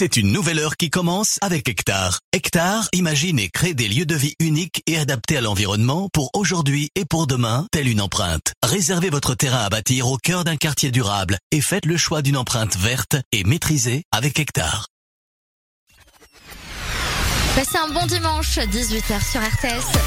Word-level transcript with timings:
C'est 0.00 0.16
une 0.16 0.32
nouvelle 0.32 0.58
heure 0.58 0.78
qui 0.78 0.88
commence 0.88 1.36
avec 1.42 1.68
Hectare. 1.68 2.20
Hectare 2.32 2.88
imagine 2.94 3.38
et 3.38 3.50
crée 3.50 3.74
des 3.74 3.86
lieux 3.86 4.06
de 4.06 4.14
vie 4.14 4.34
uniques 4.40 4.82
et 4.86 4.96
adaptés 4.96 5.36
à 5.36 5.42
l'environnement 5.42 6.08
pour 6.10 6.30
aujourd'hui 6.32 6.88
et 6.94 7.04
pour 7.04 7.26
demain, 7.26 7.66
telle 7.70 7.86
une 7.86 8.00
empreinte. 8.00 8.54
Réservez 8.62 9.10
votre 9.10 9.34
terrain 9.34 9.58
à 9.58 9.68
bâtir 9.68 10.08
au 10.08 10.16
cœur 10.16 10.44
d'un 10.44 10.56
quartier 10.56 10.90
durable 10.90 11.36
et 11.52 11.60
faites 11.60 11.84
le 11.84 11.98
choix 11.98 12.22
d'une 12.22 12.38
empreinte 12.38 12.78
verte 12.78 13.16
et 13.30 13.44
maîtrisée 13.44 14.04
avec 14.10 14.38
Hectare. 14.38 14.86
Passez 17.54 17.76
un 17.76 17.92
bon 17.92 18.06
dimanche, 18.06 18.56
18h 18.56 19.30
sur 19.30 19.42
RTS. 19.42 19.98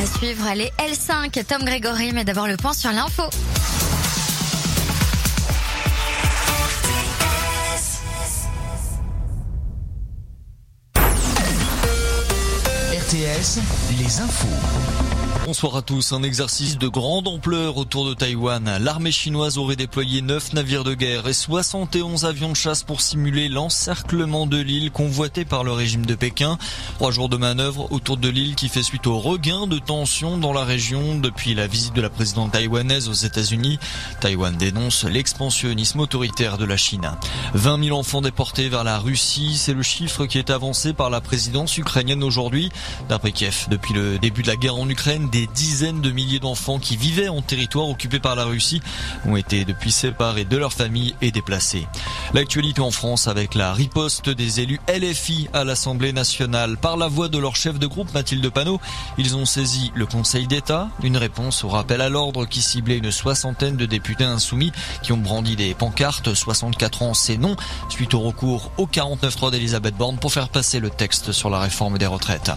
À 0.00 0.18
suivre 0.18 0.54
les 0.54 0.70
L5, 0.78 1.44
Tom 1.44 1.64
Grégory, 1.64 2.12
mais 2.12 2.24
d'abord 2.24 2.46
le 2.46 2.56
point 2.56 2.72
sur 2.72 2.92
l'info. 2.92 3.24
RTS, 13.06 13.60
les 13.98 14.20
infos. 14.20 15.25
Bonsoir 15.46 15.76
à 15.76 15.82
tous. 15.82 16.12
Un 16.12 16.24
exercice 16.24 16.76
de 16.76 16.88
grande 16.88 17.28
ampleur 17.28 17.76
autour 17.76 18.04
de 18.04 18.14
Taïwan. 18.14 18.78
L'armée 18.80 19.12
chinoise 19.12 19.58
aurait 19.58 19.76
déployé 19.76 20.20
9 20.20 20.54
navires 20.54 20.82
de 20.82 20.92
guerre 20.92 21.28
et 21.28 21.32
71 21.32 22.24
avions 22.24 22.48
de 22.48 22.56
chasse 22.56 22.82
pour 22.82 23.00
simuler 23.00 23.48
l'encerclement 23.48 24.48
de 24.48 24.56
l'île 24.56 24.90
convoité 24.90 25.44
par 25.44 25.62
le 25.62 25.70
régime 25.70 26.04
de 26.04 26.16
Pékin. 26.16 26.58
Trois 26.96 27.12
jours 27.12 27.28
de 27.28 27.36
manœuvre 27.36 27.92
autour 27.92 28.16
de 28.16 28.28
l'île 28.28 28.56
qui 28.56 28.68
fait 28.68 28.82
suite 28.82 29.06
au 29.06 29.20
regain 29.20 29.68
de 29.68 29.78
tension 29.78 30.36
dans 30.36 30.52
la 30.52 30.64
région 30.64 31.16
depuis 31.16 31.54
la 31.54 31.68
visite 31.68 31.94
de 31.94 32.02
la 32.02 32.10
présidente 32.10 32.50
taïwanaise 32.50 33.08
aux 33.08 33.12
États-Unis. 33.12 33.78
Taïwan 34.20 34.56
dénonce 34.56 35.04
l'expansionnisme 35.04 36.00
autoritaire 36.00 36.58
de 36.58 36.64
la 36.64 36.76
Chine. 36.76 37.08
20 37.54 37.84
000 37.84 37.96
enfants 37.96 38.20
déportés 38.20 38.68
vers 38.68 38.82
la 38.82 38.98
Russie, 38.98 39.56
c'est 39.56 39.74
le 39.74 39.84
chiffre 39.84 40.26
qui 40.26 40.38
est 40.38 40.50
avancé 40.50 40.92
par 40.92 41.08
la 41.08 41.20
présidence 41.20 41.78
ukrainienne 41.78 42.24
aujourd'hui. 42.24 42.72
D'après 43.08 43.30
Kiev, 43.30 43.68
depuis 43.70 43.94
le 43.94 44.18
début 44.18 44.42
de 44.42 44.48
la 44.48 44.56
guerre 44.56 44.74
en 44.74 44.88
Ukraine, 44.88 45.30
des 45.36 45.46
dizaines 45.48 46.00
de 46.00 46.10
milliers 46.10 46.38
d'enfants 46.38 46.78
qui 46.78 46.96
vivaient 46.96 47.28
en 47.28 47.42
territoire 47.42 47.90
occupé 47.90 48.20
par 48.20 48.36
la 48.36 48.44
Russie 48.44 48.80
ont 49.26 49.36
été 49.36 49.66
depuis 49.66 49.92
séparés 49.92 50.46
de 50.46 50.56
leur 50.56 50.72
famille 50.72 51.14
et 51.20 51.30
déplacés. 51.30 51.86
L'actualité 52.32 52.80
en 52.80 52.90
France 52.90 53.28
avec 53.28 53.54
la 53.54 53.74
riposte 53.74 54.30
des 54.30 54.60
élus 54.60 54.80
LFI 54.88 55.48
à 55.52 55.64
l'Assemblée 55.64 56.14
nationale. 56.14 56.78
Par 56.78 56.96
la 56.96 57.08
voix 57.08 57.28
de 57.28 57.36
leur 57.36 57.54
chef 57.54 57.78
de 57.78 57.86
groupe 57.86 58.14
Mathilde 58.14 58.48
Panot, 58.48 58.80
ils 59.18 59.36
ont 59.36 59.44
saisi 59.44 59.92
le 59.94 60.06
Conseil 60.06 60.46
d'État. 60.46 60.88
Une 61.02 61.18
réponse 61.18 61.64
au 61.64 61.68
rappel 61.68 62.00
à 62.00 62.08
l'ordre 62.08 62.46
qui 62.46 62.62
ciblait 62.62 62.96
une 62.96 63.10
soixantaine 63.10 63.76
de 63.76 63.84
députés 63.84 64.24
insoumis 64.24 64.72
qui 65.02 65.12
ont 65.12 65.18
brandi 65.18 65.54
des 65.54 65.74
pancartes 65.74 66.32
64 66.32 67.02
ans 67.02 67.12
c'est 67.12 67.36
non 67.36 67.56
suite 67.90 68.14
au 68.14 68.20
recours 68.20 68.72
au 68.78 68.86
49.3 68.86 69.50
d'Elisabeth 69.50 69.96
Borne 69.96 70.16
pour 70.16 70.32
faire 70.32 70.48
passer 70.48 70.80
le 70.80 70.88
texte 70.88 71.32
sur 71.32 71.50
la 71.50 71.60
réforme 71.60 71.98
des 71.98 72.06
retraites. 72.06 72.50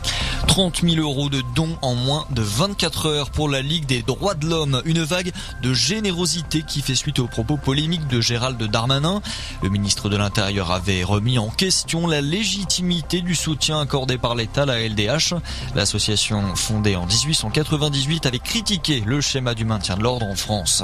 30 0.48 0.82
000 0.82 0.96
euros 1.02 1.30
de 1.30 1.44
dons 1.56 1.78
en 1.82 1.96
moins 1.96 2.26
de 2.32 2.42
24 2.70 3.08
heures 3.08 3.32
pour 3.32 3.50
la 3.50 3.64
Ligue 3.64 3.88
des 3.88 4.04
droits 4.04 4.36
de 4.36 4.46
l'homme. 4.46 4.84
Une 4.86 5.02
vague 5.02 5.32
de 5.64 5.74
générosité 5.74 6.62
qui 6.62 6.82
fait 6.84 6.94
suite 6.94 7.18
aux 7.18 7.26
propos 7.26 7.58
polémiques 7.58 8.08
de 8.08 8.22
Gérald 8.22 8.62
Darmanin. 8.62 9.24
Le 9.64 9.70
ministre 9.70 10.08
de 10.08 10.16
l'Intérieur 10.16 10.72
avait 10.72 11.04
remis 11.04 11.40
en 11.40 11.50
question 11.50 12.06
la 12.06 12.22
légitimité 12.22 13.22
du 13.22 13.34
soutien 13.34 13.82
accordé 13.82 14.20
par 14.20 14.36
l'État 14.36 14.64
à 14.64 14.66
la 14.68 14.88
LDH. 14.88 15.34
L'association 15.74 16.56
fondée 16.56 16.96
en 16.96 17.08
1898 17.08 18.28
avait 18.28 18.38
critiqué 18.38 19.02
le 19.04 19.20
schéma 19.20 19.56
du 19.56 19.66
maintien 19.66 19.98
de 19.98 20.04
l'ordre 20.04 20.28
en 20.28 20.36
France. 20.36 20.84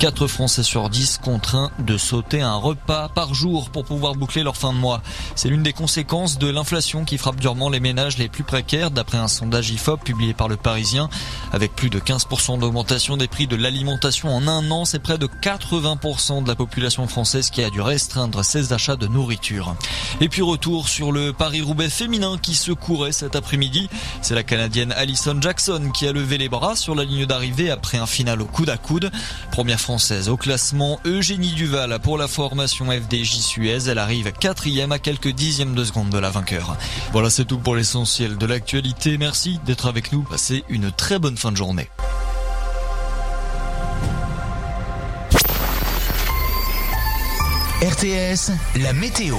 4 0.00 0.26
Français 0.26 0.62
sur 0.62 0.90
10 0.90 1.18
contraints 1.24 1.70
de 1.78 1.96
sauter 1.96 2.42
un 2.42 2.56
repas 2.56 3.08
par 3.08 3.32
jour 3.32 3.70
pour 3.70 3.86
pouvoir 3.86 4.16
boucler 4.16 4.42
leur 4.42 4.58
fin 4.58 4.74
de 4.74 4.78
mois. 4.78 5.00
C'est 5.34 5.48
l'une 5.48 5.62
des 5.62 5.72
conséquences 5.72 6.38
de 6.38 6.50
l'inflation 6.50 7.06
qui 7.06 7.16
frappe 7.16 7.40
durement 7.40 7.70
les 7.70 7.80
ménages 7.80 8.18
les 8.18 8.28
plus 8.28 8.44
précaires 8.44 8.90
d'après 8.90 9.16
un 9.16 9.28
sondage 9.28 9.70
IFOP 9.70 10.04
publié 10.04 10.34
par 10.34 10.48
le 10.48 10.58
Parisien. 10.58 11.08
Avec 11.52 11.74
plus 11.74 11.90
de 11.90 11.98
15% 11.98 12.58
d'augmentation 12.58 13.16
des 13.16 13.28
prix 13.28 13.46
de 13.46 13.56
l'alimentation 13.56 14.34
en 14.34 14.48
un 14.48 14.70
an, 14.70 14.84
c'est 14.84 14.98
près 14.98 15.18
de 15.18 15.26
80% 15.26 16.42
de 16.42 16.48
la 16.48 16.54
population 16.54 17.06
française 17.06 17.50
qui 17.50 17.62
a 17.62 17.70
dû 17.70 17.80
restreindre 17.80 18.44
ses 18.44 18.72
achats 18.72 18.96
de 18.96 19.06
nourriture. 19.06 19.74
Et 20.20 20.28
puis 20.28 20.42
retour 20.42 20.88
sur 20.88 21.12
le 21.12 21.32
Paris-Roubaix 21.32 21.90
féminin 21.90 22.38
qui 22.40 22.54
se 22.54 22.72
courait 22.72 23.12
cet 23.12 23.36
après-midi. 23.36 23.88
C'est 24.22 24.34
la 24.34 24.42
Canadienne 24.42 24.92
Alison 24.92 25.36
Jackson 25.40 25.90
qui 25.92 26.06
a 26.06 26.12
levé 26.12 26.38
les 26.38 26.48
bras 26.48 26.76
sur 26.76 26.94
la 26.94 27.04
ligne 27.04 27.26
d'arrivée 27.26 27.70
après 27.70 27.98
un 27.98 28.06
final 28.06 28.40
au 28.40 28.46
coude 28.46 28.70
à 28.70 28.76
coude. 28.76 29.10
Première 29.50 29.80
française 29.80 30.28
au 30.28 30.36
classement, 30.36 31.00
Eugénie 31.04 31.52
Duval 31.52 31.98
pour 32.02 32.18
la 32.18 32.28
formation 32.28 32.86
FDJ 32.90 33.40
Suez. 33.40 33.88
Elle 33.88 33.98
arrive 33.98 34.32
quatrième 34.32 34.92
à 34.92 34.98
quelques 34.98 35.28
dixièmes 35.28 35.74
de 35.74 35.84
seconde 35.84 36.10
de 36.10 36.18
la 36.18 36.30
vainqueur. 36.30 36.76
Voilà, 37.12 37.30
c'est 37.30 37.44
tout 37.44 37.58
pour 37.58 37.76
l'essentiel 37.76 38.38
de 38.38 38.46
l'actualité. 38.46 39.18
Merci 39.18 39.60
d'être 39.64 39.86
avec 39.86 40.12
nous. 40.12 40.22
Passez 40.22 40.64
une 40.68 40.90
très 40.90 41.11
bonne 41.18 41.36
fin 41.36 41.50
de 41.52 41.56
journée. 41.56 41.88
RTS, 47.82 48.52
la 48.76 48.92
météo. 48.92 49.36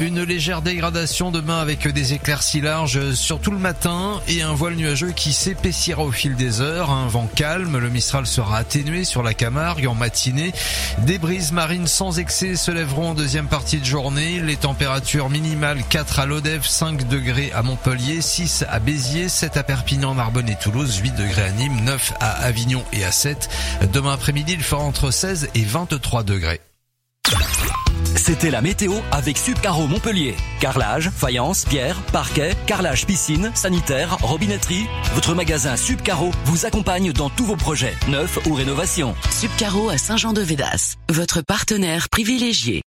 Une 0.00 0.22
légère 0.22 0.62
dégradation 0.62 1.30
demain 1.30 1.58
avec 1.60 1.86
des 1.86 2.14
éclaircies 2.14 2.62
larges 2.62 3.12
sur 3.12 3.38
tout 3.38 3.50
le 3.50 3.58
matin 3.58 4.22
et 4.28 4.40
un 4.40 4.54
voile 4.54 4.74
nuageux 4.74 5.12
qui 5.12 5.34
s'épaissira 5.34 6.02
au 6.02 6.10
fil 6.10 6.36
des 6.36 6.62
heures. 6.62 6.90
Un 6.90 7.06
vent 7.06 7.28
calme, 7.34 7.76
le 7.76 7.90
Mistral 7.90 8.26
sera 8.26 8.56
atténué 8.56 9.04
sur 9.04 9.22
la 9.22 9.34
Camargue 9.34 9.86
en 9.86 9.94
matinée. 9.94 10.52
Des 11.00 11.18
brises 11.18 11.52
marines 11.52 11.86
sans 11.86 12.18
excès 12.18 12.56
se 12.56 12.70
lèveront 12.70 13.10
en 13.10 13.14
deuxième 13.14 13.46
partie 13.46 13.78
de 13.78 13.84
journée. 13.84 14.40
Les 14.40 14.56
températures 14.56 15.28
minimales 15.28 15.82
4 15.86 16.20
à 16.20 16.26
Lodève, 16.26 16.64
5 16.64 17.06
degrés 17.06 17.52
à 17.52 17.62
Montpellier, 17.62 18.22
6 18.22 18.64
à 18.70 18.78
Béziers, 18.78 19.28
7 19.28 19.58
à 19.58 19.62
Perpignan, 19.62 20.14
Narbonne 20.14 20.48
et 20.48 20.56
Toulouse, 20.56 20.96
8 20.96 21.14
degrés 21.14 21.44
à 21.44 21.50
Nîmes, 21.50 21.84
9 21.84 22.14
à 22.20 22.30
Avignon 22.42 22.82
et 22.94 23.04
à 23.04 23.12
7. 23.12 23.50
Demain 23.92 24.14
après-midi, 24.14 24.54
il 24.54 24.62
fera 24.62 24.82
entre 24.82 25.10
16 25.10 25.50
et 25.54 25.64
23 25.64 26.22
degrés. 26.22 26.60
C'était 28.16 28.50
la 28.50 28.60
météo 28.60 28.94
avec 29.10 29.38
Subcaro 29.38 29.86
Montpellier. 29.86 30.34
Carrelage, 30.60 31.10
faïence, 31.10 31.64
pierre, 31.64 32.00
parquet, 32.12 32.54
carrelage 32.66 33.06
piscine, 33.06 33.50
sanitaire, 33.54 34.18
robinetterie. 34.22 34.86
Votre 35.14 35.34
magasin 35.34 35.76
Subcaro 35.76 36.30
vous 36.44 36.66
accompagne 36.66 37.12
dans 37.12 37.30
tous 37.30 37.44
vos 37.44 37.56
projets, 37.56 37.94
neufs 38.08 38.38
ou 38.46 38.54
rénovations. 38.54 39.14
Subcaro 39.30 39.88
à 39.88 39.98
Saint-Jean-de-Védas, 39.98 40.96
votre 41.10 41.42
partenaire 41.42 42.08
privilégié. 42.08 42.82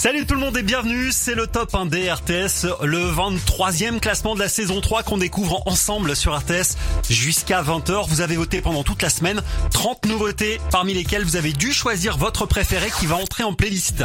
Salut 0.00 0.24
tout 0.24 0.32
le 0.32 0.40
monde 0.40 0.56
et 0.56 0.62
bienvenue, 0.62 1.12
c'est 1.12 1.34
le 1.34 1.46
top 1.46 1.74
1 1.74 1.84
des 1.84 2.10
RTS, 2.10 2.64
le 2.84 3.04
23e 3.12 4.00
classement 4.00 4.34
de 4.34 4.40
la 4.40 4.48
saison 4.48 4.80
3 4.80 5.02
qu'on 5.02 5.18
découvre 5.18 5.62
ensemble 5.66 6.16
sur 6.16 6.34
RTS 6.34 6.78
jusqu'à 7.10 7.62
20h. 7.62 8.08
Vous 8.08 8.22
avez 8.22 8.36
voté 8.36 8.62
pendant 8.62 8.82
toute 8.82 9.02
la 9.02 9.10
semaine, 9.10 9.42
30 9.72 10.06
nouveautés 10.06 10.58
parmi 10.70 10.94
lesquelles 10.94 11.22
vous 11.22 11.36
avez 11.36 11.52
dû 11.52 11.74
choisir 11.74 12.16
votre 12.16 12.46
préféré 12.46 12.90
qui 12.98 13.04
va 13.04 13.16
entrer 13.16 13.44
en 13.44 13.52
playlist. 13.52 14.02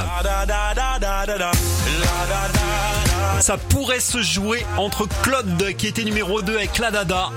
Ça 3.39 3.57
pourrait 3.57 4.01
se 4.01 4.21
jouer 4.21 4.65
entre 4.75 5.07
Claude 5.23 5.77
qui 5.77 5.87
était 5.87 6.03
numéro 6.03 6.41
2 6.41 6.57
avec 6.57 6.77
La 6.77 6.91
Dada, 6.91 7.29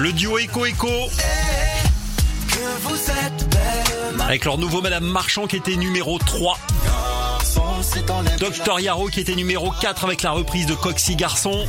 le 0.00 0.12
duo 0.12 0.36
Echo 0.40 0.66
Echo 0.66 0.88
avec 4.20 4.44
leur 4.44 4.58
nouveau 4.58 4.80
Madame 4.80 5.04
Marchand 5.04 5.46
qui 5.46 5.56
était 5.56 5.76
numéro 5.76 6.18
3. 6.18 6.58
Docteur 8.38 8.80
Yarrow 8.80 9.08
qui 9.08 9.20
était 9.20 9.34
numéro 9.34 9.70
4 9.70 10.04
avec 10.04 10.22
la 10.22 10.32
reprise 10.32 10.66
de 10.66 10.74
Coxy 10.74 11.16
Garçon. 11.16 11.66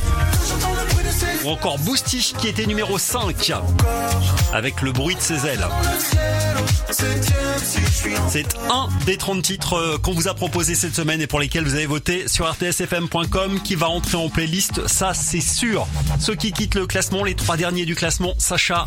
Ou 1.44 1.50
encore 1.50 1.78
Boustich 1.78 2.34
qui 2.34 2.48
était 2.48 2.66
numéro 2.66 2.98
5 2.98 3.52
avec 4.52 4.82
le 4.82 4.92
bruit 4.92 5.14
de 5.14 5.20
ses 5.20 5.46
ailes. 5.46 5.66
C'est 8.28 8.56
un 8.70 8.88
des 9.06 9.16
30 9.16 9.42
titres 9.42 9.98
qu'on 10.02 10.12
vous 10.12 10.28
a 10.28 10.34
proposé 10.34 10.74
cette 10.74 10.94
semaine 10.94 11.20
et 11.20 11.26
pour 11.26 11.40
lesquels 11.40 11.64
vous 11.64 11.74
avez 11.74 11.86
voté 11.86 12.28
sur 12.28 12.50
rtsfm.com 12.50 13.60
qui 13.62 13.74
va 13.74 13.88
entrer 13.88 14.16
en 14.16 14.28
playlist, 14.28 14.86
ça 14.86 15.14
c'est 15.14 15.40
sûr. 15.40 15.86
Ceux 16.18 16.34
qui 16.34 16.52
quittent 16.52 16.74
le 16.74 16.86
classement, 16.86 17.24
les 17.24 17.34
trois 17.34 17.56
derniers 17.56 17.86
du 17.86 17.94
classement, 17.94 18.34
Sacha, 18.38 18.86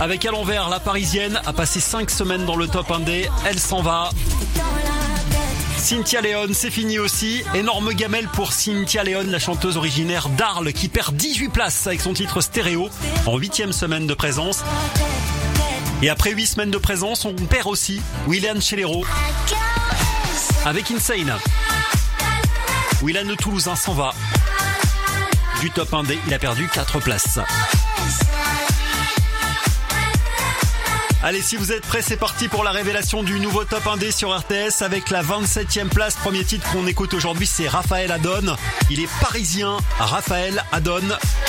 Avec 0.00 0.26
à 0.26 0.30
l'envers, 0.30 0.68
la 0.68 0.78
parisienne 0.78 1.40
a 1.46 1.52
passé 1.52 1.80
5 1.80 2.10
semaines 2.10 2.44
dans 2.44 2.56
le 2.56 2.68
top 2.68 2.90
1D. 2.90 3.28
Elle 3.46 3.58
s'en 3.58 3.80
va. 3.80 4.10
Cynthia 5.78 6.20
Léon, 6.20 6.48
c'est 6.52 6.70
fini 6.70 6.98
aussi. 6.98 7.42
Énorme 7.54 7.92
gamelle 7.94 8.28
pour 8.28 8.52
Cynthia 8.52 9.04
Léon, 9.04 9.24
la 9.28 9.38
chanteuse 9.38 9.76
originaire 9.76 10.28
d'Arles, 10.28 10.72
qui 10.72 10.88
perd 10.88 11.16
18 11.16 11.48
places 11.48 11.86
avec 11.86 12.00
son 12.00 12.12
titre 12.12 12.40
stéréo 12.40 12.90
en 13.26 13.38
8 13.38 13.72
semaine 13.72 14.06
de 14.06 14.14
présence. 14.14 14.62
Et 16.02 16.10
après 16.10 16.32
8 16.32 16.46
semaines 16.46 16.70
de 16.70 16.78
présence, 16.78 17.24
on 17.24 17.34
perd 17.34 17.66
aussi 17.66 18.02
William 18.26 18.60
Chelero 18.60 19.04
avec 20.66 20.90
Insane. 20.90 21.32
William 23.02 23.26
de 23.26 23.34
Toulousain 23.34 23.76
s'en 23.76 23.94
va. 23.94 24.12
du 25.60 25.70
top 25.70 25.90
1D. 25.90 26.18
Il 26.26 26.34
a 26.34 26.38
perdu 26.38 26.68
4 26.72 27.00
places. 27.00 27.38
Allez, 31.26 31.42
si 31.42 31.56
vous 31.56 31.72
êtes 31.72 31.84
prêts, 31.84 32.02
c'est 32.02 32.16
parti 32.16 32.46
pour 32.46 32.62
la 32.62 32.70
révélation 32.70 33.24
du 33.24 33.40
nouveau 33.40 33.64
top 33.64 33.82
1D 33.82 34.16
sur 34.16 34.32
RTS 34.32 34.82
avec 34.82 35.10
la 35.10 35.24
27e 35.24 35.88
place. 35.88 36.14
Premier 36.14 36.44
titre 36.44 36.70
qu'on 36.70 36.86
écoute 36.86 37.14
aujourd'hui, 37.14 37.48
c'est 37.48 37.66
Raphaël 37.66 38.12
Adon. 38.12 38.54
Il 38.90 39.00
est 39.00 39.08
parisien. 39.20 39.76
Raphaël 39.98 40.62
Adon, 40.70 41.02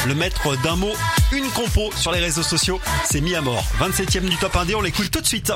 le 0.07 0.15
maître 0.15 0.56
d'un 0.63 0.77
mot, 0.77 0.94
une 1.31 1.47
compo 1.51 1.91
sur 1.95 2.12
les 2.12 2.19
réseaux 2.19 2.41
sociaux. 2.41 2.81
C'est 3.06 3.21
mis 3.21 3.35
à 3.35 3.41
mort. 3.41 3.65
27e 3.79 4.27
du 4.27 4.38
top 4.38 4.56
1D, 4.56 4.74
on 4.74 4.81
l'écoute 4.81 5.12
tout 5.12 5.21
de 5.21 5.27
suite. 5.27 5.51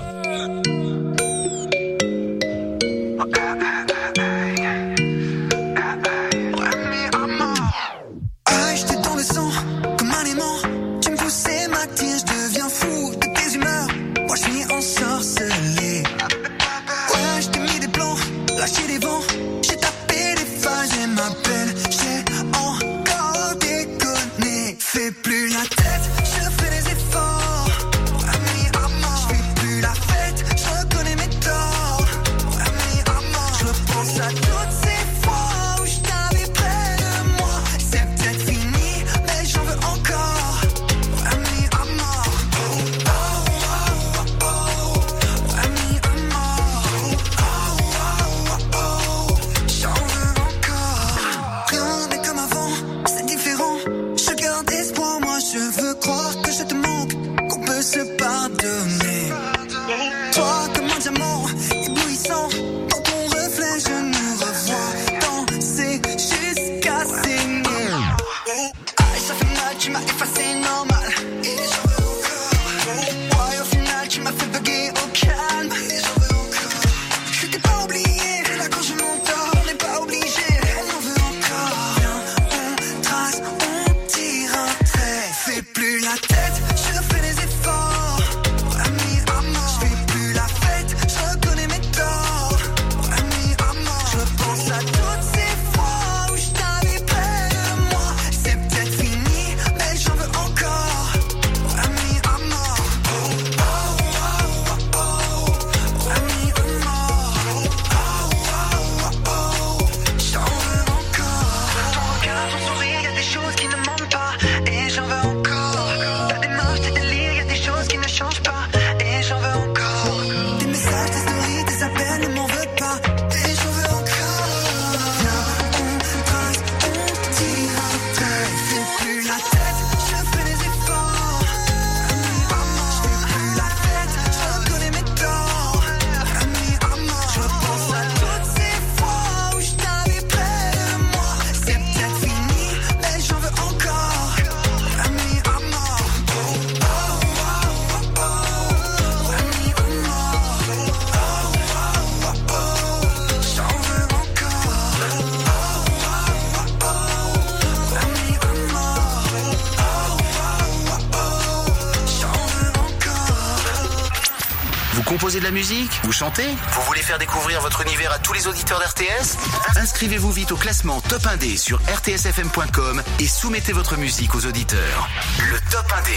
Vous 166.23 166.81
voulez 166.83 167.01
faire 167.01 167.17
découvrir 167.17 167.61
votre 167.61 167.81
univers 167.81 168.11
à 168.11 168.19
tous 168.19 168.33
les 168.33 168.45
auditeurs 168.45 168.79
d'RTS 168.79 169.37
Inscrivez-vous 169.75 170.31
vite 170.31 170.51
au 170.51 170.55
classement 170.55 171.01
Top 171.01 171.23
1D 171.23 171.57
sur 171.57 171.79
rtsfm.com 171.79 173.01
et 173.19 173.27
soumettez 173.27 173.73
votre 173.73 173.97
musique 173.97 174.35
aux 174.35 174.45
auditeurs. 174.45 175.09
Le 175.49 175.57
Top 175.71 175.87
1D. 175.89 176.11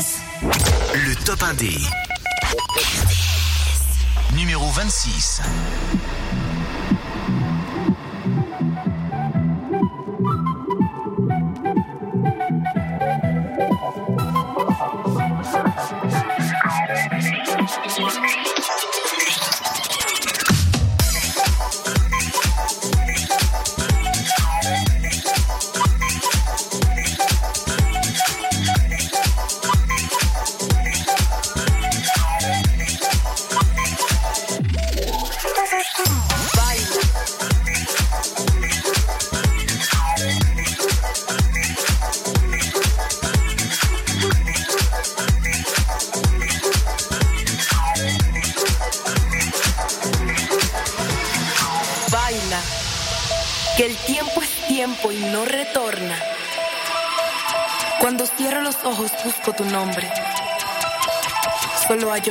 RTS. 0.00 0.18
Le 0.96 1.14
Top 1.14 1.40
1D. 1.42 1.78
Numéro 4.34 4.68
26. 4.72 5.42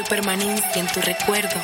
Permanencia 0.09 0.81
en 0.81 0.88
tu 0.88 1.01
recuerdo. 1.01 1.62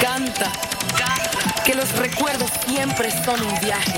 Canta, 0.00 0.52
que 1.64 1.74
los 1.74 1.92
recuerdos 1.96 2.50
siempre 2.66 3.10
son 3.24 3.40
un 3.42 3.60
viaje. 3.60 3.89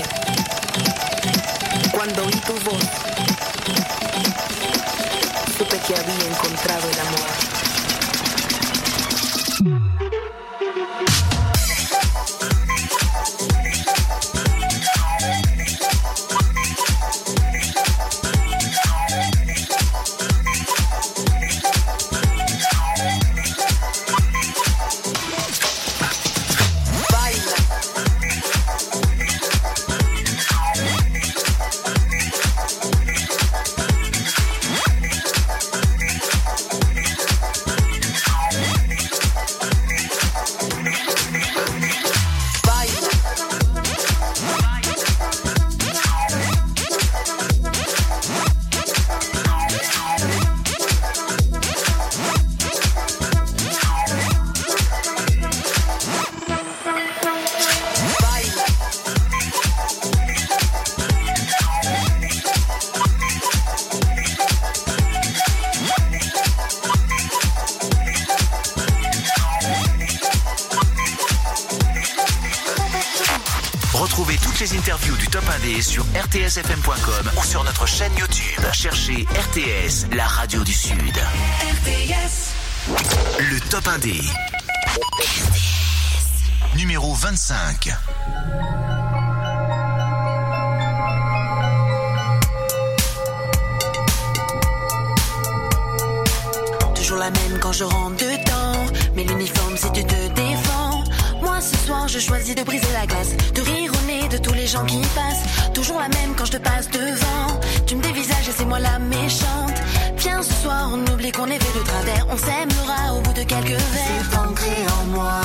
Je 97.73 97.83
rentre 97.83 98.17
dedans. 98.17 98.85
Mais 99.15 99.23
l'uniforme, 99.23 99.75
si 99.75 99.91
tu 99.91 100.03
te 100.03 100.27
défends. 100.35 101.03
Moi, 101.41 101.59
ce 101.59 101.75
soir, 101.85 102.07
je 102.07 102.19
choisis 102.19 102.55
de 102.55 102.63
briser 102.63 102.91
la 102.93 103.05
glace. 103.05 103.35
De 103.53 103.61
rire 103.61 103.91
au 103.91 104.05
nez 104.05 104.27
de 104.29 104.37
tous 104.37 104.53
les 104.53 104.67
gens 104.67 104.85
qui 104.85 104.99
passent. 105.15 105.73
Toujours 105.73 105.99
la 105.99 106.09
même 106.09 106.35
quand 106.37 106.45
je 106.45 106.51
te 106.53 106.57
passe 106.57 106.89
devant. 106.89 107.59
Tu 107.87 107.95
me 107.95 108.01
dévisages 108.01 108.47
et 108.47 108.51
c'est 108.55 108.65
moi 108.65 108.79
la 108.79 108.99
méchante. 108.99 109.77
Viens 110.17 110.41
ce 110.41 110.53
soir, 110.53 110.89
on 110.93 110.99
oublie 111.11 111.31
qu'on 111.31 111.47
est 111.47 111.61
fait 111.61 111.79
de 111.79 111.83
travers. 111.83 112.27
On 112.29 112.37
s'aimera 112.37 113.15
au 113.15 113.21
bout 113.21 113.33
de 113.33 113.43
quelques 113.43 113.79
verres. 113.93 114.25
C'est 114.31 114.37
ancré 114.37 114.75
en 115.01 115.05
moi. 115.15 115.41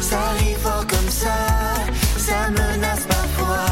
Ça 0.00 0.18
arrive 0.30 0.58
fort 0.58 0.86
comme 0.86 1.10
ça. 1.10 1.38
Ça 2.16 2.50
menace 2.50 3.04
parfois. 3.08 3.66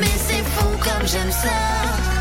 Mais 0.00 0.14
c'est 0.26 0.44
fou 0.54 0.68
comme 0.80 1.06
j'aime 1.06 1.32
ça. 1.32 2.11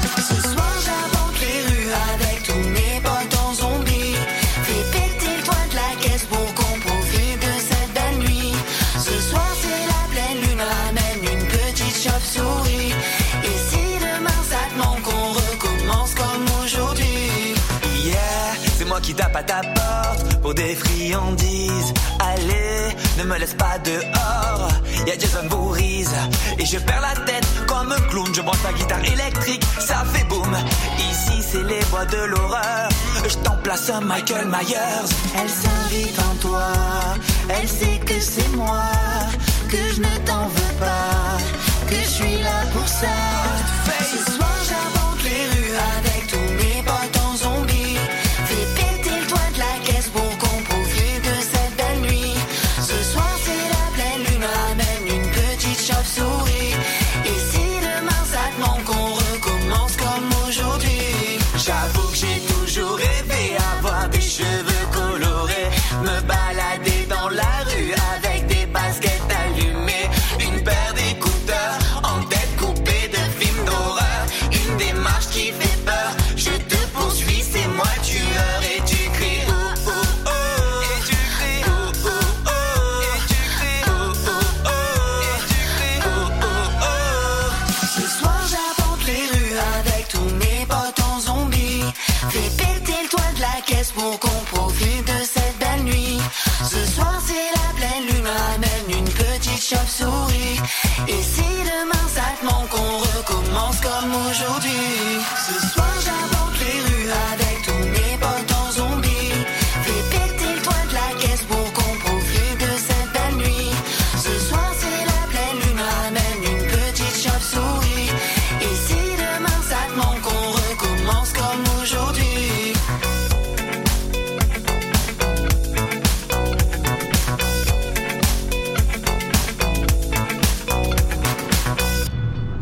À 19.42 19.44
ta 19.44 19.62
porte 19.62 20.42
pour 20.42 20.54
des 20.54 20.76
friandises. 20.76 21.94
Allez, 22.20 22.96
ne 23.18 23.24
me 23.24 23.38
laisse 23.38 23.54
pas 23.54 23.78
dehors. 23.84 24.70
Y'a 25.08 25.18
Jason 25.18 25.48
Voorhees 25.50 26.14
et 26.60 26.66
je 26.66 26.78
perds 26.78 27.02
la 27.02 27.16
tête 27.26 27.48
comme 27.68 27.92
un 27.92 28.02
clown. 28.10 28.28
Je 28.36 28.42
branche 28.42 28.64
ma 28.64 28.74
guitare 28.74 29.04
électrique, 29.04 29.64
ça 29.80 30.04
fait 30.14 30.26
boum. 30.26 30.54
Ici, 31.10 31.44
c'est 31.50 31.64
les 31.64 31.84
bois 31.90 32.06
de 32.06 32.22
l'horreur. 32.32 32.90
Je 33.28 33.38
t'en 33.38 33.58
place 33.58 33.90
un 33.90 34.02
Michael 34.02 34.48
Myers. 34.48 35.10
Elle 35.40 35.50
s'invite 35.50 36.20
en 36.20 36.36
toi. 36.36 36.68
Elle 37.50 37.68
sait 37.68 38.00
que 38.06 38.20
c'est 38.20 38.50
moi. 38.56 38.84
Que 39.70 39.82
je 39.96 40.02
ne 40.02 40.18
t'en 40.26 40.46
veux 40.48 40.74
pas. 40.80 41.38
Que 41.90 41.96
je 41.96 42.10
suis 42.18 42.38
là 42.44 42.60
pour 42.74 42.88
ça. 42.88 43.08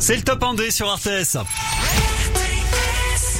C'est 0.10 0.16
le 0.16 0.24
top 0.24 0.42
1D 0.42 0.72
sur 0.72 0.92
RTS. 0.92 1.38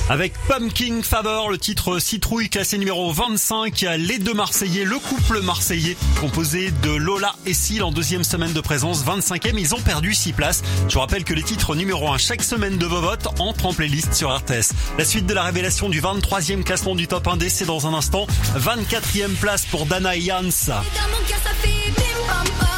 Avec 0.08 0.34
Pumpkin 0.48 1.02
Favor, 1.02 1.50
le 1.50 1.58
titre 1.58 1.98
Citrouille 1.98 2.48
classé 2.48 2.78
numéro 2.78 3.12
25, 3.12 3.82
il 3.82 3.86
y 3.86 3.88
a 3.88 3.98
les 3.98 4.20
deux 4.20 4.36
Marseillais, 4.36 4.84
le 4.86 5.00
couple 5.00 5.42
marseillais 5.42 5.98
composé 6.22 6.70
de 6.70 6.92
Lola 6.92 7.34
et 7.48 7.56
Sil 7.58 7.82
en 7.82 7.92
deuxième 7.92 8.24
semaine 8.24 8.54
de 8.54 8.62
présence, 8.62 9.04
25e, 9.04 9.58
ils 9.58 9.74
ont 9.74 9.82
perdu 9.82 10.14
6 10.14 10.34
places. 10.34 10.62
Je 10.88 10.94
vous 10.94 11.00
rappelle 11.00 11.24
que 11.24 11.34
les 11.34 11.42
titres 11.42 11.74
numéro 11.74 12.08
1 12.08 12.20
chaque 12.20 12.44
semaine 12.44 12.78
de 12.78 12.86
vos 12.86 13.02
votes 13.02 13.28
entrent 13.40 13.66
en 13.66 13.74
playlist 13.74 14.14
sur 14.14 14.30
RTS. 14.30 14.72
La 15.00 15.06
suite 15.06 15.26
de 15.26 15.34
la 15.34 15.42
révélation 15.42 15.90
du 15.90 16.02
23e 16.02 16.62
classement 16.62 16.94
du 16.94 17.08
top 17.08 17.26
1D, 17.26 17.50
c'est 17.50 17.66
dans 17.66 17.88
un 17.88 17.96
instant. 17.96 18.28
24e 18.56 19.34
place 19.42 19.66
pour 19.66 19.88
Dana 19.88 20.16
et 20.16 20.22
Jans. 20.22 20.84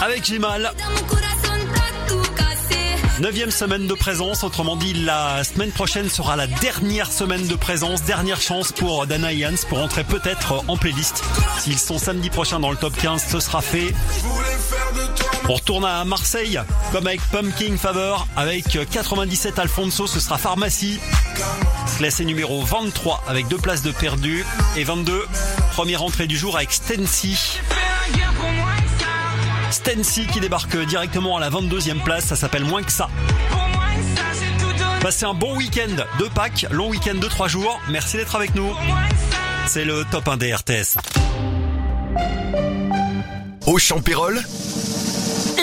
Avec 0.01 0.23
Jimal. 0.23 0.71
Neuvième 3.21 3.51
semaine 3.51 3.85
de 3.85 3.93
présence, 3.93 4.43
autrement 4.43 4.75
dit 4.75 4.95
la 4.95 5.43
semaine 5.43 5.69
prochaine 5.69 6.09
sera 6.09 6.35
la 6.35 6.47
dernière 6.47 7.11
semaine 7.11 7.45
de 7.45 7.53
présence, 7.53 8.01
dernière 8.01 8.41
chance 8.41 8.71
pour 8.71 9.05
Dana 9.05 9.29
pour 9.69 9.77
entrer 9.77 10.03
peut-être 10.03 10.63
en 10.67 10.75
playlist. 10.75 11.23
S'ils 11.59 11.77
sont 11.77 11.99
samedi 11.99 12.31
prochain 12.31 12.59
dans 12.59 12.71
le 12.71 12.77
top 12.77 12.97
15, 12.97 13.23
ce 13.29 13.39
sera 13.39 13.61
fait. 13.61 13.93
On 15.47 15.53
retourne 15.53 15.85
à 15.85 16.03
Marseille, 16.03 16.59
comme 16.91 17.05
avec 17.05 17.21
Pumpkin 17.29 17.77
Favor, 17.77 18.27
avec 18.35 18.65
97 18.89 19.59
Alfonso, 19.59 20.07
ce 20.07 20.19
sera 20.19 20.39
Pharmacie. 20.39 20.99
Classé 21.97 22.25
numéro 22.25 22.63
23 22.63 23.23
avec 23.27 23.47
deux 23.47 23.59
places 23.59 23.83
de 23.83 23.91
perdu 23.91 24.43
et 24.75 24.83
22. 24.83 25.27
Première 25.73 26.01
entrée 26.01 26.25
du 26.25 26.39
jour 26.39 26.55
avec 26.55 26.71
Stency. 26.71 27.59
Stency 29.71 30.27
qui 30.27 30.39
débarque 30.39 30.77
directement 30.85 31.37
à 31.37 31.39
la 31.39 31.49
22e 31.49 32.03
place, 32.03 32.25
ça 32.25 32.35
s'appelle 32.35 32.65
moins 32.65 32.83
que 32.83 32.91
ça. 32.91 33.09
Passez 35.01 35.25
un 35.25 35.33
bon 35.33 35.55
week-end 35.55 35.95
de 36.19 36.25
Pâques, 36.25 36.67
long 36.71 36.89
week-end 36.89 37.15
de 37.15 37.27
3 37.27 37.47
jours. 37.47 37.79
Merci 37.89 38.17
d'être 38.17 38.35
avec 38.35 38.53
nous. 38.53 38.71
C'est 39.65 39.85
le 39.85 40.03
top 40.11 40.27
1 40.27 40.37
des 40.37 40.53
RTS. 40.53 40.97
Au 43.65 43.77
Champérol, 43.77 44.41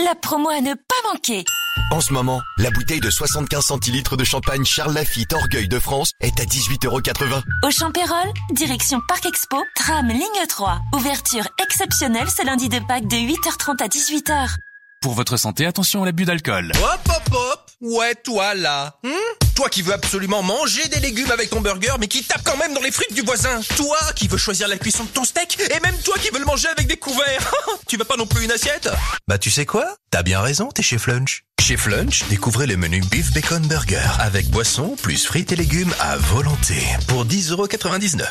La 0.04 0.14
promo 0.14 0.48
à 0.48 0.60
ne 0.60 0.74
pas 0.74 1.12
manquer. 1.12 1.44
En 1.90 2.00
ce 2.00 2.12
moment, 2.12 2.42
la 2.58 2.70
bouteille 2.70 3.00
de 3.00 3.10
75 3.10 3.64
centilitres 3.64 4.16
de 4.16 4.24
champagne 4.24 4.64
Charles 4.64 4.94
Lafitte 4.94 5.32
Orgueil 5.32 5.68
de 5.68 5.78
France 5.78 6.12
est 6.20 6.38
à 6.40 6.44
18,80€. 6.44 7.42
Au 7.64 7.70
Champérol, 7.70 8.32
direction 8.52 9.00
Parc 9.08 9.26
Expo, 9.26 9.56
tram 9.74 10.08
ligne 10.08 10.46
3. 10.48 10.80
Ouverture 10.94 11.48
exceptionnelle 11.62 12.28
ce 12.28 12.44
lundi 12.44 12.68
de 12.68 12.78
Pâques 12.80 13.08
de 13.08 13.16
8h30 13.16 13.82
à 13.82 13.88
18h. 13.88 14.56
Pour 15.00 15.14
votre 15.14 15.36
santé, 15.36 15.66
attention 15.66 16.02
à 16.02 16.06
l'abus 16.06 16.24
d'alcool. 16.24 16.72
Hop 16.76 17.00
hop 17.08 17.34
hop 17.34 17.70
Ouais 17.80 18.14
toi 18.16 18.54
là 18.54 18.98
hein 19.04 19.47
Toi 19.58 19.68
qui 19.70 19.82
veux 19.82 19.92
absolument 19.92 20.40
manger 20.40 20.86
des 20.86 21.00
légumes 21.00 21.32
avec 21.32 21.50
ton 21.50 21.60
burger 21.60 21.94
mais 21.98 22.06
qui 22.06 22.22
tape 22.22 22.42
quand 22.44 22.56
même 22.58 22.74
dans 22.74 22.80
les 22.80 22.92
frites 22.92 23.12
du 23.12 23.22
voisin 23.22 23.60
Toi 23.76 23.98
qui 24.14 24.28
veux 24.28 24.38
choisir 24.38 24.68
la 24.68 24.78
cuisson 24.78 25.02
de 25.02 25.08
ton 25.08 25.24
steak 25.24 25.58
Et 25.74 25.80
même 25.80 25.98
toi 26.04 26.14
qui 26.22 26.30
veux 26.30 26.38
le 26.38 26.44
manger 26.44 26.68
avec 26.68 26.86
des 26.86 26.96
couverts 26.96 27.52
Tu 27.88 27.96
veux 27.96 28.04
pas 28.04 28.16
non 28.16 28.26
plus 28.26 28.44
une 28.44 28.52
assiette? 28.52 28.88
Bah 29.26 29.36
tu 29.36 29.50
sais 29.50 29.66
quoi? 29.66 29.96
T'as 30.12 30.22
bien 30.22 30.40
raison, 30.40 30.68
t'es 30.68 30.84
chez 30.84 30.96
Flunch. 30.96 31.42
Chez 31.60 31.76
Flunch, 31.76 32.22
découvrez 32.30 32.66
le 32.66 32.76
menu 32.76 33.02
Beef 33.10 33.32
Bacon 33.32 33.66
Burger 33.66 34.08
avec 34.20 34.48
boisson 34.48 34.96
plus 35.02 35.26
frites 35.26 35.50
et 35.50 35.56
légumes 35.56 35.92
à 35.98 36.16
volonté 36.16 36.76
pour 37.08 37.26
10,99€. 37.26 38.22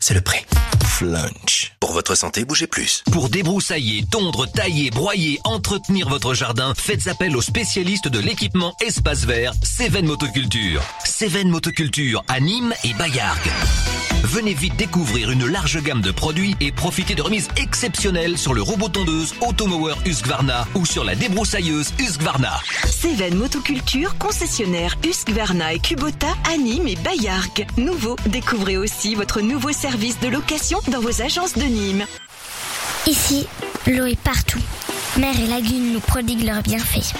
C'est 0.00 0.14
le 0.14 0.20
prix. 0.20 0.46
Flunch. 0.86 1.72
Pour 1.78 1.92
votre 1.92 2.14
santé, 2.14 2.46
bougez 2.46 2.66
plus. 2.66 3.02
Pour 3.12 3.28
débroussailler, 3.28 4.06
tondre, 4.10 4.50
tailler, 4.50 4.90
broyer, 4.90 5.40
entretenir 5.44 6.08
votre 6.08 6.32
jardin, 6.32 6.72
faites 6.74 7.06
appel 7.06 7.36
aux 7.36 7.42
spécialistes 7.42 8.08
de 8.08 8.18
l'équipement 8.18 8.74
espace 8.80 9.24
vert, 9.26 9.52
Céven 9.62 10.06
Motoculture. 10.06 10.75
Céven 11.04 11.48
Motoculture 11.48 12.24
à 12.28 12.40
Nîmes 12.40 12.74
et 12.84 12.94
Bayargues. 12.94 13.50
Venez 14.24 14.54
vite 14.54 14.76
découvrir 14.76 15.30
une 15.30 15.46
large 15.46 15.80
gamme 15.82 16.00
de 16.00 16.10
produits 16.10 16.56
et 16.60 16.72
profiter 16.72 17.14
de 17.14 17.22
remises 17.22 17.48
exceptionnelles 17.56 18.36
sur 18.38 18.54
le 18.54 18.62
robot 18.62 18.88
tondeuse 18.88 19.34
Automower 19.40 19.94
Husqvarna 20.04 20.66
ou 20.74 20.84
sur 20.84 21.04
la 21.04 21.14
débroussailleuse 21.14 21.92
Husqvarna. 21.98 22.60
Céven 22.84 23.34
Motoculture, 23.36 24.18
concessionnaire 24.18 24.96
Husqvarna 25.04 25.74
et 25.74 25.78
Kubota 25.78 26.34
à 26.52 26.56
Nîmes 26.56 26.88
et 26.88 26.96
Bayargues. 26.96 27.66
Nouveau, 27.76 28.16
découvrez 28.26 28.76
aussi 28.76 29.14
votre 29.14 29.40
nouveau 29.40 29.72
service 29.72 30.18
de 30.20 30.28
location 30.28 30.80
dans 30.88 31.00
vos 31.00 31.22
agences 31.22 31.54
de 31.54 31.64
Nîmes. 31.64 32.06
Ici, 33.08 33.46
l'eau 33.86 34.06
est 34.06 34.18
partout. 34.18 34.58
Mer 35.16 35.32
et 35.38 35.46
lagunes 35.46 35.92
nous 35.92 36.00
prodiguent 36.00 36.44
leurs 36.44 36.62
bienfaits. 36.62 37.14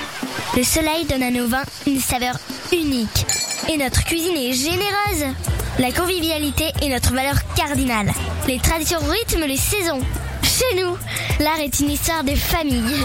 Le 0.56 0.64
soleil 0.64 1.04
donne 1.04 1.22
à 1.22 1.30
nos 1.30 1.46
vins 1.46 1.62
une 1.86 2.00
saveur 2.00 2.34
unique. 2.72 3.24
Et 3.68 3.76
notre 3.76 4.02
cuisine 4.04 4.36
est 4.36 4.52
généreuse. 4.52 5.32
La 5.78 5.92
convivialité 5.92 6.64
est 6.82 6.88
notre 6.88 7.12
valeur 7.12 7.36
cardinale. 7.54 8.10
Les 8.48 8.58
traditions 8.58 8.98
rythment 8.98 9.46
les 9.46 9.56
saisons. 9.56 10.00
Chez 10.56 10.80
nous, 10.80 10.96
l'art 11.38 11.60
est 11.60 11.80
une 11.80 11.90
histoire 11.90 12.24
de 12.24 12.34
famille. 12.34 13.04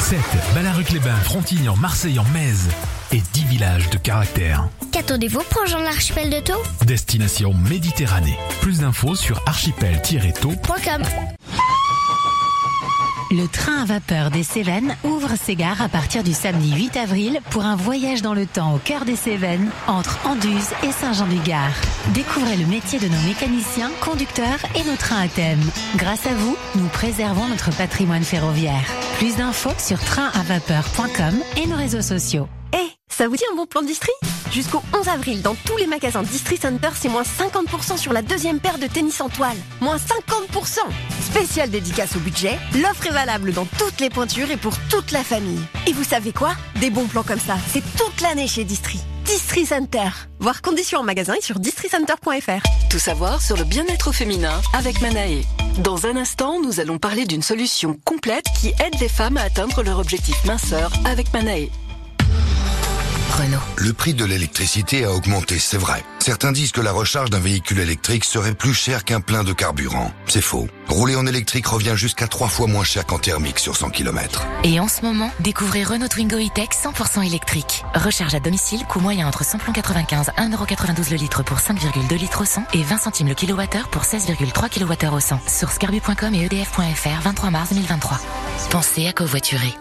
7. 0.00 0.18
Ballaruc-les-Bains, 0.56 1.20
Frontignan, 1.22 1.76
Marseille 1.76 2.18
en 2.18 2.24
Mèze 2.34 2.68
et 3.12 3.22
10 3.32 3.44
villages 3.44 3.90
de 3.90 3.98
caractère. 3.98 4.66
Qu'attendez-vous 4.90 5.42
pour 5.50 5.62
rejoindre 5.62 5.84
l'archipel 5.84 6.30
de 6.30 6.40
Thau 6.40 6.60
Destination 6.84 7.54
Méditerranée. 7.54 8.36
Plus 8.60 8.80
d'infos 8.80 9.14
sur 9.14 9.40
archipel-tau.com. 9.46 11.02
Le 13.32 13.48
train 13.48 13.80
à 13.80 13.84
vapeur 13.86 14.30
des 14.30 14.42
Cévennes 14.42 14.94
ouvre 15.04 15.36
ses 15.42 15.56
gares 15.56 15.80
à 15.80 15.88
partir 15.88 16.22
du 16.22 16.34
samedi 16.34 16.70
8 16.74 16.98
avril 16.98 17.40
pour 17.48 17.64
un 17.64 17.76
voyage 17.76 18.20
dans 18.20 18.34
le 18.34 18.44
temps 18.44 18.74
au 18.74 18.78
cœur 18.78 19.06
des 19.06 19.16
Cévennes, 19.16 19.70
entre 19.86 20.18
Anduze 20.26 20.68
et 20.82 20.92
Saint-Jean-du-Gard. 20.92 21.72
Découvrez 22.12 22.58
le 22.58 22.66
métier 22.66 22.98
de 22.98 23.08
nos 23.08 23.20
mécaniciens, 23.26 23.90
conducteurs 24.02 24.60
et 24.74 24.84
nos 24.84 24.96
trains 24.96 25.22
à 25.22 25.28
thème. 25.28 25.62
Grâce 25.96 26.26
à 26.26 26.34
vous, 26.34 26.58
nous 26.74 26.88
préservons 26.88 27.48
notre 27.48 27.74
patrimoine 27.74 28.22
ferroviaire. 28.22 28.84
Plus 29.16 29.36
d'infos 29.36 29.70
sur 29.78 29.98
trainavapeur.com 29.98 31.34
et 31.56 31.66
nos 31.66 31.76
réseaux 31.76 32.02
sociaux. 32.02 32.48
Hé, 32.72 32.90
ça 33.08 33.28
vous 33.28 33.36
dit 33.36 33.44
un 33.52 33.56
bon 33.56 33.66
plan 33.66 33.82
de 33.82 33.88
Jusqu'au 34.50 34.82
11 34.94 35.08
avril, 35.08 35.42
dans 35.42 35.54
tous 35.66 35.76
les 35.76 35.86
magasins 35.86 36.22
Distri 36.22 36.56
Center, 36.56 36.88
c'est 36.94 37.08
moins 37.08 37.22
50% 37.22 37.96
sur 37.96 38.12
la 38.12 38.22
deuxième 38.22 38.60
paire 38.60 38.78
de 38.78 38.86
tennis 38.86 39.20
en 39.20 39.28
toile. 39.28 39.56
Moins 39.80 39.96
50% 39.96 40.78
Spécial 41.20 41.70
dédicace 41.70 42.16
au 42.16 42.18
budget, 42.20 42.58
l'offre 42.82 43.06
est 43.06 43.12
valable 43.12 43.52
dans 43.52 43.66
toutes 43.78 44.00
les 44.00 44.10
pointures 44.10 44.50
et 44.50 44.56
pour 44.56 44.74
toute 44.90 45.10
la 45.10 45.22
famille. 45.22 45.60
Et 45.86 45.92
vous 45.92 46.04
savez 46.04 46.32
quoi? 46.32 46.52
Des 46.80 46.90
bons 46.90 47.06
plans 47.06 47.22
comme 47.22 47.40
ça, 47.40 47.56
c'est 47.72 47.82
toute 47.96 48.20
l'année 48.20 48.46
chez 48.48 48.64
Distri. 48.64 49.00
Distri 49.24 49.64
Center. 49.64 50.08
Voir 50.40 50.60
conditions 50.60 51.00
en 51.00 51.04
magasin 51.04 51.34
et 51.34 51.42
sur 51.42 51.58
districenter.fr. 51.58 52.62
Tout 52.90 52.98
savoir 52.98 53.40
sur 53.40 53.56
le 53.56 53.64
bien-être 53.64 54.12
féminin 54.12 54.60
avec 54.74 55.00
Manae. 55.00 55.42
Dans 55.78 56.06
un 56.06 56.16
instant, 56.16 56.60
nous 56.60 56.80
allons 56.80 56.98
parler 56.98 57.24
d'une 57.24 57.42
solution 57.42 57.96
complète 58.04 58.44
qui 58.60 58.68
aide 58.68 59.00
les 59.00 59.08
femmes 59.08 59.38
à 59.38 59.42
atteindre 59.42 59.82
leur 59.82 59.98
objectif 59.98 60.44
minceur 60.44 60.92
avec 61.06 61.32
Manae. 61.32 61.70
Renault. 63.32 63.58
Le 63.76 63.92
prix 63.92 64.12
de 64.12 64.24
l'électricité 64.24 65.04
a 65.04 65.12
augmenté, 65.12 65.58
c'est 65.58 65.78
vrai. 65.78 66.04
Certains 66.18 66.52
disent 66.52 66.72
que 66.72 66.82
la 66.82 66.92
recharge 66.92 67.30
d'un 67.30 67.38
véhicule 67.38 67.80
électrique 67.80 68.24
serait 68.24 68.54
plus 68.54 68.74
cher 68.74 69.04
qu'un 69.04 69.20
plein 69.20 69.42
de 69.42 69.52
carburant. 69.52 70.12
C'est 70.26 70.42
faux. 70.42 70.68
Rouler 70.88 71.16
en 71.16 71.26
électrique 71.26 71.66
revient 71.66 71.94
jusqu'à 71.96 72.28
trois 72.28 72.48
fois 72.48 72.66
moins 72.66 72.84
cher 72.84 73.06
qu'en 73.06 73.18
thermique 73.18 73.58
sur 73.58 73.76
100 73.76 73.90
km. 73.90 74.46
Et 74.64 74.78
en 74.78 74.86
ce 74.86 75.00
moment, 75.02 75.30
découvrez 75.40 75.82
Renault 75.82 76.08
Twingo 76.08 76.36
e-Tech 76.36 76.68
100% 76.70 77.26
électrique. 77.26 77.84
Recharge 77.94 78.34
à 78.34 78.40
domicile, 78.40 78.84
coût 78.86 79.00
moyen 79.00 79.26
entre 79.26 79.44
100 79.44 79.58
95, 79.72 80.30
1,92€ 80.36 81.10
le 81.10 81.16
litre 81.16 81.42
pour 81.42 81.58
5,2 81.58 82.14
litres 82.18 82.42
au 82.42 82.44
100 82.44 82.64
et 82.74 82.82
20 82.82 82.98
centimes 82.98 83.28
le 83.28 83.34
kilowattheure 83.34 83.88
pour 83.88 84.02
16,3 84.02 84.68
kWh 84.68 85.14
au 85.14 85.20
100. 85.20 85.40
Sur 85.48 85.72
scarbu.com 85.72 86.34
et 86.34 86.44
edf.fr, 86.44 87.22
23 87.22 87.50
mars 87.50 87.70
2023. 87.70 88.20
Pensez 88.70 89.06
à 89.06 89.12
covoiturer. 89.12 89.74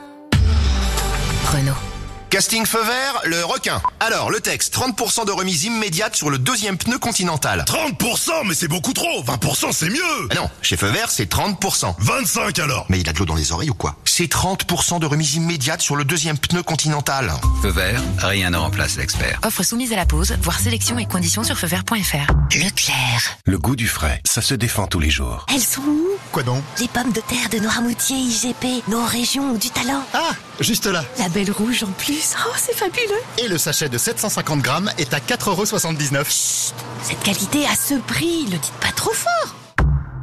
Renault. 1.52 1.91
Casting 2.32 2.66
feu 2.66 2.82
vert, 2.82 3.22
le 3.26 3.44
requin. 3.44 3.82
Alors, 4.00 4.32
le 4.32 4.40
texte, 4.40 4.74
30% 4.74 5.26
de 5.26 5.34
remise 5.34 5.66
immédiate 5.66 6.16
sur 6.16 6.30
le 6.30 6.38
deuxième 6.38 6.78
pneu 6.78 6.98
continental. 6.98 7.66
30% 7.68 8.48
Mais 8.48 8.54
c'est 8.54 8.70
beaucoup 8.70 8.94
trop 8.94 9.22
20% 9.22 9.74
c'est 9.74 9.90
mieux 9.90 10.00
ah 10.30 10.36
Non, 10.36 10.50
chez 10.62 10.78
feu 10.78 10.88
vert, 10.88 11.12
c'est 11.12 11.30
30%. 11.30 11.94
25 12.00 12.58
alors 12.60 12.86
Mais 12.88 13.02
il 13.02 13.10
a 13.10 13.12
de 13.12 13.20
l'eau 13.20 13.26
dans 13.26 13.36
les 13.36 13.52
oreilles 13.52 13.70
ou 13.72 13.74
quoi? 13.74 13.98
C'est 14.06 14.32
30% 14.32 15.02
de 15.02 15.06
remise 15.06 15.36
immédiate 15.36 15.82
sur 15.82 15.98
le 15.98 16.06
deuxième 16.06 16.38
pneu 16.38 16.64
continental. 16.64 17.34
Feu 17.62 17.68
vert, 17.68 18.02
rien 18.20 18.50
ne 18.50 18.56
remplace 18.58 18.96
l'expert. 18.96 19.42
Offre 19.44 19.64
soumise 19.64 19.92
à 19.92 19.98
la 19.98 20.06
pause, 20.06 20.34
voir 20.42 20.58
sélection 20.58 20.98
et 21.00 21.08
conditions 21.08 21.44
sur 21.44 21.58
feuvert.fr. 21.58 22.32
Leclerc. 22.56 23.40
Le 23.46 23.58
goût 23.58 23.76
du 23.76 23.90
frais, 23.90 24.22
ça 24.24 24.42
se 24.42 24.54
défend 24.54 24.88
tous 24.88 25.02
les 25.02 25.10
jours. 25.10 25.46
Elles 25.54 25.60
sont 25.60 25.82
où? 25.82 26.08
Quoi 26.32 26.44
donc? 26.44 26.64
Les 26.80 26.88
pommes 26.88 27.12
de 27.12 27.20
terre 27.20 27.50
de 27.52 27.60
Noirmoutier 27.60 28.16
IGP, 28.16 28.88
nos 28.88 29.04
régions 29.04 29.52
ont 29.52 29.58
du 29.58 29.70
talent. 29.70 30.06
Ah, 30.14 30.32
juste 30.62 30.86
là. 30.86 31.04
La 31.20 31.28
belle 31.28 31.52
rouge 31.52 31.84
en 31.84 31.92
plus. 31.92 32.21
Oh, 32.48 32.54
c'est 32.58 32.76
fabuleux. 32.76 33.22
Et 33.38 33.48
le 33.48 33.58
sachet 33.58 33.90
de 33.90 33.98
750 33.98 34.62
grammes 34.62 34.92
est 34.98 35.14
à 35.14 35.20
4,79€. 35.20 36.24
Chut, 36.26 36.76
cette 37.04 37.24
qualité 37.24 37.66
à 37.66 37.76
ce 37.76 37.96
prix, 37.96 38.46
le 38.46 38.58
dites 38.58 38.74
pas 38.80 38.92
trop 38.96 39.14
fort. 39.14 39.56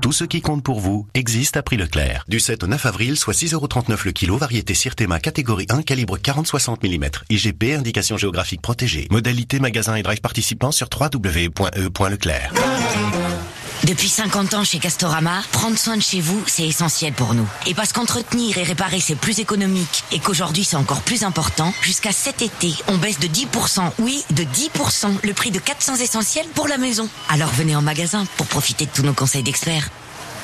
Tout 0.01 0.13
ce 0.13 0.25
qui 0.25 0.41
compte 0.41 0.63
pour 0.63 0.79
vous 0.79 1.09
existe 1.15 1.57
à 1.57 1.63
prix 1.63 1.77
Leclerc. 1.77 2.25
Du 2.29 2.39
7 2.39 2.63
au 2.63 2.67
9 2.69 2.87
avril, 2.87 3.17
soit 3.17 3.35
6,39€ 3.35 4.05
le 4.05 4.13
kilo, 4.13 4.37
variété 4.37 4.75
Sirtema 4.75 5.19
catégorie 5.19 5.67
1, 5.69 5.83
calibre 5.83 6.19
40-60 6.19 6.87
mm. 6.87 7.11
IGP, 7.31 7.75
indication 7.77 8.17
géographique 8.17 8.63
protégée. 8.63 9.09
Modalité 9.11 9.59
magasin 9.59 9.97
et 9.97 10.03
drive 10.03 10.21
participant 10.21 10.71
sur 10.71 10.89
www.e.leclerc. 10.89 12.53
Depuis 13.89 14.11
50 14.11 14.53
ans 14.53 14.65
chez 14.65 14.81
Castorama, 14.81 15.41
prendre 15.51 15.79
soin 15.79 15.97
de 15.97 16.03
chez 16.03 16.21
vous, 16.21 16.39
c'est 16.47 16.67
essentiel 16.69 17.15
pour 17.15 17.33
nous. 17.33 17.49
Et 17.67 17.73
parce 17.73 17.95
qu'entretenir 17.95 18.59
et 18.59 18.63
réparer, 18.63 19.01
c'est 19.01 19.15
plus 19.15 19.41
économique 19.41 20.05
et 20.13 20.19
qu'aujourd'hui 20.19 20.63
c'est 20.63 20.77
encore 20.77 21.01
plus 21.01 21.25
important, 21.25 21.73
jusqu'à 21.81 22.13
cet 22.13 22.43
été, 22.43 22.75
on 22.89 22.99
baisse 22.99 23.19
de 23.19 23.29
10%, 23.29 23.91
oui, 24.01 24.23
de 24.33 24.43
10%, 24.43 25.25
le 25.25 25.33
prix 25.33 25.51
de 25.51 25.59
400 25.59 25.97
essentiels 25.97 26.47
pour 26.55 26.69
la 26.69 26.77
maison. 26.77 27.09
Alors 27.31 27.49
venez 27.49 27.77
en 27.77 27.83
magasin 27.83 28.27
pour 28.37 28.45
profiter 28.45 28.85
de 28.85 28.91
tous 28.91 29.03
nos 29.03 29.15
conseils 29.15 29.43
d'experts. 29.43 29.89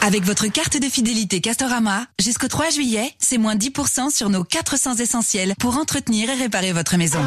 Avec 0.07 0.25
votre 0.25 0.49
carte 0.49 0.79
de 0.79 0.87
fidélité 0.87 1.41
Castorama, 1.41 2.05
jusqu'au 2.21 2.47
3 2.47 2.69
juillet, 2.69 3.11
c'est 3.19 3.39
moins 3.39 3.57
10% 3.57 4.15
sur 4.15 4.29
nos 4.29 4.45
400 4.45 4.97
essentiels 4.97 5.55
pour 5.59 5.79
entretenir 5.79 6.29
et 6.29 6.35
réparer 6.35 6.75
votre 6.75 6.99
maison. 6.99 7.21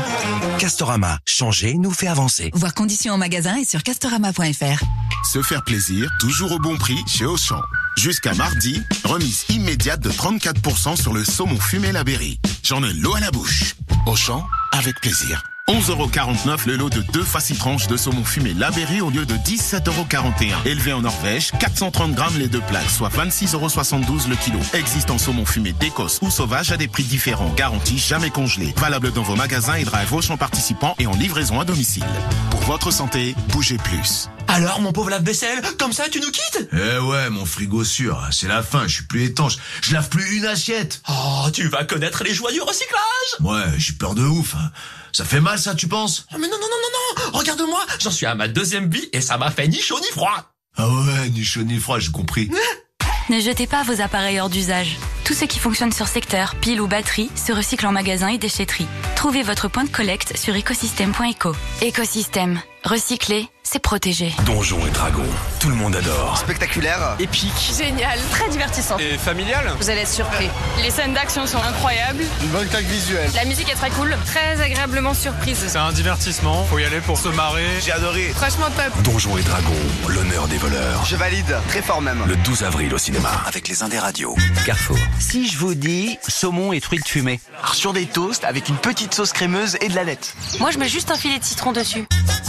Castorama, 0.59 1.17
changer 1.25 1.73
nous 1.73 1.89
fait 1.89 2.05
avancer. 2.05 2.51
Voir 2.53 2.75
conditions 2.75 3.15
en 3.15 3.17
magasin 3.17 3.55
et 3.55 3.65
sur 3.65 3.81
castorama.fr. 3.81 4.83
Se 5.25 5.41
faire 5.41 5.63
plaisir, 5.63 6.07
toujours 6.19 6.51
au 6.51 6.59
bon 6.59 6.77
prix 6.77 6.99
chez 7.07 7.25
Auchan. 7.25 7.63
Jusqu'à 7.97 8.35
mardi, 8.35 8.79
remise 9.03 9.45
immédiate 9.49 10.01
de 10.01 10.11
34% 10.11 11.01
sur 11.01 11.15
le 11.15 11.25
saumon 11.25 11.59
fumé 11.59 11.91
la 11.91 12.03
berry. 12.03 12.39
J'en 12.61 12.83
ai 12.83 12.93
l'eau 12.93 13.15
à 13.15 13.19
la 13.19 13.31
bouche. 13.31 13.73
Auchan, 14.05 14.45
avec 14.71 15.01
plaisir. 15.01 15.41
11,49€ 15.69 16.65
le 16.65 16.77
lot 16.77 16.89
de 16.89 17.01
deux 17.11 17.25
facitranches 17.25 17.87
de 17.87 17.97
saumon 17.97 18.23
fumé 18.23 18.53
Laberry 18.53 19.01
au 19.01 19.09
lieu 19.09 19.25
de 19.25 19.33
17,41€. 19.33 20.65
Élevé 20.65 20.93
en 20.93 21.01
Norvège, 21.01 21.51
430 21.59 22.13
grammes 22.13 22.37
les 22.37 22.47
deux 22.47 22.61
plaques, 22.61 22.89
soit 22.89 23.09
26,72€ 23.09 24.29
le 24.29 24.37
kilo. 24.37 24.59
Existant 24.73 25.17
saumon 25.17 25.45
fumé 25.45 25.73
d'Écosse 25.73 26.19
ou 26.21 26.31
sauvage 26.31 26.71
à 26.71 26.77
des 26.77 26.87
prix 26.87 27.03
différents. 27.03 27.53
Garantie 27.57 27.97
jamais 27.97 28.29
congelé. 28.29 28.73
Valable 28.77 29.11
dans 29.11 29.23
vos 29.23 29.35
magasins 29.35 29.75
et 29.75 29.83
drive 29.83 30.13
Auchan 30.13 30.37
participants 30.37 30.95
et 30.99 31.05
en 31.05 31.15
livraison 31.15 31.59
à 31.59 31.65
domicile. 31.65 32.05
Pour 32.49 32.61
votre 32.61 32.89
santé, 32.91 33.35
bougez 33.49 33.77
plus. 33.77 34.29
Alors, 34.47 34.79
mon 34.79 34.93
pauvre 34.93 35.09
lave-vaisselle, 35.09 35.61
comme 35.77 35.91
ça 35.91 36.05
tu 36.09 36.21
nous 36.21 36.31
quittes? 36.31 36.69
Eh 36.71 36.99
ouais, 36.99 37.29
mon 37.29 37.45
frigo 37.45 37.83
sûr, 37.83 38.25
c'est 38.31 38.47
la 38.47 38.63
fin, 38.63 38.87
je 38.87 38.93
suis 38.93 39.03
plus 39.03 39.25
étanche. 39.25 39.57
Je 39.81 39.93
lave 39.93 40.07
plus 40.07 40.37
une 40.37 40.45
assiette. 40.45 41.01
Oh, 41.09 41.49
tu 41.51 41.67
vas 41.67 41.83
connaître 41.83 42.23
les 42.23 42.33
joies 42.33 42.53
du 42.53 42.61
recyclage 42.61 43.01
Ouais, 43.41 43.77
j'ai 43.77 43.91
peur 43.91 44.15
de 44.15 44.23
ouf. 44.23 44.55
Ça 45.11 45.25
fait 45.25 45.39
mal 45.39 45.57
ça, 45.59 45.75
tu 45.75 45.87
penses? 45.87 46.25
Oh, 46.33 46.37
Mais 46.39 46.47
non, 46.47 46.57
non, 46.59 46.67
non, 46.67 46.67
non, 46.67 47.31
non 47.31 47.37
Regarde-moi, 47.37 47.85
j'en 47.99 48.11
suis 48.11 48.25
à 48.25 48.35
ma 48.35 48.47
deuxième 48.47 48.87
bille 48.87 49.09
et 49.13 49.21
ça 49.21 49.37
m'a 49.37 49.51
fait 49.51 49.67
ni 49.67 49.79
chaud 49.79 49.99
ni 49.99 50.07
froid 50.11 50.53
Ah 50.77 50.87
ouais, 50.87 51.29
ni 51.29 51.43
chaud 51.43 51.63
ni 51.63 51.77
froid, 51.79 51.99
j'ai 51.99 52.11
compris. 52.11 52.49
ne 53.29 53.39
jetez 53.39 53.67
pas 53.67 53.83
vos 53.83 54.01
appareils 54.01 54.39
hors 54.39 54.49
d'usage. 54.49 54.97
Tout 55.25 55.33
ce 55.33 55.45
qui 55.45 55.59
fonctionne 55.59 55.91
sur 55.91 56.07
secteur, 56.07 56.55
pile 56.55 56.79
ou 56.79 56.87
batterie, 56.87 57.29
se 57.35 57.51
recycle 57.51 57.85
en 57.85 57.91
magasin 57.91 58.29
et 58.29 58.37
déchetterie. 58.37 58.87
Trouvez 59.15 59.43
votre 59.43 59.67
point 59.67 59.83
de 59.83 59.89
collecte 59.89 60.37
sur 60.37 60.55
écosystème.eco. 60.55 61.53
Écosystème. 61.81 62.61
Recycler, 62.83 63.49
c'est 63.69 63.79
protégé. 63.79 64.33
Donjons 64.45 64.79
et 64.87 64.91
Dragons, 64.91 65.23
tout 65.59 65.67
le 65.67 65.75
monde 65.75 65.95
adore. 65.95 66.37
Spectaculaire, 66.37 67.15
épique, 67.19 67.73
génial, 67.77 68.17
très 68.31 68.47
divertissant. 68.47 68.97
Et 68.97 69.17
familial. 69.17 69.73
Vous 69.79 69.89
allez 69.89 70.01
être 70.01 70.07
surpris. 70.07 70.49
Les 70.81 70.89
scènes 70.89 71.13
d'action 71.13 71.45
sont 71.45 71.57
incroyables. 71.57 72.23
Une 72.43 72.49
bonne 72.49 72.67
claque 72.69 72.85
visuelle. 72.85 73.29
La 73.35 73.43
musique 73.43 73.69
est 73.69 73.75
très 73.75 73.89
cool, 73.89 74.15
très 74.25 74.61
agréablement 74.61 75.13
surprise. 75.13 75.65
C'est 75.67 75.77
un 75.77 75.91
divertissement, 75.91 76.63
faut 76.65 76.79
y 76.79 76.85
aller 76.85 77.01
pour 77.01 77.17
se 77.17 77.27
marrer. 77.27 77.65
J'ai 77.83 77.91
adoré. 77.91 78.31
Franchement 78.35 78.67
top. 78.67 79.03
Donjons 79.03 79.37
et 79.37 79.43
Dragons, 79.43 79.73
l'honneur 80.07 80.47
des 80.47 80.57
voleurs. 80.57 81.03
Je 81.05 81.17
valide, 81.17 81.57
très 81.67 81.81
fort 81.81 82.01
même. 82.01 82.23
Le 82.25 82.37
12 82.37 82.63
avril 82.63 82.93
au 82.93 82.97
cinéma. 82.97 83.31
Avec 83.45 83.67
les 83.67 83.83
Indes 83.83 83.95
Radio. 83.99 84.33
Carrefour. 84.65 84.97
Si 85.19 85.45
je 85.45 85.57
vous 85.57 85.75
dis 85.75 86.17
saumon 86.25 86.71
et 86.71 86.79
truites 86.79 87.07
fumées. 87.07 87.41
Alors, 87.59 87.75
sur 87.75 87.91
des 87.91 88.05
toasts 88.05 88.45
avec 88.45 88.69
une 88.69 88.77
petite 88.77 89.13
sauce 89.13 89.33
crémeuse 89.33 89.77
et 89.81 89.89
de 89.89 89.95
la 89.95 90.05
lettre. 90.05 90.29
Moi, 90.59 90.71
je 90.71 90.77
mets 90.77 90.87
juste 90.87 91.11
un 91.11 91.17
filet 91.17 91.37
de 91.39 91.43
citron 91.43 91.73
dessus. 91.73 92.05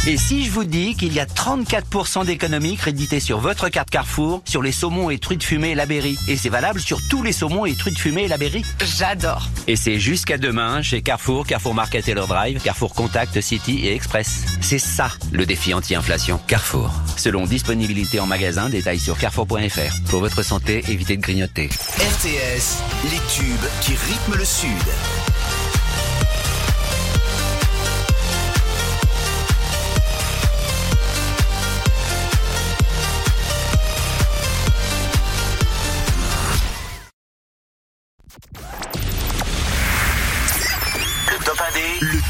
Et 0.07 0.16
si 0.16 0.44
je 0.44 0.50
vous 0.50 0.64
dis 0.64 0.94
qu'il 0.94 1.07
y 1.12 1.20
a 1.20 1.26
34% 1.26 2.26
d'économies 2.26 2.76
créditées 2.76 3.20
sur 3.20 3.38
votre 3.38 3.68
carte 3.68 3.90
Carrefour 3.90 4.42
sur 4.44 4.62
les 4.62 4.72
saumons 4.72 5.10
et 5.10 5.18
truites 5.18 5.44
fumées 5.44 5.74
La 5.74 5.86
Berry. 5.86 6.18
Et 6.28 6.36
c'est 6.36 6.48
valable 6.48 6.80
sur 6.80 7.00
tous 7.08 7.22
les 7.22 7.32
saumons 7.32 7.66
et 7.66 7.74
truites 7.74 7.98
fumées 7.98 8.28
La 8.28 8.36
Berry. 8.36 8.64
J'adore. 8.98 9.48
Et 9.66 9.76
c'est 9.76 9.98
jusqu'à 9.98 10.38
demain 10.38 10.82
chez 10.82 11.02
Carrefour, 11.02 11.46
Carrefour 11.46 11.74
Market 11.74 12.08
et 12.08 12.14
leur 12.14 12.26
Drive, 12.26 12.60
Carrefour 12.62 12.94
Contact, 12.94 13.40
City 13.40 13.86
et 13.86 13.94
Express. 13.94 14.44
C'est 14.60 14.78
ça 14.78 15.10
le 15.32 15.46
défi 15.46 15.74
anti-inflation. 15.74 16.40
Carrefour. 16.46 16.92
Selon 17.16 17.44
disponibilité 17.44 18.20
en 18.20 18.26
magasin, 18.26 18.68
détails 18.68 18.98
sur 18.98 19.18
carrefour.fr. 19.18 20.10
Pour 20.10 20.20
votre 20.20 20.42
santé, 20.42 20.84
évitez 20.88 21.16
de 21.16 21.22
grignoter. 21.22 21.68
RTS, 21.68 22.82
les 23.04 23.20
tubes 23.34 23.68
qui 23.82 23.92
rythment 23.92 24.36
le 24.36 24.44
Sud. 24.44 25.38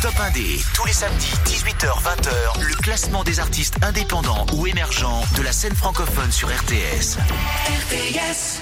Top 0.00 0.14
1D, 0.14 0.64
tous 0.74 0.84
les 0.87 0.92
samedis 0.92 1.32
18h-20h, 1.44 2.61
le 2.61 2.74
classement 2.76 3.24
des 3.24 3.40
artistes 3.40 3.74
indépendants 3.82 4.46
ou 4.54 4.66
émergents 4.66 5.22
de 5.37 5.42
la 5.42 5.50
scène 5.50 5.74
francophone 5.74 6.30
sur 6.30 6.48
RTS. 6.48 7.16
RTS. 7.66 8.61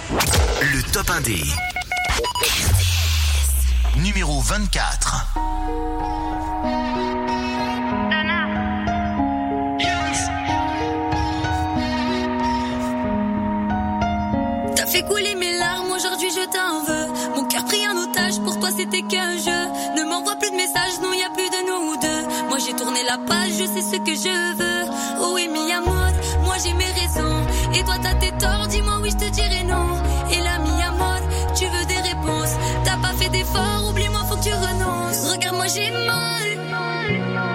Le 0.62 0.82
top 0.92 1.06
1D. 1.08 1.44
Numéro 3.96 4.40
24. 4.40 5.26
T'as 14.74 14.86
fait 14.86 15.02
couler 15.02 15.34
mes 15.34 15.58
larmes, 15.58 15.90
aujourd'hui 15.90 16.30
je 16.30 16.46
t'en 16.50 16.84
veux. 16.84 16.95
Mon 17.56 17.62
cœur 17.62 17.68
pris 17.70 17.88
en 17.88 17.96
otage, 18.02 18.38
pour 18.44 18.60
toi 18.60 18.68
c'était 18.76 19.00
qu'un 19.00 19.32
jeu. 19.38 19.62
Ne 19.96 20.04
m'envoie 20.04 20.36
plus 20.36 20.50
de 20.50 20.56
messages, 20.56 21.00
non 21.02 21.10
y 21.14 21.22
a 21.22 21.30
plus 21.30 21.48
de 21.48 21.60
nous 21.66 21.96
deux. 21.96 22.48
Moi 22.50 22.58
j'ai 22.58 22.74
tourné 22.74 23.02
la 23.04 23.16
page, 23.16 23.52
je 23.58 23.64
sais 23.64 23.80
ce 23.80 23.96
que 23.96 24.14
je 24.14 24.56
veux. 24.56 24.92
Oh 25.22 25.30
oui, 25.34 25.48
mi 25.48 25.72
amor, 25.72 26.12
moi 26.44 26.56
j'ai 26.62 26.74
mes 26.74 26.84
raisons. 26.84 27.46
Et 27.74 27.82
toi 27.84 27.94
t'as 28.02 28.14
tes 28.14 28.32
torts, 28.32 28.66
dis-moi 28.68 28.98
oui, 29.00 29.10
je 29.10 29.24
te 29.24 29.30
dirai 29.30 29.64
non. 29.64 29.88
Et 30.32 30.40
là, 30.42 30.58
mi 30.58 30.82
amor, 30.82 31.20
tu 31.54 31.64
veux 31.64 31.84
des 31.86 32.00
réponses. 32.10 32.56
T'as 32.84 32.98
pas 32.98 33.14
fait 33.18 33.30
d'efforts, 33.30 33.88
oublie-moi, 33.88 34.20
faut 34.28 34.36
que 34.36 34.44
tu 34.44 34.52
renonces. 34.52 35.32
Regarde, 35.32 35.56
moi 35.56 35.66
j'ai 35.68 35.90
mal. 35.90 36.46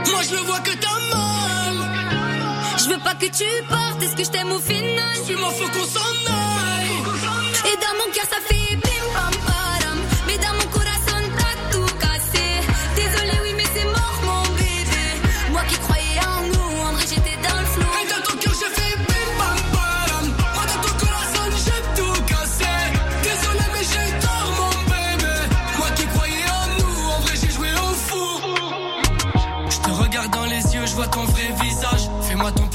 Moi 0.10 0.22
je 0.28 0.32
le 0.36 0.42
vois 0.42 0.62
que 0.62 0.72
t'as 0.72 1.00
mal. 1.16 1.76
Je 2.78 2.90
veux 2.90 3.00
pas 3.00 3.14
que 3.14 3.28
tu 3.28 3.46
partes, 3.70 4.02
est-ce 4.02 4.16
que 4.16 4.24
je 4.24 4.32
t'aime 4.32 4.52
au 4.52 4.60
final? 4.60 5.16
Suis-moi, 5.26 5.52
faut 5.52 5.70
qu'on 5.70 5.86
s'en 5.86 6.34
aille. 6.34 7.72
Et 7.72 7.78
dans 7.78 7.96
mon 8.00 8.12
cœur 8.12 8.26
ça 8.28 8.40
fait 8.48 8.76
bim 8.78 9.06
pam 9.14 9.32
param 9.46 9.51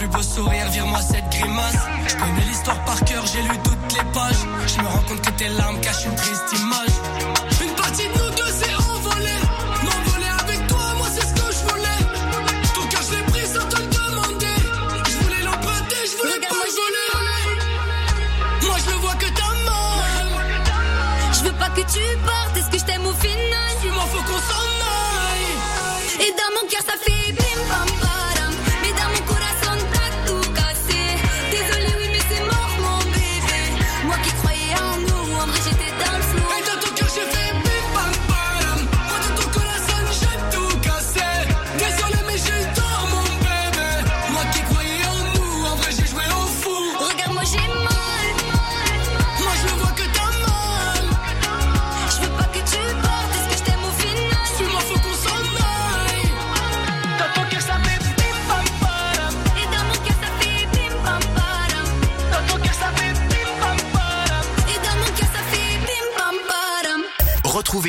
plus 0.07 0.17
beau 0.17 0.23
sourire, 0.23 0.69
vire-moi 0.71 1.01
cette 1.01 1.29
grimace. 1.31 1.77
Je 2.09 2.15
connais 2.17 2.45
l'histoire 2.49 2.85
par 2.85 2.99
cœur, 3.05 3.25
j'ai 3.27 3.43
lu 3.43 3.59
toutes 3.65 3.93
les 3.93 4.05
pages. 4.13 4.43
Je 4.67 4.83
me 4.83 4.89
rends 4.89 5.03
compte 5.09 5.21
que 5.23 5.31
tes 5.31 5.49
larmes 5.49 5.81
cachent 5.81 6.05
une 6.05 6.15
triste 6.15 6.53
image. 6.53 6.97
Une 7.63 7.75
partie 7.75 8.07
de 8.09 8.19
nous 8.19 8.31
deux 8.31 8.53
s'est 8.53 8.75
envolée. 8.75 9.41
M'envoler 9.85 10.33
avec 10.41 10.67
toi, 10.67 10.95
moi 10.99 11.07
c'est 11.15 11.27
ce 11.27 11.35
que 11.35 11.53
je 11.53 11.63
voulais. 11.69 12.01
Ton 12.75 12.87
cœur 12.89 13.03
je 13.09 13.17
l'ai 13.17 13.25
pris 13.33 13.47
sans 13.47 13.67
te 13.69 13.77
le 13.81 13.87
demander. 13.87 14.57
Je 15.11 15.17
voulais 15.25 15.43
l'emprunter, 15.43 16.03
je 16.11 16.17
voulais 16.21 16.41
pas 16.41 16.65
le 16.67 16.73
voler. 16.81 17.11
Moi 18.67 18.77
je 18.85 18.91
le 18.91 18.97
vois 18.97 19.15
que 19.15 19.27
t'as 19.39 19.55
mal 19.71 20.29
Je 21.33 21.41
veux 21.45 21.57
pas 21.63 21.71
que 21.71 21.81
tu 21.81 22.05
partes 22.25 22.57
Est-ce 22.57 22.71
que 22.71 22.79
je 22.79 22.85
t'aime 22.85 23.07
au 23.07 23.15
final? 23.15 23.71
Suis-moi, 23.81 24.05
faut 24.13 24.23
qu'on 24.29 24.43
s'en 24.51 24.67
aille. 25.33 26.27
Et 26.27 26.31
dans 26.33 26.51
mon 26.55 26.69
cœur 26.69 26.83
ça 26.87 26.97
fait 27.03 27.33
bim 27.33 27.61
pam 27.69 27.96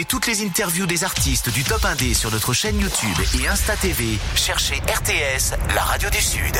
toutes 0.08 0.28
les 0.28 0.46
interviews 0.46 0.86
des 0.86 1.04
artistes 1.04 1.50
du 1.50 1.64
Top 1.64 1.82
1D 1.82 2.14
sur 2.14 2.32
notre 2.32 2.54
chaîne 2.54 2.80
YouTube 2.80 3.18
et 3.40 3.48
Insta 3.48 3.76
TV. 3.76 4.18
Cherchez 4.36 4.76
RTS, 4.76 5.54
la 5.76 5.82
radio 5.82 6.10
du 6.10 6.22
Sud. 6.22 6.56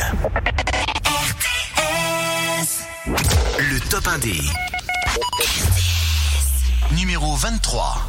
RTS. 0.96 2.82
Le 3.58 3.80
Top 3.88 4.04
1D. 4.04 4.42
Numéro 6.92 7.34
23. 7.36 8.07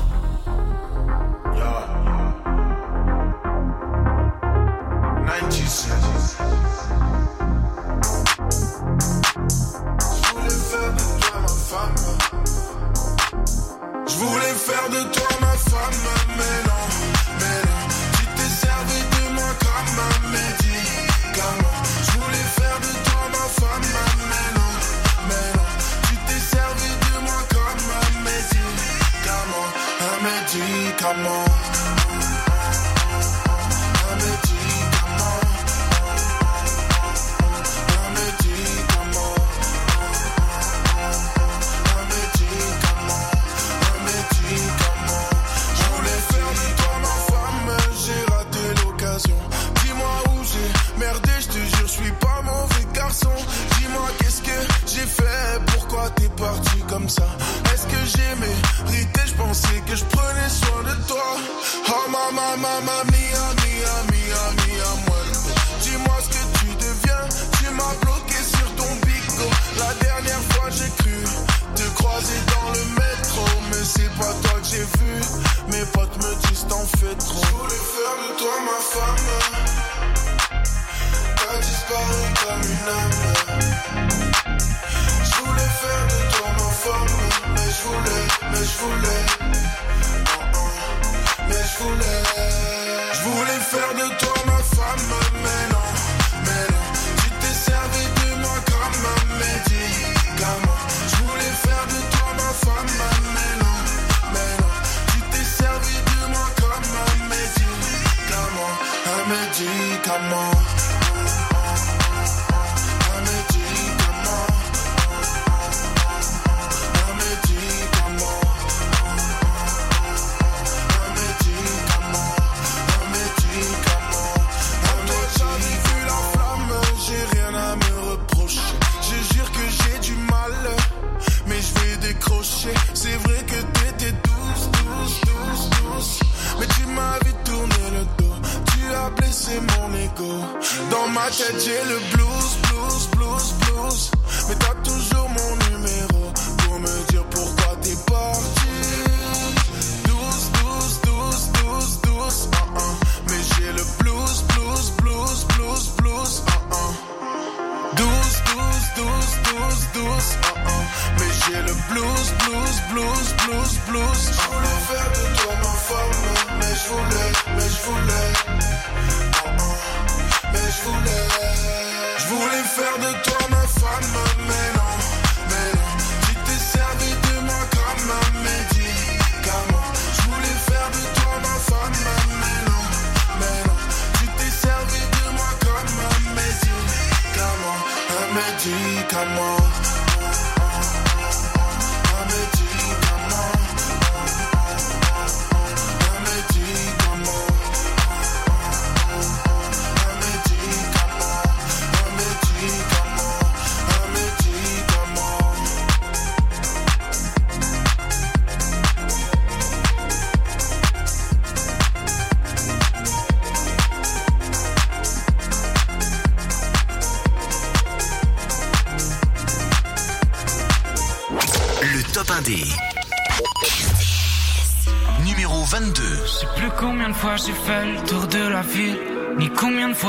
médicament. 109.30 110.60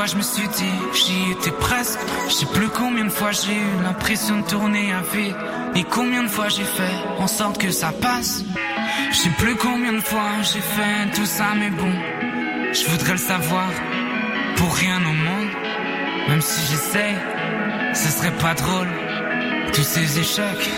je 0.06 0.16
me 0.16 0.22
suis 0.22 0.48
dit, 0.48 0.72
j'y 0.94 1.32
étais 1.32 1.50
presque. 1.50 1.98
Je 2.28 2.34
sais 2.34 2.46
plus 2.46 2.68
combien 2.68 3.04
de 3.04 3.10
fois 3.10 3.32
j'ai 3.32 3.54
eu 3.54 3.82
l'impression 3.82 4.40
de 4.40 4.46
tourner 4.46 4.92
à 4.92 5.02
vide. 5.02 5.36
Ni 5.74 5.84
combien 5.84 6.22
de 6.22 6.28
fois 6.28 6.48
j'ai 6.48 6.64
fait 6.64 6.96
en 7.18 7.26
sorte 7.26 7.58
que 7.58 7.70
ça 7.70 7.92
passe. 7.92 8.44
Je 9.12 9.16
sais 9.16 9.30
plus 9.38 9.56
combien 9.56 9.92
de 9.92 10.00
fois 10.00 10.30
j'ai 10.42 10.60
fait 10.60 11.10
tout 11.14 11.26
ça, 11.26 11.48
mais 11.56 11.70
bon, 11.70 11.92
je 12.72 12.90
voudrais 12.90 13.12
le 13.12 13.18
savoir 13.18 13.68
pour 14.56 14.74
rien 14.74 14.98
au 14.98 15.12
monde. 15.12 15.50
Même 16.28 16.42
si 16.42 16.60
j'essaie, 16.70 17.14
ce 17.94 18.08
serait 18.10 18.36
pas 18.36 18.54
drôle. 18.54 18.88
Tous 19.72 19.82
ces 19.84 20.18
échecs, 20.18 20.70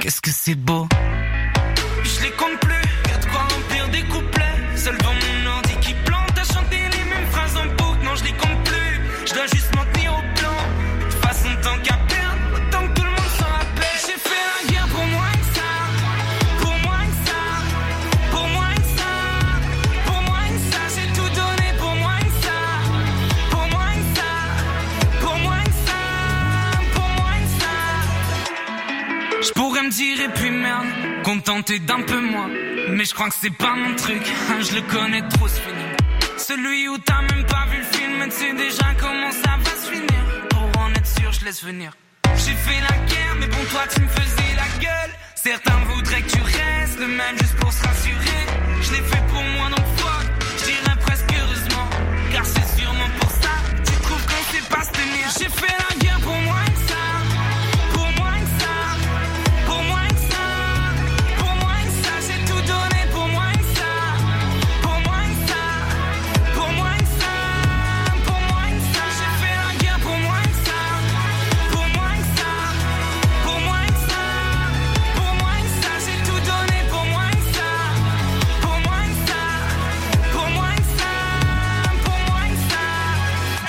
qu'est-ce 0.00 0.20
que 0.20 0.30
c'est 0.30 0.54
beau. 0.54 0.86
contenter 31.48 31.78
d'un 31.78 32.02
peu 32.02 32.20
moins. 32.20 32.50
Mais 32.90 33.04
je 33.04 33.14
crois 33.14 33.28
que 33.28 33.34
c'est 33.40 33.56
pas 33.56 33.74
mon 33.74 33.94
truc, 33.94 34.22
hein, 34.50 34.60
je 34.60 34.74
le 34.74 34.82
connais 34.82 35.22
trop 35.28 35.48
ce 35.48 35.60
film. 35.60 35.76
Celui 36.36 36.88
où 36.88 36.98
t'as 36.98 37.22
même 37.22 37.44
pas 37.46 37.64
vu 37.70 37.78
le 37.78 37.84
film, 37.84 38.24
tu 38.24 38.30
sais 38.30 38.52
déjà 38.52 38.88
comment 38.98 39.32
ça 39.32 39.56
va 39.64 39.70
se 39.70 39.90
finir. 39.90 40.22
Pour 40.50 40.82
en 40.82 40.90
être 40.90 41.06
sûr, 41.06 41.32
je 41.32 41.44
laisse 41.46 41.64
venir. 41.64 41.92
J'ai 42.36 42.54
fait 42.54 42.80
la 42.82 42.96
guerre, 43.06 43.34
mais 43.40 43.46
bon, 43.46 43.64
toi 43.70 43.82
tu 43.94 44.00
me 44.02 44.08
faisais 44.08 44.54
la 44.56 44.68
gueule. 44.84 45.12
Certains 45.36 45.78
voudraient 45.88 46.22
que 46.22 46.32
tu 46.32 46.42
restes 46.42 46.98
le 46.98 47.08
même 47.08 47.38
juste 47.38 47.56
pour 47.56 47.72
se 47.72 47.82
rassurer. 47.82 48.44
Je 48.82 48.90
l'ai 48.92 49.02
fait 49.10 49.24
pour 49.28 49.42
moi, 49.42 49.68
donc 49.70 49.86
fuck, 49.96 50.26
j'irai 50.62 50.96
presque 51.00 51.32
heureusement. 51.40 51.88
Car 52.30 52.44
c'est 52.44 52.78
sûrement 52.78 53.10
pour 53.20 53.30
ça, 53.30 53.54
tu 53.86 53.92
trouves 54.02 54.26
qu'on 54.26 54.44
sait 54.52 54.68
pas 54.68 54.84
se 54.84 54.90
tenir. 54.90 55.26
J'ai 55.38 55.48
fait 55.48 55.76
la 55.78 55.96
guerre. 55.96 56.07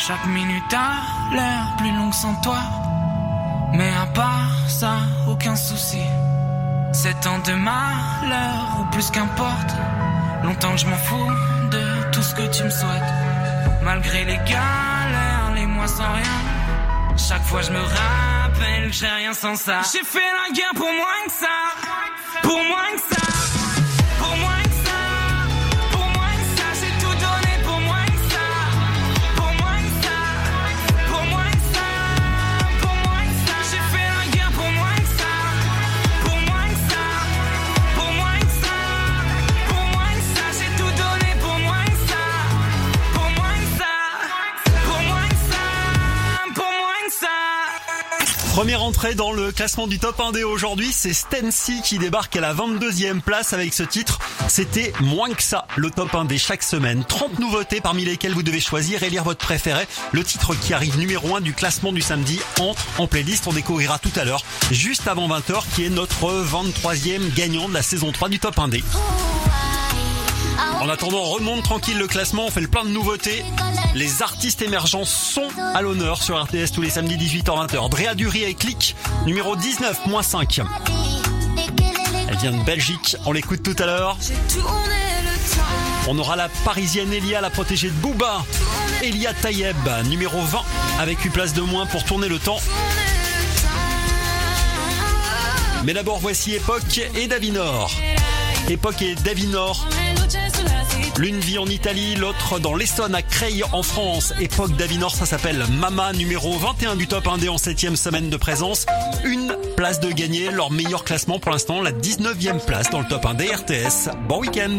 Chaque 0.10 0.26
minute 0.26 0.74
a 0.74 1.36
l'air 1.36 1.76
plus 1.78 1.92
longue 1.92 2.16
sans 2.16 2.34
toi. 2.42 2.58
Mais 3.74 3.92
à 3.94 4.08
part 4.08 4.68
ça, 4.68 4.96
aucun 5.28 5.56
souci. 5.56 6.02
C'est 6.94 7.14
temps 7.20 7.38
de 7.38 7.54
malheur 7.54 8.80
ou 8.80 8.86
plus 8.86 9.12
qu'importe. 9.12 9.72
Longtemps 10.44 10.72
que 10.72 10.78
je 10.78 10.88
m'en 10.88 10.98
fous 10.98 11.32
de 11.70 12.12
tout 12.12 12.24
ce 12.24 12.34
que 12.34 12.48
tu 12.52 12.64
me 12.64 12.72
souhaites. 12.72 13.14
Malgré 13.84 14.26
les 14.26 14.38
galères, 14.38 15.52
les 15.54 15.68
mois 15.68 15.88
sans 15.88 16.12
rien. 16.12 16.42
Chaque 17.16 17.44
fois 17.44 17.62
je 17.62 17.70
me 17.72 17.80
rappelle, 17.80 18.92
j'ai 18.92 19.06
rien 19.06 19.34
sans 19.34 19.56
ça. 19.58 19.82
J'ai 19.94 20.04
fait 20.04 20.18
la 20.18 20.52
guerre 20.56 20.74
pour 20.74 20.92
moins 20.92 21.22
que 21.28 21.34
ça. 21.34 22.42
Pour 22.42 22.58
moins 22.58 22.96
que 22.96 23.16
ça. 23.16 23.19
Première 48.60 48.84
entrée 48.84 49.16
dans 49.16 49.32
le 49.32 49.54
classement 49.54 49.88
du 49.88 50.00
top 50.00 50.20
1D 50.20 50.44
aujourd'hui, 50.44 50.92
c'est 50.92 51.14
Stancy 51.14 51.82
qui 51.82 51.98
débarque 51.98 52.36
à 52.36 52.42
la 52.42 52.54
22e 52.54 53.22
place 53.22 53.54
avec 53.54 53.74
ce 53.74 53.84
titre. 53.84 54.20
C'était 54.50 54.92
moins 55.00 55.32
que 55.32 55.42
ça, 55.42 55.66
le 55.78 55.90
top 55.90 56.12
1D 56.12 56.38
chaque 56.38 56.64
semaine. 56.64 57.06
30 57.06 57.40
nouveautés 57.40 57.80
parmi 57.80 58.04
lesquelles 58.04 58.34
vous 58.34 58.44
devez 58.44 58.60
choisir 58.60 59.02
et 59.04 59.10
lire 59.10 59.24
votre 59.24 59.46
préféré. 59.46 59.88
Le 60.12 60.26
titre 60.26 60.56
qui 60.56 60.74
arrive 60.74 61.00
numéro 61.00 61.38
1 61.38 61.40
du 61.40 61.54
classement 61.54 61.94
du 61.94 62.02
samedi 62.02 62.38
entre 62.60 62.86
en 62.98 63.08
playlist. 63.08 63.48
On 63.48 63.54
découvrira 63.54 63.98
tout 63.98 64.12
à 64.18 64.26
l'heure, 64.26 64.44
juste 64.72 65.08
avant 65.08 65.30
20h, 65.30 65.64
qui 65.74 65.86
est 65.86 65.90
notre 65.90 66.26
23e 66.44 67.34
gagnant 67.34 67.70
de 67.70 67.74
la 67.74 67.82
saison 67.82 68.12
3 68.12 68.28
du 68.28 68.40
top 68.40 68.58
1D. 68.58 68.84
En 70.82 70.90
attendant, 70.90 71.20
on 71.20 71.30
remonte 71.32 71.64
tranquille 71.64 71.98
le 71.98 72.08
classement, 72.08 72.46
on 72.48 72.52
fait 72.52 72.62
le 72.62 72.68
plein 72.68 72.84
de 72.84 72.90
nouveautés. 72.90 73.44
Les 73.96 74.22
artistes 74.22 74.62
émergents 74.62 75.06
sont 75.06 75.48
à 75.74 75.82
l'honneur 75.82 76.22
sur 76.22 76.42
RTS 76.42 76.72
tous 76.74 76.82
les 76.82 76.90
samedis 76.90 77.18
18h-20h. 77.18 77.90
Drea 77.90 78.16
Dury 78.16 78.44
et 78.44 78.54
Click, 78.54 78.96
numéro 79.26 79.56
19, 79.56 80.06
moins 80.08 80.24
5. 80.24 80.62
Elle 82.28 82.38
vient 82.38 82.52
de 82.52 82.64
Belgique, 82.64 83.18
on 83.26 83.32
l'écoute 83.32 83.64
tout 83.64 83.76
à 83.82 83.86
l'heure. 83.86 84.18
On 86.08 86.18
aura 86.18 86.36
la 86.36 86.50
parisienne 86.64 87.12
Elia, 87.12 87.42
la 87.42 87.50
protégée 87.50 87.90
de 87.90 87.96
Booba. 87.96 88.44
Elia 89.02 89.34
Tayeb, 89.34 89.76
numéro 90.06 90.42
20, 90.42 90.60
avec 91.00 91.24
une 91.26 91.32
place 91.32 91.54
de 91.54 91.62
moins 91.62 91.86
pour 91.86 92.04
tourner 92.04 92.28
le 92.28 92.40
temps. 92.40 92.60
Mais 95.84 95.94
d'abord, 95.94 96.20
voici 96.20 96.56
Époque 96.56 97.00
et 97.16 97.28
Davinor. 97.28 97.92
Époque 98.70 99.02
et 99.02 99.16
Davinor. 99.16 99.88
L'une 101.18 101.40
vit 101.40 101.58
en 101.58 101.66
Italie, 101.66 102.16
l'autre 102.16 102.60
dans 102.60 102.76
l'Essonne 102.76 103.14
à 103.14 103.22
Creil 103.22 103.64
en 103.74 103.84
France. 103.84 104.34
Époque 104.40 104.76
Davinor, 104.78 105.14
ça 105.14 105.26
s'appelle 105.26 105.66
Mama, 105.70 106.14
numéro 106.14 106.58
21 106.58 106.96
du 106.96 107.08
top 107.08 107.26
1D 107.26 107.50
en 107.50 107.58
7 107.58 107.98
semaine 107.98 108.30
de 108.30 108.38
présence. 108.38 108.86
Une 109.26 109.54
place 109.76 110.00
de 110.00 110.12
gagner, 110.12 110.50
leur 110.52 110.72
meilleur 110.72 111.04
classement 111.04 111.40
pour 111.40 111.52
l'instant, 111.52 111.82
la 111.82 111.92
19e 111.92 112.64
place 112.66 112.90
dans 112.90 113.00
le 113.00 113.08
top 113.08 113.26
1D 113.26 113.54
RTS. 113.54 114.10
Bon 114.28 114.40
week-end. 114.40 114.78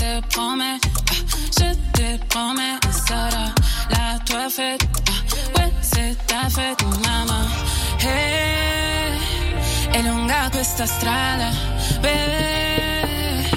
Te 0.00 0.20
promets, 0.30 0.80
ah, 0.82 1.14
je 1.58 1.74
te 1.92 2.16
promets, 2.28 2.80
sarà 3.06 3.52
la 3.90 4.18
tua 4.24 4.48
fête. 4.48 4.80
ah, 5.10 5.58
ouais, 5.58 5.72
c'est 5.82 6.16
ta 6.26 6.48
fête, 6.48 6.82
mamma. 7.04 7.42
Hey, 8.00 9.18
è 9.92 10.00
lunga 10.00 10.48
questa 10.50 10.86
strada, 10.86 11.50
bebè. 12.00 13.50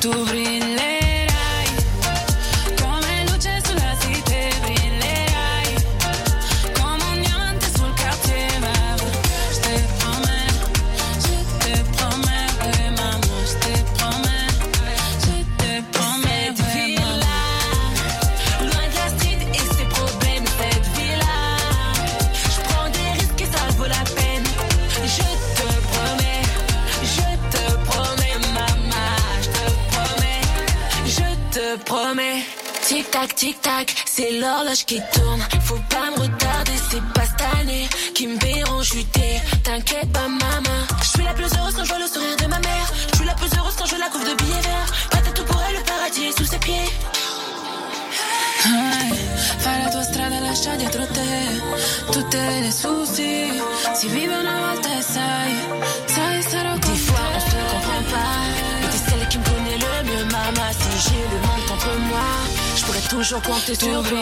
Tu 0.00 0.08
brillerai 0.24 1.05
promets. 31.86 32.44
Tic 32.82 33.10
tac, 33.10 33.34
tic 33.34 33.60
tac, 33.62 33.94
c'est 34.04 34.32
l'horloge 34.32 34.84
qui 34.84 35.00
tourne. 35.12 35.42
Faut 35.64 35.82
pas 35.88 36.10
me 36.12 36.20
retarder, 36.22 36.78
c'est 36.90 37.02
pas 37.14 37.24
cette 37.24 37.46
année 37.58 37.88
qui 38.14 38.26
me 38.26 38.36
paieront 38.38 38.82
chuter. 38.82 39.40
T'inquiète 39.64 40.12
pas, 40.12 40.28
maman. 40.28 40.80
Je 41.02 41.08
suis 41.08 41.24
la 41.24 41.34
plus 41.34 41.50
heureuse 41.56 41.74
quand 41.74 41.84
je 41.84 41.88
vois 41.88 41.98
le 41.98 42.06
sourire 42.06 42.36
de 42.36 42.46
ma 42.46 42.58
mère. 42.58 42.88
Je 43.10 43.16
suis 43.16 43.26
la 43.26 43.34
plus 43.34 43.50
heureuse 43.56 43.74
quand 43.78 43.86
je 43.86 43.96
la 43.96 44.08
couvre 44.08 44.28
de 44.30 44.34
billets 44.34 44.62
verts. 44.70 44.92
Tout 45.34 45.44
pour 45.44 45.60
elle, 45.68 45.76
le 45.76 45.82
paradis 45.82 46.24
est 46.26 46.38
sous 46.38 46.46
ses 46.46 46.58
pieds. 46.58 46.88
Ai, 48.64 49.14
fai 49.62 49.74
la 49.84 49.90
tua 49.90 50.02
strada, 50.02 50.40
lascia 50.40 50.76
dietro 50.76 51.04
te 51.16 52.12
tutte 52.12 52.42
le 52.64 52.70
soucis. 52.70 53.52
Si 53.94 54.08
vive 54.08 54.34
una 54.34 54.56
volta 54.64 54.88
e 54.98 55.02
sai, 55.02 55.52
toujours 63.08 63.42
compter 63.42 63.74
sur 63.74 64.02
toi. 64.02 64.20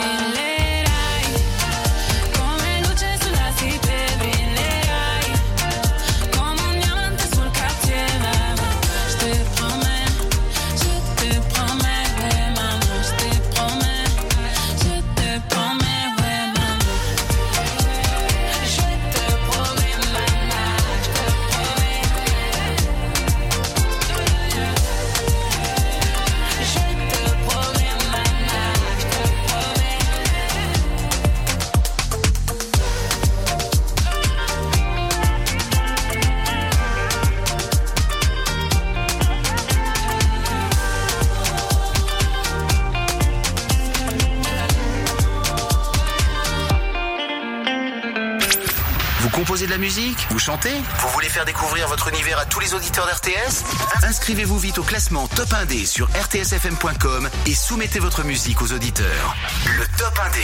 Vous 50.47 51.09
voulez 51.09 51.27
faire 51.27 51.43
découvrir 51.43 51.87
votre 51.87 52.07
univers 52.09 52.37
à 52.37 52.45
tous 52.45 52.59
les 52.59 52.75
auditeurs 52.75 53.07
d'RTS 53.07 53.63
Inscrivez-vous 54.03 54.59
vite 54.59 54.77
au 54.77 54.83
classement 54.83 55.27
Top 55.27 55.49
1D 55.49 55.87
sur 55.87 56.07
rtsfm.com 56.09 57.27
et 57.47 57.55
soumettez 57.55 57.97
votre 57.97 58.23
musique 58.23 58.61
aux 58.61 58.71
auditeurs. 58.71 59.35
Le 59.75 59.85
Top 59.97 60.13
1D. 60.13 60.41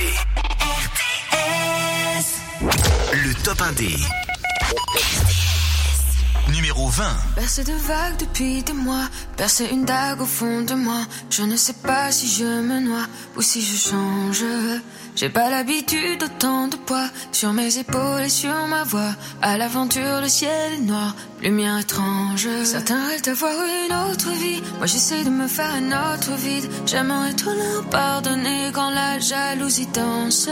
Le 3.13 3.33
Top 3.43 3.61
1D. 3.61 3.95
Numéro 6.51 6.87
20. 6.87 7.03
Bercé 7.35 7.63
de 7.63 7.73
vagues 7.73 8.17
depuis 8.17 8.63
des 8.63 8.73
mois, 8.73 9.07
percer 9.37 9.65
une 9.71 9.85
dague 9.85 10.21
au 10.21 10.25
fond 10.25 10.61
de 10.61 10.73
moi. 10.73 11.05
Je 11.29 11.43
ne 11.43 11.55
sais 11.55 11.73
pas 11.73 12.11
si 12.11 12.27
je 12.27 12.43
me 12.43 12.79
noie 12.79 13.05
ou 13.37 13.43
si 13.43 13.61
je 13.61 13.89
change. 13.89 14.43
J'ai 15.15 15.29
pas 15.29 15.49
l'habitude 15.49 16.19
d'autant 16.19 16.67
de 16.67 16.75
poids 16.75 17.09
sur 17.31 17.53
mes 17.53 17.77
épaules 17.77 18.23
et 18.25 18.29
sur 18.29 18.53
ma 18.67 18.83
voix. 18.83 19.13
À 19.41 19.57
l'aventure, 19.57 20.21
le 20.21 20.27
ciel 20.27 20.73
est 20.73 20.81
noir, 20.81 21.15
lumière 21.41 21.77
étrange. 21.79 22.47
Certains 22.63 23.07
rêvent 23.07 23.23
d'avoir 23.23 23.53
une 23.53 24.11
autre 24.11 24.29
vie. 24.31 24.61
Moi 24.77 24.87
j'essaie 24.87 25.23
de 25.23 25.29
me 25.29 25.47
faire 25.47 25.71
un 25.73 26.13
autre 26.13 26.31
vide. 26.33 26.69
J'aimerais 26.85 27.33
trop 27.33 27.51
leur 27.53 27.89
pardonner 27.89 28.71
quand 28.73 28.89
la 28.89 29.19
jalousie 29.19 29.87
danse. 29.87 30.49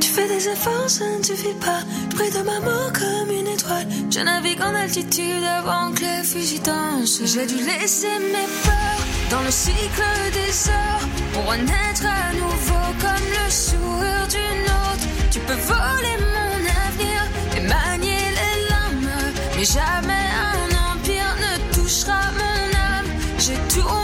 Tu 0.00 0.08
fais 0.08 0.28
des 0.28 0.48
efforts, 0.48 0.90
ça 0.90 1.04
ne 1.18 1.22
suffit 1.22 1.58
pas. 1.60 1.80
Je 2.10 2.38
de 2.38 2.42
ma 2.44 2.60
mort 2.60 2.92
comme 2.92 3.30
une 3.30 3.46
étoile. 3.46 3.86
Je 4.10 4.20
navigue 4.20 4.60
en 4.60 4.74
altitude 4.74 5.44
avant 5.44 5.92
que 5.92 6.00
les 6.00 6.22
fusils 6.24 6.62
dansent. 6.62 7.22
J'ai 7.24 7.46
dû 7.46 7.56
laisser 7.64 8.18
mes 8.18 8.48
peurs 8.64 9.06
dans 9.30 9.40
le 9.42 9.50
cycle 9.50 10.02
des 10.32 10.68
heures 10.70 11.17
pour 11.38 11.50
renaître 11.52 12.04
à 12.04 12.32
nouveau 12.32 12.84
comme 13.00 13.26
le 13.38 13.50
sourire 13.50 14.26
d'une 14.28 14.66
autre. 14.86 15.06
Tu 15.30 15.38
peux 15.40 15.60
voler 15.72 16.16
mon 16.34 16.58
avenir 16.86 17.20
et 17.56 17.60
manier 17.60 18.24
les 18.38 18.56
larmes, 18.70 19.32
mais 19.56 19.64
jamais 19.64 20.26
un 20.54 20.70
empire 20.90 21.34
ne 21.44 21.74
touchera 21.74 22.22
mon 22.40 22.64
âme. 22.92 23.10
J'ai 23.38 23.58
tourné 23.74 23.97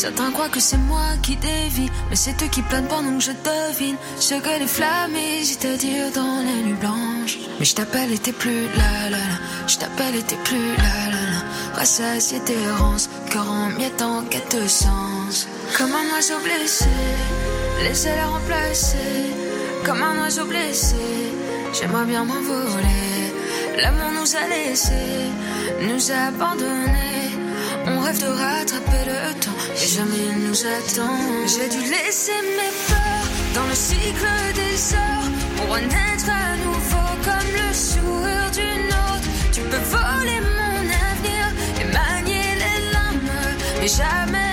Certains 0.00 0.30
croient 0.30 0.48
que 0.48 0.60
c'est 0.60 0.78
moi 0.78 1.08
qui 1.22 1.36
dévie, 1.36 1.90
mais 2.08 2.16
c'est 2.16 2.42
eux 2.42 2.48
qui 2.50 2.62
planent 2.62 2.88
pendant 2.88 3.18
que 3.18 3.22
je 3.22 3.32
devine 3.32 3.96
ce 4.18 4.34
que 4.34 4.58
les 4.58 4.66
flammes 4.66 5.14
hésitent 5.14 5.66
à 5.66 5.76
dire 5.76 6.10
dans 6.14 6.40
les 6.40 6.62
nuits 6.64 6.80
blanches. 6.80 7.36
Mais 7.58 7.66
je 7.66 7.74
t'appelle 7.74 8.10
et 8.10 8.16
t'es 8.16 8.32
plus 8.32 8.62
là 8.78 9.10
là 9.10 9.18
là, 9.18 9.36
je 9.66 9.76
t'appelle 9.76 10.16
et 10.16 10.22
t'es 10.22 10.40
plus 10.42 10.68
là 10.84 10.94
là 11.12 11.22
là. 11.32 11.40
rassasié 11.74 12.40
d'errance, 12.46 13.10
cœur 13.30 13.46
en 13.46 13.68
miettes 13.76 14.00
en 14.00 14.22
quête 14.22 14.56
de 14.56 14.66
sens. 14.66 15.46
Comme 15.76 15.92
un 15.92 16.14
oiseau 16.14 16.38
blessé, 16.42 16.86
laissez-la 17.82 18.26
remplacer. 18.28 19.34
Comme 19.84 20.02
un 20.02 20.22
oiseau 20.22 20.46
blessé, 20.46 20.96
j'aimerais 21.74 22.06
bien 22.06 22.24
m'envoler. 22.24 23.34
L'amour 23.76 24.12
nous 24.18 24.34
a 24.34 24.48
laissés, 24.48 25.28
nous 25.82 26.10
a 26.10 26.28
abandonnés. 26.28 27.09
On 27.86 28.00
rêve 28.00 28.20
de 28.20 28.26
rattraper 28.26 29.04
le 29.06 29.34
temps, 29.40 29.62
et 29.74 29.86
jamais 29.86 30.24
il 30.32 30.48
nous 30.48 30.60
attend. 30.66 31.16
J'ai 31.46 31.68
dû 31.68 31.80
laisser 31.88 32.40
mes 32.58 32.72
peurs 32.88 33.28
dans 33.54 33.66
le 33.68 33.74
cycle 33.74 34.26
des 34.54 34.94
heures 34.94 35.30
pour 35.56 35.74
renaître 35.74 36.28
à 36.28 36.56
nouveau 36.64 37.08
comme 37.24 37.50
le 37.60 37.74
sourire 37.74 38.50
d'une 38.52 38.88
autre. 38.88 39.28
Tu 39.52 39.60
peux 39.62 39.84
voler 39.96 40.40
mon 40.58 40.80
avenir 41.08 41.44
et 41.80 41.84
manier 41.92 42.48
les 42.62 42.92
larmes, 42.92 43.30
mais 43.80 43.88
jamais 43.88 44.49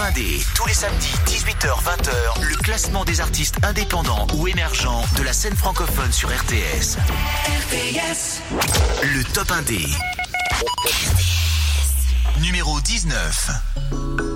top 0.00 0.14
1D, 0.14 0.46
tous 0.54 0.66
les 0.66 0.74
samedis 0.74 1.12
18h-20h, 1.26 2.42
le 2.42 2.56
classement 2.56 3.04
des 3.04 3.20
artistes 3.20 3.56
indépendants 3.62 4.26
ou 4.36 4.46
émergents 4.48 5.02
de 5.18 5.22
la 5.22 5.32
scène 5.32 5.54
francophone 5.54 6.12
sur 6.12 6.28
RTS. 6.28 6.96
RTS. 7.46 8.40
Le 9.02 9.24
top 9.32 9.48
1D. 9.48 9.88
Numéro 12.40 12.80
19. 12.80 14.29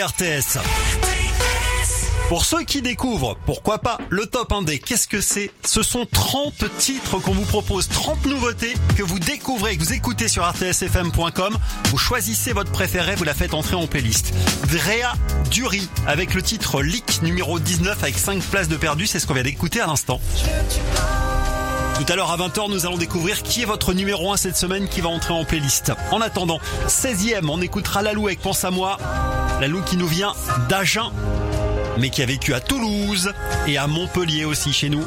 1 0.00 0.06
des 0.18 0.38
RTS. 0.38 0.58
Pour 2.28 2.44
ceux 2.44 2.62
qui 2.62 2.80
découvrent, 2.80 3.36
pourquoi 3.44 3.80
pas, 3.80 3.98
le 4.08 4.24
top 4.24 4.52
1D, 4.52 4.80
qu'est-ce 4.80 5.08
que 5.08 5.20
c'est? 5.20 5.50
Ce 5.64 5.82
sont 5.82 6.06
30 6.06 6.64
titres 6.78 7.18
qu'on 7.18 7.32
vous 7.32 7.44
propose, 7.44 7.88
30 7.88 8.26
nouveautés 8.26 8.74
que 8.96 9.02
vous 9.02 9.18
découvrez, 9.18 9.76
que 9.76 9.82
vous 9.82 9.92
écoutez 9.92 10.28
sur 10.28 10.48
rtsfm.com. 10.48 11.58
Vous 11.86 11.98
choisissez 11.98 12.52
votre 12.52 12.70
préféré, 12.70 13.14
vous 13.16 13.24
la 13.24 13.34
faites 13.34 13.52
entrer 13.52 13.74
en 13.74 13.86
playlist. 13.86 14.32
Drea 14.68 15.12
Dury, 15.50 15.88
avec 16.06 16.34
le 16.34 16.42
titre 16.42 16.82
Leak 16.82 17.22
numéro 17.22 17.58
19 17.58 18.02
avec 18.02 18.16
5 18.16 18.42
places 18.44 18.68
de 18.68 18.76
perdu, 18.76 19.06
c'est 19.06 19.18
ce 19.18 19.26
qu'on 19.26 19.34
vient 19.34 19.42
d'écouter 19.42 19.80
à 19.80 19.86
l'instant. 19.86 20.20
Tout 21.96 22.10
à 22.10 22.16
l'heure 22.16 22.30
à 22.30 22.38
20h, 22.38 22.70
nous 22.70 22.86
allons 22.86 22.96
découvrir 22.96 23.42
qui 23.42 23.60
est 23.60 23.66
votre 23.66 23.92
numéro 23.92 24.32
1 24.32 24.38
cette 24.38 24.56
semaine 24.56 24.88
qui 24.88 25.02
va 25.02 25.10
entrer 25.10 25.34
en 25.34 25.44
playlist. 25.44 25.92
En 26.12 26.22
attendant, 26.22 26.58
16e, 26.88 27.46
on 27.50 27.60
écoutera 27.60 28.00
Lalou 28.00 28.28
avec 28.28 28.40
Pense 28.40 28.64
à 28.64 28.70
moi. 28.70 28.96
Lalou 29.60 29.82
qui 29.82 29.96
nous 29.98 30.06
vient 30.06 30.32
d'Agen, 30.68 31.12
mais 31.98 32.08
qui 32.08 32.22
a 32.22 32.26
vécu 32.26 32.54
à 32.54 32.60
Toulouse 32.60 33.32
et 33.66 33.76
à 33.76 33.86
Montpellier 33.86 34.46
aussi 34.46 34.72
chez 34.72 34.88
nous. 34.88 35.04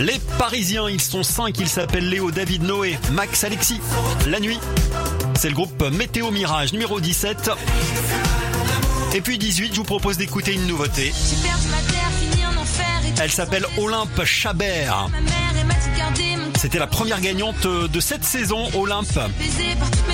Les 0.00 0.18
Parisiens, 0.38 0.88
ils 0.88 1.00
sont 1.00 1.22
cinq, 1.22 1.60
ils 1.60 1.68
s'appellent 1.68 2.08
Léo, 2.08 2.32
David, 2.32 2.64
Noé, 2.64 2.98
Max, 3.12 3.44
Alexis. 3.44 3.80
La 4.26 4.40
nuit, 4.40 4.58
c'est 5.36 5.48
le 5.48 5.54
groupe 5.54 5.84
Météo 5.92 6.32
Mirage 6.32 6.72
numéro 6.72 7.00
17. 7.00 7.50
Et 9.14 9.20
puis 9.20 9.38
18, 9.38 9.72
je 9.72 9.76
vous 9.76 9.84
propose 9.84 10.16
d'écouter 10.16 10.54
une 10.54 10.66
nouveauté. 10.66 11.12
Elle 13.20 13.30
s'appelle 13.30 13.66
Olympe 13.78 14.24
Chabert. 14.24 15.08
C'était 16.64 16.78
la 16.78 16.86
première 16.86 17.20
gagnante 17.20 17.66
de 17.66 18.00
cette 18.00 18.24
saison, 18.24 18.70
Olympe, 18.74 19.20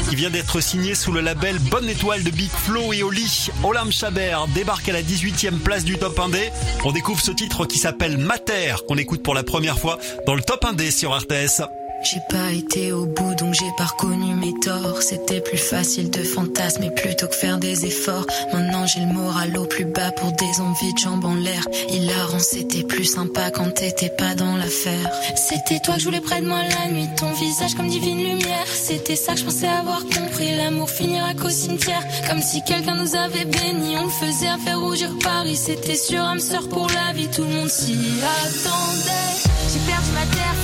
qui 0.09 0.17
vient 0.17 0.31
d'être 0.31 0.61
signée 0.61 0.97
sous 0.97 1.13
le 1.13 1.21
label 1.21 1.61
Bonne 1.71 1.89
Étoile 1.89 2.25
de 2.25 2.31
Big 2.31 2.51
Flo 2.51 2.93
et 2.93 3.05
Oli. 3.05 3.51
Olympe 3.63 3.93
Chabert 3.93 4.49
débarque 4.49 4.89
à 4.89 4.93
la 4.93 5.01
18e 5.01 5.61
place 5.61 5.85
du 5.85 5.97
top 5.97 6.19
1D. 6.19 6.51
On 6.85 6.91
découvre 6.91 7.21
ce 7.21 7.31
titre 7.31 7.67
qui 7.67 7.79
s'appelle 7.79 8.19
Mater, 8.19 8.75
qu'on 8.89 8.97
écoute 8.97 9.23
pour 9.23 9.35
la 9.35 9.45
première 9.45 9.79
fois 9.79 10.01
dans 10.27 10.35
le 10.35 10.43
top 10.43 10.65
1D 10.65 10.91
sur 10.91 11.17
RTS. 11.17 11.63
J'ai 12.03 12.21
pas 12.31 12.51
été 12.53 12.93
au 12.93 13.05
bout 13.05 13.35
donc 13.35 13.53
j'ai 13.53 13.71
pas 13.77 13.85
reconnu 13.85 14.35
mes 14.35 14.55
torts. 14.63 15.03
C'était 15.03 15.41
plus 15.41 15.59
facile 15.59 16.11
de 16.11 16.23
fantasmer 16.23 16.91
plutôt 16.91 17.27
que 17.27 17.35
faire 17.35 17.59
des 17.59 17.85
efforts. 17.85 18.27
Maintenant 18.53 18.87
j'ai 18.87 19.01
le 19.01 19.13
moral 19.13 19.57
au 19.59 19.67
plus 19.67 19.85
bas 19.85 20.11
pour 20.13 20.33
des 20.33 20.61
envies 20.61 20.95
de 20.95 20.99
jambes 20.99 21.25
en 21.25 21.35
l'air. 21.35 21.63
Hilarant 21.91 22.39
c'était 22.39 22.85
plus 22.85 23.05
sympa 23.05 23.51
quand 23.51 23.71
t'étais 23.71 24.09
pas 24.09 24.35
dans 24.35 24.57
l'affaire. 24.57 25.11
C'était 25.37 25.79
toi 25.81 25.95
que 25.95 26.01
je 26.01 26.05
voulais 26.07 26.23
près 26.23 26.41
de 26.41 26.47
moi 26.47 26.61
la 26.63 26.91
nuit 26.91 27.09
Ton 27.19 27.33
visage 27.33 27.75
comme 27.75 27.89
divine 27.89 28.19
lumière. 28.19 28.67
C'était 28.67 29.17
ça 29.17 29.35
que 29.35 29.41
je 29.41 29.45
pensais 29.45 29.69
avoir 29.69 30.01
compris 30.01 30.57
L'amour 30.57 30.89
finira 30.89 31.35
qu'au 31.35 31.51
cimetière. 31.51 32.03
Comme 32.29 32.41
si 32.41 32.63
quelqu'un 32.63 32.95
nous 32.95 33.15
avait 33.15 33.45
bénis 33.45 33.97
On 33.99 34.05
le 34.05 34.11
faisait 34.11 34.49
à 34.49 34.57
faire 34.57 34.81
rougir 34.81 35.11
Paris. 35.23 35.57
C'était 35.57 35.97
sur 35.97 36.21
âme 36.21 36.41
sœur 36.41 36.67
pour 36.69 36.89
la 36.89 37.13
vie 37.13 37.29
Tout 37.29 37.43
le 37.43 37.51
monde 37.51 37.69
s'y 37.69 37.93
attendait. 37.93 39.51
J'ai 39.73 39.79
perdu 39.81 40.11
ma 40.15 40.27
terre, 40.35 40.55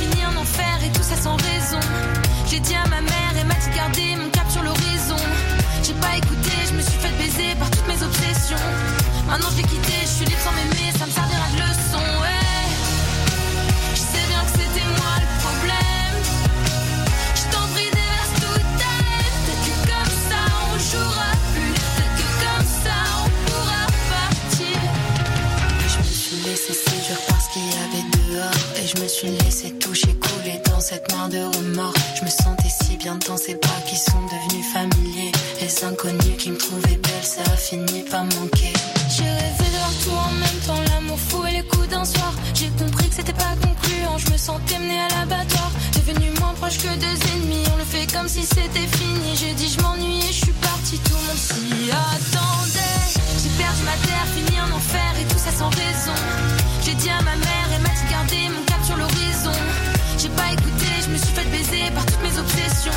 tout 1.17 1.23
sans 1.23 1.37
raison. 1.37 1.81
J'ai 2.49 2.61
dit 2.61 2.75
à 2.75 2.89
ma 2.89 3.01
mère 3.01 3.33
et 3.41 3.45
m'a 3.45 3.55
dit 3.55 3.71
de 3.71 3.75
garder 3.77 4.17
mon 4.17 4.29
cap 4.31 4.51
sur 4.51 4.63
l'horizon. 4.63 5.17
J'ai 5.83 5.95
pas 5.95 6.17
écouté, 6.17 6.53
je 6.69 6.75
me 6.75 6.83
suis 6.83 6.99
fait 6.99 7.15
baiser 7.19 7.55
par 7.59 7.71
toutes 7.71 7.87
mes 7.89 8.03
obsessions. 8.03 8.67
Maintenant 9.27 9.49
je 9.53 9.57
l'ai 9.59 9.69
quitté, 9.69 9.93
je 10.03 10.07
suis 10.07 10.25
libre 10.27 10.41
sans 10.45 10.53
m'aimer 10.53 10.93
Ça 10.99 11.07
me 11.07 11.11
servira 11.11 11.47
de 11.53 11.59
leçon, 11.59 12.05
ouais. 12.23 12.67
Je 13.95 14.01
sais 14.01 14.27
bien 14.29 14.43
que 14.45 14.53
c'était 14.59 14.89
moi 14.99 15.15
le 15.25 15.29
problème. 15.45 16.17
Je 17.35 17.45
t'en 17.53 17.67
prie 17.75 17.91
déverse 17.99 18.33
toute 18.43 18.69
ta 18.81 18.93
haine. 19.11 19.37
Peut-être 19.47 19.65
que 19.67 19.75
comme 19.91 20.15
ça 20.31 20.43
on 20.67 20.75
jouera 20.91 21.31
plus. 21.55 21.75
Peut-être 21.97 22.17
que 22.21 22.29
comme 22.45 22.67
ça 22.85 22.97
on 23.23 23.29
pourra 23.47 23.83
partir. 24.15 24.79
Je 25.93 25.99
me 25.99 26.05
suis 26.05 26.37
laissé 26.49 26.73
séduire 26.73 27.21
par 27.29 27.41
ce 27.41 27.49
qu'il 27.53 27.67
y 27.67 27.77
avait 27.87 28.07
dehors 28.17 28.61
Et 28.83 28.87
je 28.87 29.03
me 29.03 29.09
suis 29.09 29.31
laissé 29.45 29.73
toucher, 29.79 30.15
cette 30.89 31.11
mer 31.13 31.29
de 31.29 31.43
remords. 31.57 31.95
Je 32.15 32.25
me 32.25 32.31
sentais 32.31 32.69
si 32.69 32.97
bien 32.97 33.19
dans 33.27 33.37
ces 33.37 33.57
bras 33.57 33.81
qui 33.89 33.97
sont 33.97 34.23
devenus 34.23 34.67
familiers. 34.73 35.33
Les 35.61 35.85
inconnus 35.85 36.37
qui 36.39 36.53
me 36.53 36.57
trouvaient 36.57 37.01
belle, 37.03 37.25
ça 37.25 37.41
a 37.53 37.57
fini 37.57 38.05
par 38.09 38.23
manquer. 38.23 38.73
J'ai 39.11 39.25
rêvé 39.25 39.67
de 39.67 39.79
leur 39.83 39.95
tout 40.05 40.15
en 40.15 40.33
même 40.39 40.61
temps, 40.65 40.81
l'amour 40.89 41.19
fou 41.19 41.45
et 41.45 41.51
les 41.59 41.65
coups 41.65 41.89
d'un 41.89 42.05
soir. 42.05 42.33
J'ai 42.55 42.71
compris 42.79 43.09
que 43.09 43.17
c'était 43.17 43.33
pas 43.33 43.55
concluant, 43.61 44.17
je 44.17 44.31
me 44.31 44.37
sentais 44.37 44.79
menée 44.79 45.01
à 45.01 45.09
l'abattoir. 45.09 45.73
Devenu 45.95 46.31
moins 46.39 46.55
proche 46.55 46.79
que 46.79 46.95
deux 46.95 47.19
ennemis, 47.35 47.65
on 47.75 47.79
le 47.79 47.85
fait 47.85 48.07
comme 48.13 48.29
si 48.29 48.43
c'était 48.43 48.87
fini. 48.97 49.35
J'ai 49.35 49.55
dit 49.55 49.69
je 49.69 49.83
m'ennuie 49.83 50.21
et 50.21 50.33
je 50.33 50.45
suis 50.45 50.59
partie, 50.63 50.99
tout 50.99 51.19
le 51.19 51.27
monde 51.27 51.43
s'y 51.49 51.91
attendait. 51.91 53.03
J'ai 53.43 53.51
perdu 53.59 53.83
ma 53.83 53.99
terre, 54.07 54.27
fini 54.37 54.61
en 54.61 54.71
enfer 54.71 55.13
et 55.21 55.25
tout 55.25 55.39
ça 55.39 55.51
sans 55.51 55.71
raison. 55.71 56.15
J'ai 56.85 56.95
dit 56.95 57.11
à 57.11 57.21
ma 57.23 57.35
mère 57.35 57.69
et 57.75 57.81
m'a 57.83 57.89
dit 57.89 58.05
de 58.07 58.11
garder 58.11 58.49
mon 58.55 58.63
cap 58.67 58.85
sur 58.85 58.97
l'horizon 58.97 59.96
J'ai 60.27 60.33
pas 60.33 60.53
écouté, 60.53 60.87
je 61.05 61.11
me 61.11 61.17
suis 61.19 61.35
fait 61.35 61.49
baiser 61.51 61.89
par 61.95 62.05
toutes 62.05 62.21
mes 62.21 62.37
obsessions. 62.37 62.91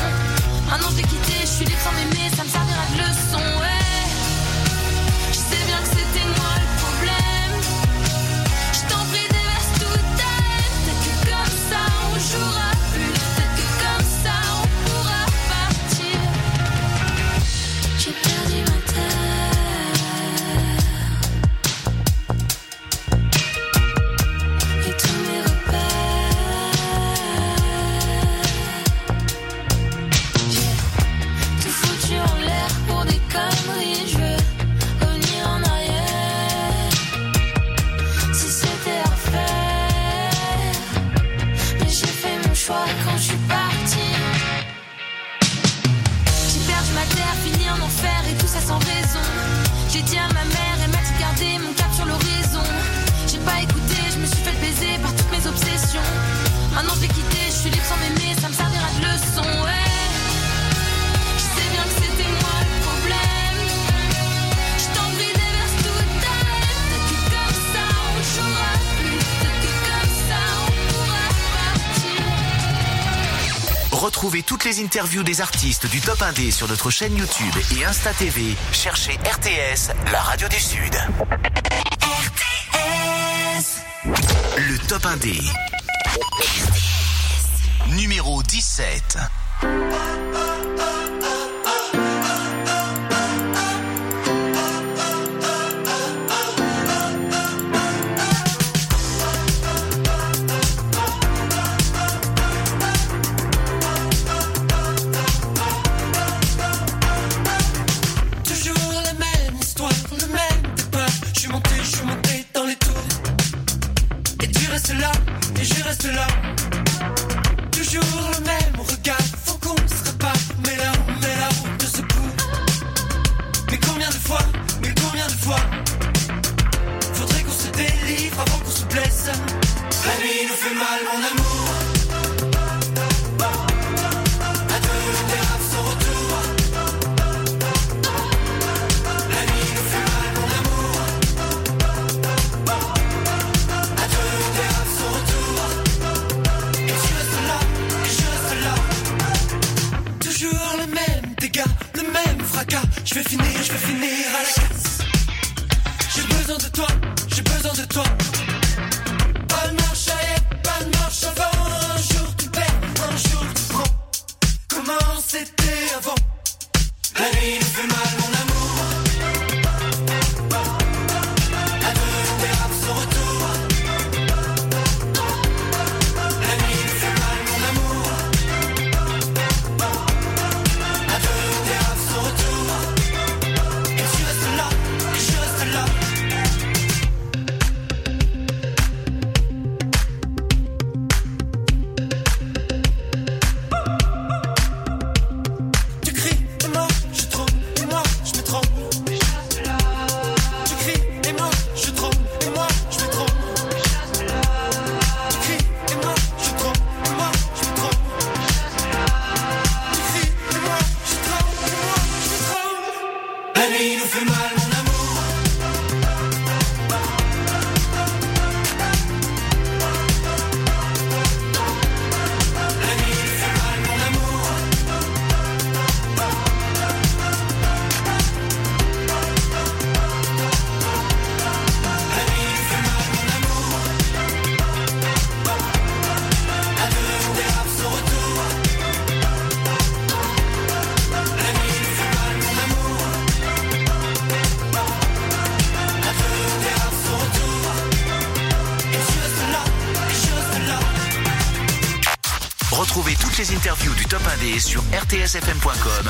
Maintenant 0.68 0.88
je 0.90 0.96
l'ai 0.96 1.02
quitté, 1.02 1.32
je 1.42 1.46
suis 1.46 1.64
libre 1.64 1.78
sans 1.80 1.92
m'aimer, 1.92 2.28
ça 2.34 2.42
me 2.42 2.48
servira 2.48 2.82
de 2.92 2.98
leçon, 2.98 3.79
Retrouvez 74.10 74.42
toutes 74.42 74.64
les 74.64 74.82
interviews 74.82 75.22
des 75.22 75.40
artistes 75.40 75.86
du 75.86 76.00
Top 76.00 76.18
1D 76.18 76.50
sur 76.50 76.66
notre 76.66 76.90
chaîne 76.90 77.16
YouTube 77.16 77.54
et 77.76 77.84
Insta 77.84 78.12
TV. 78.12 78.56
Cherchez 78.72 79.12
RTS, 79.12 79.92
la 80.10 80.18
radio 80.18 80.48
du 80.48 80.58
Sud. 80.58 80.96
Le 84.56 84.78
Top 84.88 85.04
1D. 85.04 85.40
Numéro 87.90 88.42
17. 88.42 89.16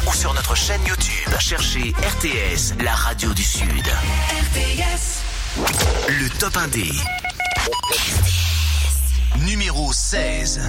Ou 0.06 0.14
sur 0.14 0.32
notre 0.34 0.54
chaîne 0.54 0.80
YouTube. 0.86 1.34
Cherchez 1.40 1.92
RTS, 1.98 2.80
la 2.80 2.94
radio 2.94 3.34
du 3.34 3.42
Sud. 3.42 3.66
RTS. 3.66 5.22
Le 6.08 6.28
Top 6.38 6.54
1D. 6.54 6.92
Numéro 9.44 9.92
16. 9.92 10.60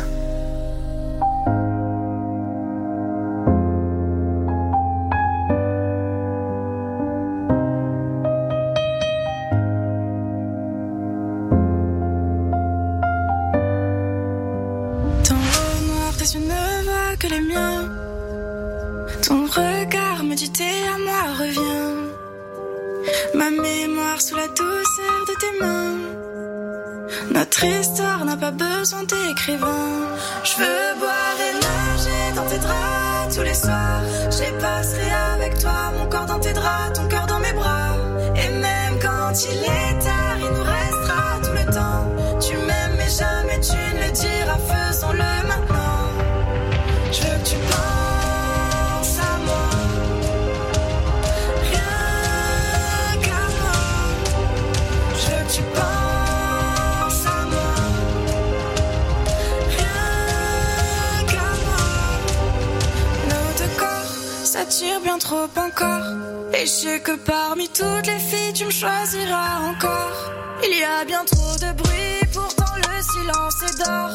Encore. 69.33 70.31
Il 70.63 70.77
y 70.77 70.83
a 70.83 71.05
bien 71.05 71.23
trop 71.25 71.55
de 71.55 71.73
bruit, 71.73 72.21
pourtant 72.33 72.73
le 72.77 73.01
silence 73.01 73.55
est 73.67 73.83
d'or. 73.83 74.09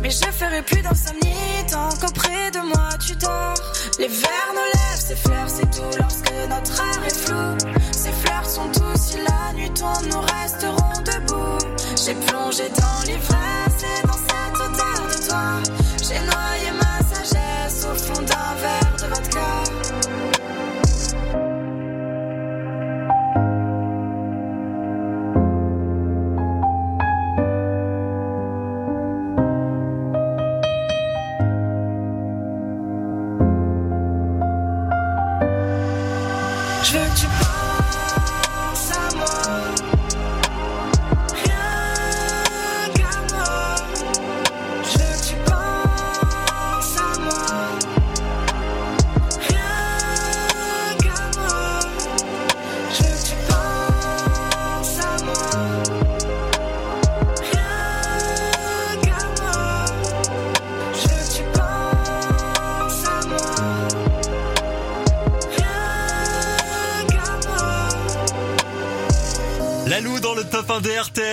Mais 0.00 0.10
je 0.10 0.30
ferai 0.30 0.62
plus 0.62 0.82
d'insomnie 0.82 1.66
tant 1.70 1.88
qu'auprès 2.00 2.50
de 2.52 2.60
moi 2.60 2.88
tu 3.04 3.14
dors. 3.16 3.54
Les 3.98 4.08
verres 4.08 4.52
nos 4.54 4.64
lèvres 4.64 5.02
s'effleurent, 5.06 5.50
c'est 5.50 5.70
tout 5.70 5.98
lorsque 5.98 6.32
notre 6.48 6.80
art 6.80 7.04
est 7.04 7.16
flou. 7.16 7.72
Ces 7.92 8.12
fleurs 8.12 8.48
sont 8.48 8.68
tous 8.68 9.00
si 9.00 9.16
la 9.18 9.52
nuit 9.54 9.70
tombe, 9.70 10.06
nous 10.10 10.20
resterons 10.20 11.02
debout. 11.04 11.58
J'ai 12.04 12.14
plongé 12.14 12.64
dans 12.70 13.02
l'ivresse 13.06 13.84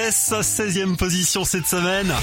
1 0.06 0.08
des 0.08 0.12
RTS, 0.12 0.42
16e 0.42 0.98
position 0.98 1.44
cette 1.44 1.66
semaine. 1.66 2.14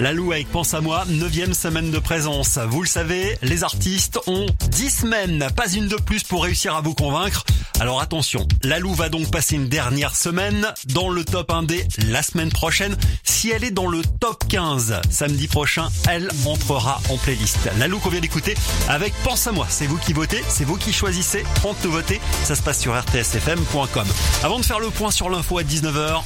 Lalou 0.00 0.32
avec 0.32 0.50
Pense 0.50 0.74
à 0.74 0.80
moi, 0.80 1.04
9 1.08 1.54
semaine 1.54 1.90
de 1.90 1.98
présence. 1.98 2.58
Vous 2.68 2.82
le 2.82 2.88
savez, 2.88 3.38
les 3.42 3.64
artistes 3.64 4.18
ont 4.26 4.46
10 4.70 4.90
semaines, 4.90 5.48
pas 5.56 5.72
une 5.72 5.88
de 5.88 5.96
plus 5.96 6.24
pour 6.24 6.44
réussir 6.44 6.74
à 6.74 6.82
vous 6.82 6.94
convaincre. 6.94 7.44
Alors 7.80 8.00
attention, 8.00 8.46
Lalou 8.64 8.92
va 8.92 9.08
donc 9.08 9.30
passer 9.30 9.54
une 9.54 9.68
dernière 9.68 10.16
semaine 10.16 10.66
dans 10.86 11.08
le 11.08 11.24
top 11.24 11.50
1D 11.50 11.86
la 12.10 12.22
semaine 12.22 12.50
prochaine. 12.50 12.96
Si 13.22 13.50
elle 13.50 13.62
est 13.62 13.70
dans 13.70 13.86
le 13.86 14.02
top 14.20 14.48
15 14.48 15.00
samedi 15.10 15.46
prochain, 15.46 15.88
elle 16.08 16.28
entrera 16.44 17.00
en 17.08 17.16
playlist. 17.16 17.70
Lalou 17.78 17.98
qu'on 17.98 18.08
vient 18.08 18.20
d'écouter 18.20 18.54
avec 18.88 19.14
Pense 19.22 19.46
à 19.46 19.52
moi. 19.52 19.66
C'est 19.68 19.86
vous 19.86 19.98
qui 19.98 20.12
votez, 20.12 20.42
c'est 20.48 20.64
vous 20.64 20.76
qui 20.76 20.92
choisissez. 20.92 21.44
30 21.56 21.76
de 21.82 21.88
voter, 21.88 22.20
ça 22.42 22.56
se 22.56 22.62
passe 22.62 22.80
sur 22.80 22.98
rtsfm.com. 22.98 24.06
Avant 24.42 24.58
de 24.58 24.64
faire 24.64 24.80
le 24.80 24.90
point 24.90 25.10
sur 25.10 25.30
l'info 25.30 25.58
à 25.58 25.62
19h, 25.62 26.22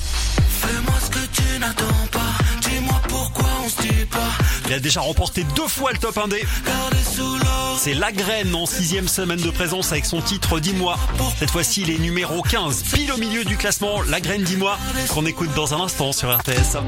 Fais-moi 0.63 0.95
ce 1.01 1.11
que 1.11 1.27
tu 1.27 1.59
n'attends 1.59 2.07
pas. 2.13 2.22
Il 4.67 4.73
a 4.73 4.79
déjà 4.79 5.01
remporté 5.01 5.45
deux 5.57 5.69
fois 5.69 5.93
le 5.93 5.99
top 5.99 6.17
1D. 6.17 6.43
Gardez 6.65 6.97
sous 7.05 7.37
l'eau. 7.37 7.77
C'est 7.79 7.95
La 7.95 8.13
Graine 8.13 8.55
en 8.55 8.67
sixième 8.67 9.09
semaine 9.09 9.41
de 9.41 9.51
présence 9.51 9.93
avec 9.93 10.05
son 10.07 10.21
titre 10.21 10.61
Dis-moi. 10.61 10.97
Cette 11.39 11.51
fois-ci, 11.51 11.83
il 11.83 11.91
est 11.91 11.99
numéro 11.99 12.43
15, 12.43 12.83
pile 12.95 13.13
au 13.13 13.17
milieu 13.17 13.45
du 13.45 13.57
classement. 13.57 14.03
La 14.03 14.21
Graine 14.21 14.43
Dis-moi, 14.43 14.79
qu'on 15.09 15.27
écoute 15.27 15.53
dans 15.55 15.75
un 15.75 15.81
instant 15.81 16.13
sur 16.13 16.37
RTS. 16.37 16.79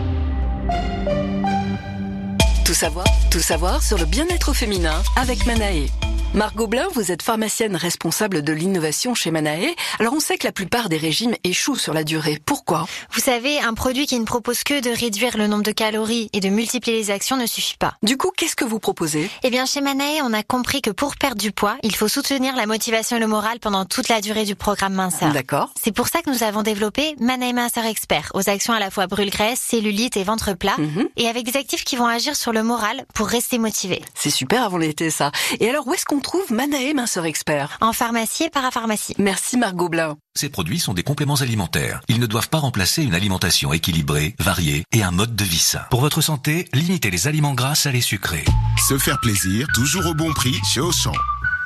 Tout 2.75 2.81
savoir, 2.81 3.07
tout 3.31 3.39
savoir 3.39 3.83
sur 3.85 3.99
le 3.99 4.05
bien-être 4.05 4.53
féminin 4.53 5.01
avec 5.15 5.47
Manae. 5.47 5.87
Margot 6.35 6.67
Blin, 6.67 6.89
vous 6.95 7.13
êtes 7.13 7.23
pharmacienne 7.23 7.77
responsable 7.77 8.43
de 8.43 8.53
l'innovation 8.53 9.15
chez 9.15 9.31
Manae. 9.31 9.69
Alors 10.01 10.15
on 10.15 10.19
sait 10.19 10.37
que 10.37 10.45
la 10.49 10.51
plupart 10.51 10.89
des 10.89 10.97
régimes 10.97 11.37
échouent 11.45 11.77
sur 11.77 11.95
la 11.95 12.03
durée. 12.03 12.41
Pourquoi? 12.45 12.89
Vous 13.13 13.21
savez, 13.21 13.61
un 13.61 13.73
produit 13.75 14.07
qui 14.09 14.19
ne 14.19 14.25
propose 14.25 14.65
que 14.65 14.81
de 14.81 14.91
réduire 14.91 15.39
le 15.39 15.47
nombre 15.47 15.63
de 15.63 15.71
calories 15.71 16.29
et 16.33 16.41
de 16.41 16.49
multiplier 16.49 16.97
les 16.99 17.13
actions 17.13 17.37
ne 17.37 17.47
suffit 17.47 17.77
pas. 17.79 17.95
Du 18.03 18.17
coup, 18.17 18.33
qu'est-ce 18.37 18.57
que 18.57 18.65
vous 18.65 18.81
proposez? 18.81 19.31
Eh 19.45 19.51
bien, 19.51 19.65
chez 19.65 19.81
Manae, 19.81 20.23
on 20.25 20.33
a 20.33 20.43
compris 20.43 20.83
que 20.83 20.91
pour 20.91 21.15
perdre 21.15 21.41
du 21.41 21.53
poids, 21.53 21.77
il 21.85 21.95
faut 21.95 22.09
soutenir 22.09 22.57
la 22.57 22.67
motivation 22.67 23.17
et 23.17 23.21
le 23.21 23.29
moral 23.29 23.61
pendant 23.61 23.85
toute 23.85 24.09
la 24.09 24.21
durée 24.21 24.45
du 24.45 24.57
programme 24.57 24.95
minceur. 24.95 25.33
D'accord. 25.33 25.71
C'est 25.81 25.93
pour 25.95 26.09
ça 26.09 26.21
que 26.23 26.31
nous 26.31 26.43
avons 26.43 26.63
développé 26.63 27.15
Manae 27.21 27.53
Minceur 27.53 27.85
Expert, 27.87 28.33
aux 28.35 28.49
actions 28.51 28.73
à 28.73 28.81
la 28.81 28.91
fois 28.91 29.07
brûle-graisse, 29.07 29.61
cellulite 29.61 30.17
et 30.17 30.25
ventre 30.25 30.55
plat, 30.55 30.75
Mhm. 30.79 31.07
et 31.17 31.29
avec 31.29 31.45
des 31.45 31.57
actifs 31.57 31.85
qui 31.85 31.95
vont 31.95 32.07
agir 32.09 32.35
sur 32.35 32.53
le 32.53 32.64
moral 32.65 33.05
pour 33.15 33.29
rester 33.29 33.59
motivé. 33.59 34.03
C'est 34.15 34.31
super 34.31 34.65
avant 34.65 34.79
l'été 34.79 35.11
ça. 35.11 35.31
Et 35.61 35.69
alors 35.69 35.87
où 35.87 35.95
est-ce 35.95 36.05
qu'on 36.05 36.21
trouve 36.21 36.51
Manae 36.53 36.95
Minceur 36.95 37.27
Expert? 37.27 37.79
En 37.81 37.93
pharmacie 37.93 38.45
et 38.45 38.51
parapharmacie. 38.51 39.15
Merci 39.19 39.57
Margot 39.57 39.89
Blin. 39.89 40.17
Ces 40.35 40.49
produits 40.49 40.81
sont 40.81 40.95
des 40.95 41.05
compléments 41.05 41.37
alimentaires. 41.37 42.01
Ils 42.09 42.19
ne 42.19 42.27
doivent 42.27 42.49
pas 42.49 42.59
remplacer 42.59 43.05
une 43.05 43.15
alimentation 43.15 43.73
équilibrée, 43.73 44.35
variée 44.41 44.85
et 44.93 45.03
un 45.05 45.13
mode 45.13 45.37
de 45.37 45.45
vie 45.45 45.59
sain. 45.59 45.83
Pour 45.91 46.01
votre 46.01 46.21
santé, 46.21 46.69
limitez 46.73 47.11
les 47.11 47.29
aliments 47.29 47.55
gras, 47.55 47.77
salés, 47.77 48.01
sucrés. 48.01 48.45
Se 48.89 48.99
faire 48.99 49.21
plaisir, 49.21 49.69
toujours 49.75 50.07
au 50.07 50.15
bon 50.15 50.33
prix 50.33 50.57
chez 50.65 50.81
Auchan. 50.81 51.13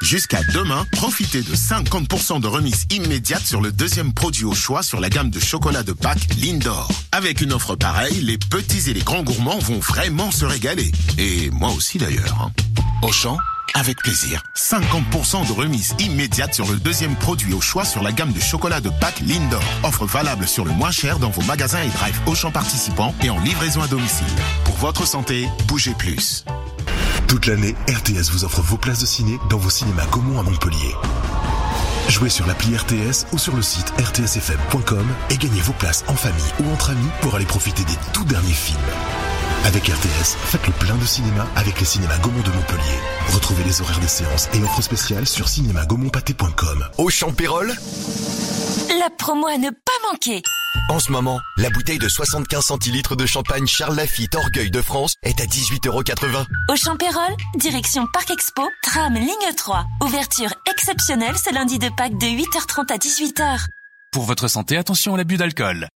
Jusqu'à 0.00 0.40
demain, 0.54 0.86
profitez 0.92 1.42
de 1.42 1.54
50% 1.54 2.40
de 2.40 2.46
remise 2.46 2.86
immédiate 2.90 3.44
sur 3.44 3.60
le 3.60 3.72
deuxième 3.72 4.12
produit 4.12 4.44
au 4.44 4.54
choix 4.54 4.82
sur 4.82 5.00
la 5.00 5.10
gamme 5.10 5.30
de 5.30 5.40
chocolat 5.40 5.82
de 5.82 5.92
Pâques 5.92 6.34
Lindor. 6.40 6.88
Avec 7.12 7.40
une 7.40 7.52
offre 7.52 7.74
pareille, 7.74 8.20
les 8.20 8.38
petits 8.38 8.88
et 8.90 8.94
les 8.94 9.02
grands 9.02 9.22
gourmands 9.22 9.58
vont 9.58 9.80
vraiment 9.80 10.30
se 10.30 10.44
régaler. 10.44 10.92
Et 11.18 11.50
moi 11.50 11.70
aussi 11.70 11.98
d'ailleurs. 11.98 12.38
hein. 12.40 12.52
Auchan, 13.02 13.36
avec 13.74 13.98
plaisir. 13.98 14.42
50% 14.56 15.46
de 15.48 15.52
remise 15.52 15.94
immédiate 15.98 16.54
sur 16.54 16.70
le 16.70 16.78
deuxième 16.78 17.16
produit 17.16 17.52
au 17.52 17.60
choix 17.60 17.84
sur 17.84 18.02
la 18.02 18.12
gamme 18.12 18.32
de 18.32 18.40
chocolat 18.40 18.80
de 18.80 18.90
Pâques 19.00 19.20
Lindor. 19.26 19.62
Offre 19.82 20.06
valable 20.06 20.46
sur 20.46 20.64
le 20.64 20.72
moins 20.72 20.92
cher 20.92 21.18
dans 21.18 21.30
vos 21.30 21.42
magasins 21.42 21.82
et 21.82 21.88
drive 21.88 22.18
Auchan 22.26 22.50
participants 22.52 23.14
et 23.22 23.30
en 23.30 23.40
livraison 23.40 23.82
à 23.82 23.88
domicile. 23.88 24.26
Pour 24.64 24.76
votre 24.76 25.06
santé, 25.06 25.48
bougez 25.66 25.94
plus. 25.94 26.44
Toute 27.28 27.44
l'année, 27.46 27.74
RTS 27.88 28.30
vous 28.32 28.44
offre 28.44 28.62
vos 28.62 28.78
places 28.78 29.00
de 29.00 29.06
ciné 29.06 29.38
dans 29.50 29.58
vos 29.58 29.68
cinémas 29.68 30.06
Gaumont 30.06 30.40
à 30.40 30.42
Montpellier. 30.42 30.94
Jouez 32.08 32.30
sur 32.30 32.46
l'appli 32.46 32.74
RTS 32.74 33.26
ou 33.32 33.38
sur 33.38 33.54
le 33.54 33.60
site 33.60 33.92
rtsfm.com 33.98 35.06
et 35.28 35.36
gagnez 35.36 35.60
vos 35.60 35.74
places 35.74 36.04
en 36.08 36.14
famille 36.14 36.52
ou 36.64 36.72
entre 36.72 36.90
amis 36.90 37.08
pour 37.20 37.34
aller 37.34 37.44
profiter 37.44 37.84
des 37.84 37.96
tout 38.14 38.24
derniers 38.24 38.54
films. 38.54 38.78
Avec 39.66 39.88
RTS, 39.88 40.36
faites 40.36 40.66
le 40.66 40.72
plein 40.72 40.96
de 40.96 41.04
cinéma 41.04 41.46
avec 41.54 41.78
les 41.78 41.84
cinémas 41.84 42.16
Gaumont 42.18 42.40
de 42.42 42.50
Montpellier. 42.50 42.98
Retrouvez 43.34 43.64
les 43.64 43.82
horaires 43.82 44.00
des 44.00 44.08
séances 44.08 44.48
et 44.54 44.62
offres 44.62 44.80
spéciales 44.82 45.26
sur 45.26 45.48
cinémagaumont-pâté.com. 45.48 46.86
Au 46.96 47.10
Champérol, 47.10 47.74
La 48.98 49.10
promo 49.10 49.48
à 49.48 49.58
ne 49.58 49.68
pas 49.68 50.10
manquer. 50.10 50.40
En 50.88 50.98
ce 50.98 51.12
moment, 51.12 51.40
la 51.56 51.70
bouteille 51.70 51.98
de 51.98 52.08
75 52.08 52.64
centilitres 52.64 53.16
de 53.16 53.26
champagne 53.26 53.66
Charles 53.66 53.96
Lafitte 53.96 54.34
Orgueil 54.34 54.70
de 54.70 54.82
France 54.82 55.14
est 55.22 55.40
à 55.40 55.44
18,80€. 55.44 56.44
Au 56.70 56.76
Champérol, 56.76 57.30
direction 57.56 58.06
Parc 58.12 58.30
Expo, 58.30 58.62
tram 58.82 59.14
ligne 59.14 59.54
3. 59.56 59.84
Ouverture 60.04 60.52
exceptionnelle 60.70 61.36
ce 61.36 61.52
lundi 61.52 61.78
de 61.78 61.88
Pâques 61.96 62.18
de 62.18 62.26
8h30 62.26 62.92
à 62.92 62.96
18h. 62.96 63.66
Pour 64.12 64.24
votre 64.24 64.48
santé, 64.48 64.76
attention 64.76 65.14
à 65.14 65.18
l'abus 65.18 65.36
d'alcool. 65.36 65.88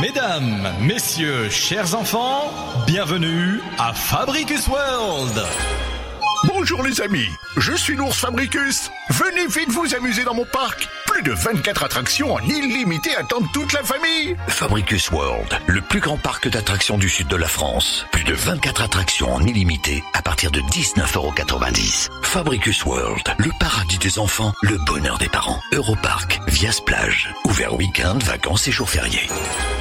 Mesdames, 0.00 0.72
messieurs, 0.80 1.50
chers 1.50 1.94
enfants, 1.94 2.50
bienvenue 2.86 3.60
à 3.78 3.92
Fabricus 3.92 4.66
World. 4.68 5.44
Bonjour 6.44 6.82
les 6.84 7.00
amis, 7.00 7.28
je 7.56 7.72
suis 7.72 7.96
l'ours 7.96 8.16
Fabricus. 8.16 8.90
Venez 9.10 9.46
vite 9.48 9.70
vous 9.70 9.94
amuser 9.94 10.22
dans 10.22 10.34
mon 10.34 10.44
parc. 10.44 10.88
Plus 11.06 11.22
de 11.22 11.32
24 11.32 11.82
attractions 11.82 12.32
en 12.32 12.38
illimité 12.40 13.14
attendent 13.16 13.50
toute 13.52 13.72
la 13.72 13.82
famille. 13.82 14.36
Fabricus 14.46 15.10
World, 15.10 15.58
le 15.66 15.80
plus 15.80 15.98
grand 15.98 16.16
parc 16.16 16.48
d'attractions 16.48 16.96
du 16.96 17.08
sud 17.08 17.26
de 17.26 17.36
la 17.36 17.48
France. 17.48 18.06
Plus 18.12 18.22
de 18.22 18.34
24 18.34 18.82
attractions 18.82 19.34
en 19.34 19.42
illimité 19.42 20.04
à 20.14 20.22
partir 20.22 20.52
de 20.52 20.60
19,90€. 20.60 22.08
Fabricus 22.22 22.84
World, 22.84 23.34
le 23.38 23.50
paradis 23.58 23.98
des 23.98 24.18
enfants, 24.20 24.52
le 24.62 24.78
bonheur 24.86 25.18
des 25.18 25.28
parents. 25.28 25.60
Europarc, 25.72 26.40
Vias 26.46 26.80
Plage, 26.86 27.34
ouvert 27.46 27.74
week-end, 27.74 28.18
vacances 28.24 28.68
et 28.68 28.72
jours 28.72 28.90
fériés. 28.90 29.28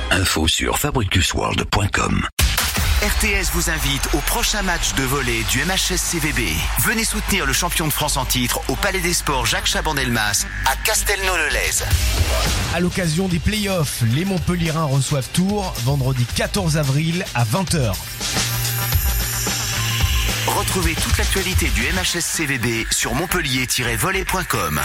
Info 0.10 0.48
sur 0.48 0.80
fabricusworld.com. 0.80 2.28
RTS 3.02 3.52
vous 3.54 3.70
invite 3.70 4.10
au 4.14 4.18
prochain 4.18 4.64
match 4.64 4.96
de 4.96 5.04
volley 5.04 5.44
du 5.52 5.64
MHS 5.64 5.98
CVB. 5.98 6.50
Venez 6.80 7.04
soutenir 7.04 7.46
le 7.46 7.54
champion 7.54 7.86
de 7.86 7.94
France 7.94 8.18
en 8.18 8.26
titre 8.26 8.60
au 8.70 8.76
Palais 8.76 9.02
des 9.02 9.14
Sports 9.14 9.46
Jacques 9.46 9.68
Chaban-Delmas 9.68 10.48
à 10.66 10.76
Castelnau-le-Lez. 10.78 11.84
À 12.74 12.80
l'occasion 12.80 13.28
des 13.28 13.38
playoffs, 13.38 14.02
les 14.16 14.26
Montpellierins 14.26 14.86
reçoivent 14.86 15.30
Tours 15.32 15.76
vendredi 15.84 16.26
14 16.36 16.78
avril 16.78 17.24
à 17.36 17.46
20h. 17.46 17.94
Retrouvez 20.48 20.96
toute 20.96 21.20
l'actualité 21.20 21.68
du 21.68 21.84
MHS 21.84 22.22
CVB 22.22 22.88
sur 22.90 23.14
montpellier-volley.com. 23.14 24.82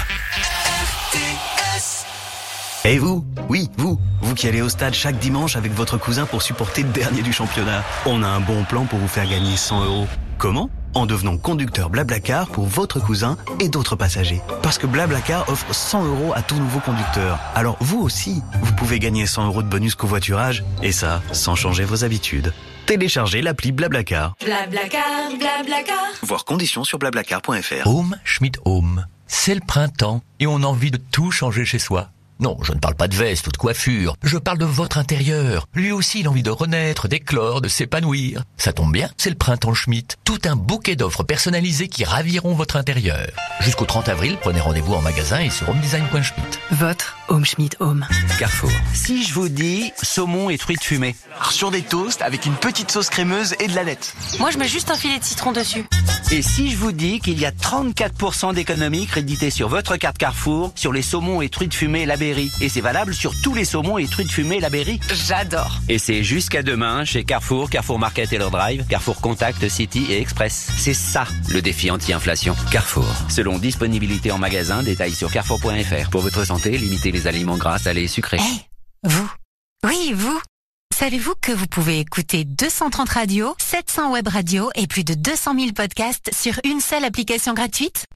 Et 2.84 2.98
vous? 2.98 3.24
Oui, 3.48 3.68
vous 3.76 4.00
Vous 4.22 4.34
qui 4.34 4.48
allez 4.48 4.60
au 4.60 4.68
stade 4.68 4.92
chaque 4.94 5.18
dimanche 5.18 5.54
avec 5.54 5.72
votre 5.72 5.98
cousin 5.98 6.26
pour 6.26 6.42
supporter 6.42 6.82
le 6.82 6.88
dernier 6.88 7.22
du 7.22 7.32
championnat. 7.32 7.84
On 8.06 8.24
a 8.24 8.26
un 8.26 8.40
bon 8.40 8.64
plan 8.64 8.86
pour 8.86 8.98
vous 8.98 9.06
faire 9.06 9.28
gagner 9.28 9.56
100 9.56 9.84
euros. 9.84 10.08
Comment? 10.36 10.68
En 10.94 11.06
devenant 11.06 11.38
conducteur 11.38 11.90
Blablacar 11.90 12.48
pour 12.48 12.66
votre 12.66 12.98
cousin 12.98 13.38
et 13.60 13.68
d'autres 13.68 13.94
passagers. 13.94 14.40
Parce 14.62 14.78
que 14.78 14.88
Blablacar 14.88 15.48
offre 15.48 15.72
100 15.72 16.06
euros 16.06 16.32
à 16.34 16.42
tout 16.42 16.56
nouveau 16.56 16.80
conducteur. 16.80 17.38
Alors 17.54 17.76
vous 17.80 18.00
aussi, 18.00 18.42
vous 18.62 18.72
pouvez 18.72 18.98
gagner 18.98 19.26
100 19.26 19.46
euros 19.46 19.62
de 19.62 19.68
bonus 19.68 19.94
covoiturage. 19.94 20.64
Et 20.82 20.90
ça, 20.92 21.22
sans 21.30 21.54
changer 21.54 21.84
vos 21.84 22.02
habitudes. 22.02 22.52
Téléchargez 22.86 23.42
l'appli 23.42 23.70
Blablacar. 23.70 24.34
Blablacar, 24.44 25.28
blablacar. 25.38 26.02
Voir 26.24 26.44
conditions 26.44 26.82
sur 26.82 26.98
blablacar.fr. 26.98 27.86
Home, 27.86 28.16
Schmidt 28.24 28.58
Home. 28.64 29.06
C'est 29.28 29.54
le 29.54 29.60
printemps 29.60 30.20
et 30.40 30.48
on 30.48 30.56
a 30.56 30.66
envie 30.66 30.90
de 30.90 30.98
tout 30.98 31.30
changer 31.30 31.64
chez 31.64 31.78
soi. 31.78 32.08
Non, 32.42 32.58
je 32.60 32.72
ne 32.72 32.80
parle 32.80 32.96
pas 32.96 33.06
de 33.06 33.14
veste 33.14 33.46
ou 33.46 33.52
de 33.52 33.56
coiffure. 33.56 34.16
Je 34.24 34.36
parle 34.36 34.58
de 34.58 34.64
votre 34.64 34.98
intérieur. 34.98 35.68
Lui 35.74 35.92
aussi, 35.92 36.20
il 36.20 36.26
a 36.26 36.30
envie 36.30 36.42
de 36.42 36.50
renaître, 36.50 37.06
d'éclore, 37.06 37.60
de 37.60 37.68
s'épanouir. 37.68 38.42
Ça 38.56 38.72
tombe 38.72 38.90
bien, 38.92 39.08
c'est 39.16 39.30
le 39.30 39.36
printemps 39.36 39.74
Schmidt. 39.74 40.16
Tout 40.24 40.40
un 40.44 40.56
bouquet 40.56 40.96
d'offres 40.96 41.22
personnalisées 41.22 41.86
qui 41.86 42.02
raviront 42.02 42.52
votre 42.52 42.74
intérieur. 42.74 43.28
Jusqu'au 43.60 43.84
30 43.84 44.08
avril, 44.08 44.38
prenez 44.40 44.58
rendez-vous 44.58 44.94
en 44.94 45.02
magasin 45.02 45.38
et 45.38 45.50
sur 45.50 45.68
homedesign.schmidt. 45.68 46.58
Votre 46.72 47.16
Home 47.28 47.44
Schmidt 47.44 47.76
Home. 47.78 48.04
Carrefour. 48.40 48.72
Si 48.92 49.24
je 49.24 49.32
vous 49.34 49.48
dis 49.48 49.92
saumon 50.02 50.50
et 50.50 50.58
truites 50.58 50.82
fumées. 50.82 51.14
Sur 51.52 51.70
des 51.70 51.82
toasts 51.82 52.22
avec 52.22 52.44
une 52.44 52.56
petite 52.56 52.90
sauce 52.90 53.08
crémeuse 53.08 53.54
et 53.60 53.68
de 53.68 53.74
la 53.76 53.84
lettre. 53.84 54.14
Moi, 54.40 54.50
je 54.50 54.58
mets 54.58 54.66
juste 54.66 54.90
un 54.90 54.96
filet 54.96 55.20
de 55.20 55.24
citron 55.24 55.52
dessus. 55.52 55.86
Et 56.32 56.42
si 56.42 56.70
je 56.72 56.76
vous 56.76 56.92
dis 56.92 57.20
qu'il 57.20 57.38
y 57.38 57.46
a 57.46 57.52
34% 57.52 58.52
d'économies 58.52 59.06
créditées 59.06 59.50
sur 59.50 59.68
votre 59.68 59.96
carte 59.96 60.18
Carrefour 60.18 60.72
sur 60.74 60.92
les 60.92 61.02
saumons 61.02 61.40
et 61.40 61.48
truites 61.48 61.74
fumées 61.74 62.04
Et 62.60 62.68
c'est 62.68 62.80
valable 62.80 63.14
sur 63.14 63.32
tous 63.42 63.54
les 63.54 63.64
saumons 63.64 63.98
et 63.98 64.06
truites 64.06 64.30
fumées 64.30 64.60
Labéry. 64.60 65.00
J'adore. 65.12 65.80
Et 65.88 65.98
c'est 65.98 66.22
jusqu'à 66.22 66.62
demain 66.62 67.04
chez 67.04 67.24
Carrefour, 67.24 67.68
Carrefour 67.68 67.98
Market 67.98 68.30
Taylor 68.30 68.50
Drive, 68.50 68.86
Carrefour 68.88 69.20
Contact, 69.20 69.68
City 69.68 70.06
et 70.08 70.20
Express. 70.20 70.70
C'est 70.76 70.94
ça 70.94 71.24
le 71.50 71.60
défi 71.60 71.90
anti-inflation. 71.90 72.56
Carrefour. 72.70 73.06
Selon 73.28 73.58
disponibilité 73.58 74.32
en 74.32 74.38
magasin, 74.38 74.82
détails 74.82 75.14
sur 75.14 75.30
carrefour.fr. 75.30 76.10
Pour 76.10 76.22
votre 76.22 76.44
santé, 76.44 76.76
limitez 76.78 77.12
les 77.12 77.26
aliments 77.26 77.56
gras, 77.56 77.78
salés 77.78 78.04
et 78.04 78.08
sucrés. 78.08 78.40
Vous. 79.02 79.30
Oui, 79.86 80.12
vous. 80.14 80.40
Savez-vous 80.94 81.34
que 81.40 81.52
vous 81.52 81.66
pouvez 81.66 81.98
écouter 81.98 82.44
230 82.44 83.08
radios, 83.08 83.54
700 83.58 84.12
web 84.12 84.28
radios 84.28 84.70
et 84.74 84.86
plus 84.86 85.04
de 85.04 85.14
200 85.14 85.54
000 85.58 85.72
podcasts 85.72 86.30
sur 86.32 86.60
une 86.64 86.80
seule 86.80 87.04
application 87.04 87.54
gratuite? 87.54 88.06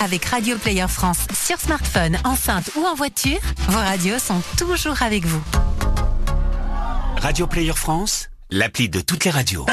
Avec 0.00 0.26
Radio 0.26 0.56
Player 0.58 0.86
France 0.88 1.26
sur 1.32 1.58
smartphone, 1.58 2.16
enceinte 2.24 2.70
ou 2.76 2.84
en 2.84 2.94
voiture, 2.94 3.40
vos 3.68 3.78
radios 3.78 4.18
sont 4.18 4.40
toujours 4.56 5.02
avec 5.02 5.24
vous. 5.24 5.42
Radio 7.20 7.48
Player 7.48 7.72
France, 7.72 8.30
l'appli 8.50 8.88
de 8.88 9.00
toutes 9.00 9.24
les 9.24 9.30
radios. 9.30 9.66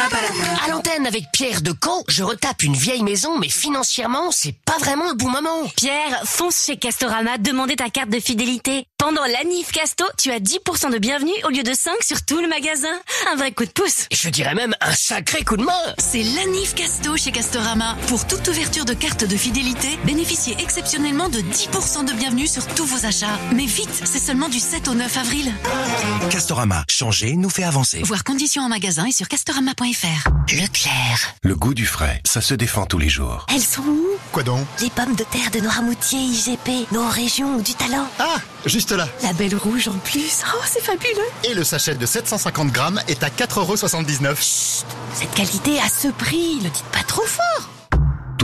À 0.65 0.69
l'antenne 0.69 1.07
avec 1.07 1.25
Pierre 1.31 1.61
de 1.61 1.73
Caen, 1.81 2.03
je 2.07 2.23
retape 2.23 2.63
une 2.63 2.75
vieille 2.75 3.03
maison, 3.03 3.37
mais 3.39 3.49
financièrement, 3.49 4.31
c'est 4.31 4.55
pas 4.65 4.77
vraiment 4.79 5.07
le 5.09 5.15
bon 5.15 5.29
moment. 5.29 5.67
Pierre, 5.77 6.21
fonce 6.25 6.65
chez 6.65 6.77
Castorama, 6.77 7.37
demandez 7.37 7.75
ta 7.75 7.89
carte 7.89 8.09
de 8.09 8.19
fidélité. 8.19 8.85
Pendant 8.97 9.23
l'anniv 9.25 9.67
Casto, 9.71 10.05
tu 10.17 10.31
as 10.31 10.39
10% 10.39 10.91
de 10.91 10.97
bienvenue 10.97 11.31
au 11.45 11.49
lieu 11.49 11.63
de 11.63 11.73
5 11.73 11.93
sur 12.01 12.25
tout 12.25 12.41
le 12.41 12.47
magasin. 12.47 12.99
Un 13.31 13.35
vrai 13.35 13.51
coup 13.51 13.65
de 13.65 13.69
pouce. 13.69 14.07
Je 14.11 14.29
dirais 14.29 14.55
même 14.55 14.75
un 14.81 14.93
sacré 14.93 15.43
coup 15.43 15.57
de 15.57 15.63
main. 15.63 15.71
C'est 15.97 16.23
l'anniv 16.23 16.73
Casto 16.73 17.15
chez 17.15 17.31
Castorama. 17.31 17.95
Pour 18.07 18.25
toute 18.27 18.47
ouverture 18.47 18.85
de 18.85 18.93
carte 18.93 19.23
de 19.25 19.37
fidélité, 19.37 19.99
bénéficiez 20.05 20.55
exceptionnellement 20.59 21.29
de 21.29 21.39
10% 21.39 22.05
de 22.05 22.13
bienvenue 22.13 22.47
sur 22.47 22.65
tous 22.67 22.85
vos 22.85 23.05
achats. 23.05 23.39
Mais 23.53 23.65
vite, 23.65 24.01
c'est 24.03 24.19
seulement 24.19 24.49
du 24.49 24.59
7 24.59 24.87
au 24.87 24.95
9 24.95 25.17
avril. 25.17 25.53
Castorama, 26.29 26.83
changer 26.89 27.35
nous 27.35 27.49
fait 27.49 27.63
avancer. 27.63 28.01
Voir 28.03 28.23
conditions 28.23 28.64
en 28.65 28.69
magasin 28.69 29.05
et 29.05 29.11
sur 29.11 29.27
castorama.fr. 29.27 30.29
Leclerc. 30.51 31.35
Le 31.43 31.55
goût 31.55 31.73
du 31.75 31.85
frais, 31.85 32.19
ça 32.25 32.41
se 32.41 32.55
défend 32.55 32.85
tous 32.85 32.97
les 32.97 33.09
jours. 33.09 33.45
Elles 33.53 33.61
sont 33.61 33.83
où? 33.83 34.07
Quoi 34.31 34.41
donc? 34.43 34.65
Les 34.81 34.89
pommes 34.89 35.15
de 35.15 35.23
terre 35.23 35.51
de 35.51 35.59
Noirmoutier, 35.59 36.19
IGP, 36.19 36.91
nos 36.91 37.07
régions, 37.07 37.57
du 37.59 37.75
talent. 37.75 38.07
Ah, 38.19 38.37
juste 38.65 38.91
là. 38.91 39.07
La 39.21 39.33
belle 39.33 39.55
rouge 39.55 39.87
en 39.87 39.97
plus. 39.99 40.41
Oh, 40.47 40.61
c'est 40.65 40.83
fabuleux. 40.83 41.29
Et 41.43 41.53
le 41.53 41.63
sachet 41.63 41.95
de 41.95 42.05
750 42.05 42.71
grammes 42.71 43.01
est 43.07 43.23
à 43.23 43.29
4,79€. 43.29 44.83
Cette 45.13 45.33
qualité 45.35 45.79
à 45.79 45.87
ce 45.89 46.07
prix, 46.07 46.55
le 46.63 46.69
dites 46.69 46.85
pas 46.91 47.03
trop 47.03 47.25
fort. 47.25 47.69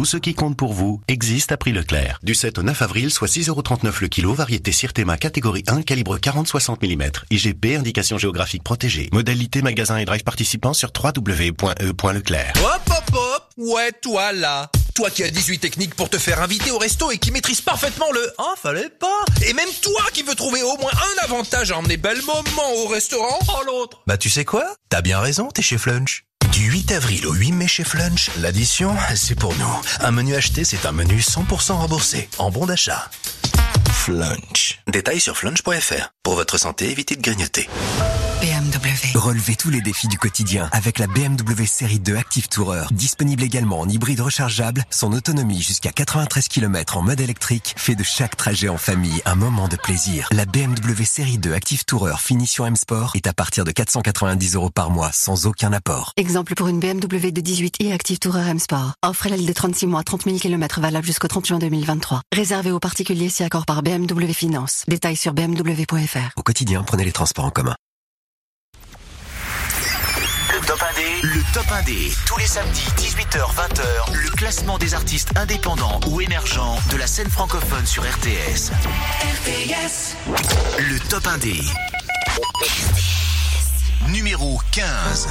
Tout 0.02 0.06
ce 0.06 0.18
qui 0.18 0.34
compte 0.34 0.58
pour 0.58 0.74
vous 0.74 1.00
existe 1.08 1.52
à 1.52 1.58
prix 1.58 1.74
Leclerc. 1.74 2.18
Du 2.24 2.34
7 2.34 2.58
au 2.58 2.64
9 2.64 2.82
avril, 2.82 3.12
soit 3.12 3.28
6,39€ 3.28 4.02
le 4.02 4.08
kilo, 4.08 4.34
variété 4.34 4.72
Sirtema 4.72 5.16
catégorie 5.16 5.64
1, 5.68 5.84
calibre 5.84 6.18
40-60 6.18 6.84
mm. 6.84 7.12
IGP, 7.30 7.78
indication 7.78 8.18
géographique 8.18 8.64
protégée. 8.64 9.10
Modalité 9.14 9.62
magasin 9.62 9.98
et 9.98 10.06
drive 10.06 10.24
participants 10.24 10.74
sur 10.74 10.90
www.e.leclerc. 10.92 12.54
Hop 12.64 12.82
hop 12.90 13.16
hop 13.16 13.44
Ouais, 13.58 13.92
toi 13.92 14.32
là 14.32 14.72
Toi 14.96 15.12
qui 15.12 15.24
as 15.24 15.30
18 15.30 15.60
techniques 15.60 15.94
pour 15.94 16.10
te 16.10 16.18
faire 16.18 16.42
inviter 16.42 16.72
au 16.72 16.80
resto 16.80 17.12
et 17.12 17.20
qui 17.20 17.30
maîtrise 17.30 17.62
parfaitement 17.62 18.12
le 18.12 18.28
«Ah, 18.40 18.56
fallait 18.60 18.90
pas!» 18.90 19.24
Et 19.48 19.54
même 19.54 19.70
toi 19.84 20.02
qui 20.14 20.24
veux 20.24 20.34
trouver 20.34 20.64
au 20.64 20.78
moins 20.78 20.94
un 20.94 21.24
avantage 21.26 21.72
à 21.72 21.78
emmener 21.78 21.98
belle 21.98 22.22
maman 22.26 22.74
au 22.84 22.88
restaurant 22.88 23.38
Oh 23.50 23.64
l'autre 23.68 24.02
Bah 24.08 24.18
tu 24.18 24.32
sais 24.32 24.46
quoi? 24.46 24.66
T'as 24.90 25.04
bien 25.04 25.20
raison, 25.20 25.50
t'es 25.50 25.62
chez 25.62 25.78
Flunch. 25.78 26.24
Du 26.52 26.70
8 26.70 26.92
avril 26.92 27.28
au 27.28 27.34
8 27.34 27.52
mai 27.54 27.68
chez 27.68 27.84
Flunch, 27.84 28.30
l'addition, 28.38 28.96
c'est 29.16 29.36
pour 29.36 29.56
nous. 29.56 29.82
Un 30.02 30.12
menu 30.12 30.36
acheté, 30.36 30.64
c'est 30.64 30.86
un 30.86 30.92
menu 30.92 31.18
100% 31.20 31.72
remboursé, 31.74 32.30
en 32.38 32.52
bon 32.52 32.66
d'achat. 32.66 33.10
Flunch. 33.92 34.80
Détails 34.88 35.20
sur 35.20 35.38
flunch.fr. 35.38 36.12
Pour 36.24 36.36
votre 36.36 36.58
santé, 36.58 36.92
évitez 36.92 37.16
de 37.16 37.22
grignoter. 37.22 37.70
BMW. 38.42 39.20
Relevez 39.20 39.56
tous 39.56 39.70
les 39.70 39.82
défis 39.82 40.08
du 40.08 40.18
quotidien 40.18 40.68
avec 40.72 40.98
la 40.98 41.06
BMW 41.06 41.66
série 41.68 42.00
2 42.00 42.16
Active 42.16 42.48
Tourer. 42.48 42.86
Disponible 42.90 43.44
également 43.44 43.80
en 43.80 43.88
hybride 43.88 44.20
rechargeable, 44.20 44.84
son 44.90 45.14
autonomie 45.14 45.62
jusqu'à 45.62 45.92
93 45.92 46.48
km 46.48 46.98
en 46.98 47.04
mode 47.04 47.22
électrique 47.22 47.76
fait 47.78 47.94
de 47.94 48.02
chaque 48.02 48.36
trajet 48.36 48.68
en 48.68 48.78
famille 48.78 49.22
un 49.26 49.36
moment 49.36 49.68
de 49.68 49.76
plaisir. 49.76 50.28
La 50.32 50.46
BMW 50.46 51.04
série 51.04 51.38
2 51.38 51.54
Active 51.54 51.86
Tourer 51.86 52.18
finition 52.18 52.66
M 52.66 52.76
Sport 52.76 53.12
est 53.16 53.28
à 53.28 53.34
partir 53.34 53.64
de 53.64 53.70
490 53.70 54.56
euros 54.56 54.72
par 54.72 54.90
mois 54.90 55.12
sans 55.12 55.46
aucun 55.46 55.72
apport. 55.72 56.14
Exemple 56.18 56.56
pour 56.56 56.68
une 56.68 56.80
BMW 56.80 57.32
de 57.32 57.42
18 57.42 57.76
i 57.80 57.92
Active 57.92 58.18
Tourer 58.18 58.50
M 58.50 58.58
Sport. 58.58 58.94
Offre 59.06 59.28
LLD 59.28 59.54
36 59.54 59.86
mois, 59.86 60.02
30 60.02 60.24
000 60.24 60.40
km 60.40 60.82
valable 60.82 61.06
jusqu'au 61.06 61.28
30 61.28 61.46
juin 61.46 61.60
2023. 61.60 62.22
Réservé 62.34 62.72
aux 62.72 62.80
particuliers 62.80 63.30
si 63.30 63.44
accord 63.44 63.68
par 63.68 63.84
BMW 63.84 64.34
Finance. 64.34 64.84
Détails 64.88 65.16
sur 65.16 65.34
bmw.fr. 65.34 66.32
Au 66.38 66.42
quotidien, 66.42 66.82
prenez 66.82 67.06
les 67.06 67.12
transports 67.12 67.46
en 67.46 67.52
commun. 67.52 67.76
Le 71.24 71.42
top 71.54 71.66
1D, 71.66 71.84
le 71.84 71.86
Top 71.86 71.86
1D, 71.86 72.18
tous 72.26 72.38
les 72.40 72.48
samedis 72.48 72.88
18h-20h, 72.98 74.14
le 74.14 74.30
classement 74.32 74.80
des 74.80 74.96
artistes 74.96 75.30
indépendants 75.38 76.00
ou 76.08 76.20
émergents 76.20 76.78
de 76.92 76.98
la 76.98 77.06
scène 77.06 77.30
francophone 77.30 77.86
sur 77.86 78.02
RTS. 78.04 78.72
RTS. 79.46 80.16
Le 80.80 81.00
Top 81.10 81.24
1D. 81.26 81.62
Numéro 84.10 84.60
15. 84.72 85.28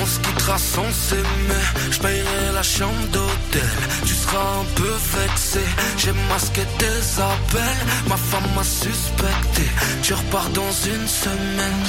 On 0.00 0.06
se 0.06 0.18
quittera 0.20 0.58
sans 0.58 0.90
s'aimer. 0.92 1.64
Je 1.90 1.98
payerai 1.98 2.52
la 2.54 2.62
chambre 2.62 3.06
d'hôtel, 3.12 3.70
tu 4.06 4.14
seras 4.14 4.60
un 4.62 4.66
peu 4.74 4.94
vexé. 5.16 5.60
J'ai 5.96 6.12
masqué 6.28 6.62
tes 6.78 7.00
appels, 7.30 7.82
ma 8.08 8.16
femme 8.16 8.48
m'a 8.56 8.64
suspecté. 8.64 9.64
Tu 10.02 10.14
repars 10.14 10.50
dans 10.50 10.72
une 10.94 11.08
semaine. 11.08 11.84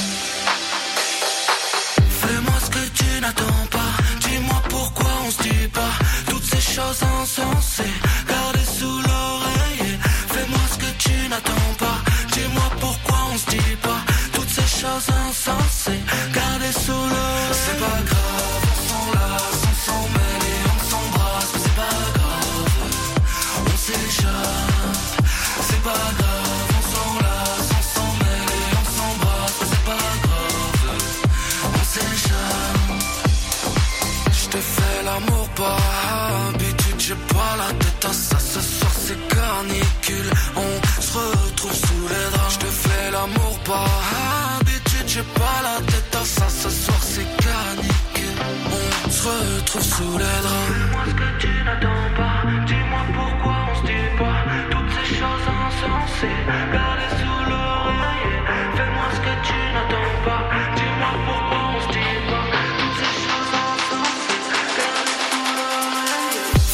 Fais-moi 2.20 2.58
ce 2.64 2.70
que 2.70 2.84
tu 2.94 3.20
n'attends 3.20 3.66
pas, 3.70 3.92
dis-moi 4.20 4.62
pourquoi 4.68 5.10
on 5.26 5.30
se 5.30 5.42
dit 5.42 5.68
pas. 5.72 5.94
Toutes 6.28 6.44
ces 6.44 6.74
choses 6.74 7.02
insensées, 7.22 7.94
gardées 8.28 8.70
sous 8.78 8.86
l'oreiller. 8.86 9.09
Choses 15.00 15.14
insensées, 15.28 16.02
sous 16.72 16.92
l'oreiller. 16.92 17.52
C'est 17.52 17.78
pas 17.80 18.00
grave, 18.10 18.64
on 18.70 18.76
s'enlace, 18.88 19.62
on 19.70 19.74
s'en 19.86 20.02
mêle 20.16 20.44
et 20.52 20.62
on 20.74 20.78
s'embrasse. 20.90 21.50
Mais 21.52 21.60
c'est 21.64 21.76
pas 21.82 21.98
grave, 22.16 22.76
on 23.66 23.76
s'échappe. 23.76 25.22
C'est 25.68 25.82
pas 25.82 26.06
grave, 26.18 26.70
on 26.78 26.82
s'enlace, 26.92 27.68
on 27.78 27.84
s'en 27.94 28.10
mêle 28.22 28.52
et 28.60 28.72
on 28.80 28.86
s'embrasse. 28.96 29.56
Mais 29.60 29.68
c'est 29.72 29.86
pas 29.90 30.06
grave, 30.24 30.84
on 31.64 31.84
s'échappe. 31.92 32.90
Je 34.32 34.46
te 34.48 34.58
fais 34.58 34.98
l'amour 35.04 35.48
par 35.56 35.80
habitude, 36.48 36.98
j'ai 36.98 37.20
pas 37.34 37.52
la 37.58 37.70
tête 37.74 38.04
à 38.04 38.12
ça. 38.12 38.38
Ce 38.38 38.60
soir 38.60 38.92
c'est 39.04 39.20
canicule, 39.28 40.30
on 40.56 41.02
se 41.02 41.18
retrouve 41.18 41.74
sous 41.74 42.08
les 42.08 42.30
draps. 42.32 42.54
Je 42.54 42.58
te 42.58 42.66
fais 42.66 43.10
l'amour 43.12 43.58
par 43.64 44.19
j'ai 45.12 45.22
pas 45.22 45.58
la 45.64 45.76
tête 45.90 46.14
à 46.14 46.24
ça. 46.24 46.46
Ce 46.48 46.70
soir 46.70 47.02
c'est 47.02 47.28
canicule, 47.44 48.40
on 49.06 49.10
se 49.10 49.22
retrouve 49.28 49.82
sous 49.82 50.18
les 50.22 50.38
draps. 50.44 50.70
Fais-moi 50.70 51.02
ce 51.10 51.14
que 51.20 51.28
tu 51.42 51.52
n'attends 51.66 52.08
pas, 52.20 52.36
dis-moi 52.68 53.02
pourquoi 53.16 53.56
on 53.68 53.74
se 53.78 53.82
dit 53.90 54.10
pas 54.20 54.40
toutes 54.72 54.92
ces 54.96 55.08
choses 55.18 55.46
insensées. 55.66 56.38
Gardées 56.74 57.12
sous 57.20 57.40
l'oreiller, 57.50 58.38
fais-moi 58.76 59.06
ce 59.16 59.20
que 59.26 59.34
tu 59.48 59.58
n'attends 59.74 60.12
pas, 60.26 60.42
dis-moi 60.78 61.12
pourquoi 61.26 61.60
on 61.74 61.78
se 61.84 61.88
dit 61.96 62.16
pas 62.30 62.46
toutes 62.78 62.96
ces 63.00 63.14
choses 63.26 63.52
insensées. 63.70 64.42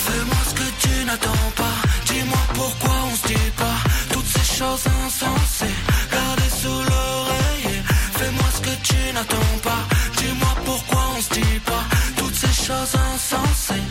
Fais-moi 0.05 0.41
ce 0.51 0.55
que 0.61 0.69
tu 0.83 0.95
n'attends 1.09 1.49
pas. 1.61 1.77
Dis-moi 2.09 2.43
pourquoi 2.59 2.95
on 3.11 3.15
se 3.17 3.25
dit 3.29 3.51
pas 3.63 3.79
toutes 4.13 4.31
ces 4.37 4.47
choses 4.59 4.85
insensées. 5.07 5.77
N'attends 9.17 9.59
pas. 9.63 9.83
Dis-moi 10.19 10.55
pourquoi 10.65 11.03
on 11.17 11.21
se 11.21 11.31
dit 11.41 11.61
pas 11.65 11.85
toutes 12.17 12.35
ces 12.35 12.55
choses 12.67 12.95
insensées. 13.15 13.85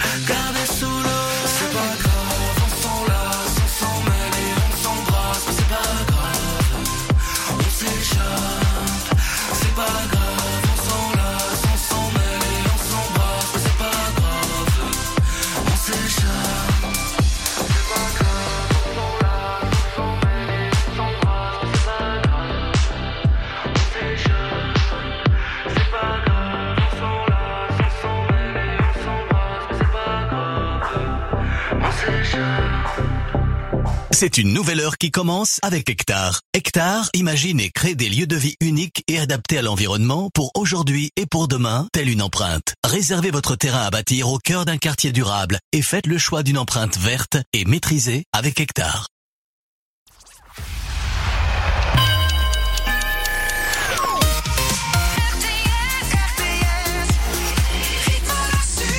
C'est 34.15 34.37
une 34.37 34.53
nouvelle 34.53 34.79
heure 34.79 34.97
qui 34.97 35.11
commence 35.11 35.59
avec 35.61 35.89
Hectare. 35.89 36.39
Hectare 36.53 37.09
imagine 37.13 37.59
et 37.59 37.69
crée 37.69 37.95
des 37.95 38.07
lieux 38.07 38.27
de 38.27 38.37
vie 38.37 38.55
uniques 38.61 39.03
et 39.09 39.19
adaptés 39.19 39.57
à 39.57 39.61
l'environnement 39.61 40.29
pour 40.33 40.51
aujourd'hui 40.55 41.09
et 41.17 41.25
pour 41.25 41.49
demain, 41.49 41.89
telle 41.91 42.07
une 42.07 42.21
empreinte. 42.21 42.75
Réservez 42.85 43.29
votre 43.29 43.57
terrain 43.57 43.81
à 43.81 43.89
bâtir 43.89 44.29
au 44.29 44.37
cœur 44.37 44.63
d'un 44.63 44.77
quartier 44.77 45.11
durable 45.11 45.59
et 45.73 45.81
faites 45.81 46.07
le 46.07 46.17
choix 46.17 46.43
d'une 46.43 46.57
empreinte 46.57 46.97
verte 46.97 47.35
et 47.51 47.65
maîtrisée 47.65 48.23
avec 48.31 48.57
Hectare. 48.57 49.07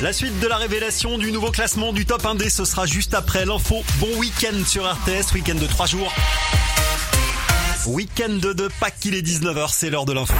La 0.03 0.13
suite 0.13 0.39
de 0.39 0.47
la 0.47 0.57
révélation 0.57 1.17
du 1.17 1.31
nouveau 1.31 1.49
classement 1.49 1.91
du 1.91 2.05
top 2.05 2.23
1D, 2.23 2.51
ce 2.51 2.65
sera 2.65 2.85
juste 2.85 3.15
après 3.15 3.45
l'info. 3.45 3.83
Bon 3.99 4.15
week-end 4.17 4.63
sur 4.63 4.85
RTS, 4.85 5.33
week-end 5.33 5.55
de 5.55 5.65
3 5.65 5.87
jours. 5.87 6.13
Week-end 7.87 8.29
de 8.29 8.69
Pâques, 8.79 9.03
il 9.05 9.15
est 9.15 9.25
19h, 9.25 9.69
c'est 9.71 9.89
l'heure 9.89 10.05
de 10.05 10.13
l'info. 10.13 10.35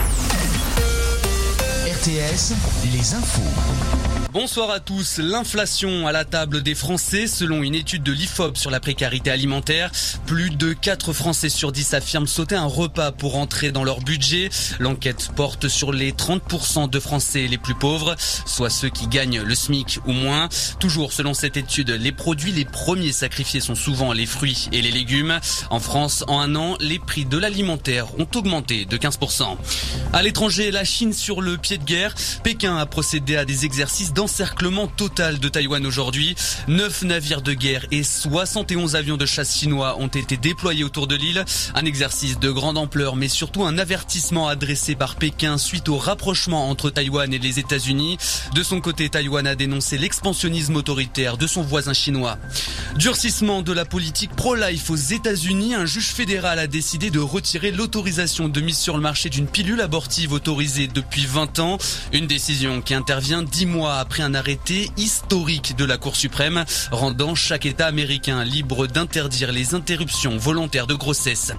RTS, 1.87 2.53
les 2.93 3.13
infos. 3.15 3.96
Bonsoir 4.39 4.69
à 4.69 4.79
tous. 4.79 5.17
L'inflation 5.17 6.05
à 6.05 6.11
la 6.11 6.23
table 6.23 6.61
des 6.61 6.75
Français, 6.75 7.25
selon 7.25 7.63
une 7.63 7.73
étude 7.73 8.03
de 8.03 8.11
l'IFOP 8.11 8.55
sur 8.55 8.69
la 8.69 8.79
précarité 8.79 9.31
alimentaire, 9.31 9.91
plus 10.27 10.51
de 10.51 10.73
4 10.73 11.11
Français 11.11 11.49
sur 11.49 11.71
10 11.71 11.95
affirment 11.95 12.27
sauter 12.27 12.53
un 12.53 12.67
repas 12.67 13.11
pour 13.11 13.37
entrer 13.37 13.71
dans 13.71 13.83
leur 13.83 13.99
budget. 13.99 14.51
L'enquête 14.77 15.29
porte 15.35 15.67
sur 15.67 15.91
les 15.91 16.11
30% 16.11 16.87
de 16.87 16.99
Français 16.99 17.47
les 17.47 17.57
plus 17.57 17.73
pauvres, 17.73 18.15
soit 18.45 18.69
ceux 18.69 18.89
qui 18.89 19.07
gagnent 19.07 19.41
le 19.41 19.55
SMIC 19.55 20.01
ou 20.05 20.11
moins. 20.11 20.49
Toujours 20.79 21.13
selon 21.13 21.33
cette 21.33 21.57
étude, 21.57 21.89
les 21.89 22.11
produits 22.11 22.51
les 22.51 22.65
premiers 22.65 23.13
sacrifiés 23.13 23.59
sont 23.59 23.73
souvent 23.73 24.13
les 24.13 24.27
fruits 24.27 24.69
et 24.71 24.83
les 24.83 24.91
légumes. 24.91 25.39
En 25.71 25.79
France, 25.79 26.23
en 26.27 26.41
un 26.41 26.55
an, 26.55 26.77
les 26.79 26.99
prix 26.99 27.25
de 27.25 27.39
l'alimentaire 27.39 28.05
ont 28.19 28.27
augmenté 28.35 28.85
de 28.85 28.97
15%. 28.97 29.57
À 30.13 30.21
l'étranger, 30.21 30.69
la 30.69 30.83
Chine 30.83 31.11
sur 31.11 31.41
le 31.41 31.57
pied 31.57 31.79
de 31.79 31.83
guerre. 31.83 32.13
Pékin 32.43 32.77
a 32.77 32.85
procédé 32.85 33.35
à 33.35 33.43
des 33.43 33.65
exercices 33.65 34.13
d'encerclement 34.27 34.87
total 34.87 35.39
de 35.39 35.47
Taïwan 35.47 35.85
aujourd'hui. 35.85 36.35
Neuf 36.67 37.01
navires 37.03 37.41
de 37.41 37.53
guerre 37.53 37.85
et 37.91 38.03
71 38.03 38.97
avions 38.97 39.15
de 39.15 39.25
chasse 39.25 39.57
chinois 39.57 39.95
ont 39.99 40.09
été 40.09 40.35
déployés 40.35 40.83
autour 40.83 41.07
de 41.07 41.15
l'île. 41.15 41.45
Un 41.75 41.85
exercice 41.85 42.37
de 42.37 42.51
grande 42.51 42.77
ampleur, 42.77 43.15
mais 43.15 43.29
surtout 43.29 43.63
un 43.63 43.77
avertissement 43.77 44.49
adressé 44.49 44.95
par 44.95 45.15
Pékin 45.15 45.57
suite 45.57 45.87
au 45.87 45.95
rapprochement 45.97 46.69
entre 46.69 46.89
Taïwan 46.89 47.33
et 47.33 47.39
les 47.39 47.57
États-Unis. 47.57 48.17
De 48.53 48.63
son 48.63 48.81
côté, 48.81 49.07
Taïwan 49.07 49.47
a 49.47 49.55
dénoncé 49.55 49.97
l'expansionnisme 49.97 50.75
autoritaire 50.75 51.37
de 51.37 51.47
son 51.47 51.61
voisin 51.61 51.93
chinois. 51.93 52.37
Durcissement 52.97 53.61
de 53.61 53.71
la 53.71 53.85
politique 53.85 54.35
pro-life 54.35 54.89
aux 54.89 54.95
États-Unis, 54.97 55.73
un 55.73 55.85
juge 55.85 56.09
fédéral 56.09 56.59
a 56.59 56.67
décidé 56.67 57.11
de 57.11 57.19
retirer 57.19 57.71
l'autorisation 57.71 58.49
de 58.49 58.59
mise 58.59 58.77
sur 58.77 58.97
le 58.97 59.01
marché 59.01 59.29
d'une 59.29 59.47
pilule 59.47 59.79
abortive 59.79 60.33
autorisée 60.33 60.87
depuis 60.87 61.25
20 61.25 61.59
ans. 61.59 61.77
Une 62.11 62.27
décision 62.27 62.81
qui 62.81 62.93
intervient 62.93 63.41
10 63.41 63.67
mois 63.67 63.99
après 63.99 64.06
après 64.07 64.23
un 64.23 64.35
arrêté 64.35 64.89
historique 64.95 65.75
de 65.75 65.83
la 65.83 65.97
Cour 65.97 66.15
suprême, 66.15 66.63
rendant 66.91 67.35
chaque 67.35 67.65
État 67.65 67.87
américain 67.87 68.45
libre 68.45 68.87
d'interdire 68.87 69.51
les 69.51 69.75
interruptions 69.75 70.37
volontaires 70.37 70.87
de 70.87 70.93
grossesse. 70.93 71.51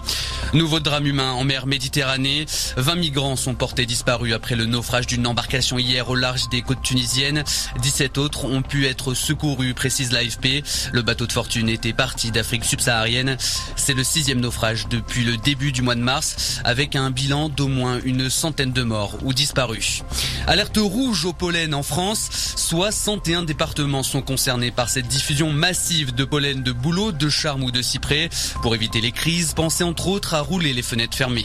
Nouveau 0.54 0.80
drame 0.80 1.04
humain 1.04 1.32
en 1.32 1.44
mer 1.44 1.66
Méditerranée. 1.66 2.46
20 2.78 2.94
migrants 2.94 3.36
sont 3.36 3.54
portés 3.54 3.84
disparus 3.84 4.32
après 4.32 4.56
le 4.56 4.64
naufrage 4.64 5.06
d'une 5.06 5.26
embarcation 5.26 5.78
hier 5.78 6.08
au 6.08 6.14
large 6.14 6.48
des 6.48 6.62
côtes 6.62 6.80
tunisiennes. 6.80 7.44
17 7.82 8.16
autres 8.16 8.46
ont 8.46 8.62
pu 8.62 8.86
être 8.86 9.12
secourus, 9.12 9.74
précise 9.74 10.10
l'AFP. 10.10 10.64
Le 10.92 11.02
bateau 11.02 11.26
de 11.26 11.32
fortune 11.32 11.68
était 11.68 11.92
parti 11.92 12.30
d'Afrique 12.30 12.64
subsaharienne. 12.64 13.36
C'est 13.76 13.92
le 13.92 14.04
sixième 14.04 14.40
naufrage 14.40 14.88
depuis 14.88 15.22
le 15.22 15.36
début 15.36 15.70
du 15.70 15.82
mois 15.82 15.96
de 15.96 16.00
mars, 16.00 16.60
avec 16.64 16.96
un 16.96 17.10
bilan 17.10 17.50
d'au 17.50 17.68
moins 17.68 18.00
une 18.02 18.30
centaine 18.30 18.72
de 18.72 18.82
morts 18.84 19.18
ou 19.22 19.34
disparus. 19.34 20.02
Alerte 20.46 20.78
rouge 20.78 21.26
au 21.26 21.34
pollen 21.34 21.74
en 21.74 21.82
France. 21.82 22.30
61 22.56 23.42
départements 23.42 24.02
sont 24.02 24.22
concernés 24.22 24.70
par 24.70 24.88
cette 24.88 25.08
diffusion 25.08 25.52
massive 25.52 26.14
de 26.14 26.24
pollen 26.24 26.62
de 26.62 26.72
bouleau, 26.72 27.12
de 27.12 27.28
charme 27.28 27.64
ou 27.64 27.70
de 27.70 27.82
cyprès. 27.82 28.28
Pour 28.62 28.74
éviter 28.74 29.00
les 29.00 29.12
crises, 29.12 29.52
pensez 29.54 29.84
entre 29.84 30.08
autres 30.08 30.34
à 30.34 30.40
rouler 30.40 30.72
les 30.72 30.82
fenêtres 30.82 31.16
fermées. 31.16 31.44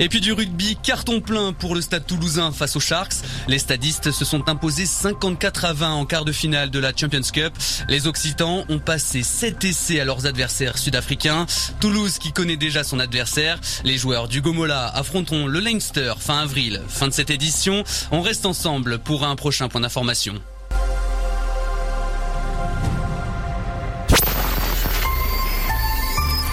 Et 0.00 0.08
puis 0.08 0.20
du 0.20 0.32
rugby, 0.32 0.76
carton 0.82 1.20
plein 1.20 1.52
pour 1.52 1.74
le 1.74 1.80
stade 1.80 2.06
toulousain 2.06 2.52
face 2.52 2.76
aux 2.76 2.80
Sharks. 2.80 3.14
Les 3.46 3.58
stadistes 3.58 4.10
se 4.10 4.24
sont 4.24 4.48
imposés 4.48 4.86
54 4.86 5.64
à 5.64 5.72
20 5.72 5.92
en 5.92 6.06
quart 6.06 6.24
de 6.24 6.32
finale 6.32 6.70
de 6.70 6.78
la 6.78 6.92
Champions 6.94 7.20
Cup. 7.32 7.52
Les 7.88 8.06
Occitans 8.06 8.64
ont 8.68 8.78
passé 8.78 9.22
7 9.22 9.64
essais 9.64 10.00
à 10.00 10.04
leurs 10.04 10.26
adversaires 10.26 10.78
sud-africains. 10.78 11.46
Toulouse 11.80 12.18
qui 12.18 12.32
connaît 12.32 12.56
déjà 12.56 12.84
son 12.84 12.98
adversaire. 12.98 13.60
Les 13.84 13.98
joueurs 13.98 14.28
du 14.28 14.40
Gomola 14.40 14.86
affronteront 14.94 15.46
le 15.46 15.60
Leinster 15.60 16.14
fin 16.18 16.40
avril. 16.40 16.82
Fin 16.88 17.08
de 17.08 17.12
cette 17.12 17.30
édition. 17.30 17.84
On 18.10 18.22
reste 18.22 18.46
ensemble 18.46 18.98
pour 18.98 19.24
un 19.24 19.36
prochain 19.36 19.68
point 19.68 19.80
d'information. 19.80 20.27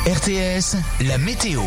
RTS, 0.06 0.78
la 1.08 1.18
météo. 1.18 1.64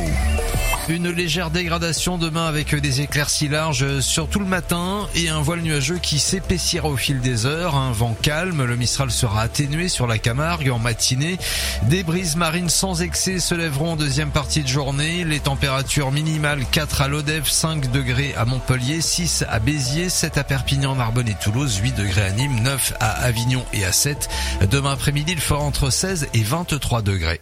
Une 0.88 1.10
légère 1.10 1.50
dégradation 1.50 2.18
demain 2.18 2.46
avec 2.46 2.72
des 2.72 3.00
éclaircies 3.00 3.48
larges 3.48 3.98
sur 3.98 4.28
tout 4.28 4.38
le 4.38 4.46
matin 4.46 5.08
et 5.16 5.28
un 5.28 5.40
voile 5.42 5.60
nuageux 5.60 5.98
qui 5.98 6.20
s'épaissira 6.20 6.88
au 6.88 6.96
fil 6.96 7.20
des 7.20 7.46
heures. 7.46 7.74
Un 7.74 7.90
vent 7.90 8.16
calme, 8.22 8.64
le 8.64 8.76
Mistral 8.76 9.10
sera 9.10 9.42
atténué 9.42 9.88
sur 9.88 10.06
la 10.06 10.18
Camargue 10.18 10.70
en 10.70 10.78
matinée. 10.78 11.36
Des 11.82 12.04
brises 12.04 12.36
marines 12.36 12.68
sans 12.68 13.02
excès 13.02 13.40
se 13.40 13.56
lèveront 13.56 13.94
en 13.94 13.96
deuxième 13.96 14.30
partie 14.30 14.62
de 14.62 14.68
journée. 14.68 15.24
Les 15.24 15.40
températures 15.40 16.12
minimales 16.12 16.64
4 16.70 17.02
à 17.02 17.08
Lodève, 17.08 17.48
5 17.48 17.90
degrés 17.90 18.34
à 18.36 18.44
Montpellier, 18.44 19.00
6 19.00 19.46
à 19.48 19.58
Béziers, 19.58 20.10
7 20.10 20.38
à 20.38 20.44
Perpignan, 20.44 20.94
Narbonne 20.94 21.28
et 21.28 21.34
Toulouse, 21.34 21.80
8 21.82 21.96
degrés 21.96 22.22
à 22.22 22.30
Nîmes, 22.30 22.60
9 22.62 22.94
à 23.00 23.10
Avignon 23.24 23.64
et 23.72 23.84
à 23.84 23.90
7. 23.90 24.28
Demain 24.70 24.92
après-midi, 24.92 25.32
il 25.32 25.40
fera 25.40 25.60
entre 25.60 25.90
16 25.90 26.28
et 26.34 26.42
23 26.44 27.02
degrés. 27.02 27.40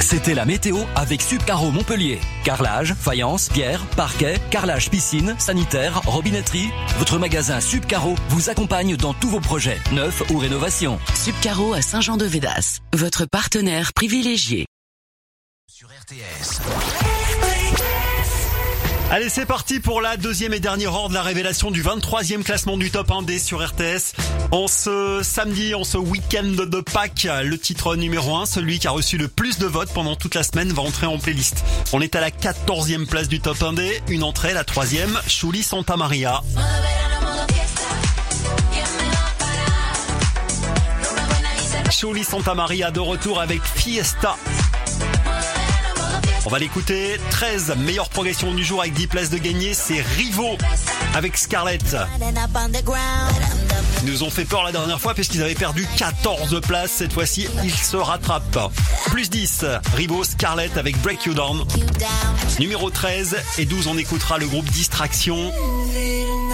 C'était 0.00 0.34
la 0.34 0.44
météo 0.44 0.78
avec 0.94 1.20
Subcaro 1.20 1.72
Montpellier. 1.72 2.20
Carrelage, 2.44 2.94
faïence, 2.94 3.48
pierre, 3.48 3.84
parquet, 3.96 4.36
carrelage 4.50 4.88
piscine, 4.88 5.34
sanitaire, 5.38 6.00
robinetterie. 6.06 6.68
Votre 6.98 7.18
magasin 7.18 7.60
Subcaro 7.60 8.14
vous 8.28 8.48
accompagne 8.48 8.96
dans 8.96 9.14
tous 9.14 9.28
vos 9.28 9.40
projets, 9.40 9.80
neufs 9.92 10.22
ou 10.30 10.38
rénovations. 10.38 11.00
Subcaro 11.14 11.72
à 11.72 11.82
Saint-Jean-de-Védas, 11.82 12.78
votre 12.94 13.24
partenaire 13.26 13.92
privilégié. 13.92 14.66
Sur 15.68 15.88
RTS. 15.88 16.60
Allez, 19.08 19.28
c'est 19.28 19.46
parti 19.46 19.78
pour 19.78 20.00
la 20.00 20.16
deuxième 20.16 20.52
et 20.52 20.58
dernière 20.58 20.92
heure 20.92 21.08
de 21.08 21.14
la 21.14 21.22
révélation 21.22 21.70
du 21.70 21.80
23e 21.80 22.42
classement 22.42 22.76
du 22.76 22.90
top 22.90 23.08
1D 23.08 23.38
sur 23.38 23.64
RTS. 23.64 24.14
En 24.50 24.66
ce 24.66 25.20
samedi, 25.22 25.76
en 25.76 25.84
ce 25.84 25.96
week-end 25.96 26.42
de 26.42 26.80
Pâques, 26.80 27.28
le 27.44 27.56
titre 27.56 27.94
numéro 27.94 28.34
1, 28.34 28.46
celui 28.46 28.80
qui 28.80 28.88
a 28.88 28.90
reçu 28.90 29.16
le 29.16 29.28
plus 29.28 29.58
de 29.58 29.66
votes 29.66 29.92
pendant 29.92 30.16
toute 30.16 30.34
la 30.34 30.42
semaine, 30.42 30.72
va 30.72 30.82
entrer 30.82 31.06
en 31.06 31.18
playlist. 31.18 31.64
On 31.92 32.00
est 32.00 32.16
à 32.16 32.20
la 32.20 32.30
14e 32.30 33.06
place 33.06 33.28
du 33.28 33.38
top 33.38 33.58
1D, 33.58 34.00
une 34.08 34.24
entrée, 34.24 34.52
la 34.52 34.64
troisième, 34.64 35.16
Chouli 35.28 35.62
Santa 35.62 35.96
Maria. 35.96 36.42
Chouli 41.92 42.24
Santa 42.24 42.54
Maria 42.54 42.90
de 42.90 43.00
retour 43.00 43.40
avec 43.40 43.62
Fiesta. 43.62 44.36
On 46.46 46.48
va 46.48 46.60
l'écouter. 46.60 47.18
13 47.30 47.74
meilleures 47.78 48.08
progressions 48.08 48.54
du 48.54 48.64
jour 48.64 48.80
avec 48.80 48.92
10 48.92 49.08
places 49.08 49.30
de 49.30 49.38
gagner. 49.38 49.74
C'est 49.74 50.00
Rivo 50.00 50.56
avec 51.16 51.36
Scarlett. 51.36 51.96
Ils 54.04 54.12
nous 54.12 54.22
ont 54.22 54.30
fait 54.30 54.44
peur 54.44 54.62
la 54.62 54.70
dernière 54.70 55.00
fois 55.00 55.12
parce 55.12 55.26
qu'ils 55.26 55.42
avaient 55.42 55.56
perdu 55.56 55.84
14 55.96 56.60
places. 56.60 56.92
Cette 56.92 57.12
fois-ci, 57.12 57.48
ils 57.64 57.74
se 57.74 57.96
rattrapent. 57.96 58.72
Plus 59.06 59.28
10, 59.28 59.64
Rivo 59.96 60.22
Scarlett 60.22 60.76
avec 60.76 60.96
Break 61.02 61.24
You 61.24 61.34
Down. 61.34 61.64
Numéro 62.60 62.90
13 62.90 63.36
et 63.58 63.64
12, 63.64 63.88
on 63.88 63.98
écoutera 63.98 64.38
le 64.38 64.46
groupe 64.46 64.66
Distraction. 64.70 65.50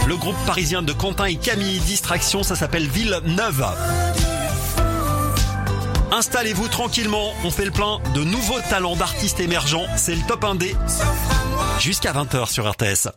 Le 0.07 0.17
groupe 0.17 0.37
parisien 0.47 0.81
de 0.81 0.95
Quentin 0.95 1.27
et 1.27 1.37
Camille 1.37 1.81
Distraction, 1.81 2.43
ça 2.43 2.57
s'appelle 2.57 2.89
Ville 2.89 3.21
Neuve. 3.27 3.67
Installez-vous 6.13 6.69
tranquillement, 6.69 7.33
on 7.43 7.51
fait 7.51 7.65
le 7.65 7.71
plein 7.71 7.99
de 8.15 8.23
nouveaux 8.23 8.61
talents 8.69 8.97
d'artistes 8.97 9.41
émergents, 9.41 9.87
c'est 9.97 10.15
le 10.15 10.21
top 10.29 10.45
1D. 10.45 10.77
Jusqu'à 11.81 12.13
20h 12.13 12.51
sur 12.51 12.71
RTS. 12.71 13.09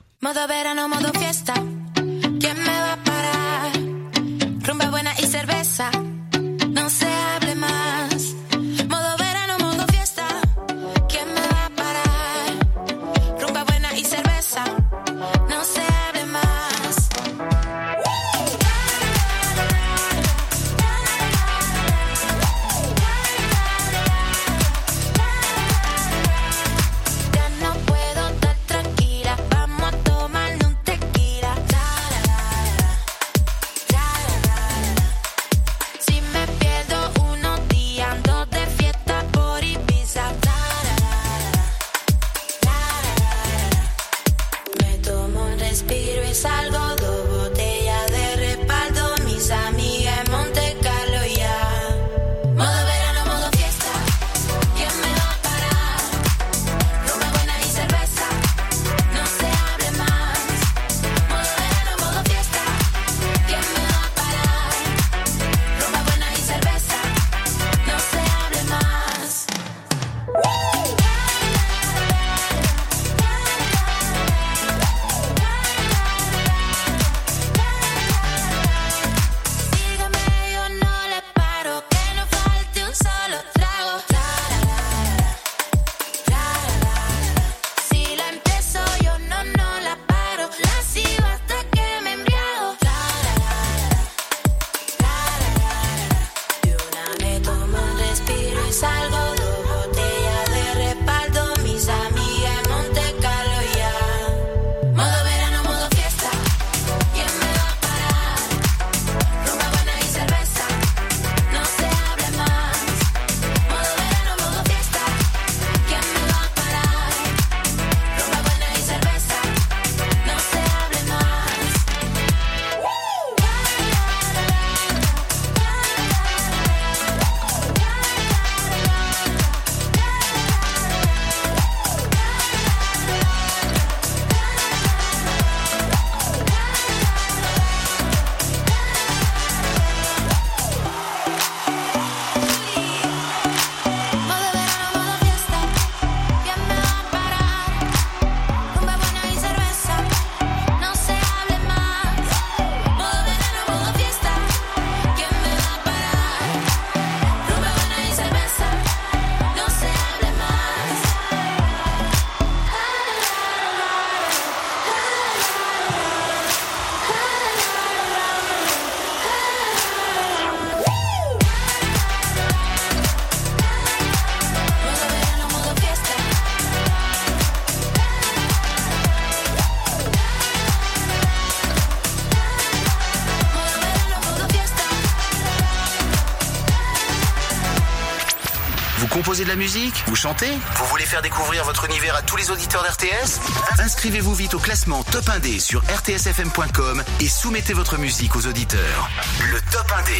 Composez 189.35 189.43
de 189.43 189.49
la 189.49 189.55
musique 189.55 190.03
Vous 190.07 190.15
chantez 190.15 190.49
Vous 190.75 190.85
voulez 190.85 191.05
faire 191.05 191.21
découvrir 191.21 191.63
votre 191.65 191.85
univers 191.85 192.15
à 192.15 192.21
tous 192.21 192.37
les 192.37 192.51
auditeurs 192.51 192.83
d'RTS 192.83 193.39
Inscrivez-vous 193.79 194.33
vite 194.33 194.53
au 194.53 194.59
classement 194.59 195.03
Top 195.03 195.25
1D 195.25 195.59
sur 195.59 195.81
rtsfm.com 195.81 197.03
et 197.19 197.27
soumettez 197.27 197.73
votre 197.73 197.97
musique 197.97 198.35
aux 198.35 198.47
auditeurs. 198.47 199.09
Le 199.51 199.59
Top 199.71 199.91
1D. 199.91 200.11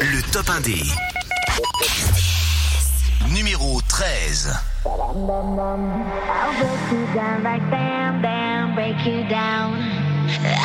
Le 0.00 0.22
Top 0.32 0.46
1D. 0.46 0.84
Numéro 3.30 3.80
13. 3.88 4.54
I'll 4.86 5.14
break 6.58 6.92
you 6.92 7.06
down 7.14 7.42
like 7.42 7.70
bam, 7.70 8.22
bam, 8.22 8.74
break 8.74 9.06
you 9.06 9.28
down. 9.28 9.76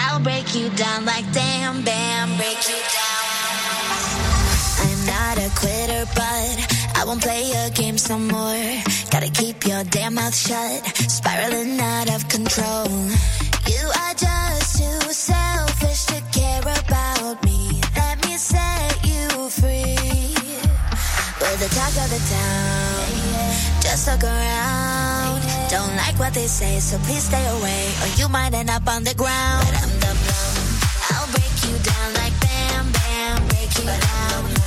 I'll 0.07 0.19
break 0.19 0.55
you 0.55 0.69
down 0.69 1.05
like 1.05 1.25
damn, 1.33 1.81
bam, 1.83 2.37
break 2.37 2.69
you 2.69 2.75
down. 2.75 2.92
I'm 5.33 5.39
not 5.39 5.47
a 5.47 5.59
quitter, 5.59 6.05
but 6.13 6.99
I 6.99 7.03
won't 7.07 7.19
play 7.19 7.41
your 7.49 7.69
game 7.71 7.97
some 7.97 8.27
more. 8.27 8.83
Gotta 9.09 9.31
keep 9.31 9.65
your 9.65 9.83
damn 9.85 10.13
mouth 10.13 10.35
shut, 10.35 10.85
spiraling 11.09 11.79
out 11.79 12.13
of 12.13 12.29
control. 12.29 12.85
You 13.65 13.83
are 14.03 14.13
just 14.13 14.77
too 14.77 15.01
selfish 15.09 16.05
to 16.13 16.21
care 16.31 16.61
about 16.61 17.43
me. 17.43 17.81
Let 17.95 18.23
me 18.27 18.37
set 18.37 18.93
you 19.03 19.49
free. 19.49 19.97
We're 21.41 21.57
the 21.57 21.69
talk 21.73 21.93
of 21.97 22.09
the 22.13 22.21
town. 22.29 23.81
Just 23.81 24.07
look 24.09 24.23
around. 24.23 25.41
Don't 25.71 25.95
like 25.95 26.19
what 26.19 26.35
they 26.35 26.45
say, 26.45 26.79
so 26.79 26.99
please 27.09 27.23
stay 27.23 27.45
away, 27.57 27.89
or 28.01 28.07
you 28.21 28.29
might 28.29 28.53
end 28.53 28.69
up 28.69 28.87
on 28.87 29.03
the 29.03 29.15
ground. 29.15 29.65
I'll 31.09 31.27
break 31.33 31.53
you 31.65 31.75
down 31.81 32.13
like 32.21 32.39
bam, 32.39 32.91
bam, 32.91 33.47
break 33.47 33.75
you 33.79 33.85
down. 33.85 34.62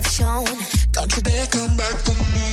Have 0.00 0.10
shown. 0.10 0.56
Don't 0.92 1.14
you 1.14 1.22
dare 1.22 1.46
come 1.46 1.76
back 1.76 1.96
for 2.06 2.16
me. 2.34 2.50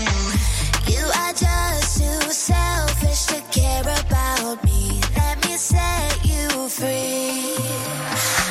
You 0.91 1.03
are 1.21 1.33
just 1.33 1.99
too 1.99 2.31
selfish 2.31 3.21
to 3.31 3.39
care 3.57 3.81
about 3.81 4.63
me. 4.65 4.99
Let 5.15 5.35
me 5.45 5.55
set 5.55 6.25
you 6.25 6.49
free. 6.67 7.55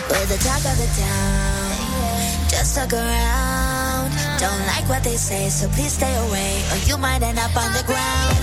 We're 0.09 0.29
the 0.33 0.39
talk 0.47 0.63
of 0.71 0.77
the 0.83 0.91
town. 0.97 2.49
Just 2.49 2.79
look 2.79 2.93
around. 2.93 4.13
Don't 4.39 4.65
like 4.73 4.89
what 4.89 5.03
they 5.05 5.17
say, 5.17 5.49
so 5.49 5.69
please 5.69 5.93
stay 5.93 6.15
away, 6.29 6.53
or 6.73 6.79
you 6.89 6.97
might 6.97 7.23
end 7.23 7.39
up 7.39 7.55
on 7.57 7.71
the 7.73 7.85
ground. 7.91 8.41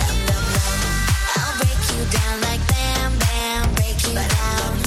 I'll 1.40 1.56
break 1.62 1.82
you 1.94 2.02
down 2.18 2.36
like 2.42 2.62
bam, 2.72 3.12
bam, 3.20 3.74
break 3.76 3.98
you 4.06 4.14
down. 4.14 4.83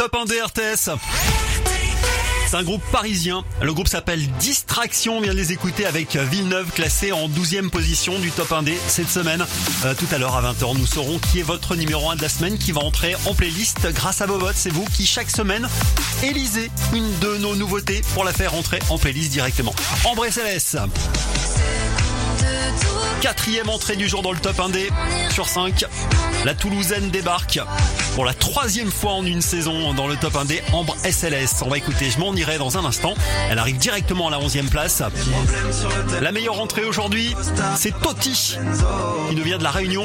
Top 0.00 0.16
1 0.16 0.24
des 0.24 0.40
RTS. 0.40 0.96
C'est 2.48 2.56
un 2.56 2.62
groupe 2.62 2.82
parisien. 2.90 3.44
Le 3.60 3.74
groupe 3.74 3.86
s'appelle 3.86 4.26
Distraction. 4.38 5.18
On 5.18 5.20
vient 5.20 5.34
de 5.34 5.36
les 5.36 5.52
écouter 5.52 5.84
avec 5.84 6.16
Villeneuve, 6.16 6.70
classé 6.72 7.12
en 7.12 7.28
12e 7.28 7.68
position 7.68 8.18
du 8.18 8.30
top 8.30 8.50
1D 8.50 8.72
cette 8.86 9.10
semaine. 9.10 9.44
Euh, 9.84 9.92
tout 9.94 10.06
à 10.10 10.16
l'heure 10.16 10.34
à 10.36 10.54
20h, 10.54 10.78
nous 10.78 10.86
saurons 10.86 11.18
qui 11.18 11.40
est 11.40 11.42
votre 11.42 11.76
numéro 11.76 12.08
1 12.08 12.16
de 12.16 12.22
la 12.22 12.30
semaine 12.30 12.56
qui 12.56 12.72
va 12.72 12.80
entrer 12.80 13.14
en 13.26 13.34
playlist 13.34 13.92
grâce 13.92 14.22
à 14.22 14.26
vos 14.26 14.38
votes. 14.38 14.56
C'est 14.56 14.72
vous 14.72 14.86
qui, 14.86 15.04
chaque 15.04 15.30
semaine, 15.30 15.68
élisez 16.22 16.70
une 16.94 17.18
de 17.18 17.36
nos 17.36 17.54
nouveautés 17.54 18.00
pour 18.14 18.24
la 18.24 18.32
faire 18.32 18.54
entrer 18.54 18.78
en 18.88 18.96
playlist 18.96 19.32
directement. 19.32 19.74
Ambré 20.06 20.30
Céleste. 20.30 20.78
Quatrième 23.20 23.68
entrée 23.68 23.96
du 23.96 24.08
jour 24.08 24.22
dans 24.22 24.32
le 24.32 24.38
top 24.38 24.56
1D 24.56 24.88
sur 25.30 25.46
5. 25.46 25.84
La 26.44 26.54
Toulousaine 26.54 27.10
débarque 27.10 27.60
pour 28.14 28.24
la 28.24 28.32
troisième 28.32 28.90
fois 28.90 29.12
en 29.12 29.24
une 29.26 29.42
saison 29.42 29.92
dans 29.92 30.06
le 30.06 30.16
top 30.16 30.34
1D 30.34 30.60
Ambre 30.72 30.96
SLS. 31.04 31.62
On 31.62 31.68
va 31.68 31.76
écouter, 31.76 32.10
je 32.10 32.18
m'en 32.18 32.34
irai 32.34 32.56
dans 32.56 32.78
un 32.78 32.84
instant. 32.84 33.14
Elle 33.50 33.58
arrive 33.58 33.76
directement 33.76 34.28
à 34.28 34.30
la 34.30 34.38
11e 34.38 34.68
place. 34.68 35.02
La 36.20 36.32
meilleure 36.32 36.60
entrée 36.60 36.84
aujourd'hui, 36.84 37.34
c'est 37.76 37.98
Totti 38.00 38.56
qui 39.28 39.36
nous 39.36 39.42
vient 39.42 39.58
de 39.58 39.64
la 39.64 39.70
Réunion. 39.70 40.04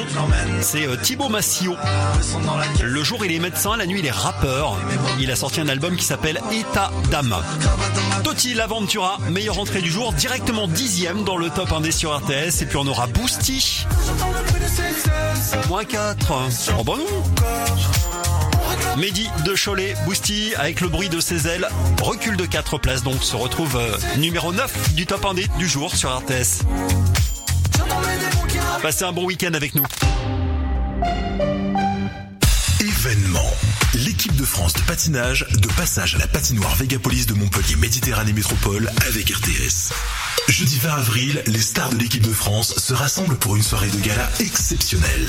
C'est 0.60 0.86
euh, 0.86 0.96
Thibaut 0.96 1.28
Massio. 1.28 1.74
Le 2.82 3.02
jour 3.02 3.24
il 3.24 3.32
est 3.32 3.38
médecin, 3.38 3.76
la 3.76 3.86
nuit 3.86 4.00
il 4.00 4.06
est 4.06 4.10
rappeur. 4.10 4.76
Il 5.18 5.30
a 5.30 5.36
sorti 5.36 5.60
un 5.60 5.68
album 5.68 5.96
qui 5.96 6.04
s'appelle 6.04 6.40
État 6.52 6.90
d'âme. 7.10 7.34
Totti 8.24 8.54
l'Aventura, 8.54 9.18
meilleure 9.30 9.58
entrée 9.58 9.80
du 9.80 9.90
jour, 9.90 10.12
directement 10.12 10.68
dixième 10.68 11.24
dans 11.24 11.36
le 11.36 11.48
top 11.48 11.70
1D 11.70 11.92
sur 11.92 12.16
RTS. 12.16 12.62
Et 12.62 12.66
puis 12.66 12.76
on 12.76 12.86
aura 12.86 13.06
Boosty. 13.06 13.86
Moins 15.68 15.84
4. 15.84 16.32
Oh 16.78 16.84
bah 16.84 16.94
non. 16.96 17.24
Mehdi 18.96 19.28
de 19.44 19.54
Cholet, 19.54 19.94
Boosty, 20.06 20.54
avec 20.56 20.80
le 20.80 20.88
bruit 20.88 21.08
de 21.08 21.20
ses 21.20 21.46
ailes, 21.46 21.68
recule 22.02 22.36
de 22.36 22.46
4 22.46 22.78
places 22.78 23.02
donc, 23.02 23.22
se 23.22 23.36
retrouve 23.36 23.76
euh, 23.76 23.96
numéro 24.16 24.52
9 24.52 24.94
du 24.94 25.04
top 25.06 25.22
1D 25.22 25.54
du 25.58 25.68
jour 25.68 25.94
sur 25.94 26.16
RTS. 26.16 26.62
Passez 28.80 29.04
un 29.04 29.12
bon 29.12 29.24
week-end 29.26 29.52
avec 29.52 29.74
nous. 29.74 29.84
Événement. 32.80 33.50
L'équipe 33.94 34.34
de 34.36 34.44
France 34.44 34.74
de 34.74 34.80
patinage 34.80 35.46
de 35.50 35.68
passage 35.68 36.14
à 36.14 36.18
la 36.18 36.26
patinoire 36.26 36.74
Végapolis 36.76 37.26
de 37.26 37.34
Montpellier 37.34 37.76
Méditerranée 37.76 38.32
Métropole 38.32 38.90
avec 39.06 39.28
RTS. 39.30 39.92
Jeudi 40.48 40.78
20 40.78 40.90
avril, 40.90 41.42
les 41.46 41.60
stars 41.60 41.90
de 41.90 41.96
l'équipe 41.96 42.22
de 42.22 42.32
France 42.32 42.74
se 42.76 42.94
rassemblent 42.94 43.36
pour 43.36 43.56
une 43.56 43.62
soirée 43.62 43.88
de 43.88 43.98
gala 43.98 44.30
exceptionnelle. 44.38 45.28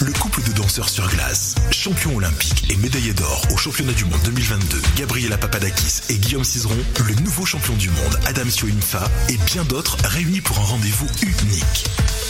Le 0.00 0.12
couple 0.12 0.42
de 0.42 0.52
danseurs 0.52 0.88
sur 0.88 1.06
glace, 1.08 1.54
champion 1.70 2.16
olympique 2.16 2.70
et 2.70 2.76
médaillé 2.76 3.12
d'or 3.12 3.46
au 3.52 3.56
championnat 3.56 3.92
du 3.92 4.04
monde 4.06 4.20
2022, 4.24 4.80
Gabriela 4.96 5.36
Papadakis 5.36 6.00
et 6.08 6.16
Guillaume 6.16 6.44
Cizeron, 6.44 6.76
le 7.06 7.14
nouveau 7.16 7.44
champion 7.44 7.74
du 7.74 7.90
monde, 7.90 8.18
Adam 8.26 8.48
Sioimfa 8.48 9.08
et 9.28 9.36
bien 9.36 9.64
d'autres 9.64 9.98
réunis 10.04 10.40
pour 10.40 10.58
un 10.58 10.64
rendez-vous 10.64 11.08
unique. 11.22 11.84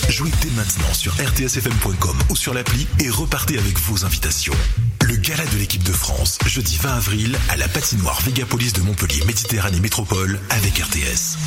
Jouez 0.09 0.31
dès 0.43 0.51
maintenant 0.51 0.93
sur 0.93 1.15
rtsfm.com 1.15 2.19
ou 2.31 2.37
sur 2.37 2.53
l'appli 2.53 2.87
et 3.01 3.09
repartez 3.11 3.59
avec 3.59 3.79
vos 3.79 4.05
invitations. 4.05 4.55
Le 5.03 5.17
gala 5.17 5.47
de 5.47 5.57
l'équipe 5.57 5.83
de 5.83 5.93
France, 5.93 6.39
jeudi 6.47 6.79
20 6.83 6.95
avril, 6.97 7.39
à 7.49 7.57
la 7.57 7.69
patinoire 7.69 8.21
Végapolis 8.23 8.73
de 8.73 8.81
Montpellier 8.81 9.25
Méditerranée 9.25 9.81
Métropole 9.81 10.41
avec 10.51 10.79
RTS. 10.79 11.39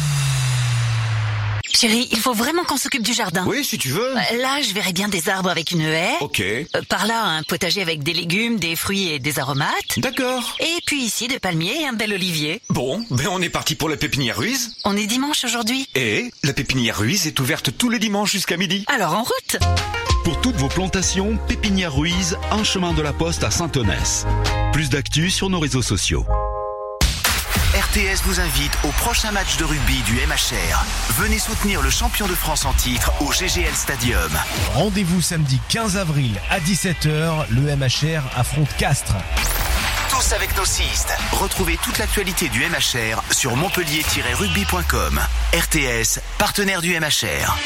Chérie, 1.77 2.07
il 2.11 2.17
faut 2.17 2.33
vraiment 2.33 2.63
qu'on 2.63 2.75
s'occupe 2.75 3.03
du 3.03 3.13
jardin. 3.13 3.45
Oui, 3.45 3.63
si 3.63 3.77
tu 3.77 3.89
veux. 3.89 4.17
Euh, 4.17 4.37
Là, 4.41 4.61
je 4.67 4.73
verrais 4.73 4.93
bien 4.93 5.07
des 5.09 5.29
arbres 5.29 5.51
avec 5.51 5.69
une 5.69 5.81
haie. 5.81 6.15
Ok. 6.21 6.39
Euh, 6.39 6.65
Par 6.89 7.05
là, 7.05 7.23
un 7.23 7.43
potager 7.43 7.83
avec 7.83 8.01
des 8.01 8.13
légumes, 8.13 8.57
des 8.57 8.75
fruits 8.75 9.09
et 9.09 9.19
des 9.19 9.37
aromates. 9.37 9.99
D'accord. 9.99 10.55
Et 10.59 10.79
puis 10.87 11.03
ici, 11.03 11.27
des 11.27 11.37
palmiers 11.37 11.81
et 11.81 11.85
un 11.87 11.93
bel 11.93 12.11
olivier. 12.13 12.61
Bon, 12.71 13.05
ben 13.11 13.27
on 13.29 13.39
est 13.43 13.49
parti 13.49 13.75
pour 13.75 13.89
la 13.89 13.95
pépinière 13.97 14.37
Ruiz. 14.39 14.71
On 14.85 14.97
est 14.97 15.05
dimanche 15.05 15.43
aujourd'hui. 15.45 15.87
Et 15.93 16.31
la 16.43 16.53
pépinière 16.53 16.97
Ruiz 16.97 17.27
est 17.27 17.39
ouverte 17.39 17.69
tous 17.77 17.91
les 17.91 17.99
dimanches 17.99 18.31
jusqu'à 18.31 18.57
midi. 18.57 18.83
Alors 18.87 19.13
en 19.13 19.21
route 19.21 19.57
Pour 20.23 20.41
toutes 20.41 20.55
vos 20.55 20.69
plantations, 20.69 21.37
Pépinière 21.47 21.93
Ruiz, 21.95 22.39
un 22.49 22.63
chemin 22.63 22.93
de 22.93 23.03
la 23.03 23.13
poste 23.13 23.43
à 23.43 23.51
Saint-Onès. 23.51 24.25
Plus 24.73 24.89
d'actu 24.89 25.29
sur 25.29 25.51
nos 25.51 25.59
réseaux 25.59 25.83
sociaux. 25.83 26.25
RTS 27.97 28.21
vous 28.25 28.39
invite 28.39 28.77
au 28.83 28.89
prochain 28.89 29.31
match 29.31 29.57
de 29.57 29.63
rugby 29.63 30.03
du 30.03 30.17
MHR. 30.17 30.85
Venez 31.19 31.39
soutenir 31.39 31.81
le 31.81 31.89
champion 31.89 32.27
de 32.27 32.35
France 32.35 32.63
en 32.65 32.73
titre 32.73 33.11
au 33.23 33.31
GGL 33.31 33.73
Stadium. 33.73 34.29
Rendez-vous 34.75 35.19
samedi 35.19 35.59
15 35.69 35.97
avril 35.97 36.39
à 36.51 36.59
17h, 36.59 37.47
le 37.49 37.75
MHR 37.75 38.21
affronte 38.35 38.69
Castres. 38.77 39.15
Tous 40.11 40.31
avec 40.33 40.55
nos 40.57 40.65
cistes. 40.65 41.11
Retrouvez 41.31 41.77
toute 41.83 41.97
l'actualité 41.97 42.49
du 42.49 42.59
MHR 42.59 43.23
sur 43.31 43.55
montpellier-rugby.com. 43.55 45.19
RTS, 45.55 46.19
partenaire 46.37 46.81
du 46.81 46.99
MHR. 46.99 47.57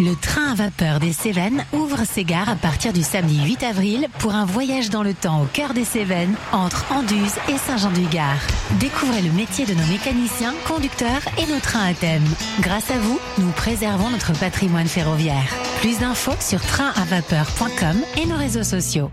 Le 0.00 0.16
train 0.16 0.52
à 0.52 0.54
vapeur 0.54 0.98
des 0.98 1.12
Cévennes 1.12 1.62
ouvre 1.74 2.06
ses 2.06 2.24
gares 2.24 2.48
à 2.48 2.56
partir 2.56 2.94
du 2.94 3.02
samedi 3.02 3.38
8 3.44 3.62
avril 3.64 4.08
pour 4.18 4.34
un 4.34 4.46
voyage 4.46 4.88
dans 4.88 5.02
le 5.02 5.12
temps 5.12 5.42
au 5.42 5.44
cœur 5.44 5.74
des 5.74 5.84
Cévennes 5.84 6.34
entre 6.52 6.90
Anduze 6.90 7.34
et 7.50 7.58
Saint-Jean-du-Gard. 7.58 8.40
Découvrez 8.78 9.20
le 9.20 9.30
métier 9.32 9.66
de 9.66 9.74
nos 9.74 9.86
mécaniciens, 9.88 10.54
conducteurs 10.66 11.20
et 11.36 11.44
nos 11.52 11.60
trains 11.60 11.84
à 11.84 11.92
thème. 11.92 12.24
Grâce 12.60 12.90
à 12.90 12.98
vous, 12.98 13.20
nous 13.36 13.50
préservons 13.50 14.08
notre 14.08 14.32
patrimoine 14.32 14.88
ferroviaire. 14.88 15.54
Plus 15.82 15.98
d'infos 15.98 16.32
sur 16.40 16.62
trainavapeur.com 16.62 17.96
et 18.22 18.24
nos 18.24 18.36
réseaux 18.36 18.64
sociaux. 18.64 19.10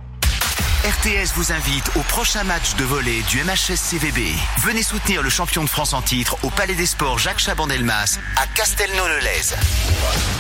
RTS 0.85 1.33
vous 1.35 1.51
invite 1.51 1.89
au 1.95 2.01
prochain 2.01 2.43
match 2.43 2.75
de 2.75 2.83
volley 2.85 3.21
du 3.29 3.43
MHS 3.43 3.75
CVB. 3.75 4.21
Venez 4.59 4.83
soutenir 4.83 5.23
le 5.23 5.29
champion 5.29 5.63
de 5.63 5.69
France 5.69 5.93
en 5.93 6.01
titre 6.01 6.37
au 6.43 6.49
Palais 6.49 6.75
des 6.75 6.85
Sports 6.85 7.17
Jacques 7.17 7.39
Chaban-Delmas 7.39 8.19
à 8.37 8.45
Castelnau-le-Lez. 8.47 9.55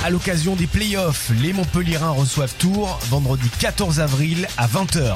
À 0.05 0.09
l'occasion 0.09 0.55
des 0.55 0.67
playoffs, 0.67 1.31
les 1.41 1.53
Montpellierins 1.53 2.11
reçoivent 2.11 2.53
Tours 2.53 2.99
vendredi 3.09 3.49
14 3.59 3.99
avril 3.99 4.47
à 4.57 4.67
20h. 4.67 5.15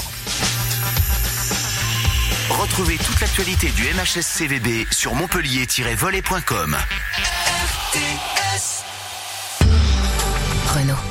Retrouvez 2.50 2.98
toute 2.98 3.22
l'actualité 3.22 3.70
du 3.70 3.84
MHS 3.84 4.24
CVB 4.24 4.88
sur 4.92 5.14
montpellier-volley.com. 5.14 6.78
Renault. 10.76 11.11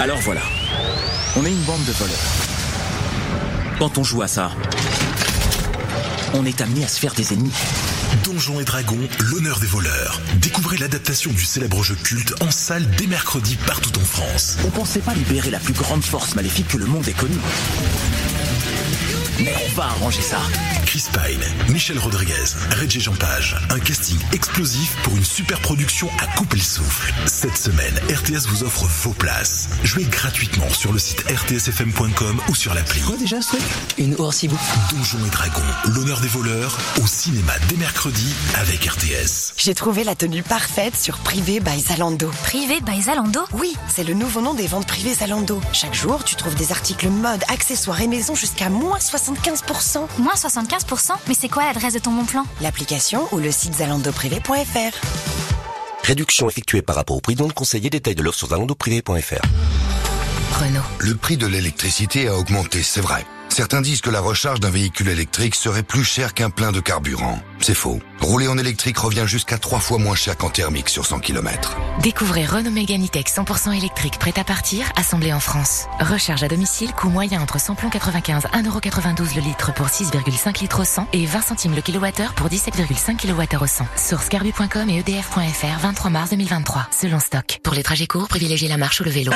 Alors 0.00 0.18
voilà, 0.18 0.42
on 1.36 1.44
est 1.44 1.50
une 1.50 1.62
bande 1.62 1.84
de 1.84 1.92
voleurs. 1.92 2.16
Quand 3.78 3.98
on 3.98 4.04
joue 4.04 4.22
à 4.22 4.28
ça, 4.28 4.50
on 6.34 6.44
est 6.46 6.60
amené 6.60 6.84
à 6.84 6.88
se 6.88 6.98
faire 6.98 7.14
des 7.14 7.32
ennemis. 7.32 7.52
Donjons 8.24 8.60
et 8.60 8.64
Dragons, 8.64 9.08
l'honneur 9.20 9.58
des 9.60 9.66
voleurs. 9.66 10.20
Découvrez 10.36 10.76
l'adaptation 10.76 11.32
du 11.32 11.44
célèbre 11.44 11.82
jeu 11.82 11.94
culte 11.94 12.34
en 12.40 12.50
salle 12.50 12.88
dès 12.96 13.06
mercredi 13.06 13.56
partout 13.66 13.98
en 13.98 14.04
France. 14.04 14.58
On 14.64 14.70
pensait 14.70 15.00
pas 15.00 15.14
libérer 15.14 15.50
la 15.50 15.58
plus 15.58 15.74
grande 15.74 16.02
force 16.02 16.34
maléfique 16.34 16.68
que 16.68 16.76
le 16.76 16.86
monde 16.86 17.06
ait 17.08 17.12
connue. 17.12 17.38
Mais 19.38 19.54
on 19.66 19.74
va 19.74 19.84
arranger 19.84 20.22
ça. 20.22 20.38
Chris 20.86 21.04
Pine, 21.12 21.72
Michel 21.72 21.98
Rodriguez, 21.98 22.34
Reggie 22.78 23.00
Jean 23.00 23.14
Page. 23.14 23.56
Un 23.70 23.78
casting 23.78 24.18
explosif 24.32 24.94
pour 25.02 25.16
une 25.16 25.24
super 25.24 25.58
production 25.60 26.08
à 26.20 26.26
couper 26.36 26.56
le 26.56 26.62
souffle. 26.62 27.12
Cette 27.26 27.56
semaine, 27.56 27.94
RTS 28.10 28.46
vous 28.48 28.62
offre 28.64 28.84
vos 28.84 29.12
places. 29.12 29.68
Jouez 29.84 30.04
gratuitement 30.04 30.68
sur 30.70 30.92
le 30.92 30.98
site 30.98 31.24
rtsfm.com 31.30 32.40
ou 32.48 32.54
sur 32.54 32.74
l'appli. 32.74 33.00
Quoi 33.00 33.16
déjà 33.16 33.40
ce 33.40 33.48
truc? 33.48 33.62
Une 33.98 34.14
ourcibou. 34.20 34.58
Donjons 34.90 35.24
et 35.26 35.30
Dragons, 35.30 35.62
l'honneur 35.86 36.20
des 36.20 36.28
voleurs, 36.28 36.78
au 37.02 37.06
cinéma 37.06 37.52
dès 37.68 37.76
mercredi 37.76 38.34
avec 38.60 38.84
RTS. 38.84 39.54
J'ai 39.56 39.74
trouvé 39.74 40.04
la 40.04 40.14
tenue 40.14 40.42
parfaite 40.42 40.96
sur 40.96 41.18
Privé 41.18 41.60
by 41.60 41.80
Zalando. 41.80 42.30
Privé 42.42 42.80
by 42.80 43.00
Zalando? 43.00 43.40
Oui, 43.52 43.74
c'est 43.92 44.04
le 44.04 44.14
nouveau 44.14 44.40
nom 44.40 44.54
des 44.54 44.66
ventes 44.66 44.86
privées 44.86 45.14
Zalando. 45.14 45.60
Chaque 45.72 45.94
jour, 45.94 46.22
tu 46.24 46.36
trouves 46.36 46.54
des 46.54 46.70
articles 46.70 47.08
mode, 47.08 47.42
accessoires 47.48 48.00
et 48.00 48.08
maison 48.08 48.34
jusqu'à 48.34 48.68
moins 48.68 49.00
75%. 49.22 50.06
Moins 50.18 50.34
75% 50.34 51.12
Mais 51.28 51.34
c'est 51.38 51.48
quoi 51.48 51.64
l'adresse 51.64 51.94
de 51.94 51.98
ton 51.98 52.12
bon 52.12 52.24
plan? 52.24 52.44
L'application 52.60 53.28
ou 53.32 53.38
le 53.38 53.52
site 53.52 53.74
zalandoprivé.fr. 53.74 54.96
Réduction 56.04 56.48
effectuée 56.48 56.82
par 56.82 56.96
rapport 56.96 57.16
au 57.16 57.20
prix 57.20 57.36
non 57.36 57.48
conseillé. 57.48 57.88
Détail 57.90 58.14
de 58.14 58.22
l'offre 58.22 58.38
sur 58.38 58.48
zalandoprivé.fr. 58.48 59.42
Renault. 60.60 60.82
Le 60.98 61.14
prix 61.14 61.36
de 61.36 61.46
l'électricité 61.46 62.28
a 62.28 62.36
augmenté, 62.36 62.82
c'est 62.82 63.00
vrai. 63.00 63.24
Certains 63.48 63.80
disent 63.82 64.00
que 64.00 64.10
la 64.10 64.20
recharge 64.20 64.60
d'un 64.60 64.70
véhicule 64.70 65.08
électrique 65.08 65.54
serait 65.54 65.82
plus 65.82 66.04
cher 66.04 66.34
qu'un 66.34 66.50
plein 66.50 66.72
de 66.72 66.80
carburant. 66.80 67.38
C'est 67.62 67.74
faux. 67.74 68.00
Rouler 68.20 68.48
en 68.48 68.58
électrique 68.58 68.98
revient 68.98 69.24
jusqu'à 69.26 69.56
trois 69.56 69.78
fois 69.78 69.98
moins 69.98 70.16
cher 70.16 70.36
qu'en 70.36 70.50
thermique 70.50 70.88
sur 70.88 71.06
100 71.06 71.20
km. 71.20 71.76
Découvrez 72.02 72.44
Renault 72.44 72.72
Mégane 72.72 73.04
E-Tech 73.04 73.26
100% 73.26 73.76
électrique 73.76 74.18
prêt 74.18 74.32
à 74.36 74.42
partir, 74.42 74.84
assemblé 74.96 75.32
en 75.32 75.38
France. 75.38 75.84
Recharge 76.00 76.42
à 76.42 76.48
domicile, 76.48 76.92
coût 76.92 77.08
moyen 77.08 77.40
entre 77.40 77.60
100 77.60 77.76
plomb 77.76 77.88
95, 77.90 78.46
1,92€ 78.52 79.36
le 79.36 79.42
litre 79.42 79.72
pour 79.74 79.86
6,5 79.86 80.60
litres 80.60 80.80
au 80.80 80.84
100 80.84 81.06
et 81.12 81.24
20 81.24 81.40
centimes 81.40 81.74
le 81.76 81.82
kilowattheure 81.82 82.34
pour 82.34 82.48
17,5 82.48 83.16
kWh 83.16 83.62
au 83.62 83.66
100. 83.68 83.86
Source 83.96 84.28
carbu.com 84.28 84.90
et 84.90 84.98
edf.fr 84.98 85.78
23 85.80 86.10
mars 86.10 86.30
2023. 86.30 86.88
Selon 86.90 87.20
stock. 87.20 87.60
Pour 87.62 87.74
les 87.74 87.84
trajets 87.84 88.08
courts, 88.08 88.26
privilégiez 88.26 88.68
la 88.68 88.76
marche 88.76 89.00
ou 89.00 89.04
le 89.04 89.10
vélo. 89.10 89.30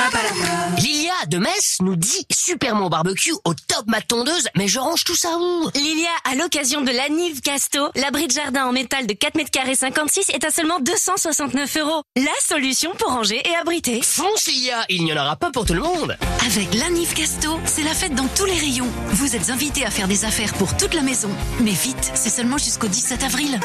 Lilia 0.77 1.13
de 1.27 1.37
Metz 1.37 1.77
nous 1.81 1.95
dit 1.95 2.25
super 2.29 2.75
mon 2.75 2.89
barbecue 2.89 3.33
au 3.45 3.53
top 3.53 3.85
ma 3.87 4.01
tondeuse, 4.01 4.49
mais 4.57 4.67
je 4.67 4.79
range 4.79 5.05
tout 5.05 5.15
ça 5.15 5.37
où 5.37 5.69
Lilia, 5.75 6.09
à 6.29 6.35
l'occasion 6.35 6.81
de 6.81 6.91
la 6.91 7.07
Nive 7.07 7.39
Casto, 7.39 7.89
l'abri 8.17 8.27
de 8.27 8.33
jardin 8.33 8.65
en 8.65 8.71
métal 8.71 9.05
de 9.05 9.13
4 9.13 9.35
mètres 9.35 9.51
carrés 9.51 9.75
56 9.75 10.29
est 10.29 10.43
à 10.43 10.49
seulement 10.49 10.79
269 10.79 11.77
euros. 11.77 12.01
La 12.15 12.31
solution 12.43 12.91
pour 12.97 13.09
ranger 13.09 13.47
et 13.47 13.55
abriter. 13.55 14.01
Fonce 14.01 14.47
Lilia, 14.47 14.85
il 14.89 15.03
n'y 15.03 15.13
en 15.13 15.23
aura 15.23 15.35
pas 15.35 15.51
pour 15.51 15.65
tout 15.65 15.75
le 15.75 15.81
monde. 15.81 16.17
Avec 16.43 16.73
l'Anif 16.73 17.13
Casto, 17.13 17.59
c'est 17.65 17.83
la 17.83 17.93
fête 17.93 18.15
dans 18.15 18.27
tous 18.29 18.45
les 18.45 18.57
rayons. 18.57 18.87
Vous 19.09 19.35
êtes 19.35 19.51
invités 19.51 19.85
à 19.85 19.91
faire 19.91 20.07
des 20.07 20.25
affaires 20.25 20.53
pour 20.53 20.75
toute 20.75 20.95
la 20.95 21.03
maison. 21.03 21.29
Mais 21.59 21.71
vite, 21.71 22.11
c'est 22.15 22.31
seulement 22.31 22.57
jusqu'au 22.57 22.87
17 22.87 23.23
avril. 23.23 23.59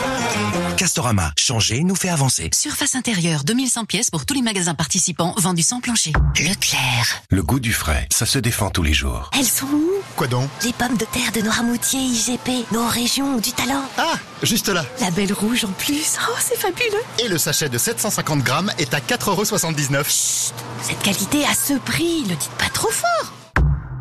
Castorama, 0.76 1.32
changer 1.38 1.82
nous 1.82 1.96
fait 1.96 2.10
avancer. 2.10 2.50
Surface 2.52 2.94
intérieure, 2.94 3.44
2100 3.44 3.86
pièces 3.86 4.10
pour 4.10 4.26
tous 4.26 4.34
les 4.34 4.42
magasins 4.42 4.74
participants 4.74 5.34
vendus 5.38 5.62
sans 5.62 5.80
plancher. 5.80 6.12
Leclerc. 6.38 7.22
Le 7.30 7.42
goût 7.42 7.60
du 7.60 7.72
frais, 7.72 8.06
ça 8.12 8.26
se 8.26 8.38
défend 8.38 8.68
tous 8.68 8.82
les 8.82 8.92
jours. 8.92 9.30
Elles 9.38 9.46
sont 9.46 9.66
où? 9.66 9.90
Quoi 10.16 10.26
donc? 10.26 10.50
Les 10.62 10.74
pommes 10.74 10.98
de 10.98 11.06
terre 11.06 11.32
de 11.32 11.40
Noirmoutier, 11.40 12.00
IGP, 12.00 12.70
nos 12.72 12.86
régions, 12.86 13.38
du 13.38 13.52
talent. 13.52 13.84
Ah, 13.96 14.12
juste 14.46 14.68
là. 14.68 14.84
La 15.00 15.10
belle 15.10 15.32
rouge 15.32 15.64
en 15.64 15.72
plus. 15.72 16.16
Oh, 16.28 16.34
c'est 16.40 16.58
fabuleux. 16.58 17.02
Et 17.18 17.28
le 17.28 17.38
sachet 17.38 17.68
de 17.68 17.78
750 17.78 18.42
grammes 18.42 18.70
est 18.78 18.94
à 18.94 18.98
4,79€. 19.00 20.52
Cette 20.82 21.02
qualité 21.02 21.44
à 21.44 21.54
ce 21.54 21.74
prix, 21.78 22.22
le 22.22 22.34
dites 22.34 22.50
pas 22.58 22.68
trop 22.72 22.90
fort. 22.90 23.32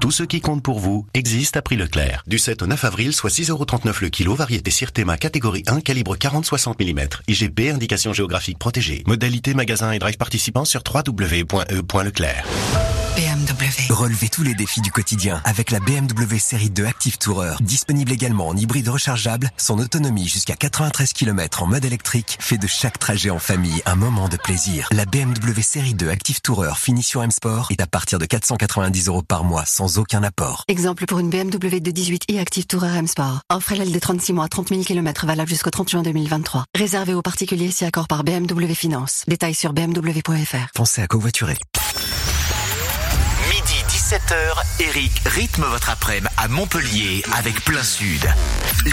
Tout 0.02 0.10
ce 0.10 0.24
qui 0.24 0.42
compte 0.42 0.64
pour 0.64 0.80
vous 0.80 1.06
existe 1.14 1.58
à 1.58 1.62
prix 1.62 1.76
Leclerc. 1.76 2.24
Du 2.26 2.40
7 2.40 2.64
au 2.64 2.68
9 2.68 2.86
avril, 2.86 3.14
soit 3.14 3.30
6,39€ 3.30 4.02
le 4.02 4.10
kilo, 4.10 4.34
variété 4.34 4.72
Sirtema 4.72 5.16
catégorie 5.16 5.64
1, 5.68 5.82
calibre 5.82 6.16
40-60 6.16 6.84
mm. 6.84 7.08
IGP, 7.28 7.72
indication 7.72 8.12
géographique 8.12 8.58
protégée. 8.58 9.04
Modalité 9.06 9.54
magasin 9.54 9.92
et 9.92 10.00
drive 10.00 10.18
participants 10.18 10.66
sur 10.66 10.82
www.e.leclerc. 10.92 12.46
BMW. 13.16 13.92
Relevez 13.94 14.30
tous 14.30 14.44
les 14.44 14.56
défis 14.56 14.82
du 14.82 14.92
quotidien 14.92 15.42
avec 15.44 15.72
la 15.72 15.80
BMW 15.80 16.38
série 16.40 16.70
2 16.70 16.86
Active 16.86 17.18
Tourer. 17.18 17.56
Disponible 17.60 18.12
également 18.12 18.48
en 18.48 18.56
hybride 18.56 18.88
rechargeable, 18.88 19.50
son 19.58 19.80
autonomie 19.80 20.28
jusqu'à 20.28 20.56
93 20.56 21.12
km 21.14 21.64
en 21.64 21.68
mode 21.68 21.84
électrique 21.84 22.38
fait 22.40 22.58
de 22.58 22.68
chaque 22.68 23.00
trajet 23.00 23.30
en 23.30 23.40
famille 23.40 23.82
un 23.86 23.96
moment 23.96 24.30
de 24.30 24.38
plaisir. 24.38 24.88
La 24.92 25.06
BMW 25.06 25.62
série 25.62 25.94
2 25.94 26.10
Active 26.10 26.42
Tourer 26.42 26.74
finition 26.76 27.22
M 27.22 27.32
Sport 27.32 27.68
est 27.72 27.82
à 27.82 27.88
partir 27.88 28.18
de 28.18 28.26
490 28.26 29.08
euros 29.08 29.24
par 29.24 29.44
mois 29.44 29.66
sans 29.66 29.98
aucun 29.98 30.24
apport. 30.24 30.64
Exemple 30.68 31.06
pour 31.06 31.20
une 31.20 31.30
BMW 31.30 31.80
de 31.80 31.92
18 31.92 32.24
i 32.30 32.40
Active 32.40 32.66
Tourer 32.66 32.98
M 32.98 33.08
Sport. 33.08 33.42
Offre 33.52 33.74
LL 33.74 33.92
de 33.92 34.00
36 34.00 34.34
mois, 34.34 34.48
30 34.48 34.70
000 34.70 34.84
km 34.84 35.26
valable 35.26 35.50
jusqu'au 35.50 35.70
30 35.70 35.90
juin 35.90 36.02
2023. 36.02 36.66
Réservé 36.76 37.14
aux 37.14 37.22
particuliers 37.22 37.72
si 37.72 37.84
accord 37.84 38.08
par 38.08 38.24
BMW 38.24 38.74
Finance. 38.74 39.24
Détails 39.28 39.56
sur 39.56 39.74
bmw.fr. 39.74 40.72
Pensez 40.74 41.02
à 41.02 41.08
covoiturer. 41.08 41.58
Midi 44.12 44.24
17h, 44.28 44.82
Eric 44.82 45.22
rythme 45.26 45.64
votre 45.64 45.90
après-midi 45.90 46.28
à 46.36 46.48
Montpellier 46.50 47.24
avec 47.38 47.64
plein 47.64 47.84
sud. 47.84 48.22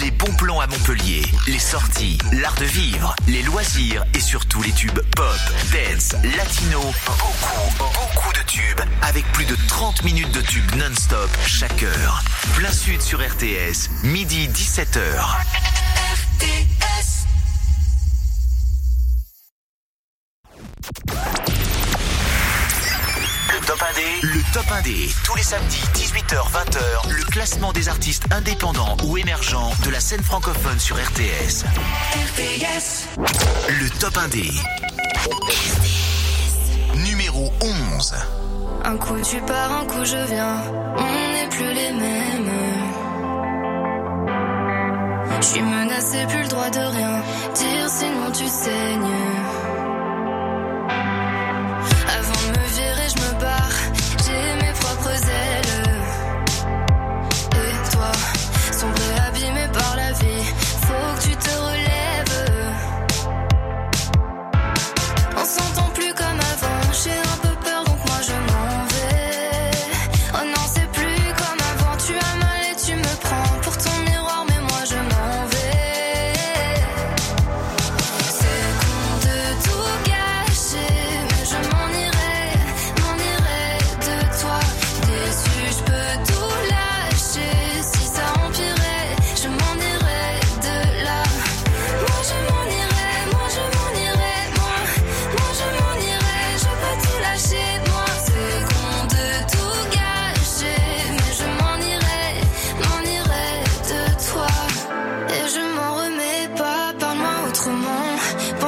Les 0.01 0.13
bons 0.13 0.33
plans 0.35 0.61
à 0.61 0.69
Montpellier, 0.69 1.23
les 1.49 1.59
sorties, 1.59 2.19
l'art 2.33 2.55
de 2.55 2.65
vivre, 2.65 3.17
les 3.27 3.43
loisirs 3.43 4.05
et 4.15 4.21
surtout 4.21 4.63
les 4.63 4.71
tubes 4.71 5.01
pop, 5.17 5.41
dance, 5.73 6.15
latino, 6.37 6.81
beaucoup, 7.07 7.85
beaucoup 7.95 8.33
de 8.33 8.47
tubes 8.47 8.81
avec 9.03 9.25
plus 9.33 9.47
de 9.47 9.57
30 9.67 10.05
minutes 10.05 10.31
de 10.31 10.41
tubes 10.41 10.75
non-stop 10.77 11.31
chaque 11.45 11.83
heure. 11.83 12.23
Plein 12.55 12.73
sud 12.73 13.01
sur 13.01 13.19
RTS, 13.19 13.91
midi 14.05 14.49
17h. 14.49 14.99
Le 21.49 21.68
top 23.69 23.83
1D, 23.83 24.03
le 24.23 24.53
top 24.55 24.65
1D, 24.65 25.15
tous 25.25 25.37
les 25.37 25.43
samedis 25.43 25.83
18h-20h, 25.93 27.11
le 27.11 27.23
classement 27.25 27.71
des 27.71 27.91
artistes 27.91 28.25
indépendants 28.31 28.97
ou 29.05 29.19
émergents 29.19 29.71
de 29.85 29.91
la 29.91 30.01
scène 30.01 30.23
francophone 30.23 30.79
sur 30.81 30.97
RTS. 30.97 31.67
Le 33.69 33.91
top 34.01 34.15
1D. 34.15 34.59
Numéro 36.95 37.53
11. 37.61 38.15
Un 38.85 38.97
coup 38.97 39.21
tu 39.23 39.39
pars, 39.43 39.73
un 39.73 39.85
coup 39.85 40.03
je 40.03 40.33
viens. 40.33 40.63
On 40.97 41.33
n'est 41.35 41.49
plus 41.51 41.75
les 41.75 41.93
mêmes. 41.93 42.51
Je 45.43 45.47
suis 45.47 45.63
menacé, 45.63 46.25
plus 46.27 46.43
le 46.43 46.49
droit 46.49 46.71
de 46.71 46.79
rien. 46.79 47.23
Dire 47.55 47.89
sinon 47.91 48.31
tu 48.33 48.49
saignes. 48.49 49.78
Je 53.09 53.15
me 53.23 53.41
barre. 53.41 53.68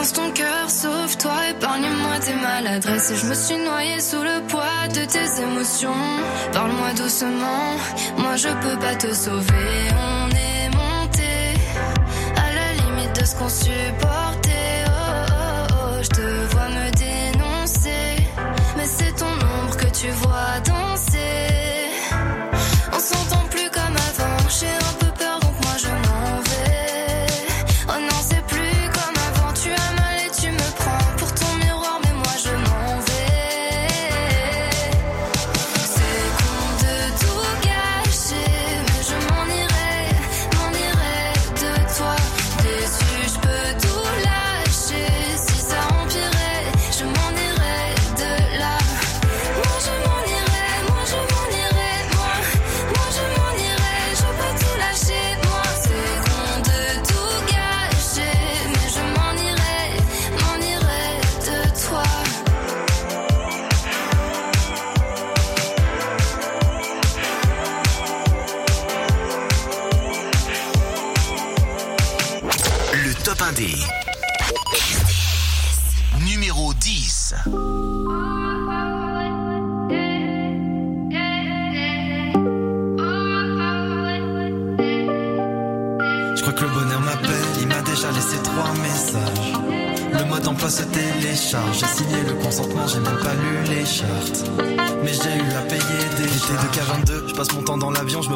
Ton 0.00 0.30
cœur, 0.32 0.70
sauve-toi, 0.70 1.50
épargne-moi 1.50 2.18
tes 2.24 2.32
maladresses. 2.32 3.10
Et 3.10 3.16
je 3.16 3.26
me 3.26 3.34
suis 3.34 3.58
noyée 3.58 4.00
sous 4.00 4.22
le 4.22 4.40
poids 4.48 4.88
de 4.88 5.04
tes 5.04 5.42
émotions. 5.42 6.02
Parle-moi 6.54 6.94
doucement, 6.96 7.76
moi 8.16 8.34
je 8.36 8.48
peux 8.48 8.78
pas 8.78 8.94
te 8.96 9.12
sauver. 9.12 9.90
On 9.92 10.28
est 10.30 10.68
monté 10.70 11.54
à 12.34 12.54
la 12.54 12.72
limite 12.82 13.20
de 13.20 13.24
ce 13.26 13.36
qu'on 13.36 13.48
supportait. 13.50 14.84
Oh, 14.86 14.90
oh, 14.90 15.74
oh, 15.74 16.02
je 16.02 16.08
te 16.08 16.26
vois 16.50 16.68
me 16.68 16.90
dénoncer. 16.92 18.24
Mais 18.78 18.86
c'est 18.86 19.12
ton 19.12 19.26
ombre 19.26 19.76
que 19.76 19.90
tu 19.90 20.08
vois 20.08 20.60
danser. 20.64 21.90
On 22.92 22.98
s'entend 22.98 23.44
plus 23.50 23.68
comme 23.70 23.96
avant. 24.08 24.48
J'ai 24.48 24.74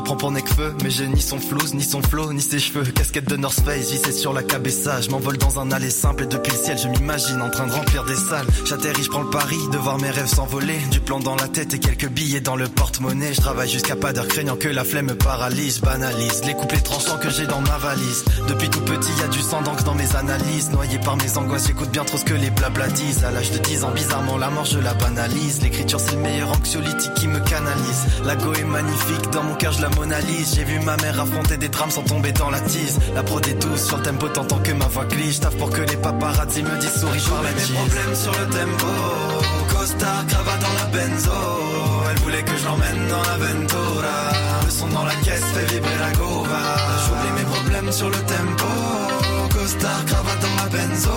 prends 0.05 0.17
pour 0.17 0.31
Necfeu 0.31 0.75
Mais 0.83 0.91
j'ai 0.91 1.09
ni 1.09 1.21
son 1.21 1.41
flouze, 1.41 1.75
ni 1.75 1.83
son 1.83 2.03
flow, 2.03 2.33
ni 2.33 2.43
ses 2.43 2.59
cheveux. 2.59 2.85
Casquette 2.85 3.29
de 3.29 3.37
North 3.37 3.61
Face, 3.61 3.93
c'est 4.05 4.13
sur 4.13 4.33
la 4.33 4.43
cabessa. 4.43 5.01
Je 5.01 5.11
m'envole 5.11 5.39
dans 5.39 5.59
un 5.59 5.73
aller 5.73 5.91
simple 5.91 6.25
et 6.25 6.27
depuis 6.27 6.53
le 6.53 6.59
ciel 6.59 6.79
je 6.79 6.89
m'imagine 6.89 7.41
en 7.43 7.51
train 7.51 7.67
de 7.67 7.73
remplir 7.73 8.05
des 8.05 8.15
salles. 8.15 8.47
J'atterris, 8.67 9.05
je 9.05 9.09
prends 9.09 9.23
le 9.23 9.31
pari 9.31 9.57
de 9.73 9.79
voir 9.79 9.99
mes 9.99 10.11
rêves 10.11 10.27
s'envoler. 10.27 10.79
Du 10.91 11.01
plan 11.01 11.19
dans 11.19 11.35
la 11.35 11.49
tête 11.49 11.75
et 11.75 11.79
quelques 11.79 12.09
billets 12.09 12.41
dans 12.41 12.57
le 12.57 12.69
porte-monnaie. 12.69 13.33
Je 13.33 13.41
travaille 13.41 13.69
jusqu'à 13.69 13.97
pas 13.97 14.13
d'heure 14.13 14.29
craignant 14.29 14.57
que 14.57 14.69
la 14.69 14.85
flemme 14.85 15.07
me 15.07 15.17
paralyse. 15.17 15.81
Banalise 15.81 16.45
les 16.45 16.55
couplets 16.55 16.81
tranchants 16.81 17.19
que 17.19 17.31
j'ai 17.31 17.47
dans 17.47 17.61
ma 17.61 17.79
valise. 17.79 18.25
Depuis 18.47 18.69
tout 18.69 18.83
petit 18.83 19.11
y 19.21 19.23
a 19.25 19.29
du 19.29 19.41
sang 19.41 19.63
d'encre 19.63 19.85
dans 19.85 19.95
mes 19.95 20.15
analyses. 20.17 20.71
Noyé 20.71 20.99
par 20.99 21.17
mes 21.17 21.39
angoisses, 21.39 21.67
j'écoute 21.67 21.91
bien 21.91 22.05
trop 22.05 22.19
ce 22.19 22.25
que 22.25 22.35
les 22.35 22.51
blabla 22.51 22.89
disent. 22.89 23.25
À 23.25 23.31
l'âge 23.31 23.51
de 23.51 23.59
10 23.59 23.85
ans, 23.85 23.93
bizarrement 23.93 24.37
la 24.37 24.51
mort 24.51 24.67
je 24.67 24.79
la 24.79 24.95
banalise. 24.95 25.63
L'écriture 25.63 26.01
c'est 26.01 26.13
le 26.17 26.23
meilleur 26.23 26.51
anxiolytique 26.51 27.15
qui 27.15 27.27
me 27.27 27.41
canalise. 27.41 28.05
La 28.25 28.37
go 28.37 28.53
est 28.53 28.65
magnifique, 28.65 29.31
dans 29.33 29.43
mon 29.43 29.55
cœur 29.55 29.73
je 29.73 29.81
la 29.81 29.89
J'ai 30.55 30.65
vu 30.65 30.79
ma 30.81 30.97
mère 30.99 31.19
affronter 31.21 31.57
des 31.57 31.69
drames 31.69 31.91
sans 31.91 32.03
tomber 32.03 32.31
dans 32.33 32.51
la 32.51 32.61
tise 32.61 32.99
La 33.15 33.23
prod 33.23 33.47
est 33.47 33.55
douce 33.55 33.87
sur 33.87 34.01
tempo 34.03 34.29
tant 34.29 34.45
que 34.45 34.73
ma 34.73 34.87
voix 34.87 35.05
glisse. 35.05 35.41
Taf 35.41 35.57
pour 35.57 35.71
que 35.71 35.81
les 35.81 35.97
paparazzi 35.97 36.63
me 36.63 36.79
disent 36.79 37.01
souris 37.01 37.25
par 37.29 37.43
la 37.43 37.51
mes 37.51 37.75
problèmes 37.75 38.15
sur 38.15 38.33
le 38.33 38.47
tempo. 38.47 38.87
Costard, 39.69 40.27
cravate 40.29 40.61
dans 40.61 40.75
la 40.75 40.87
benzo. 40.87 41.31
Elle 42.11 42.19
voulait 42.23 42.43
que 42.43 42.57
je 42.57 42.65
l'emmène 42.65 43.09
dans 43.09 43.23
la 43.23 43.37
Ventura. 43.37 44.19
Le 44.65 44.71
son 44.71 44.89
dans 44.89 45.05
la 45.05 45.15
caisse 45.25 45.45
fait 45.55 45.75
vibrer 45.75 45.99
la 45.99 46.13
gova. 46.13 46.63
J'oublie 47.07 47.33
mes 47.39 47.51
problèmes 47.55 47.93
sur 47.93 48.11
le 48.11 48.17
tempo. 48.17 48.71
Costard, 49.53 50.05
cravate 50.07 50.41
dans 50.41 50.63
la 50.63 50.69
benzo. 50.71 51.11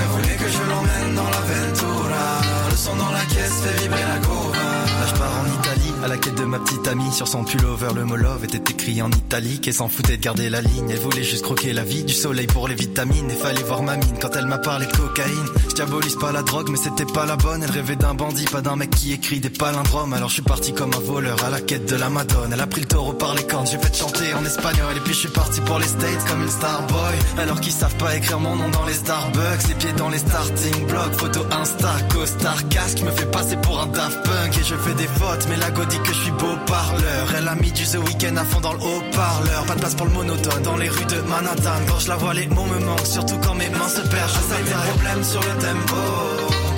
Elle 0.00 0.08
voulait 0.16 0.36
que 0.36 0.48
je 0.48 0.62
l'emmène 0.70 1.14
dans 1.14 1.30
la 1.30 1.42
Ventura. 1.50 2.26
Le 2.70 2.76
son 2.76 2.96
dans 2.96 3.12
la 3.12 3.24
caisse 3.26 3.60
fait 3.62 3.82
vibrer 3.82 4.02
la 4.02 4.18
gova. 4.26 4.68
Là 4.98 5.06
je 5.06 5.14
pars 5.14 5.34
en 5.40 5.60
Italie 5.60 5.71
à 6.02 6.08
la 6.08 6.16
quête 6.16 6.34
de 6.34 6.44
ma 6.44 6.58
petite 6.58 6.86
amie 6.88 7.12
Sur 7.12 7.28
son 7.28 7.44
pullover 7.44 7.88
le 7.94 8.04
mot 8.04 8.16
love 8.16 8.44
était 8.44 8.72
écrit 8.72 9.00
en 9.02 9.10
italique 9.10 9.68
Et 9.68 9.72
s'en 9.72 9.88
foutait 9.88 10.16
de 10.16 10.22
garder 10.22 10.48
la 10.48 10.60
ligne. 10.60 10.90
Elle 10.90 10.98
voulait 10.98 11.22
juste 11.22 11.42
croquer 11.42 11.72
la 11.72 11.84
vie 11.84 12.04
Du 12.04 12.12
soleil 12.12 12.46
pour 12.46 12.68
les 12.68 12.74
vitamines. 12.74 13.30
Et 13.30 13.34
fallait 13.34 13.62
voir 13.62 13.82
ma 13.82 13.96
mine 13.96 14.14
quand 14.20 14.34
elle 14.36 14.46
m'a 14.46 14.58
parlé 14.58 14.86
de 14.86 14.92
cocaïne. 14.92 15.46
Je 15.68 15.74
diabolise 15.74 16.16
pas 16.16 16.32
la 16.32 16.42
drogue 16.42 16.70
mais 16.70 16.78
c'était 16.78 17.04
pas 17.04 17.26
la 17.26 17.36
bonne. 17.36 17.62
Elle 17.62 17.70
rêvait 17.70 17.96
d'un 17.96 18.14
bandit 18.14 18.44
pas 18.44 18.60
d'un 18.60 18.76
mec 18.76 18.90
qui 18.90 19.12
écrit 19.12 19.40
des 19.40 19.50
palindromes. 19.50 20.12
Alors 20.12 20.28
je 20.28 20.34
suis 20.34 20.42
parti 20.42 20.72
comme 20.72 20.92
un 20.94 21.00
voleur 21.00 21.42
à 21.44 21.50
la 21.50 21.60
quête 21.60 21.88
de 21.88 21.96
la 21.96 22.08
madone. 22.08 22.52
Elle 22.52 22.60
a 22.60 22.66
pris 22.66 22.80
le 22.80 22.88
taureau 22.88 23.12
par 23.12 23.34
les 23.34 23.44
cornes 23.44 23.66
J'ai 23.66 23.78
fait 23.78 23.94
chanter 23.94 24.34
en 24.34 24.44
espagnol. 24.44 24.96
Et 24.96 25.00
puis 25.00 25.14
je 25.14 25.20
suis 25.20 25.28
parti 25.28 25.60
pour 25.60 25.78
les 25.78 25.86
States 25.86 26.24
comme 26.28 26.42
une 26.42 26.50
star 26.50 26.86
boy 26.86 27.14
Alors 27.38 27.60
qu'ils 27.60 27.72
savent 27.72 27.96
pas 27.96 28.16
écrire 28.16 28.40
mon 28.40 28.56
nom 28.56 28.68
dans 28.70 28.86
les 28.86 28.94
Starbucks. 28.94 29.68
Les 29.68 29.74
pieds 29.74 29.92
dans 29.92 30.08
les 30.08 30.18
starting 30.18 30.86
blocks 30.86 31.14
Photo 31.14 31.40
Insta, 31.52 31.92
costard, 32.12 32.68
casque. 32.68 33.02
Me 33.02 33.10
fait 33.10 33.30
passer 33.30 33.56
pour 33.56 33.80
un 33.80 33.86
Daft 33.86 34.22
Punk. 34.24 34.58
Et 34.58 34.64
je 34.64 34.74
fais 34.74 34.94
des 34.94 35.08
fautes 35.08 35.46
mais 35.48 35.56
la 35.56 35.70
go 35.70 35.82
dit 35.92 36.00
que 36.00 36.12
je 36.12 36.20
suis 36.24 36.30
beau 36.32 36.54
parleur. 36.66 37.24
Elle 37.36 37.48
a 37.48 37.54
mis 37.54 37.72
du 37.72 37.84
The 37.84 37.98
Weeknd 38.06 38.36
à 38.36 38.44
fond 38.44 38.60
dans 38.60 38.72
le 38.72 38.80
haut-parleur. 38.80 39.64
Pas 39.66 39.74
de 39.74 39.80
place 39.80 39.94
pour 39.94 40.06
le 40.06 40.12
monotone 40.12 40.62
dans 40.62 40.76
les 40.76 40.88
rues 40.88 41.10
de 41.14 41.20
Manhattan. 41.28 41.80
Quand 41.88 41.98
je 41.98 42.08
la 42.08 42.16
vois 42.16 42.34
les 42.34 42.46
mots 42.48 42.66
me 42.74 42.78
manquent 42.86 43.06
Surtout 43.16 43.38
quand 43.44 43.54
mes 43.54 43.68
mains 43.68 43.88
se 43.88 44.02
perdent 44.12 44.34
Je 44.36 44.42
sais 44.48 44.62
mes 44.68 44.90
problèmes 44.90 45.24
sur 45.24 45.40
le 45.40 45.54
tempo. 45.66 46.00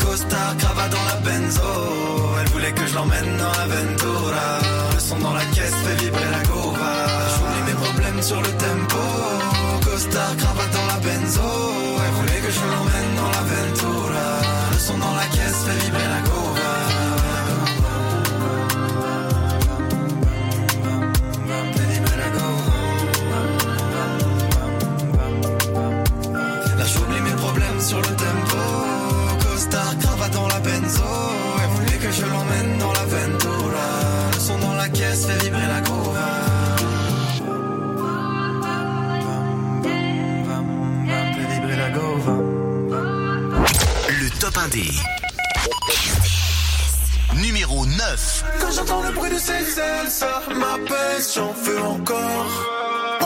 Costard, 0.04 0.56
cravate 0.58 0.92
dans 0.96 1.06
la 1.12 1.18
benzo. 1.26 1.72
Elle 2.40 2.48
voulait 2.54 2.72
que 2.72 2.86
je 2.86 2.94
l'emmène 2.94 3.30
dans 3.42 3.54
la 3.60 3.66
Ventura. 3.72 4.48
Le 4.94 5.00
son 5.00 5.18
dans 5.18 5.34
la 5.34 5.44
caisse 5.54 5.78
fait 5.84 5.96
vibrer 6.02 6.30
la 6.36 6.42
gova. 6.50 6.94
J'oublie 7.32 7.64
mes 7.68 7.78
problèmes 7.84 8.22
sur 8.22 8.40
le 8.40 8.52
tempo. 8.66 9.02
Costard, 9.84 10.36
cravate 10.38 10.72
dans 10.78 10.88
la 10.92 10.98
benzo. 11.06 11.50
Elle 12.04 12.14
voulait 12.18 12.40
que 12.44 12.52
je 12.56 12.62
l'emmène 12.72 13.10
dans 13.20 13.30
la 13.36 13.44
Ventura. 13.52 14.26
Le 14.72 14.78
son 14.78 14.98
dans 14.98 15.14
la 15.14 15.26
caisse 15.36 15.60
fait 15.66 15.78
vibrer 15.84 16.08
la 16.14 16.20
gova 16.28 16.43
benzo 30.84 31.02
Elle 31.62 31.70
voulait 31.70 31.98
que 31.98 32.10
je 32.10 32.22
l'emmène 32.26 32.78
dans 32.78 32.92
la 32.92 33.04
Ventura 33.04 34.30
Le 34.32 34.40
son 34.40 34.58
dans 34.58 34.74
la 34.74 34.88
caisse 34.88 35.26
fait 35.26 35.44
vibrer 35.44 35.66
la 35.66 35.80
gova 35.80 36.44
Le 44.08 44.30
top 44.38 44.54
1D. 44.56 44.90
Numéro 47.36 47.86
9. 47.86 48.44
Quand 48.60 48.70
j'entends 48.70 49.02
le 49.02 49.12
bruit 49.12 49.30
de 49.30 49.38
ses 49.38 49.52
ailes, 49.52 50.08
ça 50.08 50.42
m'apaise, 50.48 51.32
j'en 51.34 51.52
fais 51.54 51.78
encore. 51.78 52.73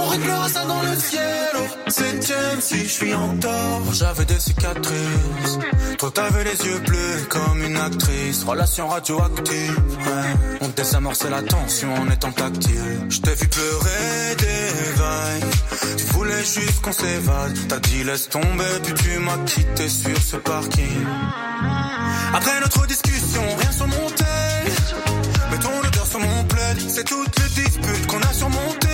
On 0.09 0.11
réglera 0.11 0.49
ça 0.49 0.65
dans 0.65 0.81
le 0.81 0.97
ciel, 0.97 1.51
au 1.87 1.91
septième 1.91 2.61
si 2.61 2.79
je 2.85 2.89
suis 2.89 3.15
en 3.15 3.37
tort. 3.37 3.83
J'avais 3.93 4.25
des 4.25 4.41
cicatrices, 4.41 5.59
toi 5.99 6.11
t'avais 6.11 6.45
les 6.45 6.67
yeux 6.67 6.79
bleus 6.79 7.27
comme 7.29 7.63
une 7.63 7.77
actrice. 7.77 8.43
Relation 8.45 8.89
radioactive, 8.89 9.79
ouais. 10.07 10.59
on 10.63 10.69
désamorçait 10.69 11.29
la 11.29 11.43
tension 11.43 11.93
en 11.95 12.11
étant 12.11 12.33
tactile. 12.33 13.01
Je 13.11 13.21
t'ai 13.21 13.35
vu 13.35 13.49
pleurer 13.49 14.37
des 14.39 14.93
vagues, 14.97 15.53
tu 15.99 16.05
voulais 16.15 16.43
juste 16.43 16.81
qu'on 16.81 16.93
s'évade. 16.93 17.59
T'as 17.69 17.81
dit 17.81 18.03
laisse 18.03 18.31
tomber, 18.31 18.75
puis 18.85 18.95
tu 18.95 19.19
m'as 19.19 19.45
quitté 19.45 19.91
sur 19.91 20.17
ce 20.17 20.37
parking. 20.37 21.05
Après 22.33 22.61
notre 22.61 22.87
discussion, 22.87 23.43
rien 23.59 23.73
surmonté. 23.73 24.25
Mais 25.51 25.59
ton 25.59 25.87
odeur 25.87 26.07
sur 26.07 26.21
mon 26.21 26.45
plaid, 26.45 26.79
c'est 26.89 27.05
toutes 27.05 27.39
les 27.41 27.63
disputes 27.63 28.07
qu'on 28.07 28.23
a 28.23 28.33
surmontées. 28.33 28.88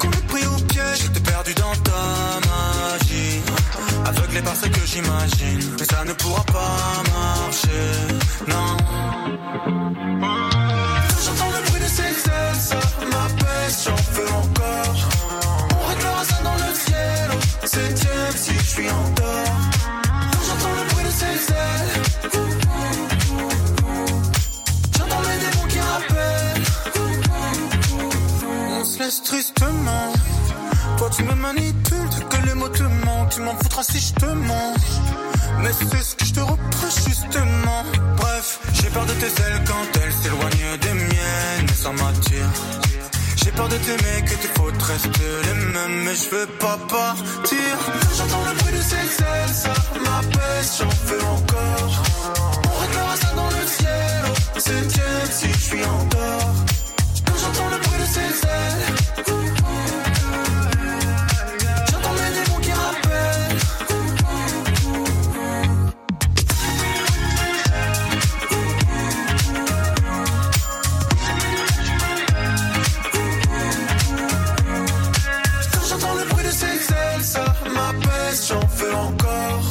Qui 0.00 0.06
font 0.06 0.10
qu'on 0.10 0.10
est 0.10 0.26
pris 0.26 0.46
au 0.46 0.56
piège. 0.64 1.02
J'étais 1.02 1.20
perdu 1.20 1.54
dans 1.54 1.74
ta 1.82 2.40
magie. 2.48 3.40
Aveuglé 4.04 4.42
par 4.42 4.56
ce 4.56 4.66
que 4.66 4.86
j'imagine. 4.86 5.76
Mais 5.78 5.84
ça 5.84 6.04
ne 6.04 6.12
pourra 6.12 6.44
pas 6.44 7.02
marcher. 7.12 7.90
Non. 8.48 8.76
J'entends 11.24 11.50
le 11.50 11.70
bruit 11.70 11.80
de 11.80 11.88
ses 11.88 12.02
ailes, 12.02 12.60
ça 12.60 12.80
m'apaise, 13.10 13.84
j'en 13.84 13.96
fais 13.96 14.30
encore. 14.32 14.96
On 15.72 15.88
réglera 15.88 16.24
ça 16.24 16.42
dans 16.42 16.54
le 16.54 16.74
ciel, 16.74 17.30
septième 17.64 18.36
si 18.36 18.54
je 18.54 18.64
suis 18.64 18.90
en 18.90 19.10
tort. 19.14 19.45
Tristement. 29.10 30.12
Toi 30.98 31.10
tu 31.16 31.22
me 31.24 31.34
manipules, 31.34 32.08
que 32.30 32.46
les 32.46 32.54
mots 32.54 32.68
te 32.68 32.82
manquent. 32.82 33.30
Tu 33.30 33.40
m'en 33.40 33.56
foutras 33.56 33.82
si 33.84 34.00
je 34.00 34.14
te 34.14 34.26
mens. 34.26 34.74
Mais 35.62 35.70
c'est 35.72 36.02
ce 36.02 36.16
que 36.16 36.24
je 36.24 36.34
te 36.34 36.40
reproche 36.40 37.04
justement. 37.06 37.84
Bref, 38.16 38.58
j'ai 38.74 38.88
peur 38.90 39.06
de 39.06 39.12
tes 39.12 39.26
ailes 39.26 39.62
quand 39.66 40.00
elles 40.02 40.12
s'éloignent 40.12 40.78
des 40.80 40.94
miennes. 40.94 41.68
Ça 41.74 41.90
m'attire. 41.92 42.50
J'ai 43.36 43.52
peur 43.52 43.68
de 43.68 43.76
t'aimer, 43.76 44.24
que 44.24 44.34
tes 44.34 44.48
fautes 44.56 44.82
restent 44.82 45.20
les 45.46 45.54
mêmes. 45.72 46.04
Mais 46.04 46.14
je 46.14 46.28
veux 46.34 46.46
pas 46.58 46.78
partir. 46.88 47.76
J'entends 48.16 48.44
le 48.48 48.54
bruit 48.58 48.72
de 48.72 48.82
ses 48.82 49.22
ailes, 49.22 49.54
ça 49.54 49.74
m'apaise, 50.04 50.72
j'en 50.78 50.90
fais 50.90 51.24
encore. 51.24 52.02
On 52.64 52.80
réglera 52.80 53.16
ça 53.16 53.32
dans 53.36 53.48
le 53.48 53.66
ciel, 53.66 54.22
au 54.56 54.58
septième 54.58 55.30
si 55.30 55.52
je 55.52 55.58
suis 55.58 55.84
en. 55.84 56.08
Quand 56.10 56.85
j'entends 57.46 57.68
le 57.68 57.78
bruit 57.78 58.00
de 58.00 58.06
ses 58.06 58.20
ailes, 58.20 58.94
j'entends 61.90 62.12
mes 62.12 62.30
démons 62.34 62.60
qui 62.60 62.72
rappellent. 62.72 63.58
Quand 75.72 75.86
j'entends 75.88 76.14
le 76.14 76.24
bruit 76.24 76.44
de 76.44 76.50
ses 76.50 76.66
ailes, 76.66 77.22
ça 77.22 77.44
m'apaise, 77.72 78.48
j'en 78.48 78.66
fais 78.68 78.92
encore. 78.92 79.62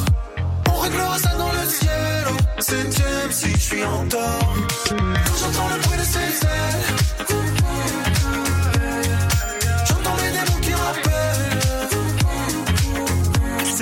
On 0.70 0.78
réglera 0.78 1.18
ça 1.18 1.34
dans 1.36 1.52
le 1.52 1.68
ciel, 1.68 2.24
au 2.58 2.60
septième 2.60 3.30
si 3.30 3.50
je 3.50 3.58
suis 3.58 3.84
en. 3.84 4.06
Quand 4.08 5.36
j'entends 5.40 5.68
le 5.74 5.78
bruit 5.82 5.98
de 5.98 6.04
ses 6.04 6.46
ailes, 6.46 7.45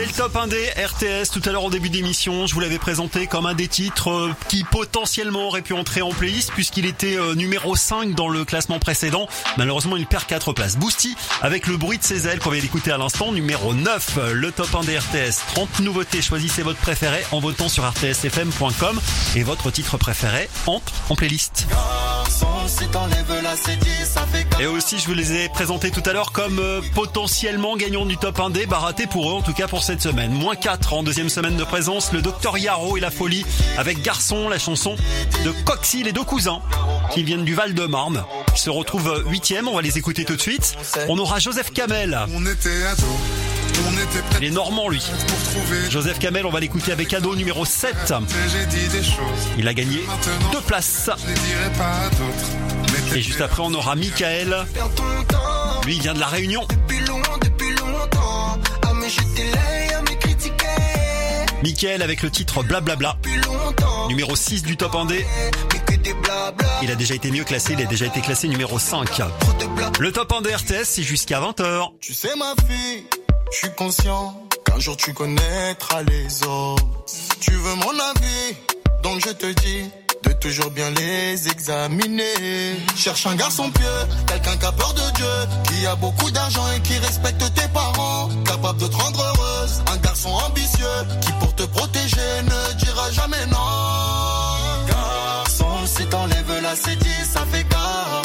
Le 0.07 0.13
top 0.13 0.37
1 0.37 0.49
des 0.49 0.67
RTS. 0.67 1.31
Tout 1.33 1.41
à 1.47 1.53
l'heure 1.53 1.65
en 1.65 1.71
début 1.71 1.89
d'émission, 1.89 2.47
je 2.47 2.53
vous 2.53 2.61
l'avais 2.61 2.79
présenté 2.79 3.27
comme 3.27 3.47
un 3.47 3.55
des 3.55 3.69
titres 3.69 4.11
euh, 4.11 4.35
qui 4.49 4.63
potentiellement 4.63 5.47
aurait 5.47 5.63
pu 5.63 5.73
entrer 5.73 6.03
en 6.03 6.11
playlist 6.11 6.53
puisqu'il 6.53 6.85
était 6.85 7.17
euh, 7.17 7.35
numéro 7.35 7.75
5 7.75 8.15
dans 8.15 8.29
le 8.29 8.45
classement 8.45 8.79
précédent. 8.79 9.29
Malheureusement, 9.57 9.97
il 9.97 10.07
perd 10.07 10.27
4 10.27 10.53
places. 10.53 10.77
Boosty 10.77 11.17
avec 11.41 11.67
le 11.67 11.79
bruit 11.79 11.97
de 11.97 12.05
ses 12.05 12.27
ailes 12.27 12.39
qu'on 12.39 12.51
vient 12.51 12.61
d'écouter 12.61 12.91
à 12.91 12.99
l'instant. 12.99 13.33
Numéro 13.33 13.73
9, 13.73 14.19
le 14.35 14.53
top 14.53 14.75
1 14.75 14.85
des 14.85 14.99
RTS. 14.99 15.47
30 15.55 15.81
nouveautés. 15.81 16.21
Choisissez 16.21 16.63
votre 16.63 16.81
préféré 16.81 17.25
en 17.33 17.41
votant 17.41 17.71
sur 17.71 17.89
rtsfm.com 17.89 19.01
et 19.37 19.43
votre 19.43 19.71
titre 19.71 19.97
préféré 19.97 20.51
entre 20.67 20.93
en 21.09 21.17
playlist. 21.17 21.67
Et 24.61 24.67
aussi, 24.67 24.99
je 24.99 25.07
vous 25.07 25.15
les 25.15 25.33
ai 25.33 25.49
présentés 25.49 25.91
tout 25.91 26.03
à 26.07 26.13
l'heure 26.13 26.33
comme 26.33 26.59
euh, 26.59 26.81
potentiellement 26.95 27.77
gagnants 27.77 28.07
du 28.07 28.17
top 28.17 28.39
1D. 28.39 28.67
Bah 28.67 28.79
raté 28.79 29.07
pour 29.07 29.31
eux, 29.31 29.35
en 29.35 29.43
tout 29.43 29.53
cas 29.53 29.69
pour 29.69 29.83
cette 29.95 30.13
semaine. 30.13 30.33
Moins 30.33 30.57
4 30.57 30.93
en 30.93 31.03
deuxième 31.05 31.29
semaine 31.29 31.57
de 31.57 31.63
présence. 31.63 32.13
Le 32.13 32.21
docteur 32.21 32.59
Yarrow 32.59 32.97
et 32.97 33.01
la 33.01 33.13
folie 33.13 33.47
avec 33.79 34.03
Garçon, 34.03 34.49
la 34.49 34.59
chanson 34.59 34.97
de 35.45 35.53
Coxy, 35.65 36.03
les 36.03 36.11
deux 36.13 36.25
cousins 36.25 36.61
qui 37.13 37.23
viennent 37.23 37.45
du 37.45 37.55
Val-de-Marne. 37.55 38.25
Ils 38.55 38.59
se 38.59 38.71
retrouvent 38.71 39.23
huitième. 39.29 39.69
On 39.69 39.77
va 39.77 39.83
les 39.83 39.97
écouter 39.97 40.25
tout 40.25 40.35
de 40.35 40.41
suite. 40.41 40.77
On 41.09 41.17
aura 41.19 41.39
Joseph 41.39 41.73
Kamel. 41.73 42.19
On 42.35 42.45
était 42.45 42.85
ados. 42.87 43.05
On 43.87 43.93
était 43.93 44.39
Il 44.41 44.49
est 44.49 44.51
normand 44.51 44.89
lui. 44.89 45.03
Joseph 45.91 46.19
Kamel, 46.19 46.45
on 46.45 46.51
va 46.51 46.59
l'écouter 46.59 46.91
avec 46.91 47.07
cadeau 47.07 47.37
numéro 47.37 47.65
7. 47.65 48.15
J'ai 48.51 48.67
dit 48.67 48.89
des 48.89 49.05
choses. 49.05 49.49
Il 49.59 49.69
a 49.69 49.75
gagné 49.75 50.01
deux 50.51 50.61
places. 50.61 51.11
Et 53.15 53.23
juste 53.23 53.41
après, 53.41 53.63
on 53.65 53.73
aura 53.75 53.95
Michael. 53.95 54.67
Lui, 55.87 55.97
il 55.97 56.03
vient 56.03 56.15
de 56.15 56.21
la 56.21 56.27
Réunion. 56.27 56.67
Michael 61.63 62.03
avec 62.03 62.23
le 62.23 62.31
titre 62.31 62.63
Blablabla. 62.63 63.17
Numéro 64.09 64.37
6 64.37 64.63
du 64.63 64.77
top 64.77 64.93
1D. 64.93 65.25
Il 66.83 66.91
a 66.91 66.95
déjà 66.95 67.15
été 67.15 67.31
mieux 67.31 67.45
classé, 67.45 67.73
il 67.73 67.83
a 67.83 67.87
déjà 67.87 68.07
été 68.07 68.21
classé 68.21 68.49
numéro 68.49 68.79
5. 68.79 69.09
Le 69.99 70.13
top 70.13 70.31
1D 70.31 70.57
RTS, 70.57 70.85
c'est 70.85 71.03
jusqu'à 71.03 71.41
20h. 71.41 71.91
Tu 72.01 72.15
sais 72.15 72.35
ma 72.37 72.55
fille, 72.67 73.05
je 73.53 73.59
suis 73.59 73.75
conscient 73.75 74.47
qu'un 74.65 74.79
jour 74.79 74.97
tu 74.97 75.13
connaîtras 75.15 76.03
les 76.03 76.47
autres. 76.47 76.85
Tu 77.41 77.53
veux 77.53 77.75
mon 77.75 77.91
avis, 77.91 78.57
donc 79.03 79.21
je 79.25 79.31
te 79.31 79.47
dis 79.47 79.85
de 80.25 80.33
toujours 80.33 80.71
bien 80.71 80.91
les 80.91 81.49
examiner. 81.49 82.77
Cherche 82.97 83.27
un 83.27 83.35
garçon 83.35 83.71
pieux, 83.71 84.01
quelqu'un 84.27 84.57
qui 84.57 84.67
a 84.67 84.73
peur 84.73 84.95
de 84.95 85.17
Dieu, 85.17 85.35
qui 85.65 85.87
a 85.87 85.95
beaucoup 85.97 86.31
d'argent 86.31 86.65
et 86.77 86.81
qui 86.81 86.97
respecte 86.99 87.43
tes 87.55 87.69
parents, 87.69 88.29
capable 88.45 88.81
de 88.81 88.87
te 88.87 88.97
rendre 88.97 89.21
heureuse. 89.21 89.83
Un 89.93 89.97
garçon 89.99 90.31
ambitieux, 90.31 90.99
qui 91.21 91.33
pour 91.41 91.55
te 91.55 91.65
protéger 91.65 92.43
ne 92.45 92.85
dira 92.85 93.11
jamais 93.13 93.47
non. 93.47 94.87
Garçon, 94.89 95.87
si 95.87 96.07
t'enlèves 96.07 96.61
la 96.63 96.75
C10, 96.75 97.25
ça 97.33 97.45
fait 97.51 97.65
garocon. 97.69 98.24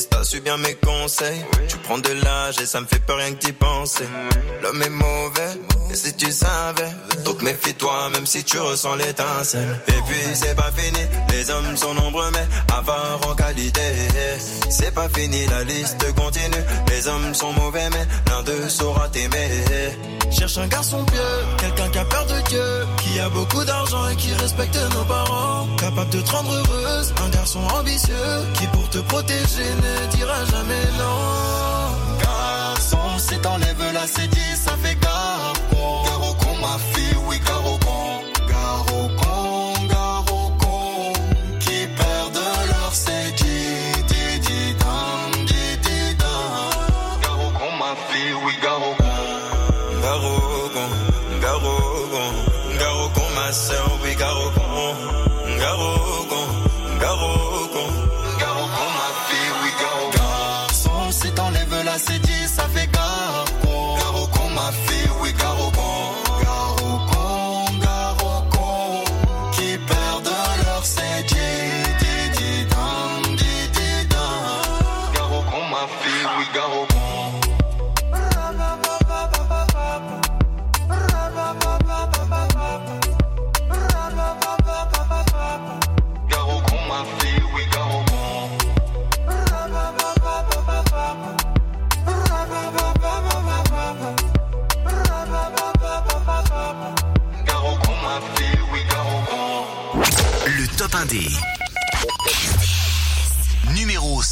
is 0.00 0.09
si 0.30 0.36
t'as 0.36 0.36
su 0.36 0.40
bien 0.42 0.56
mes 0.58 0.74
conseils, 0.74 1.44
tu 1.68 1.76
prends 1.78 1.98
de 1.98 2.10
l'âge 2.22 2.60
et 2.60 2.66
ça 2.66 2.80
me 2.80 2.86
fait 2.86 3.00
peur 3.00 3.16
rien 3.16 3.32
que 3.34 3.46
d'y 3.46 3.52
penser. 3.52 4.04
L'homme 4.62 4.82
est 4.82 4.90
mauvais, 4.90 5.54
et 5.90 5.94
si 5.94 6.14
tu 6.14 6.30
savais, 6.30 6.92
donc 7.24 7.42
méfie-toi 7.42 8.10
même 8.10 8.26
si 8.26 8.44
tu 8.44 8.58
ressens 8.58 8.94
l'étincelle. 8.96 9.80
Et 9.88 10.00
puis 10.06 10.20
c'est 10.34 10.54
pas 10.54 10.70
fini, 10.76 11.00
les 11.30 11.50
hommes 11.50 11.76
sont 11.76 11.94
nombreux 11.94 12.30
mais 12.32 12.46
avares 12.74 13.20
en 13.28 13.34
qualité. 13.34 13.80
C'est 14.68 14.94
pas 14.94 15.08
fini, 15.08 15.46
la 15.46 15.64
liste 15.64 16.04
continue, 16.14 16.64
les 16.88 17.08
hommes 17.08 17.34
sont 17.34 17.52
mauvais 17.52 17.88
mais 17.90 18.06
l'un 18.28 18.42
d'eux 18.42 18.68
saura 18.68 19.08
t'aimer. 19.08 19.50
Cherche 20.30 20.58
un 20.58 20.68
garçon 20.68 21.04
pieux, 21.06 21.20
quelqu'un 21.58 21.88
qui 21.88 21.98
a 21.98 22.04
peur 22.04 22.26
de 22.26 22.48
Dieu, 22.48 22.86
qui 22.98 23.18
a 23.18 23.28
beaucoup 23.28 23.64
d'argent 23.64 24.08
et 24.08 24.16
qui 24.16 24.32
respecte 24.34 24.78
nos 24.94 25.04
parents, 25.04 25.66
capable 25.76 26.10
de 26.10 26.20
te 26.20 26.30
rendre 26.30 26.52
heureuse, 26.52 27.12
un 27.24 27.28
garçon 27.30 27.60
ambitieux, 27.78 28.14
qui 28.54 28.66
pour 28.68 28.88
te 28.90 28.98
protéger 28.98 29.70
ne 29.82 30.19
dira 30.20 30.44
jamais 30.44 30.86
non. 30.98 32.18
Garçon, 32.22 33.18
si 33.18 33.38
t'enlèves 33.38 33.92
là, 33.94 34.04
c'est 34.06 34.28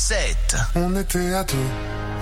7. 0.09 0.57
On 0.77 0.97
était 0.97 1.35
ados, 1.35 1.55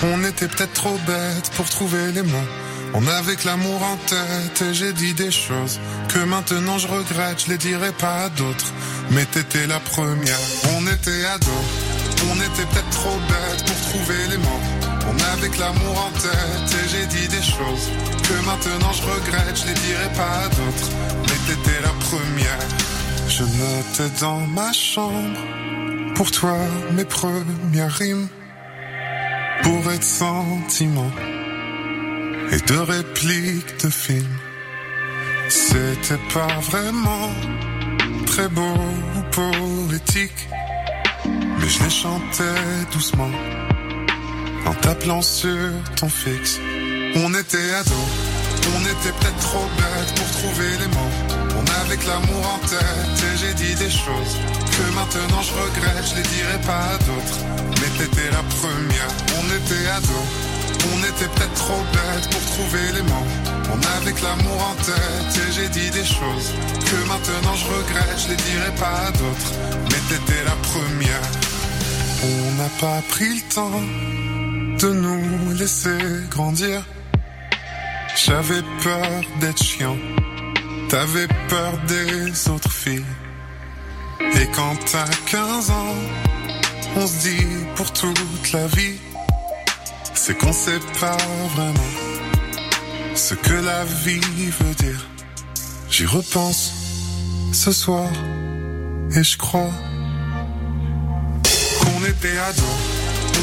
on 0.02 0.24
était 0.24 0.48
peut-être 0.48 0.72
trop 0.72 0.98
bêtes 1.06 1.52
pour 1.54 1.68
trouver 1.68 2.10
les 2.10 2.24
mots. 2.24 2.50
On 2.94 3.06
avait 3.06 3.36
que 3.36 3.46
l'amour 3.46 3.80
en 3.80 3.96
tête 4.08 4.60
et 4.68 4.74
j'ai 4.74 4.92
dit 4.92 5.14
des 5.14 5.30
choses 5.30 5.78
que 6.08 6.18
maintenant 6.18 6.78
je 6.78 6.88
regrette, 6.88 7.44
je 7.44 7.52
les 7.52 7.58
dirai 7.58 7.92
pas 7.92 8.24
à 8.24 8.28
d'autres. 8.30 8.72
Mais 9.12 9.24
t'étais 9.26 9.68
la 9.68 9.78
première. 9.78 10.40
On 10.76 10.84
était 10.88 11.26
ados, 11.26 11.66
on 12.28 12.34
était 12.34 12.66
peut-être 12.72 12.90
trop 12.90 13.18
bêtes 13.28 13.64
pour 13.64 13.80
trouver 13.90 14.20
les 14.30 14.38
mots. 14.38 14.62
On 15.08 15.32
avait 15.34 15.48
que 15.48 15.60
l'amour 15.60 15.96
en 16.08 16.10
tête 16.18 16.68
et 16.80 16.88
j'ai 16.88 17.06
dit 17.06 17.28
des 17.28 17.44
choses 17.44 17.86
que 18.26 18.46
maintenant 18.46 18.92
je 18.94 19.02
regrette, 19.02 19.60
je 19.62 19.66
les 19.68 19.74
dirai 19.74 20.08
pas 20.16 20.32
à 20.44 20.48
d'autres. 20.48 20.90
Mais 21.28 21.38
t'étais 21.46 21.80
la 21.82 21.94
première. 22.10 22.66
Je 23.28 23.44
notais 23.44 24.12
dans 24.20 24.40
ma 24.40 24.72
chambre 24.72 25.38
pour 26.16 26.30
toi 26.30 26.56
mes 26.92 27.04
premières 27.04 27.92
rimes 27.92 28.28
pour 29.62 29.92
être 29.92 30.02
sentiment 30.02 31.10
et 32.50 32.58
de 32.58 32.78
répliques 32.78 33.84
de 33.84 33.90
films. 33.90 34.38
C'était 35.48 36.22
pas 36.32 36.58
vraiment 36.70 37.28
très 38.26 38.48
beau 38.48 38.76
ou 39.16 39.22
poétique, 39.30 40.48
mais 41.26 41.68
je 41.68 41.84
les 41.84 41.90
chantais 41.90 42.62
doucement 42.92 43.30
en 44.64 44.74
t'appelant 44.74 45.22
sur 45.22 45.70
ton 45.96 46.08
fixe. 46.08 46.58
On 47.16 47.34
était 47.34 47.70
ados, 47.74 48.08
on 48.74 48.80
était 48.80 49.12
peut-être 49.18 49.40
trop 49.40 49.68
bêtes 49.76 50.14
pour 50.16 50.30
trouver 50.30 50.70
les 50.80 50.88
mots. 50.88 51.45
On 51.58 51.96
que 51.96 52.06
l'amour 52.06 52.44
en 52.54 52.58
tête 52.66 53.24
et 53.24 53.36
j'ai 53.38 53.54
dit 53.54 53.74
des 53.74 53.90
choses 53.90 54.34
que 54.76 54.94
maintenant 54.94 55.42
je 55.42 55.52
regrette, 55.52 56.04
je 56.10 56.16
les 56.16 56.28
dirai 56.36 56.58
pas 56.66 56.82
à 56.94 56.98
d'autres. 56.98 57.38
Mais 57.80 57.90
t'étais 57.98 58.30
la 58.30 58.42
première, 58.60 59.10
on 59.38 59.44
était 59.56 59.88
ados. 59.88 60.56
On 60.92 60.98
était 60.98 61.30
peut-être 61.34 61.54
trop 61.54 61.82
bêtes 61.92 62.28
pour 62.30 62.44
trouver 62.52 62.92
les 62.94 63.02
mots. 63.02 63.26
On 63.72 64.12
que 64.12 64.22
l'amour 64.22 64.60
en 64.70 64.74
tête 64.84 65.48
et 65.48 65.52
j'ai 65.52 65.68
dit 65.68 65.90
des 65.90 66.04
choses 66.04 66.48
que 66.88 67.08
maintenant 67.08 67.54
je 67.54 67.66
regrette, 67.66 68.18
je 68.18 68.28
les 68.28 68.36
dirai 68.36 68.70
pas 68.78 69.08
à 69.08 69.10
d'autres. 69.10 69.52
Mais 69.90 70.00
t'étais 70.08 70.44
la 70.44 70.56
première. 70.70 71.22
On 72.22 72.62
n'a 72.62 72.68
pas 72.80 73.02
pris 73.08 73.34
le 73.36 73.54
temps 73.54 73.82
de 74.78 74.92
nous 74.92 75.54
laisser 75.54 75.98
grandir. 76.30 76.84
J'avais 78.16 78.62
peur 78.82 79.20
d'être 79.40 79.62
chiant 79.62 79.96
T'avais 80.98 81.28
peur 81.50 81.74
des 81.88 82.48
autres 82.48 82.72
filles. 82.72 83.04
Et 84.18 84.46
quand 84.54 84.74
t'as 84.90 85.04
15 85.30 85.70
ans, 85.70 85.94
on 86.96 87.06
se 87.06 87.28
dit 87.28 87.46
pour 87.74 87.92
toute 87.92 88.52
la 88.54 88.66
vie, 88.68 88.96
c'est 90.14 90.38
qu'on 90.38 90.54
sait 90.54 90.80
pas 90.98 91.18
vraiment 91.54 91.92
ce 93.14 93.34
que 93.34 93.52
la 93.52 93.84
vie 93.84 94.48
veut 94.58 94.74
dire. 94.76 95.06
J'y 95.90 96.06
repense 96.06 96.72
ce 97.52 97.72
soir 97.72 98.08
et 99.14 99.22
je 99.22 99.36
crois 99.36 99.72
qu'on 101.80 102.04
était 102.06 102.38
ados, 102.38 102.64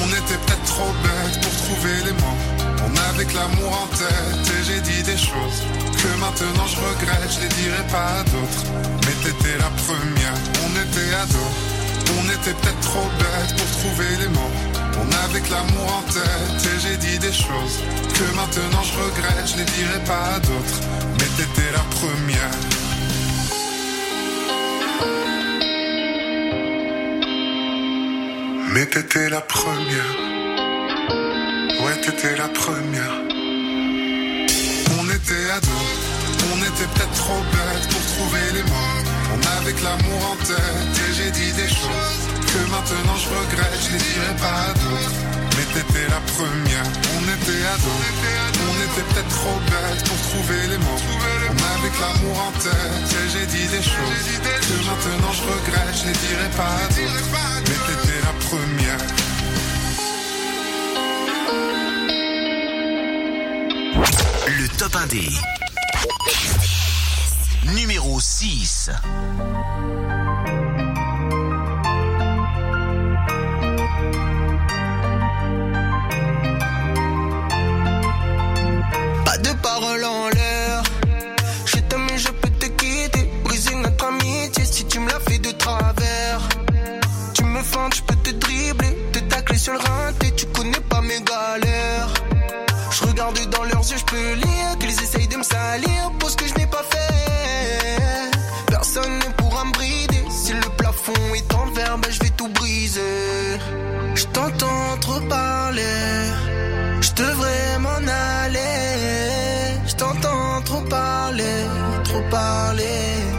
on 0.01 0.07
était 0.07 0.39
peut-être 0.43 0.63
trop 0.65 0.91
bêtes 1.03 1.39
pour 1.43 1.51
trouver 1.51 1.97
les 2.03 2.13
mots. 2.13 2.52
On 2.85 2.91
avait 3.09 3.25
que 3.25 3.35
l'amour 3.35 3.71
en 3.83 3.87
tête 3.95 4.45
et 4.55 4.63
j'ai 4.67 4.81
dit 4.81 5.03
des 5.03 5.17
choses 5.17 5.59
que 6.01 6.19
maintenant 6.19 6.67
je 6.67 6.77
regrette, 6.77 7.31
je 7.35 7.39
les 7.41 7.53
dirai 7.61 7.83
pas 7.91 8.19
à 8.19 8.23
d'autres. 8.23 8.63
Mais 9.05 9.15
t'étais 9.23 9.57
la 9.57 9.71
première, 9.85 10.37
on 10.65 10.71
était 10.83 11.13
ados, 11.23 11.53
on 12.19 12.25
était 12.35 12.53
peut-être 12.59 12.81
trop 12.81 13.07
bêtes 13.19 13.55
pour 13.57 13.69
trouver 13.79 14.11
les 14.21 14.27
mots. 14.29 14.55
On 15.01 15.07
avait 15.25 15.41
que 15.41 15.51
l'amour 15.51 15.87
en 15.99 16.11
tête 16.11 16.59
et 16.71 16.79
j'ai 16.79 16.97
dit 16.97 17.19
des 17.19 17.33
choses 17.33 17.77
que 18.17 18.35
maintenant 18.35 18.83
je 18.83 18.93
regrette, 19.03 19.47
je 19.47 19.57
les 19.57 19.65
dirai 19.65 19.99
pas 20.05 20.35
à 20.35 20.39
d'autres. 20.39 20.79
Mais 21.19 21.29
t'étais 21.37 21.71
la 21.71 21.85
première. 21.97 22.53
Mais 28.73 28.85
t'étais 28.87 29.29
la 29.29 29.41
première. 29.41 30.32
T'étais 32.03 32.35
la 32.35 32.49
première. 32.49 33.15
On 34.99 35.05
était 35.07 35.45
ados, 35.55 35.95
on 36.51 36.57
était 36.59 36.89
peut-être 36.91 37.15
trop 37.15 37.39
bêtes 37.39 37.87
pour 37.87 38.03
trouver 38.11 38.43
les 38.55 38.63
mots. 38.63 38.99
On 39.31 39.39
avait 39.55 39.71
l'amour 39.79 40.21
en 40.31 40.35
tête 40.43 40.95
et 40.99 41.13
j'ai 41.15 41.31
dit 41.31 41.53
des 41.53 41.69
choses 41.69 42.19
que 42.43 42.59
maintenant 42.75 43.15
je 43.15 43.29
regrette, 43.31 43.79
je 43.87 43.93
les 43.95 44.03
dirai 44.03 44.35
pas 44.35 44.67
à 44.67 44.73
d'autres. 44.75 45.15
Mais 45.55 45.65
t'étais 45.71 46.07
la 46.11 46.19
première, 46.35 46.87
on 47.15 47.23
était 47.23 47.63
ados, 47.71 48.03
on 48.67 48.75
était 48.83 49.05
peut-être 49.07 49.33
trop 49.39 49.59
bêtes 49.71 50.03
pour 50.03 50.19
trouver 50.27 50.61
les 50.75 50.79
mots. 50.83 51.03
On 51.55 51.59
avait 51.71 51.95
l'amour 52.03 52.35
en 52.35 52.51
tête 52.59 53.15
et 53.15 53.25
j'ai 53.31 53.47
dit 53.47 53.67
des 53.71 53.83
choses 53.83 54.27
que 54.43 54.75
maintenant 54.91 55.31
je 55.31 55.43
regrette, 55.47 55.95
je 55.95 56.05
les 56.11 56.17
dirai 56.19 56.49
pas 56.51 56.67
à 56.67 56.87
d'autres. 56.91 57.31
Mais 57.63 57.79
t'étais 57.87 58.19
la 58.27 58.35
première. 58.43 59.32
Top 64.83 64.95
1D. 64.95 65.31
Numéro 67.73 68.19
6. 68.19 68.89
Pas 79.23 79.37
de 79.37 79.53
parole 79.61 80.03
en 80.03 80.27
l'air. 80.29 80.83
Je 81.65 81.77
t'aime 81.77 82.07
et 82.13 82.17
je 82.17 82.27
peux 82.27 82.49
te 82.49 82.65
quitter. 82.65 83.29
Briser 83.45 83.75
notre 83.75 84.05
amitié 84.05 84.65
si 84.65 84.85
tu 84.85 84.99
me 84.99 85.09
l'as 85.09 85.21
fait 85.21 85.39
de 85.39 85.51
travers. 85.51 86.41
Tu 87.33 87.45
me 87.45 87.63
fentes, 87.63 87.95
je 87.95 88.01
peux 88.01 88.15
te 88.15 88.31
dribbler. 88.31 88.97
Te 89.13 89.19
tacler 89.19 89.57
sur 89.57 89.71
le 89.71 89.79
rinté, 89.79 90.22
Dans 93.31 93.63
leurs 93.63 93.89
yeux, 93.89 93.97
je 93.97 94.03
peux 94.03 94.33
lire 94.33 94.77
qu'ils 94.79 95.01
essayent 95.01 95.29
de 95.29 95.37
me 95.37 95.43
salir 95.43 96.11
pour 96.19 96.29
ce 96.29 96.35
que 96.35 96.45
je 96.45 96.53
n'ai 96.55 96.67
pas 96.67 96.83
fait. 96.89 98.29
Personne 98.67 99.17
ne 99.17 99.31
pourra 99.37 99.63
me 99.63 99.71
brider. 99.71 100.25
Si 100.29 100.51
le 100.51 100.69
plafond 100.77 101.13
est 101.33 101.53
en 101.53 101.65
verre, 101.67 101.97
ben 101.99 102.11
je 102.11 102.19
vais 102.19 102.31
tout 102.31 102.49
briser. 102.49 103.59
Je 104.15 104.25
t'entends 104.25 104.97
trop 104.99 105.21
parler. 105.21 106.27
Je 106.99 107.13
devrais 107.13 107.79
m'en 107.79 108.01
aller. 108.43 109.79
Je 109.87 109.95
t'entends 109.95 110.61
trop 110.65 110.81
parler, 110.81 111.55
trop 112.03 112.23
parler. 112.29 112.83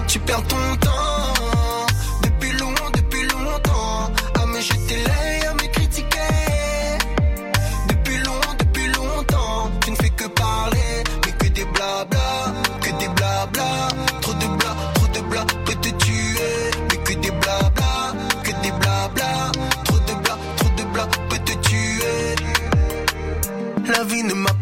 Tu 0.08 0.18
perds 0.18 0.44
ton 0.44 0.76
temps. 0.80 1.33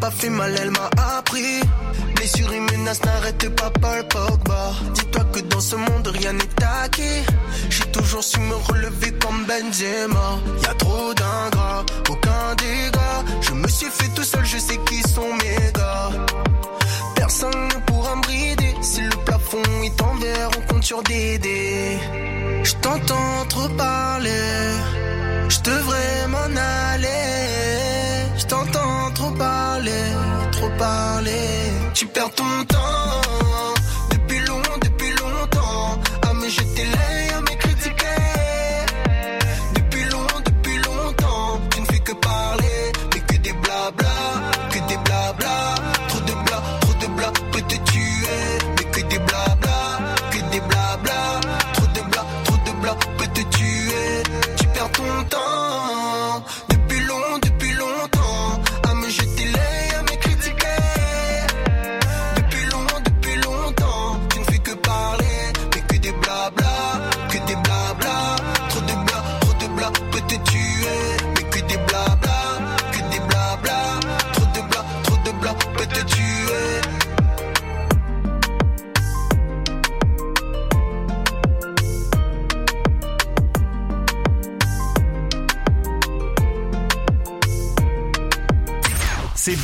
Pas 0.02 0.10
fait 0.10 0.30
mal, 0.30 0.52
elle 0.60 0.72
m'a 0.72 0.90
appris. 1.16 1.60
Blessure 2.16 2.52
et 2.52 2.60
menace 2.72 3.04
n'arrête 3.04 3.48
pas 3.54 3.70
Paul 3.70 4.02
Pogba. 4.08 4.72
Dis-toi 4.94 5.24
que 5.32 5.40
dans 5.52 5.60
ce 5.60 5.76
monde 5.76 6.08
rien 6.08 6.32
n'est 6.32 6.64
acquis. 6.82 7.22
J'ai 7.70 7.86
toujours 7.96 8.24
su 8.24 8.40
me 8.40 8.56
relever 8.68 9.12
comme 9.22 9.44
Benzema. 9.46 10.28
Y 10.64 10.66
a 10.66 10.74
trop 10.74 11.14
d'ingrats, 11.14 11.84
aucun 12.10 12.44
dégât. 12.58 13.20
Je 13.42 13.52
me 13.52 13.68
suis 13.68 13.90
fait 13.98 14.10
tout 14.16 14.24
seul, 14.24 14.44
je 14.44 14.58
sais 14.58 14.80
qui 14.88 15.00
sont 15.02 15.32
mes 15.40 15.72
gars. 15.78 16.10
Personne 17.14 17.68
ne 17.72 17.78
pourra 17.86 18.16
me 18.16 18.22
brider. 18.22 18.74
Si 18.80 19.02
le 19.02 19.16
plafond 19.24 19.62
est 19.84 20.02
en 20.02 20.14
verre, 20.16 20.50
on 20.58 20.62
compte 20.66 20.82
sur 20.82 21.00
des 21.04 21.38
dés. 21.38 21.98
Je 22.64 22.74
t'entends 22.84 23.44
trop 23.48 23.68
parler. 23.68 24.48
Je 25.48 25.60
devrais 25.60 26.26
m'en 26.28 26.50
aller. 26.90 27.91
Trop 30.52 30.70
parler. 30.78 31.30
Tu 31.94 32.06
perds 32.06 32.30
ton 32.34 32.44
temps. 32.68 33.31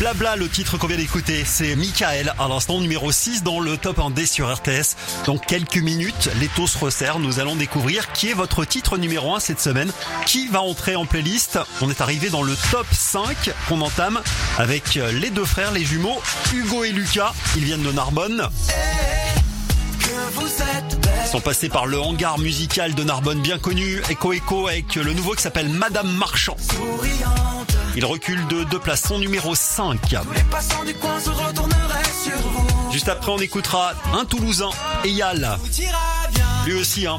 Le 0.09 0.48
titre 0.48 0.78
qu'on 0.78 0.86
vient 0.86 0.97
d'écouter. 0.97 1.43
C'est 1.44 1.76
Michael 1.76 2.32
à 2.39 2.48
l'instant 2.48 2.80
numéro 2.80 3.12
6 3.12 3.43
dans 3.43 3.60
le 3.60 3.76
top 3.76 3.98
1D 3.98 4.24
sur 4.24 4.51
RTS. 4.51 4.97
Dans 5.26 5.36
quelques 5.36 5.76
minutes, 5.76 6.30
les 6.40 6.48
taux 6.48 6.66
se 6.66 6.78
resserrent. 6.78 7.18
Nous 7.18 7.40
allons 7.40 7.56
découvrir 7.56 8.10
qui 8.12 8.30
est 8.30 8.32
votre 8.32 8.64
titre 8.64 8.97
numéro 8.97 9.35
1 9.35 9.40
cette 9.40 9.60
semaine. 9.60 9.93
Qui 10.24 10.48
va 10.48 10.62
entrer 10.62 10.97
en 10.97 11.05
playlist? 11.05 11.59
On 11.82 11.90
est 11.90 12.01
arrivé 12.01 12.30
dans 12.30 12.43
le 12.43 12.55
top 12.70 12.86
5 12.90 13.51
qu'on 13.68 13.82
entame 13.82 14.22
avec 14.56 14.94
les 14.94 15.28
deux 15.28 15.44
frères, 15.44 15.72
les 15.72 15.85
jumeaux, 15.85 16.22
Hugo 16.55 16.85
et 16.85 16.93
Lucas. 16.93 17.35
Ils 17.56 17.64
viennent 17.64 17.82
de 17.82 17.93
Narbonne. 17.93 18.48
Ils 21.22 21.30
sont 21.30 21.40
passés 21.40 21.68
par 21.68 21.85
le 21.85 22.01
hangar 22.01 22.39
musical 22.39 22.94
de 22.94 23.05
Narbonne 23.05 23.43
bien 23.43 23.59
connu, 23.59 24.01
Echo 24.09 24.32
Echo, 24.32 24.68
avec 24.68 24.94
le 24.94 25.12
nouveau 25.12 25.35
qui 25.35 25.43
s'appelle 25.43 25.68
Madame 25.68 26.10
Marchand. 26.16 26.56
Il 27.97 28.05
recule 28.05 28.47
de 28.48 28.65
deux 28.65 28.78
places, 28.78 29.02
son 29.09 29.19
numéro 29.19 29.55
5. 29.55 29.98
Juste 32.93 33.09
après, 33.09 33.31
on 33.31 33.39
écoutera 33.39 33.93
un 34.15 34.24
Toulousain, 34.24 34.70
Eyal. 35.05 35.59
Lui 36.65 36.74
aussi, 36.74 37.06
hein. 37.06 37.19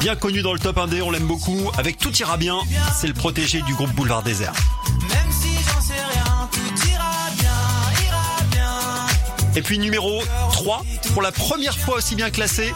Bien 0.00 0.16
connu 0.16 0.42
dans 0.42 0.52
le 0.52 0.58
top 0.58 0.76
1D, 0.76 1.02
on 1.02 1.10
l'aime 1.10 1.26
beaucoup. 1.26 1.70
Avec 1.78 1.98
Tout 1.98 2.14
ira 2.18 2.36
bien, 2.36 2.58
c'est 2.94 3.06
le 3.06 3.14
protégé 3.14 3.62
du 3.62 3.74
groupe 3.74 3.90
Boulevard 3.92 4.22
Désert. 4.22 4.52
Et 9.54 9.62
puis 9.62 9.78
numéro 9.78 10.22
3, 10.52 10.82
pour 11.14 11.22
la 11.22 11.32
première 11.32 11.78
fois 11.78 11.96
aussi 11.96 12.14
bien 12.14 12.30
classé, 12.30 12.74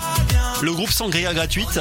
le 0.62 0.73
groupe 0.73 0.91
Sangria 0.91 1.35
Gratuite. 1.35 1.78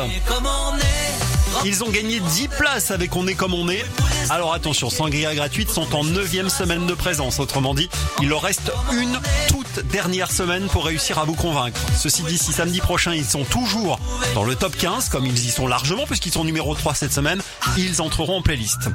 Ils 1.66 1.84
ont 1.84 1.90
gagné 1.90 2.20
10 2.22 2.48
places 2.48 2.92
avec 2.92 3.16
On 3.16 3.28
est 3.28 3.34
comme 3.34 3.54
on 3.54 3.68
est. 3.68 3.86
Alors 4.30 4.54
attention, 4.54 4.90
Sangria 4.90 5.36
Gratuite 5.36 5.70
sont 5.70 5.94
en 5.94 6.04
9 6.04 6.48
semaine 6.48 6.86
de 6.86 6.94
présence. 6.94 7.40
Autrement 7.40 7.74
dit, 7.74 7.90
il 8.22 8.30
leur 8.30 8.42
reste 8.42 8.72
une 8.94 9.20
toute 9.50 9.86
dernière 9.88 10.32
semaine 10.32 10.68
pour 10.68 10.86
réussir 10.86 11.20
à 11.20 11.26
vous 11.26 11.36
convaincre. 11.36 11.80
Ceci 11.98 12.24
dit, 12.24 12.38
si 12.38 12.54
samedi 12.54 12.80
prochain 12.80 13.14
ils 13.14 13.26
sont 13.26 13.44
toujours 13.44 14.00
dans 14.36 14.46
le 14.46 14.56
top 14.56 14.76
15, 14.78 15.10
comme 15.10 15.26
ils 15.26 15.48
y 15.48 15.52
sont 15.52 15.68
largement 15.68 16.06
puisqu'ils 16.06 16.32
sont 16.32 16.46
numéro 16.46 16.74
3 16.76 16.94
cette 16.94 17.14
semaine, 17.14 17.42
ils 17.78 18.02
entreront 18.02 18.38
en 18.38 18.42
playlist. 18.42 18.90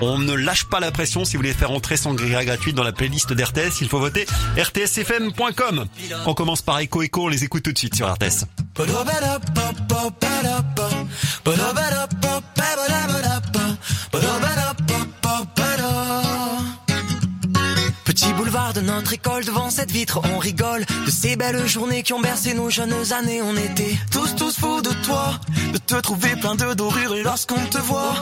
On 0.00 0.18
ne 0.18 0.34
lâche 0.34 0.64
pas 0.64 0.80
la 0.80 0.90
pression 0.90 1.24
si 1.24 1.36
vous 1.36 1.40
voulez 1.42 1.52
faire 1.52 1.70
entrer 1.70 1.96
Sangria 1.96 2.44
gratuite 2.44 2.76
dans 2.76 2.84
la 2.84 2.92
playlist 2.92 3.32
d'RTS, 3.32 3.80
il 3.80 3.88
faut 3.88 3.98
voter 3.98 4.26
rtsfm.com. 4.56 5.86
On 6.26 6.34
commence 6.34 6.62
par 6.62 6.78
Echo 6.78 7.02
Echo, 7.02 7.24
on 7.24 7.28
les 7.28 7.44
écoute 7.44 7.64
tout 7.64 7.72
de 7.72 7.78
suite 7.78 7.96
sur 7.96 8.12
RTS. 8.12 8.44
De 18.74 18.82
notre 18.82 19.14
école, 19.14 19.46
devant 19.46 19.70
cette 19.70 19.90
vitre, 19.90 20.20
on 20.24 20.36
rigole 20.36 20.84
de 21.06 21.10
ces 21.10 21.36
belles 21.36 21.66
journées 21.66 22.02
qui 22.02 22.12
ont 22.12 22.20
bercé 22.20 22.52
nos 22.52 22.68
jeunes 22.68 23.12
années. 23.12 23.40
On 23.40 23.56
était 23.56 23.96
tous, 24.10 24.36
tous 24.36 24.58
fous 24.58 24.82
de 24.82 24.90
toi, 25.04 25.40
de 25.72 25.78
te 25.78 25.94
trouver 25.94 26.36
plein 26.36 26.54
de 26.54 26.74
dorures 26.74 27.14
lorsqu'on 27.24 27.64
te 27.70 27.78
voit 27.78 28.14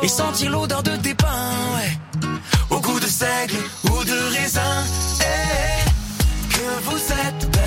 et 0.00 0.08
sentir 0.08 0.52
l'odeur 0.52 0.84
de 0.84 0.94
tes 0.96 1.14
pains, 1.14 1.52
ouais. 1.74 2.30
Au 2.70 2.80
goût 2.80 3.00
de 3.00 3.06
seigle 3.06 3.56
ou 3.84 4.04
de 4.04 4.36
raisin, 4.36 4.84
eh, 5.20 6.54
que 6.54 6.84
vous 6.84 7.12
êtes 7.26 7.57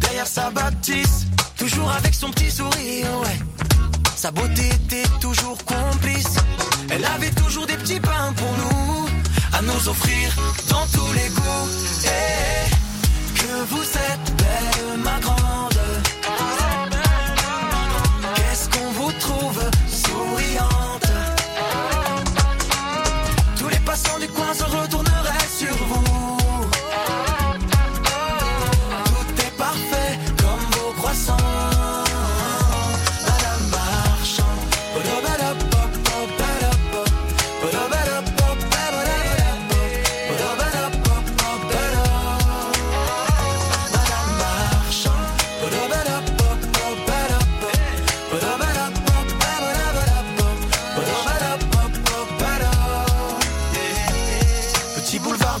derrière 0.00 0.26
sa 0.26 0.50
bâtisse, 0.50 1.26
toujours 1.56 1.90
avec 1.90 2.14
son 2.14 2.30
petit 2.30 2.50
sourire, 2.50 3.06
ouais. 3.22 3.38
Sa 4.16 4.30
beauté 4.30 4.66
était 4.66 5.08
toujours 5.20 5.56
complice. 5.64 6.36
Elle 6.90 7.04
avait 7.04 7.30
toujours 7.30 7.66
des 7.66 7.76
petits 7.76 8.00
pains 8.00 8.32
pour 8.36 8.52
nous, 8.58 9.08
à 9.52 9.62
nous 9.62 9.88
offrir 9.88 10.34
dans 10.68 10.86
tous 10.92 11.12
les 11.14 11.28
goûts. 11.30 11.68
Et 12.04 13.38
que 13.38 13.64
vous 13.70 13.82
êtes 13.82 14.36
belle, 14.36 14.79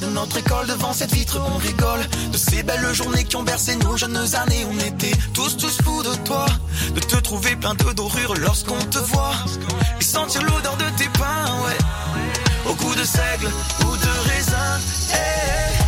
de 0.00 0.06
notre 0.06 0.36
école, 0.38 0.66
devant 0.66 0.92
cette 0.92 1.12
vitre, 1.12 1.40
on 1.54 1.56
rigole 1.58 2.00
de 2.32 2.36
ces 2.36 2.62
belles 2.62 2.92
journées 2.92 3.24
qui 3.24 3.36
ont 3.36 3.42
bercé 3.42 3.76
nos 3.76 3.96
jeunes 3.96 4.34
années. 4.34 4.64
On 4.70 4.78
était 4.78 5.12
tous, 5.34 5.56
tous 5.56 5.78
fous 5.82 6.02
de 6.02 6.14
toi, 6.24 6.46
de 6.94 7.00
te 7.00 7.16
trouver 7.16 7.56
plein 7.56 7.74
de 7.74 7.92
dorures 7.92 8.34
lorsqu'on 8.36 8.78
te 8.78 8.98
voit 8.98 9.34
et 10.00 10.04
sentir 10.04 10.42
l'odeur 10.42 10.76
de 10.76 10.84
tes 10.96 11.08
pains, 11.18 11.46
ouais. 11.64 12.70
Au 12.70 12.74
goût 12.74 12.94
de 12.94 13.04
seigle 13.04 13.48
ou 13.80 13.96
de 13.96 14.30
raisin, 14.30 14.78
eh, 15.12 15.79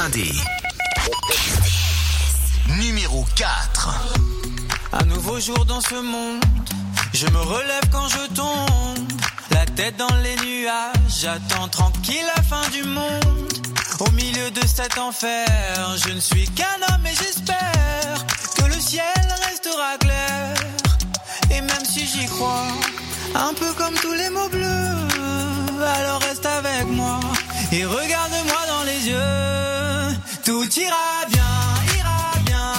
Le 0.00 0.06
top 0.06 0.12
1D. 0.12 0.32
Numéro 2.78 3.26
4. 3.36 3.88
Un 4.92 5.04
nouveau 5.04 5.38
jour 5.40 5.64
dans 5.66 5.80
ce 5.80 5.94
monde. 5.94 6.42
Je 7.12 7.26
me 7.26 7.38
relève 7.38 7.82
quand 7.90 8.08
je 8.08 8.34
tombe. 8.34 9.08
La 9.50 9.66
tête 9.66 9.96
dans 9.96 10.14
les 10.22 10.36
nuages. 10.36 11.20
J'attends 11.20 11.68
tranquille 11.68 12.24
la 12.36 12.42
fin 12.42 12.68
du 12.70 12.82
monde. 12.84 13.52
Au 13.98 14.10
milieu 14.12 14.50
de 14.50 14.66
cet 14.66 14.96
enfer, 14.98 15.46
je 16.04 16.12
ne 16.12 16.20
suis 16.20 16.48
qu'un 16.50 16.80
homme 16.88 17.06
et 17.06 17.14
j'espère 17.14 18.26
que 18.56 18.64
le 18.64 18.80
ciel 18.80 19.04
restera 19.48 19.98
clair. 19.98 20.54
Et 21.50 21.60
même 21.60 21.84
si 21.84 22.06
j'y 22.06 22.26
crois, 22.26 22.68
un 23.34 23.52
peu 23.54 23.72
comme 23.74 23.94
tous 23.94 24.12
les 24.12 24.30
mots 24.30 24.48
bleus, 24.48 25.84
alors 25.96 26.20
reste 26.20 26.46
avec 26.46 26.86
moi 26.86 27.20
et 27.72 27.84
regarde-moi 27.84 28.60
dans 28.68 28.84
les 28.84 29.08
yeux. 29.08 29.69
Tout 30.44 30.68
ira 30.78 31.26
bien, 31.28 31.42
ira 31.98 32.32
bien. 32.44 32.72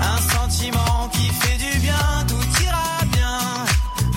Un 0.00 0.18
sentiment 0.32 1.08
qui 1.12 1.28
fait 1.28 1.56
du 1.58 1.78
bien, 1.80 2.24
tout 2.28 2.62
ira 2.62 3.04
bien. 3.12 3.38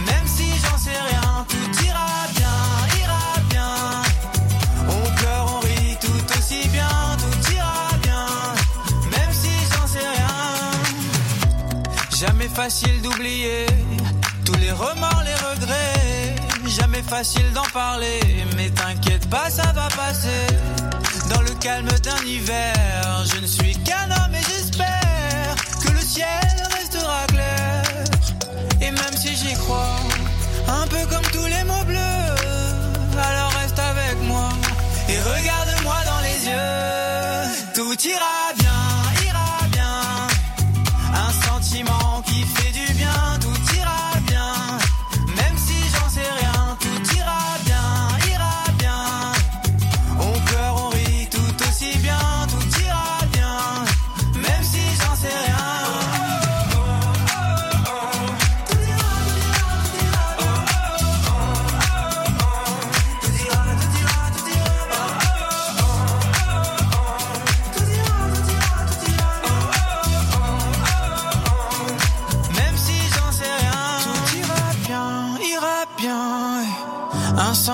Même 0.06 0.28
si 0.28 0.46
j'en 0.64 0.78
sais 0.78 1.00
rien, 1.10 1.46
tout 1.50 1.84
ira 1.84 2.28
bien, 2.36 2.56
ira 3.02 3.24
bien. 3.50 3.74
On 4.88 5.16
pleure, 5.16 5.56
on 5.56 5.60
rit 5.60 5.98
tout 6.00 6.38
aussi 6.38 6.68
bien, 6.70 6.88
tout 7.18 7.54
ira 7.54 7.90
bien. 8.04 8.26
Même 9.12 9.34
si 9.34 9.52
j'en 9.72 9.88
sais 9.88 10.08
rien. 10.08 10.28
Jamais 12.16 12.50
facile 12.50 13.02
d'oublier 13.02 13.66
tous 14.46 14.56
les 14.56 14.72
remords, 14.72 15.24
les 15.26 15.36
regrets. 15.36 16.36
Jamais 16.68 17.02
facile 17.02 17.52
d'en 17.54 17.70
parler, 17.74 18.20
mais 18.56 18.70
t'inquiète 18.70 19.28
pas, 19.30 19.50
ça 19.50 19.72
va 19.74 19.88
passer. 19.90 20.48
Calme 21.68 22.00
d'un 22.02 22.26
hiver, 22.26 23.26
je 23.26 23.42
ne 23.42 23.46
suis 23.46 23.76
qu'un 23.84 24.10
homme 24.10 24.34
et 24.34 24.42
j'espère 24.42 25.54
que 25.84 25.92
le 25.92 26.00
ciel 26.00 26.48
restera 26.80 27.28
clair. 27.28 27.84
Et 28.80 28.90
même 28.90 29.18
si 29.18 29.36
j'y 29.36 29.54
crois, 29.56 30.00
un 30.70 30.88
peu 30.88 31.06
comme 31.10 31.26
tous 31.34 31.46
les 31.46 31.66
mots 31.66 31.84
bleus, 31.86 33.20
alors 33.22 33.52
reste 33.60 33.80
avec 33.80 34.16
moi 34.24 34.48
et 35.10 35.20
regarde-moi 35.20 35.98
dans 36.06 36.22
les 36.22 36.40
yeux. 36.48 37.74
Tout 37.76 38.08
ira 38.08 38.47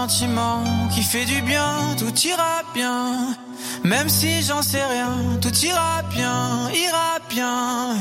qui 0.07 1.01
fait 1.01 1.23
du 1.25 1.41
bien, 1.43 1.95
tout 1.97 2.13
ira 2.27 2.63
bien. 2.73 3.35
Même 3.83 4.09
si 4.09 4.41
j'en 4.41 4.61
sais 4.61 4.83
rien, 4.83 5.13
tout 5.41 5.55
ira 5.63 6.01
bien, 6.11 6.69
ira 6.73 7.19
bien. 7.29 7.95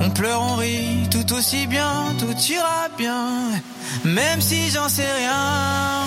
On 0.00 0.10
pleure, 0.10 0.42
on 0.42 0.56
rit, 0.56 1.08
tout 1.10 1.32
aussi 1.32 1.66
bien, 1.66 1.92
tout 2.18 2.36
ira 2.52 2.88
bien. 2.98 3.26
Même 4.04 4.42
si 4.42 4.70
j'en 4.70 4.88
sais 4.88 5.10
rien, 5.18 6.04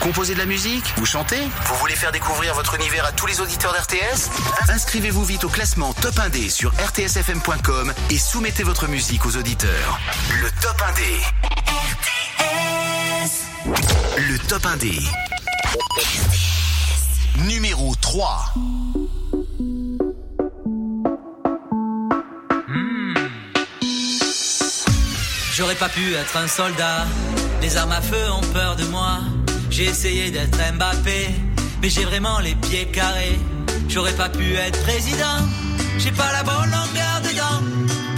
composez 0.00 0.34
de 0.34 0.38
la 0.38 0.46
musique 0.46 0.92
Vous 0.96 1.06
chantez 1.06 1.40
Vous 1.66 1.74
voulez 1.76 1.94
faire 1.94 2.10
découvrir 2.10 2.54
votre 2.54 2.74
univers 2.74 3.04
à 3.04 3.12
tous 3.12 3.26
les 3.26 3.40
auditeurs 3.40 3.72
d'RTS 3.72 4.30
Inscrivez-vous 4.68 5.24
vite 5.24 5.44
au 5.44 5.48
classement 5.48 5.92
Top 5.92 6.14
1D 6.16 6.50
sur 6.50 6.72
rtsfm.com 6.72 7.92
et 8.10 8.18
soumettez 8.18 8.64
votre 8.64 8.88
musique 8.88 9.24
aux 9.26 9.36
auditeurs. 9.36 10.00
Le 10.42 10.50
Top 10.60 10.80
1D. 10.80 11.02
Le 14.28 14.38
Top 14.38 14.64
1D. 14.64 15.00
Numéro 17.46 17.94
3. 18.00 18.54
J'aurais 25.54 25.74
pas 25.74 25.88
pu 25.88 26.14
être 26.14 26.36
un 26.36 26.48
soldat. 26.48 27.06
Les 27.60 27.76
armes 27.76 27.92
à 27.92 28.00
feu 28.00 28.30
ont 28.32 28.52
peur 28.52 28.76
de 28.76 28.84
moi. 28.84 29.18
J'ai 29.70 29.84
essayé 29.84 30.30
d'être 30.32 30.58
Mbappé, 30.74 31.30
mais 31.80 31.88
j'ai 31.88 32.04
vraiment 32.04 32.40
les 32.40 32.56
pieds 32.56 32.86
carrés. 32.86 33.38
J'aurais 33.88 34.12
pas 34.12 34.28
pu 34.28 34.54
être 34.54 34.82
président. 34.82 35.38
J'ai 35.96 36.10
pas 36.10 36.32
la 36.32 36.42
bonne 36.42 36.70
longueur 36.70 37.20
dedans. 37.22 37.62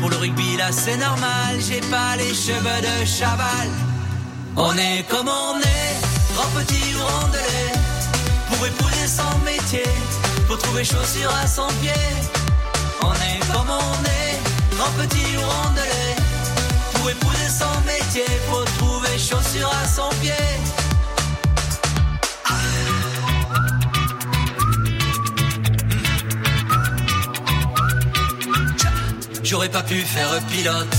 Pour 0.01 0.09
le 0.11 0.17
rugby 0.17 0.57
là 0.57 0.73
c'est 0.73 0.97
normal. 0.97 1.61
J'ai 1.61 1.81
pas 1.83 2.17
les 2.17 2.35
cheveux 2.35 2.81
de 2.81 3.07
chaval. 3.07 3.69
On 4.57 4.73
est 4.77 5.05
comme 5.09 5.29
on 5.29 5.59
est, 5.59 6.35
grand 6.35 6.49
petit 6.59 6.95
ou 6.97 7.05
rondelet. 7.05 7.73
Pour 8.51 8.67
épouser 8.67 9.07
son 9.07 9.39
métier, 9.45 9.85
faut 10.49 10.57
trouver 10.57 10.85
chaussures 10.85 11.35
à 11.43 11.47
son 11.47 11.69
pied. 11.81 11.93
On 13.03 13.13
est 13.13 13.41
comme 13.53 13.69
on 13.69 14.05
est, 14.05 14.77
grand 14.77 14.93
petit 15.03 15.37
ou 15.37 15.41
rondelet. 15.41 16.17
Pour 16.95 17.11
épouser 17.11 17.49
son 17.49 17.81
métier, 17.87 18.27
faut 18.51 18.65
trouver 18.79 19.19
chaussures 19.19 19.73
à 19.83 19.87
son 19.87 20.09
pied. 20.21 20.33
J'aurais 29.53 29.69
pas 29.69 29.83
pu 29.83 30.01
faire 30.01 30.31
pilote, 30.51 30.97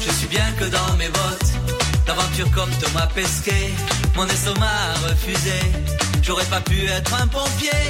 je 0.00 0.12
suis 0.12 0.28
bien 0.28 0.48
que 0.56 0.64
dans 0.66 0.92
mes 0.96 1.08
bottes. 1.08 1.50
L'aventure 2.06 2.48
comme 2.52 2.70
Thomas 2.78 3.08
Pesquet, 3.12 3.72
mon 4.14 4.28
estomac 4.28 4.66
a 4.66 5.08
refusé. 5.08 5.58
J'aurais 6.22 6.44
pas 6.44 6.60
pu 6.60 6.86
être 6.86 7.12
un 7.20 7.26
pompier, 7.26 7.82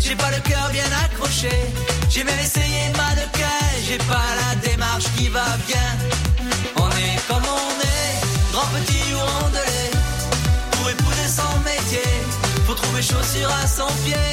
j'ai 0.00 0.14
pas 0.14 0.30
le 0.30 0.38
cœur 0.48 0.70
bien 0.70 0.88
accroché. 1.04 1.50
J'ai 2.08 2.22
même 2.22 2.38
essayé 2.38 2.82
mannequin, 2.96 3.60
j'ai 3.84 3.98
pas 3.98 4.28
la 4.42 4.54
démarche 4.64 5.06
qui 5.16 5.26
va 5.26 5.46
bien. 5.66 5.90
On 6.76 6.90
est 6.90 7.18
comme 7.26 7.42
on 7.42 7.80
est, 7.82 8.52
grand 8.52 8.68
petit 8.78 9.12
ou 9.12 9.18
rondelet. 9.18 9.90
Pour 10.70 10.88
épouser 10.88 11.28
son 11.36 11.58
métier, 11.64 12.08
faut 12.64 12.74
trouver 12.74 13.02
chaussures 13.02 13.52
à 13.60 13.66
son 13.66 13.88
pied. 14.04 14.30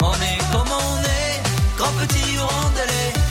On 0.00 0.14
est 0.14 0.38
comme 0.52 0.70
on 0.70 1.02
est, 1.02 1.42
grand 1.76 1.92
petit 2.06 2.38
ou 2.38 2.46
rondelet. 2.46 3.27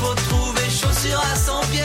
Faut 0.00 0.14
trouver 0.14 0.62
chaussures 0.62 1.20
à 1.20 1.36
son 1.36 1.60
pied. 1.70 1.82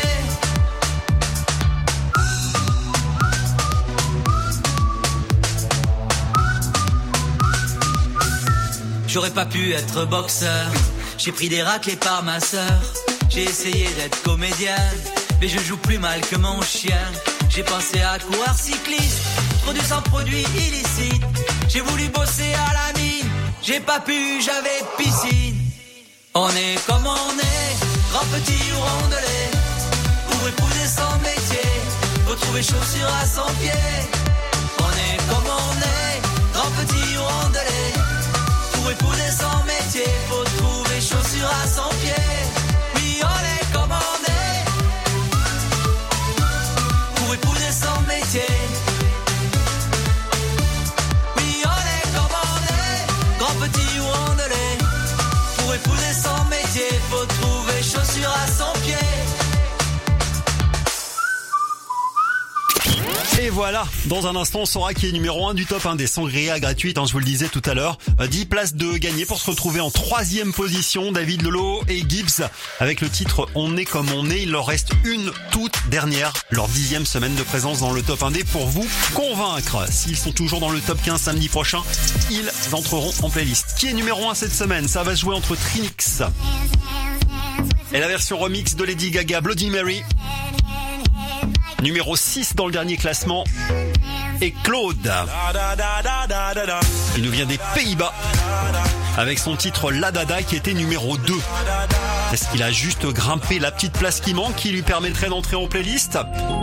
J'aurais 9.07 9.31
pas 9.31 9.45
pu 9.45 9.73
être 9.73 10.05
boxeur. 10.05 10.71
J'ai 11.17 11.33
pris 11.33 11.49
des 11.49 11.61
raclés 11.61 11.97
par 11.97 12.23
ma 12.23 12.39
sœur. 12.39 12.81
J'ai 13.29 13.43
essayé 13.43 13.89
d'être 13.97 14.21
comédienne, 14.23 14.77
mais 15.41 15.49
je 15.49 15.59
joue 15.59 15.77
plus 15.77 15.97
mal 15.97 16.21
que 16.21 16.37
mon 16.37 16.61
chien. 16.61 17.05
J'ai 17.49 17.63
pensé 17.63 18.01
à 18.01 18.17
coureur 18.19 18.55
cycliste, 18.55 19.23
produit 19.63 19.83
sans 19.83 20.01
produit 20.01 20.45
illicite. 20.55 21.23
J'ai 21.67 21.81
voulu 21.81 22.07
bosser 22.09 22.53
à 22.53 22.73
la 22.73 22.99
mine, 22.99 23.29
j'ai 23.61 23.81
pas 23.81 23.99
pu, 23.99 24.41
j'avais 24.41 24.81
piscine. 24.97 25.64
On 26.37 26.49
est 26.49 26.75
comme 26.85 27.07
on 27.07 27.39
est, 27.39 28.11
grand 28.11 28.25
petit 28.25 28.59
ou 28.73 28.79
rondelet. 28.81 29.51
Pour 30.27 30.49
épouser 30.49 30.85
son 30.85 31.17
métier, 31.19 31.69
faut 32.27 32.35
trouver 32.35 32.61
chaussures 32.61 33.13
à 33.21 33.25
son 33.25 33.49
pied. 33.61 33.71
On 34.79 34.91
est 35.05 35.17
comme 35.29 35.47
on 35.47 35.73
est, 35.79 36.21
grand 36.53 36.71
petit 36.81 37.17
ou 37.17 37.23
rondelet. 37.23 37.93
Pour 38.73 38.91
épouser 38.91 39.31
son 39.31 39.63
métier, 39.63 40.11
faut 40.29 40.44
voilà, 63.55 63.87
dans 64.07 64.27
un 64.27 64.35
instant, 64.35 64.59
on 64.59 64.65
saura 64.65 64.93
qui 64.93 65.07
est 65.07 65.13
numéro 65.13 65.47
1 65.47 65.53
du 65.53 65.65
top 65.65 65.85
1 65.85 65.95
des 65.95 66.07
sangria 66.07 66.59
gratuites, 66.59 66.97
hein, 66.97 67.05
je 67.07 67.13
vous 67.13 67.19
le 67.19 67.25
disais 67.25 67.47
tout 67.47 67.61
à 67.63 67.73
l'heure. 67.73 67.97
Euh, 68.19 68.27
10 68.27 68.47
places 68.47 68.75
de 68.75 68.97
gagner 68.97 69.25
pour 69.25 69.39
se 69.39 69.49
retrouver 69.49 69.79
en 69.79 69.89
troisième 69.89 70.51
position. 70.51 71.13
David 71.13 71.41
Lolo 71.41 71.81
et 71.87 72.03
Gibbs 72.05 72.43
avec 72.81 72.99
le 72.99 73.07
titre 73.07 73.47
On 73.55 73.77
est 73.77 73.85
comme 73.85 74.11
on 74.11 74.29
est. 74.29 74.41
Il 74.41 74.51
leur 74.51 74.67
reste 74.67 74.91
une 75.05 75.31
toute 75.51 75.77
dernière, 75.89 76.33
leur 76.49 76.67
dixième 76.67 77.05
semaine 77.05 77.33
de 77.35 77.43
présence 77.43 77.79
dans 77.79 77.93
le 77.93 78.01
top 78.01 78.19
1D 78.19 78.43
pour 78.43 78.67
vous 78.67 78.85
convaincre. 79.13 79.89
S'ils 79.89 80.17
sont 80.17 80.33
toujours 80.33 80.59
dans 80.59 80.69
le 80.69 80.81
top 80.81 81.01
15 81.01 81.21
samedi 81.21 81.47
prochain, 81.47 81.79
ils 82.29 82.51
entreront 82.73 83.13
en 83.23 83.29
playlist. 83.29 83.75
Qui 83.79 83.87
est 83.87 83.93
numéro 83.93 84.29
1 84.29 84.35
cette 84.35 84.53
semaine? 84.53 84.89
Ça 84.89 85.03
va 85.03 85.15
jouer 85.15 85.33
entre 85.33 85.55
Trinix 85.55 86.23
et 87.93 87.99
la 88.01 88.09
version 88.09 88.37
remix 88.37 88.75
de 88.75 88.83
Lady 88.83 89.11
Gaga 89.11 89.39
Bloody 89.39 89.69
Mary. 89.69 90.03
Numéro 91.85 92.15
6 92.15 92.55
dans 92.55 92.65
le 92.65 92.71
dernier 92.71 92.97
classement 92.97 93.43
et 94.41 94.51
Claude. 94.63 95.13
Il 97.15 97.23
nous 97.23 97.29
vient 97.29 97.45
des 97.45 97.59
Pays-Bas 97.75 98.11
avec 99.19 99.37
son 99.37 99.55
titre 99.55 99.91
La 99.91 100.11
Dada 100.11 100.41
qui 100.41 100.55
était 100.55 100.73
numéro 100.73 101.15
2. 101.15 101.33
Est-ce 102.33 102.49
qu'il 102.49 102.63
a 102.63 102.71
juste 102.71 103.05
grimpé 103.05 103.59
la 103.59 103.71
petite 103.71 103.93
place 103.93 104.19
qui 104.19 104.33
manque 104.33 104.55
qui 104.55 104.71
lui 104.71 104.81
permettrait 104.81 105.29
d'entrer 105.29 105.57
en 105.57 105.67
playlist? 105.67 106.17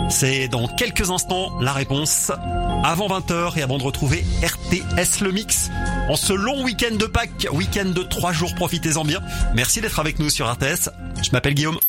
C'est 0.09 0.49
dans 0.49 0.67
quelques 0.67 1.09
instants 1.09 1.57
la 1.61 1.71
réponse. 1.71 2.33
Avant 2.83 3.07
20h 3.07 3.57
et 3.57 3.61
avant 3.61 3.77
de 3.77 3.83
retrouver 3.83 4.25
RTS 4.43 5.21
Le 5.21 5.31
Mix 5.31 5.69
en 6.09 6.17
ce 6.17 6.33
long 6.33 6.65
week-end 6.65 6.97
de 6.97 7.05
Pâques, 7.05 7.47
week-end 7.53 7.85
de 7.95 8.03
3 8.03 8.33
jours, 8.33 8.53
profitez-en 8.55 9.05
bien. 9.05 9.21
Merci 9.55 9.79
d'être 9.79 10.01
avec 10.01 10.19
nous 10.19 10.29
sur 10.29 10.51
RTS. 10.51 10.89
Je 11.23 11.31
m'appelle 11.31 11.53
Guillaume. 11.53 11.79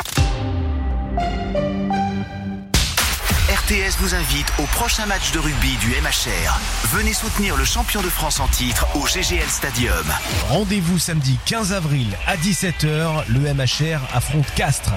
RTS 3.64 3.96
vous 3.98 4.14
invite 4.14 4.52
au 4.58 4.64
prochain 4.64 5.06
match 5.06 5.32
de 5.32 5.38
rugby 5.38 5.76
du 5.76 5.88
MHR. 5.88 6.60
Venez 6.88 7.14
soutenir 7.14 7.56
le 7.56 7.64
champion 7.64 8.02
de 8.02 8.10
France 8.10 8.38
en 8.40 8.46
titre 8.46 8.86
au 8.94 9.06
GGL 9.06 9.48
Stadium. 9.48 10.04
Rendez-vous 10.48 10.98
samedi 10.98 11.38
15 11.46 11.72
avril 11.72 12.14
à 12.26 12.36
17h, 12.36 13.24
le 13.28 13.54
MHR 13.54 14.00
affronte 14.12 14.52
Castres. 14.54 14.92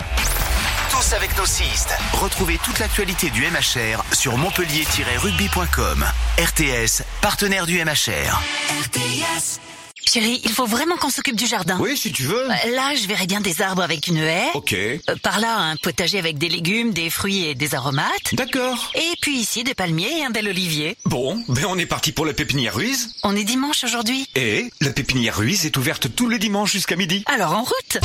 Tous 0.91 1.13
avec 1.13 1.37
nos 1.37 1.45
cistes. 1.45 1.95
Retrouvez 2.13 2.59
toute 2.61 2.79
l'actualité 2.79 3.29
du 3.29 3.41
MHR 3.43 4.03
sur 4.13 4.37
montpellier-rugby.com. 4.37 6.05
RTS, 6.37 7.03
partenaire 7.21 7.67
du 7.67 7.81
MHR. 7.81 8.41
RTS. 8.83 9.66
Chérie, 10.07 10.39
il 10.45 10.51
faut 10.51 10.65
vraiment 10.65 10.95
qu'on 10.95 11.09
s'occupe 11.09 11.35
du 11.35 11.45
jardin. 11.45 11.77
Oui, 11.81 11.97
si 11.97 12.13
tu 12.13 12.23
veux. 12.23 12.49
Euh, 12.49 12.75
Là, 12.75 12.93
je 12.95 13.05
verrais 13.07 13.27
bien 13.27 13.41
des 13.41 13.61
arbres 13.61 13.81
avec 13.81 14.07
une 14.07 14.17
haie. 14.17 14.47
Ok. 14.53 14.73
Euh, 14.73 14.97
Par 15.21 15.39
là, 15.41 15.57
un 15.57 15.75
potager 15.75 16.17
avec 16.17 16.37
des 16.37 16.47
légumes, 16.47 16.93
des 16.93 17.09
fruits 17.09 17.45
et 17.45 17.55
des 17.55 17.75
aromates. 17.75 18.33
D'accord. 18.33 18.91
Et 18.95 19.15
puis 19.21 19.37
ici, 19.37 19.65
des 19.65 19.73
palmiers 19.73 20.19
et 20.19 20.23
un 20.23 20.29
bel 20.29 20.47
olivier. 20.47 20.95
Bon, 21.05 21.43
ben 21.49 21.65
on 21.67 21.77
est 21.77 21.85
parti 21.85 22.13
pour 22.13 22.25
la 22.25 22.33
pépinière 22.33 22.73
Ruiz. 22.75 23.09
On 23.23 23.35
est 23.35 23.43
dimanche 23.43 23.83
aujourd'hui. 23.83 24.27
Et 24.35 24.71
la 24.79 24.91
pépinière 24.91 25.35
Ruiz 25.37 25.65
est 25.65 25.75
ouverte 25.75 26.07
tous 26.15 26.29
les 26.29 26.39
dimanches 26.39 26.71
jusqu'à 26.71 26.95
midi. 26.95 27.23
Alors 27.25 27.51
en 27.53 27.63
route 27.63 27.97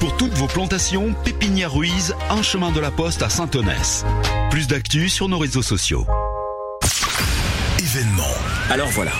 Pour 0.00 0.16
toutes 0.16 0.32
vos 0.34 0.46
plantations, 0.48 1.14
Pépinière 1.24 1.72
Ruiz, 1.74 2.14
un 2.30 2.42
chemin 2.42 2.70
de 2.72 2.80
la 2.80 2.90
poste 2.90 3.20
à 3.22 3.28
Saint-Onès. 3.28 4.04
Plus 4.50 4.66
d'actu 4.66 5.10
sur 5.10 5.28
nos 5.28 5.38
réseaux 5.38 5.62
sociaux. 5.62 6.06
Événement. 7.78 8.22
Alors 8.70 8.88
voilà, 8.88 9.12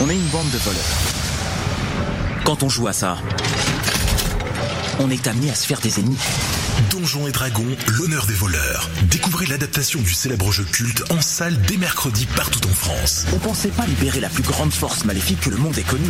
on 0.00 0.10
est 0.10 0.14
une 0.14 0.26
bande 0.28 0.50
de 0.50 0.58
voleurs. 0.58 1.17
Quand 2.48 2.62
on 2.62 2.70
joue 2.70 2.86
à 2.86 2.94
ça, 2.94 3.18
on 5.00 5.10
est 5.10 5.26
amené 5.26 5.50
à 5.50 5.54
se 5.54 5.66
faire 5.66 5.82
des 5.82 6.00
ennemis. 6.00 6.16
Donjons 6.90 7.28
et 7.28 7.30
Dragons, 7.30 7.76
l'honneur 7.88 8.24
des 8.24 8.32
voleurs. 8.32 8.88
Découvrez 9.10 9.44
l'adaptation 9.44 10.00
du 10.00 10.14
célèbre 10.14 10.50
jeu 10.50 10.64
culte 10.64 11.04
en 11.10 11.20
salle 11.20 11.60
dès 11.68 11.76
mercredi 11.76 12.24
partout 12.24 12.66
en 12.66 12.72
France. 12.72 13.26
On 13.34 13.38
pensait 13.38 13.68
pas 13.68 13.84
libérer 13.84 14.20
la 14.20 14.30
plus 14.30 14.42
grande 14.42 14.72
force 14.72 15.04
maléfique 15.04 15.40
que 15.40 15.50
le 15.50 15.58
monde 15.58 15.76
ait 15.76 15.82
connue. 15.82 16.08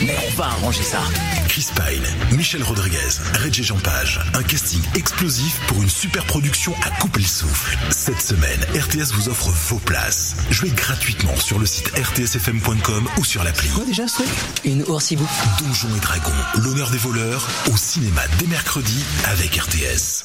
Mais 0.00 0.16
on 0.26 0.36
va 0.36 0.44
arranger 0.46 0.82
ça. 0.82 1.00
Chris 1.48 1.66
Pine, 1.74 2.36
Michel 2.36 2.62
Rodriguez, 2.62 2.98
Reggie 3.42 3.64
Jean 3.64 3.78
Page. 3.78 4.20
Un 4.34 4.42
casting 4.42 4.80
explosif 4.94 5.58
pour 5.66 5.82
une 5.82 5.88
super 5.88 6.24
production 6.24 6.74
à 6.84 6.90
couper 7.00 7.20
le 7.20 7.26
souffle. 7.26 7.76
Cette 7.90 8.20
semaine, 8.20 8.60
RTS 8.74 9.12
vous 9.14 9.28
offre 9.28 9.50
vos 9.50 9.78
places. 9.78 10.36
Jouez 10.50 10.70
gratuitement 10.70 11.36
sur 11.36 11.58
le 11.58 11.66
site 11.66 11.90
rtsfm.com 11.96 13.08
ou 13.16 13.24
sur 13.24 13.42
l'appli. 13.42 13.68
Quoi 13.70 13.84
déjà 13.84 14.06
ce 14.06 14.22
truc? 14.22 14.28
Une 14.64 14.82
oursibou. 14.84 15.26
Donjons 15.60 15.94
et 15.96 16.00
Dragons, 16.00 16.30
l'honneur 16.56 16.90
des 16.90 16.98
voleurs, 16.98 17.48
au 17.72 17.76
cinéma 17.76 18.22
dès 18.38 18.46
mercredi 18.46 19.02
avec 19.26 19.56
RTS. 19.56 20.24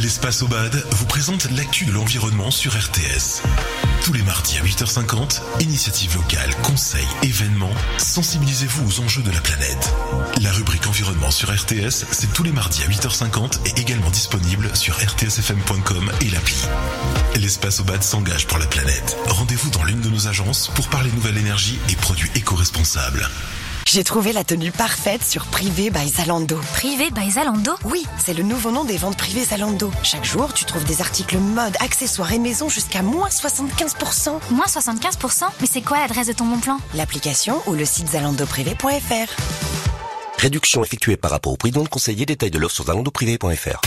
L'espace 0.00 0.42
Obad 0.42 0.84
vous 0.90 1.06
présente 1.06 1.48
l'actu 1.52 1.84
de 1.84 1.92
l'environnement 1.92 2.50
sur 2.50 2.72
RTS. 2.72 3.42
Tous 4.04 4.12
les 4.12 4.22
mardis 4.22 4.58
à 4.58 4.62
8h50, 4.62 5.40
initiative 5.60 6.16
locale, 6.16 6.50
conseils, 6.62 7.06
événements, 7.22 7.72
sensibilisez-vous 7.98 8.86
aux 8.86 9.04
enjeux 9.04 9.22
de 9.22 9.30
la 9.30 9.40
planète. 9.40 9.94
La 10.42 10.52
rubrique 10.52 10.86
environnement 10.88 11.30
sur 11.30 11.50
RTS, 11.50 12.06
c'est 12.10 12.32
tous 12.32 12.42
les 12.42 12.52
mardis 12.52 12.82
à 12.82 12.88
8h50 12.88 13.60
et 13.66 13.80
également 13.80 14.10
disponible 14.10 14.68
sur 14.74 14.96
rtsfm.com 14.96 16.10
et 16.20 16.30
l'appli. 16.30 16.60
L'espace 17.36 17.80
Obad 17.80 18.02
s'engage 18.02 18.46
pour 18.46 18.58
la 18.58 18.66
planète. 18.66 19.16
Rendez-vous 19.26 19.70
dans 19.70 19.84
l'une 19.84 20.00
de 20.00 20.10
nos 20.10 20.26
agences 20.26 20.70
pour 20.74 20.88
parler 20.88 21.10
nouvelle 21.12 21.38
énergie 21.38 21.78
et 21.88 21.96
produits 21.96 22.30
éco-responsables. 22.34 23.28
J'ai 23.86 24.02
trouvé 24.02 24.32
la 24.32 24.44
tenue 24.44 24.72
parfaite 24.72 25.22
sur 25.22 25.46
Privé 25.46 25.90
by 25.90 26.08
Zalando. 26.08 26.58
Privé 26.72 27.10
by 27.10 27.30
Zalando 27.30 27.72
Oui, 27.84 28.04
c'est 28.18 28.34
le 28.34 28.42
nouveau 28.42 28.70
nom 28.72 28.84
des 28.84 28.96
ventes 28.96 29.16
privées 29.16 29.44
Zalando. 29.44 29.90
Chaque 30.02 30.24
jour, 30.24 30.52
tu 30.52 30.64
trouves 30.64 30.84
des 30.84 31.00
articles 31.00 31.36
mode, 31.38 31.76
accessoires 31.80 32.32
et 32.32 32.38
maison 32.38 32.68
jusqu'à 32.68 33.02
moins 33.02 33.28
75%. 33.28 34.40
Moins 34.50 34.66
75% 34.66 35.44
Mais 35.60 35.66
c'est 35.70 35.82
quoi 35.82 35.98
l'adresse 35.98 36.26
de 36.26 36.32
ton 36.32 36.46
bon 36.46 36.58
plan? 36.58 36.78
L'application 36.94 37.60
ou 37.66 37.74
le 37.74 37.84
site 37.84 38.08
zalandoprivé.fr. 38.08 40.03
Réduction 40.44 40.84
effectuée 40.84 41.16
par 41.16 41.30
rapport 41.30 41.54
au 41.54 41.56
prix 41.56 41.72
non 41.72 41.86
conseillé. 41.86 42.26
Détail 42.26 42.50
de 42.50 42.58
l'offre 42.58 42.74
sur 42.74 42.84
zalandoprivé.fr. 42.84 43.80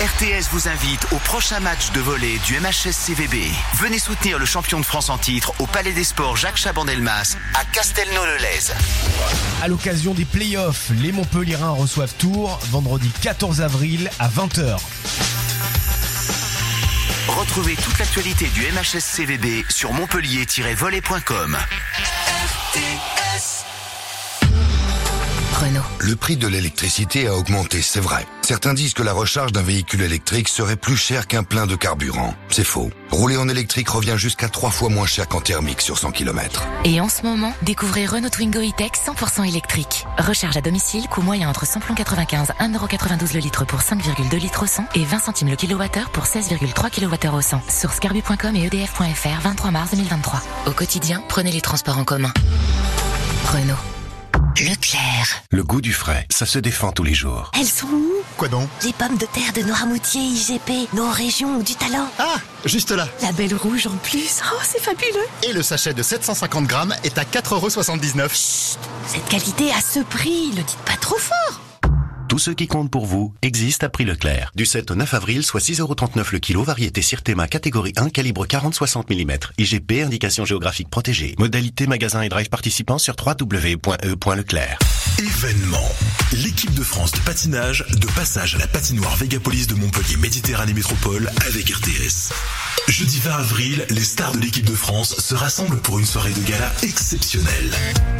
RTS 0.00 0.46
vous 0.52 0.68
invite 0.68 1.04
au 1.10 1.16
prochain 1.16 1.58
match 1.58 1.90
de 1.90 1.98
volley 1.98 2.38
du 2.46 2.56
MHS 2.60 2.92
CVB. 2.92 3.34
Venez 3.80 3.98
soutenir 3.98 4.38
le 4.38 4.46
champion 4.46 4.78
de 4.78 4.84
France 4.84 5.10
en 5.10 5.18
titre 5.18 5.54
au 5.58 5.66
Palais 5.66 5.90
des 5.90 6.04
Sports 6.04 6.36
Jacques 6.36 6.56
Chaban-Delmas 6.56 7.36
à 7.54 7.64
Castelnau-le-Lez. 7.64 8.72
À 9.60 9.66
l'occasion 9.66 10.14
des 10.14 10.24
playoffs, 10.24 10.92
les 11.02 11.10
Montpellierins 11.10 11.70
reçoivent 11.70 12.14
Tours 12.14 12.60
vendredi 12.70 13.10
14 13.20 13.60
avril 13.60 14.08
à 14.20 14.28
20h. 14.28 14.78
Retrouvez 17.26 17.74
toute 17.74 17.98
l'actualité 17.98 18.46
du 18.54 18.60
MHS 18.60 19.00
CVB 19.00 19.64
sur 19.68 19.92
montpellier-volley.com. 19.92 21.58
Renault. 25.58 25.82
Le 25.98 26.14
prix 26.14 26.36
de 26.36 26.46
l'électricité 26.46 27.26
a 27.26 27.34
augmenté, 27.34 27.82
c'est 27.82 27.98
vrai. 27.98 28.26
Certains 28.42 28.74
disent 28.74 28.94
que 28.94 29.02
la 29.02 29.12
recharge 29.12 29.50
d'un 29.50 29.62
véhicule 29.62 30.02
électrique 30.02 30.48
serait 30.48 30.76
plus 30.76 30.96
cher 30.96 31.26
qu'un 31.26 31.42
plein 31.42 31.66
de 31.66 31.74
carburant. 31.74 32.32
C'est 32.48 32.62
faux. 32.62 32.90
Rouler 33.10 33.36
en 33.36 33.48
électrique 33.48 33.88
revient 33.88 34.14
jusqu'à 34.16 34.48
trois 34.48 34.70
fois 34.70 34.88
moins 34.88 35.06
cher 35.06 35.26
qu'en 35.26 35.40
thermique 35.40 35.80
sur 35.80 35.98
100 35.98 36.12
km. 36.12 36.62
Et 36.84 37.00
en 37.00 37.08
ce 37.08 37.22
moment, 37.22 37.52
découvrez 37.62 38.06
Renault 38.06 38.28
Twingo 38.28 38.60
E-Tech 38.60 38.92
100% 39.04 39.48
électrique. 39.48 40.06
Recharge 40.16 40.56
à 40.56 40.60
domicile, 40.60 41.08
coût 41.08 41.22
moyen 41.22 41.48
entre 41.48 41.66
100 41.66 41.80
95, 41.96 42.52
1,92€ 42.60 43.34
le 43.34 43.40
litre 43.40 43.64
pour 43.64 43.80
5,2 43.80 44.36
litres 44.36 44.62
au 44.62 44.66
100 44.66 44.84
et 44.94 45.04
20 45.04 45.18
centimes 45.18 45.48
le 45.48 45.56
kilowattheure 45.56 46.10
pour 46.10 46.24
16,3 46.24 46.90
kWh 46.90 47.34
au 47.34 47.40
100. 47.40 47.62
Sur 47.68 47.92
scarbu.com 47.92 48.54
et 48.54 48.66
edf.fr 48.66 49.40
23 49.42 49.70
mars 49.72 49.90
2023. 49.90 50.40
Au 50.66 50.70
quotidien, 50.70 51.20
prenez 51.28 51.50
les 51.50 51.62
transports 51.62 51.98
en 51.98 52.04
commun. 52.04 52.32
Renault. 53.52 53.97
Leclerc. 54.60 55.44
Le 55.52 55.62
goût 55.62 55.80
du 55.80 55.92
frais, 55.92 56.26
ça 56.30 56.44
se 56.44 56.58
défend 56.58 56.90
tous 56.90 57.04
les 57.04 57.14
jours. 57.14 57.52
Elles 57.54 57.66
sont 57.66 57.86
où? 57.86 58.12
Quoi 58.36 58.48
donc? 58.48 58.68
Les 58.84 58.92
pommes 58.92 59.16
de 59.16 59.26
terre 59.26 59.52
de 59.54 59.62
Noirmoutier 59.62 60.20
IGP, 60.20 60.92
nos 60.94 61.08
régions 61.10 61.58
ont 61.58 61.62
du 61.62 61.76
talent. 61.76 62.08
Ah, 62.18 62.34
juste 62.64 62.90
là. 62.90 63.06
La 63.22 63.30
belle 63.30 63.54
rouge 63.54 63.86
en 63.86 63.96
plus. 63.98 64.40
Oh, 64.52 64.58
c'est 64.64 64.82
fabuleux. 64.82 65.26
Et 65.44 65.52
le 65.52 65.62
sachet 65.62 65.94
de 65.94 66.02
750 66.02 66.66
grammes 66.66 66.94
est 67.04 67.18
à 67.18 67.22
4,79€. 67.22 68.76
Cette 69.06 69.28
qualité 69.28 69.70
à 69.70 69.80
ce 69.80 70.00
prix, 70.00 70.48
le 70.56 70.62
dites 70.62 70.78
pas 70.84 70.96
trop 71.00 71.18
fort. 71.18 71.60
Tout 72.38 72.44
ce 72.44 72.50
qui 72.52 72.68
compte 72.68 72.88
pour 72.88 73.04
vous 73.04 73.34
existe 73.42 73.82
à 73.82 73.88
prix 73.88 74.04
Leclerc. 74.04 74.52
Du 74.54 74.64
7 74.64 74.92
au 74.92 74.94
9 74.94 75.12
avril, 75.12 75.42
soit 75.42 75.60
6,39€ 75.60 76.28
le 76.30 76.38
kilo, 76.38 76.62
variété 76.62 77.02
Sirtema 77.02 77.48
catégorie 77.48 77.92
1, 77.96 78.10
calibre 78.10 78.46
40-60 78.46 79.12
mm. 79.12 79.38
IGP, 79.58 80.04
indication 80.04 80.44
géographique 80.44 80.88
protégée. 80.88 81.34
Modalité 81.40 81.88
magasin 81.88 82.22
et 82.22 82.28
drive 82.28 82.48
participants 82.48 82.98
sur 82.98 83.16
www.e.leclerc. 83.18 84.78
Événement. 85.18 85.88
L'équipe 86.44 86.74
de 86.74 86.84
France 86.84 87.10
de 87.10 87.18
patinage 87.18 87.84
de 87.90 88.06
passage 88.06 88.54
à 88.54 88.58
la 88.58 88.68
patinoire 88.68 89.16
Vegapolis 89.16 89.66
de 89.66 89.74
Montpellier 89.74 90.16
Méditerranée 90.18 90.74
Métropole 90.74 91.28
avec 91.44 91.68
RTS. 91.70 92.32
Jeudi 92.88 93.20
20 93.20 93.32
avril, 93.32 93.86
les 93.90 94.02
stars 94.02 94.32
de 94.32 94.38
l'équipe 94.38 94.64
de 94.64 94.74
France 94.74 95.14
se 95.18 95.34
rassemblent 95.34 95.78
pour 95.78 95.98
une 95.98 96.06
soirée 96.06 96.32
de 96.32 96.40
gala 96.40 96.72
exceptionnelle. 96.82 97.70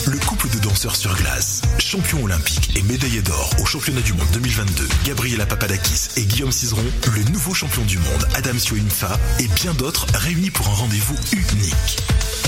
Le 0.07 0.19
couple 0.19 0.51
de 0.51 0.59
danseurs 0.59 0.95
sur 0.95 1.16
glace, 1.16 1.62
champion 1.78 2.23
olympique 2.23 2.77
et 2.77 2.82
médaillé 2.82 3.23
d'or 3.23 3.51
au 3.62 3.65
championnat 3.65 4.03
du 4.03 4.12
monde 4.12 4.28
2022, 4.35 4.86
Gabriela 5.07 5.47
Papadakis 5.47 6.09
et 6.16 6.24
Guillaume 6.27 6.53
Cizeron, 6.53 6.85
le 7.15 7.23
nouveau 7.32 7.55
champion 7.55 7.82
du 7.86 7.97
monde 7.99 8.28
Adam 8.35 8.59
Sioinfa 8.59 9.19
et 9.40 9.49
bien 9.49 9.73
d'autres 9.73 10.07
réunis 10.12 10.51
pour 10.51 10.69
un 10.69 10.74
rendez-vous 10.74 11.16
unique. 11.32 11.99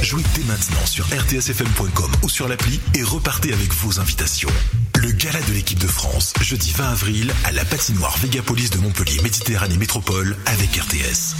Jouez 0.03 0.23
dès 0.35 0.45
maintenant 0.45 0.85
sur 0.85 1.07
rtsfm.com 1.07 2.13
ou 2.23 2.29
sur 2.29 2.49
l'appli 2.49 2.81
et 2.95 3.03
repartez 3.03 3.55
avec 3.55 3.73
vos 3.73 3.99
invitations. 3.99 4.51
Le 4.99 5.11
gala 5.13 5.41
de 5.41 5.53
l'équipe 5.55 5.79
de 5.79 5.87
France, 5.87 6.35
jeudi 6.43 6.75
20 6.77 6.85
avril, 6.91 7.33
à 7.45 7.53
la 7.53 7.65
patinoire 7.65 8.19
Vegapolis 8.19 8.69
de 8.69 8.79
Montpellier 8.79 9.23
Méditerranée 9.23 9.79
Métropole 9.79 10.37
avec 10.45 10.77
RTS. 10.77 11.35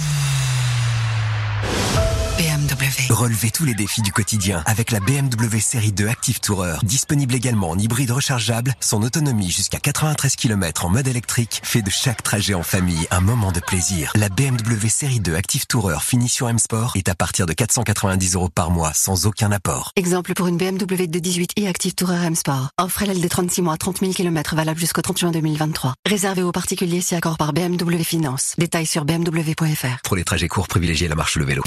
Bye. 1.61 2.10
BMW. 2.41 3.13
Relevez 3.13 3.51
tous 3.51 3.65
les 3.65 3.75
défis 3.75 4.01
du 4.01 4.11
quotidien 4.11 4.63
avec 4.65 4.89
la 4.89 4.99
BMW 4.99 5.59
série 5.59 5.91
2 5.91 6.07
Active 6.07 6.39
Tourer. 6.39 6.77
Disponible 6.81 7.35
également 7.35 7.69
en 7.69 7.77
hybride 7.77 8.09
rechargeable, 8.09 8.73
son 8.79 9.03
autonomie 9.03 9.51
jusqu'à 9.51 9.77
93 9.77 10.35
km 10.37 10.85
en 10.85 10.89
mode 10.89 11.07
électrique 11.07 11.61
fait 11.63 11.83
de 11.83 11.91
chaque 11.91 12.23
trajet 12.23 12.55
en 12.55 12.63
famille 12.63 13.05
un 13.11 13.21
moment 13.21 13.51
de 13.51 13.59
plaisir. 13.59 14.11
La 14.15 14.29
BMW 14.29 14.87
série 14.89 15.19
2 15.19 15.35
Active 15.35 15.67
Tourer 15.67 15.97
finition 16.01 16.49
M 16.49 16.57
Sport 16.57 16.93
est 16.95 17.09
à 17.09 17.15
partir 17.15 17.45
de 17.45 17.53
490 17.53 18.33
euros 18.33 18.49
par 18.49 18.71
mois 18.71 18.91
sans 18.95 19.27
aucun 19.27 19.51
apport. 19.51 19.91
Exemple 19.95 20.33
pour 20.33 20.47
une 20.47 20.57
BMW 20.57 21.05
de 21.05 21.19
18i 21.19 21.67
Active 21.67 21.93
Tourer 21.93 22.25
M 22.25 22.33
Sport. 22.33 22.69
Offre 22.79 23.05
LL 23.05 23.21
de 23.21 23.27
36 23.27 23.61
mois, 23.61 23.77
30 23.77 23.99
000 23.99 24.13
km 24.13 24.55
valable 24.55 24.79
jusqu'au 24.79 25.03
30 25.03 25.19
juin 25.19 25.31
2023. 25.31 25.93
Réservé 26.07 26.41
aux 26.41 26.51
particuliers 26.51 27.01
si 27.01 27.13
accord 27.13 27.37
par 27.37 27.53
BMW 27.53 28.01
Finance. 28.03 28.55
Détails 28.57 28.87
sur 28.87 29.05
bmw.fr. 29.05 30.01
Pour 30.03 30.15
les 30.15 30.23
trajets 30.23 30.47
courts, 30.47 30.67
privilégiez 30.67 31.07
la 31.07 31.13
marche 31.13 31.35
ou 31.35 31.39
le 31.39 31.45
vélo. 31.45 31.61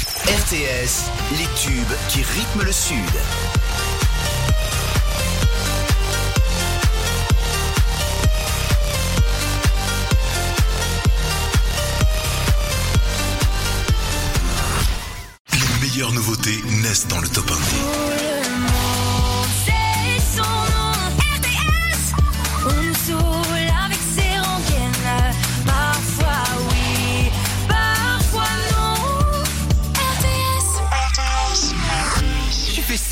Les 0.66 1.47
tubes 1.57 1.95
qui 2.09 2.23
rythment 2.23 2.62
le 2.62 2.73
Sud. 2.73 2.97
Les 15.53 15.86
meilleures 15.86 16.12
nouveautés 16.12 16.62
naissent 16.82 17.09
dans 17.09 17.20
le 17.20 17.28
top 17.28 17.51
1. 17.51 18.03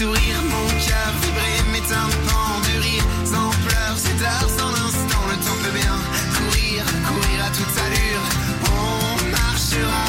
mon 0.05 0.67
cœur 0.85 1.13
vibrer, 1.23 1.63
m'éteindre 1.73 2.17
en 2.35 2.59
de 2.61 2.83
rire, 2.83 3.05
sans 3.25 3.51
pleurs, 3.67 3.97
c'est 3.97 4.19
tard, 4.23 4.49
sans 4.49 4.71
instant, 4.71 5.25
le 5.29 5.37
temps 5.37 5.59
peut 5.63 5.71
bien 5.71 5.97
courir, 6.37 6.85
courir 7.07 7.45
à 7.45 7.51
toute 7.51 7.79
allure, 7.87 8.25
on 8.67 9.31
marchera. 9.31 10.05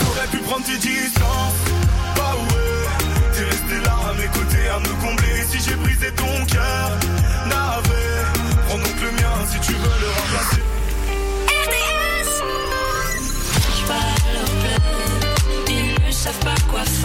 J'aurais 0.00 0.26
pu 0.28 0.38
prendre 0.38 0.64
10 0.64 1.19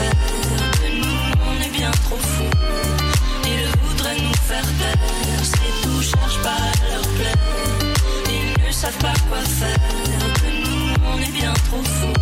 nous, 0.03 1.17
on 1.47 1.61
est 1.63 1.69
bien 1.77 1.91
trop 1.91 2.17
fous. 2.17 2.49
Ils 3.45 3.67
voudraient 3.81 4.21
nous 4.21 4.33
faire 4.33 4.69
taire, 4.79 5.43
c'est 5.43 5.81
tout, 5.81 6.01
cherche 6.01 6.41
pas 6.41 6.49
à 6.49 6.93
leur 6.93 7.07
plaire. 7.15 7.37
Ils 8.29 8.65
ne 8.65 8.71
savent 8.71 8.97
pas 8.97 9.13
quoi 9.29 9.39
faire. 9.39 9.77
De 10.43 10.49
nous, 10.67 10.93
on 11.13 11.17
est 11.21 11.31
bien 11.31 11.53
trop 11.53 11.83
fous. 11.83 12.14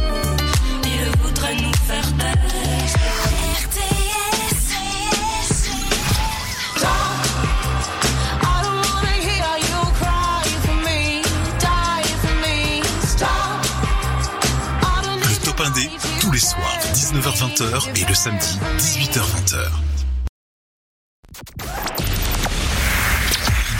19h-20h 17.23 18.01
et 18.01 18.05
le 18.05 18.13
samedi, 18.13 18.59
18h-20h. 18.77 19.69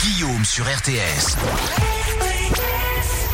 Guillaume 0.00 0.44
sur 0.46 0.64
RTS. 0.64 1.36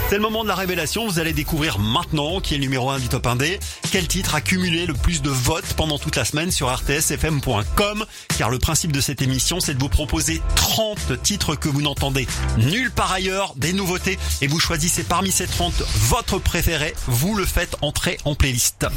C'est 0.09 0.17
le 0.17 0.21
moment 0.21 0.43
de 0.43 0.49
la 0.49 0.57
révélation, 0.57 1.07
vous 1.07 1.21
allez 1.21 1.33
découvrir 1.33 1.79
maintenant 1.79 2.41
qui 2.41 2.55
est 2.55 2.57
le 2.57 2.63
numéro 2.63 2.91
1 2.91 2.99
du 2.99 3.09
top 3.09 3.25
1D, 3.25 3.61
quel 3.93 4.09
titre 4.09 4.35
a 4.35 4.41
cumulé 4.41 4.85
le 4.85 4.95
plus 4.95 5.23
de 5.23 5.31
votes 5.31 5.75
pendant 5.77 5.97
toute 6.01 6.17
la 6.17 6.25
semaine 6.25 6.51
sur 6.51 6.69
rtsfm.com, 6.75 8.05
car 8.37 8.51
le 8.51 8.59
principe 8.59 8.91
de 8.91 9.01
cette 9.01 9.23
émission 9.23 9.61
c'est 9.61 9.75
de 9.75 9.79
vous 9.79 9.89
proposer 9.89 10.43
30 10.57 11.23
titres 11.23 11.55
que 11.55 11.69
vous 11.69 11.83
n'entendez 11.83 12.27
nulle 12.59 12.91
part 12.91 13.13
ailleurs, 13.13 13.55
des 13.55 13.73
nouveautés, 13.73 14.19
et 14.43 14.49
vous 14.49 14.59
choisissez 14.59 15.05
parmi 15.05 15.31
ces 15.31 15.47
30 15.47 15.85
votre 16.09 16.41
préféré, 16.41 16.95
vous 17.07 17.37
le 17.37 17.45
faites 17.45 17.77
entrer 17.81 18.19
en 18.25 18.35
playlist. 18.35 18.89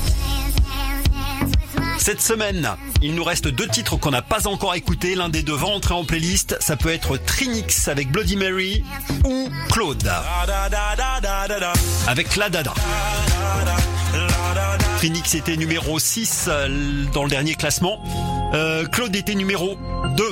Cette 2.03 2.19
semaine, 2.19 2.69
il 3.01 3.15
nous 3.15 3.23
reste 3.23 3.47
deux 3.47 3.65
titres 3.65 3.95
qu'on 3.95 4.11
n'a 4.11 4.21
pas 4.21 4.45
encore 4.47 4.75
écoutés. 4.75 5.15
L'un 5.15 5.29
des 5.29 5.41
deux 5.41 5.55
va 5.55 5.67
entrer 5.67 5.93
en 5.93 6.03
playlist. 6.03 6.57
Ça 6.59 6.75
peut 6.75 6.89
être 6.89 7.15
Trinix 7.15 7.87
avec 7.87 8.11
Bloody 8.11 8.35
Mary 8.35 8.83
ou 9.23 9.47
Claude 9.71 10.11
avec 12.05 12.35
La 12.35 12.49
Dada. 12.49 12.73
Trinix 14.97 15.33
était 15.33 15.55
numéro 15.55 15.97
6 15.97 16.47
euh, 16.49 17.05
dans 17.13 17.23
le 17.23 17.29
dernier 17.29 17.55
classement. 17.55 18.03
Euh, 18.53 18.85
Claude 18.85 19.15
était 19.15 19.35
numéro 19.35 19.77
2. 20.17 20.23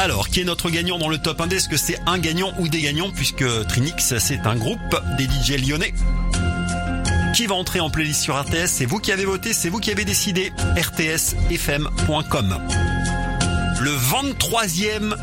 Alors, 0.00 0.30
qui 0.30 0.40
est 0.40 0.44
notre 0.44 0.68
gagnant 0.68 0.98
dans 0.98 1.08
le 1.08 1.18
top 1.18 1.38
1D 1.40 1.54
Est-ce 1.54 1.68
que 1.68 1.76
c'est 1.76 2.00
un 2.06 2.18
gagnant 2.18 2.52
ou 2.58 2.66
des 2.66 2.80
gagnants? 2.80 3.12
Puisque 3.14 3.44
Trinix, 3.68 4.18
c'est 4.18 4.46
un 4.46 4.56
groupe 4.56 4.96
des 5.16 5.26
DJ 5.26 5.64
lyonnais 5.64 5.94
qui 7.36 7.46
va 7.46 7.54
entrer 7.54 7.80
en 7.80 7.90
playlist 7.90 8.22
sur 8.22 8.40
RTS. 8.40 8.66
C'est 8.66 8.86
vous 8.86 8.98
qui 8.98 9.12
avez 9.12 9.26
voté, 9.26 9.52
c'est 9.52 9.68
vous 9.68 9.78
qui 9.78 9.90
avez 9.90 10.06
décidé. 10.06 10.54
rtsfm.com. 10.74 12.58
Le 13.78 13.90
23e 13.90 15.14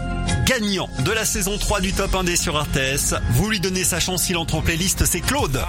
gagnant 0.46 0.90
de 1.00 1.12
la 1.12 1.26
saison 1.26 1.58
3 1.58 1.82
du 1.82 1.92
top 1.92 2.14
1D 2.14 2.40
sur 2.40 2.62
RTS. 2.62 3.16
Vous 3.32 3.50
lui 3.50 3.60
donnez 3.60 3.84
sa 3.84 4.00
chance, 4.00 4.30
il 4.30 4.38
entre 4.38 4.54
en 4.54 4.62
playlist, 4.62 5.06
c'est 5.06 5.22
Claude. 5.22 5.60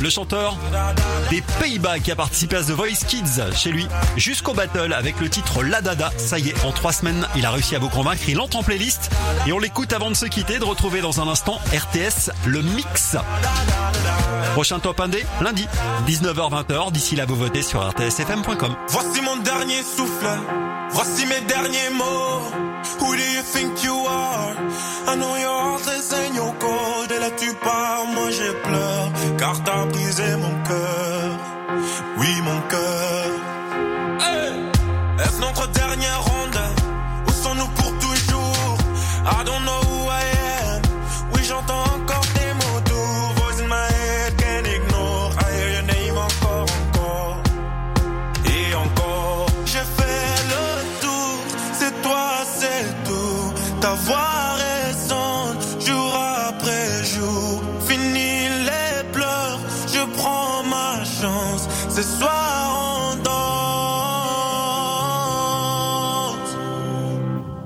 Le 0.00 0.10
chanteur 0.10 0.56
des 1.28 1.42
Pays-Bas 1.58 1.98
qui 1.98 2.12
a 2.12 2.16
participé 2.16 2.56
à 2.56 2.62
The 2.62 2.70
Voice 2.70 3.04
Kids 3.08 3.52
chez 3.56 3.72
lui 3.72 3.88
jusqu'au 4.16 4.54
battle 4.54 4.92
avec 4.92 5.18
le 5.18 5.28
titre 5.28 5.64
La 5.64 5.80
Dada. 5.80 6.12
Ça 6.18 6.38
y 6.38 6.50
est, 6.50 6.64
en 6.64 6.70
trois 6.70 6.92
semaines, 6.92 7.26
il 7.34 7.44
a 7.44 7.50
réussi 7.50 7.74
à 7.74 7.80
vous 7.80 7.88
convaincre. 7.88 8.22
Il 8.28 8.38
entre 8.38 8.58
en 8.58 8.62
playlist 8.62 9.10
et 9.48 9.52
on 9.52 9.58
l'écoute 9.58 9.92
avant 9.92 10.08
de 10.08 10.14
se 10.14 10.26
quitter, 10.26 10.60
de 10.60 10.64
retrouver 10.64 11.00
dans 11.00 11.20
un 11.20 11.26
instant 11.26 11.58
RTS 11.72 12.30
le 12.46 12.62
mix. 12.62 13.16
Prochain 14.52 14.78
top 14.78 15.00
1D, 15.00 15.24
lundi, 15.40 15.66
19h-20h. 16.06 16.92
D'ici 16.92 17.16
là, 17.16 17.26
vous 17.26 17.36
votez 17.36 17.62
sur 17.62 17.84
rtsfm.com. 17.88 18.76
Voici 18.88 19.20
mon 19.20 19.36
dernier 19.38 19.82
souffle, 19.82 20.28
voici 20.90 21.26
mes 21.26 21.40
derniers 21.48 21.90
mots. 21.92 22.40
Who 23.00 23.16
do 23.16 23.22
you 23.22 23.42
think 23.42 23.82
you 23.82 24.06
are? 24.06 24.54
I 25.08 25.16
know 25.16 25.36
your 25.36 25.60
heart 25.60 25.88
is 25.98 26.12
in 26.14 26.36
your 26.36 26.54
là 27.20 27.30
tu 27.36 27.52
pars, 27.62 28.06
moi 28.14 28.30
car 29.40 29.62
t'as 29.64 29.86
brisé 29.86 30.36
mon 30.36 30.54
cœur. 30.64 31.09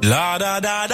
La 0.06 0.36
da 0.36 0.60
da 0.60 0.86
da 0.86 0.93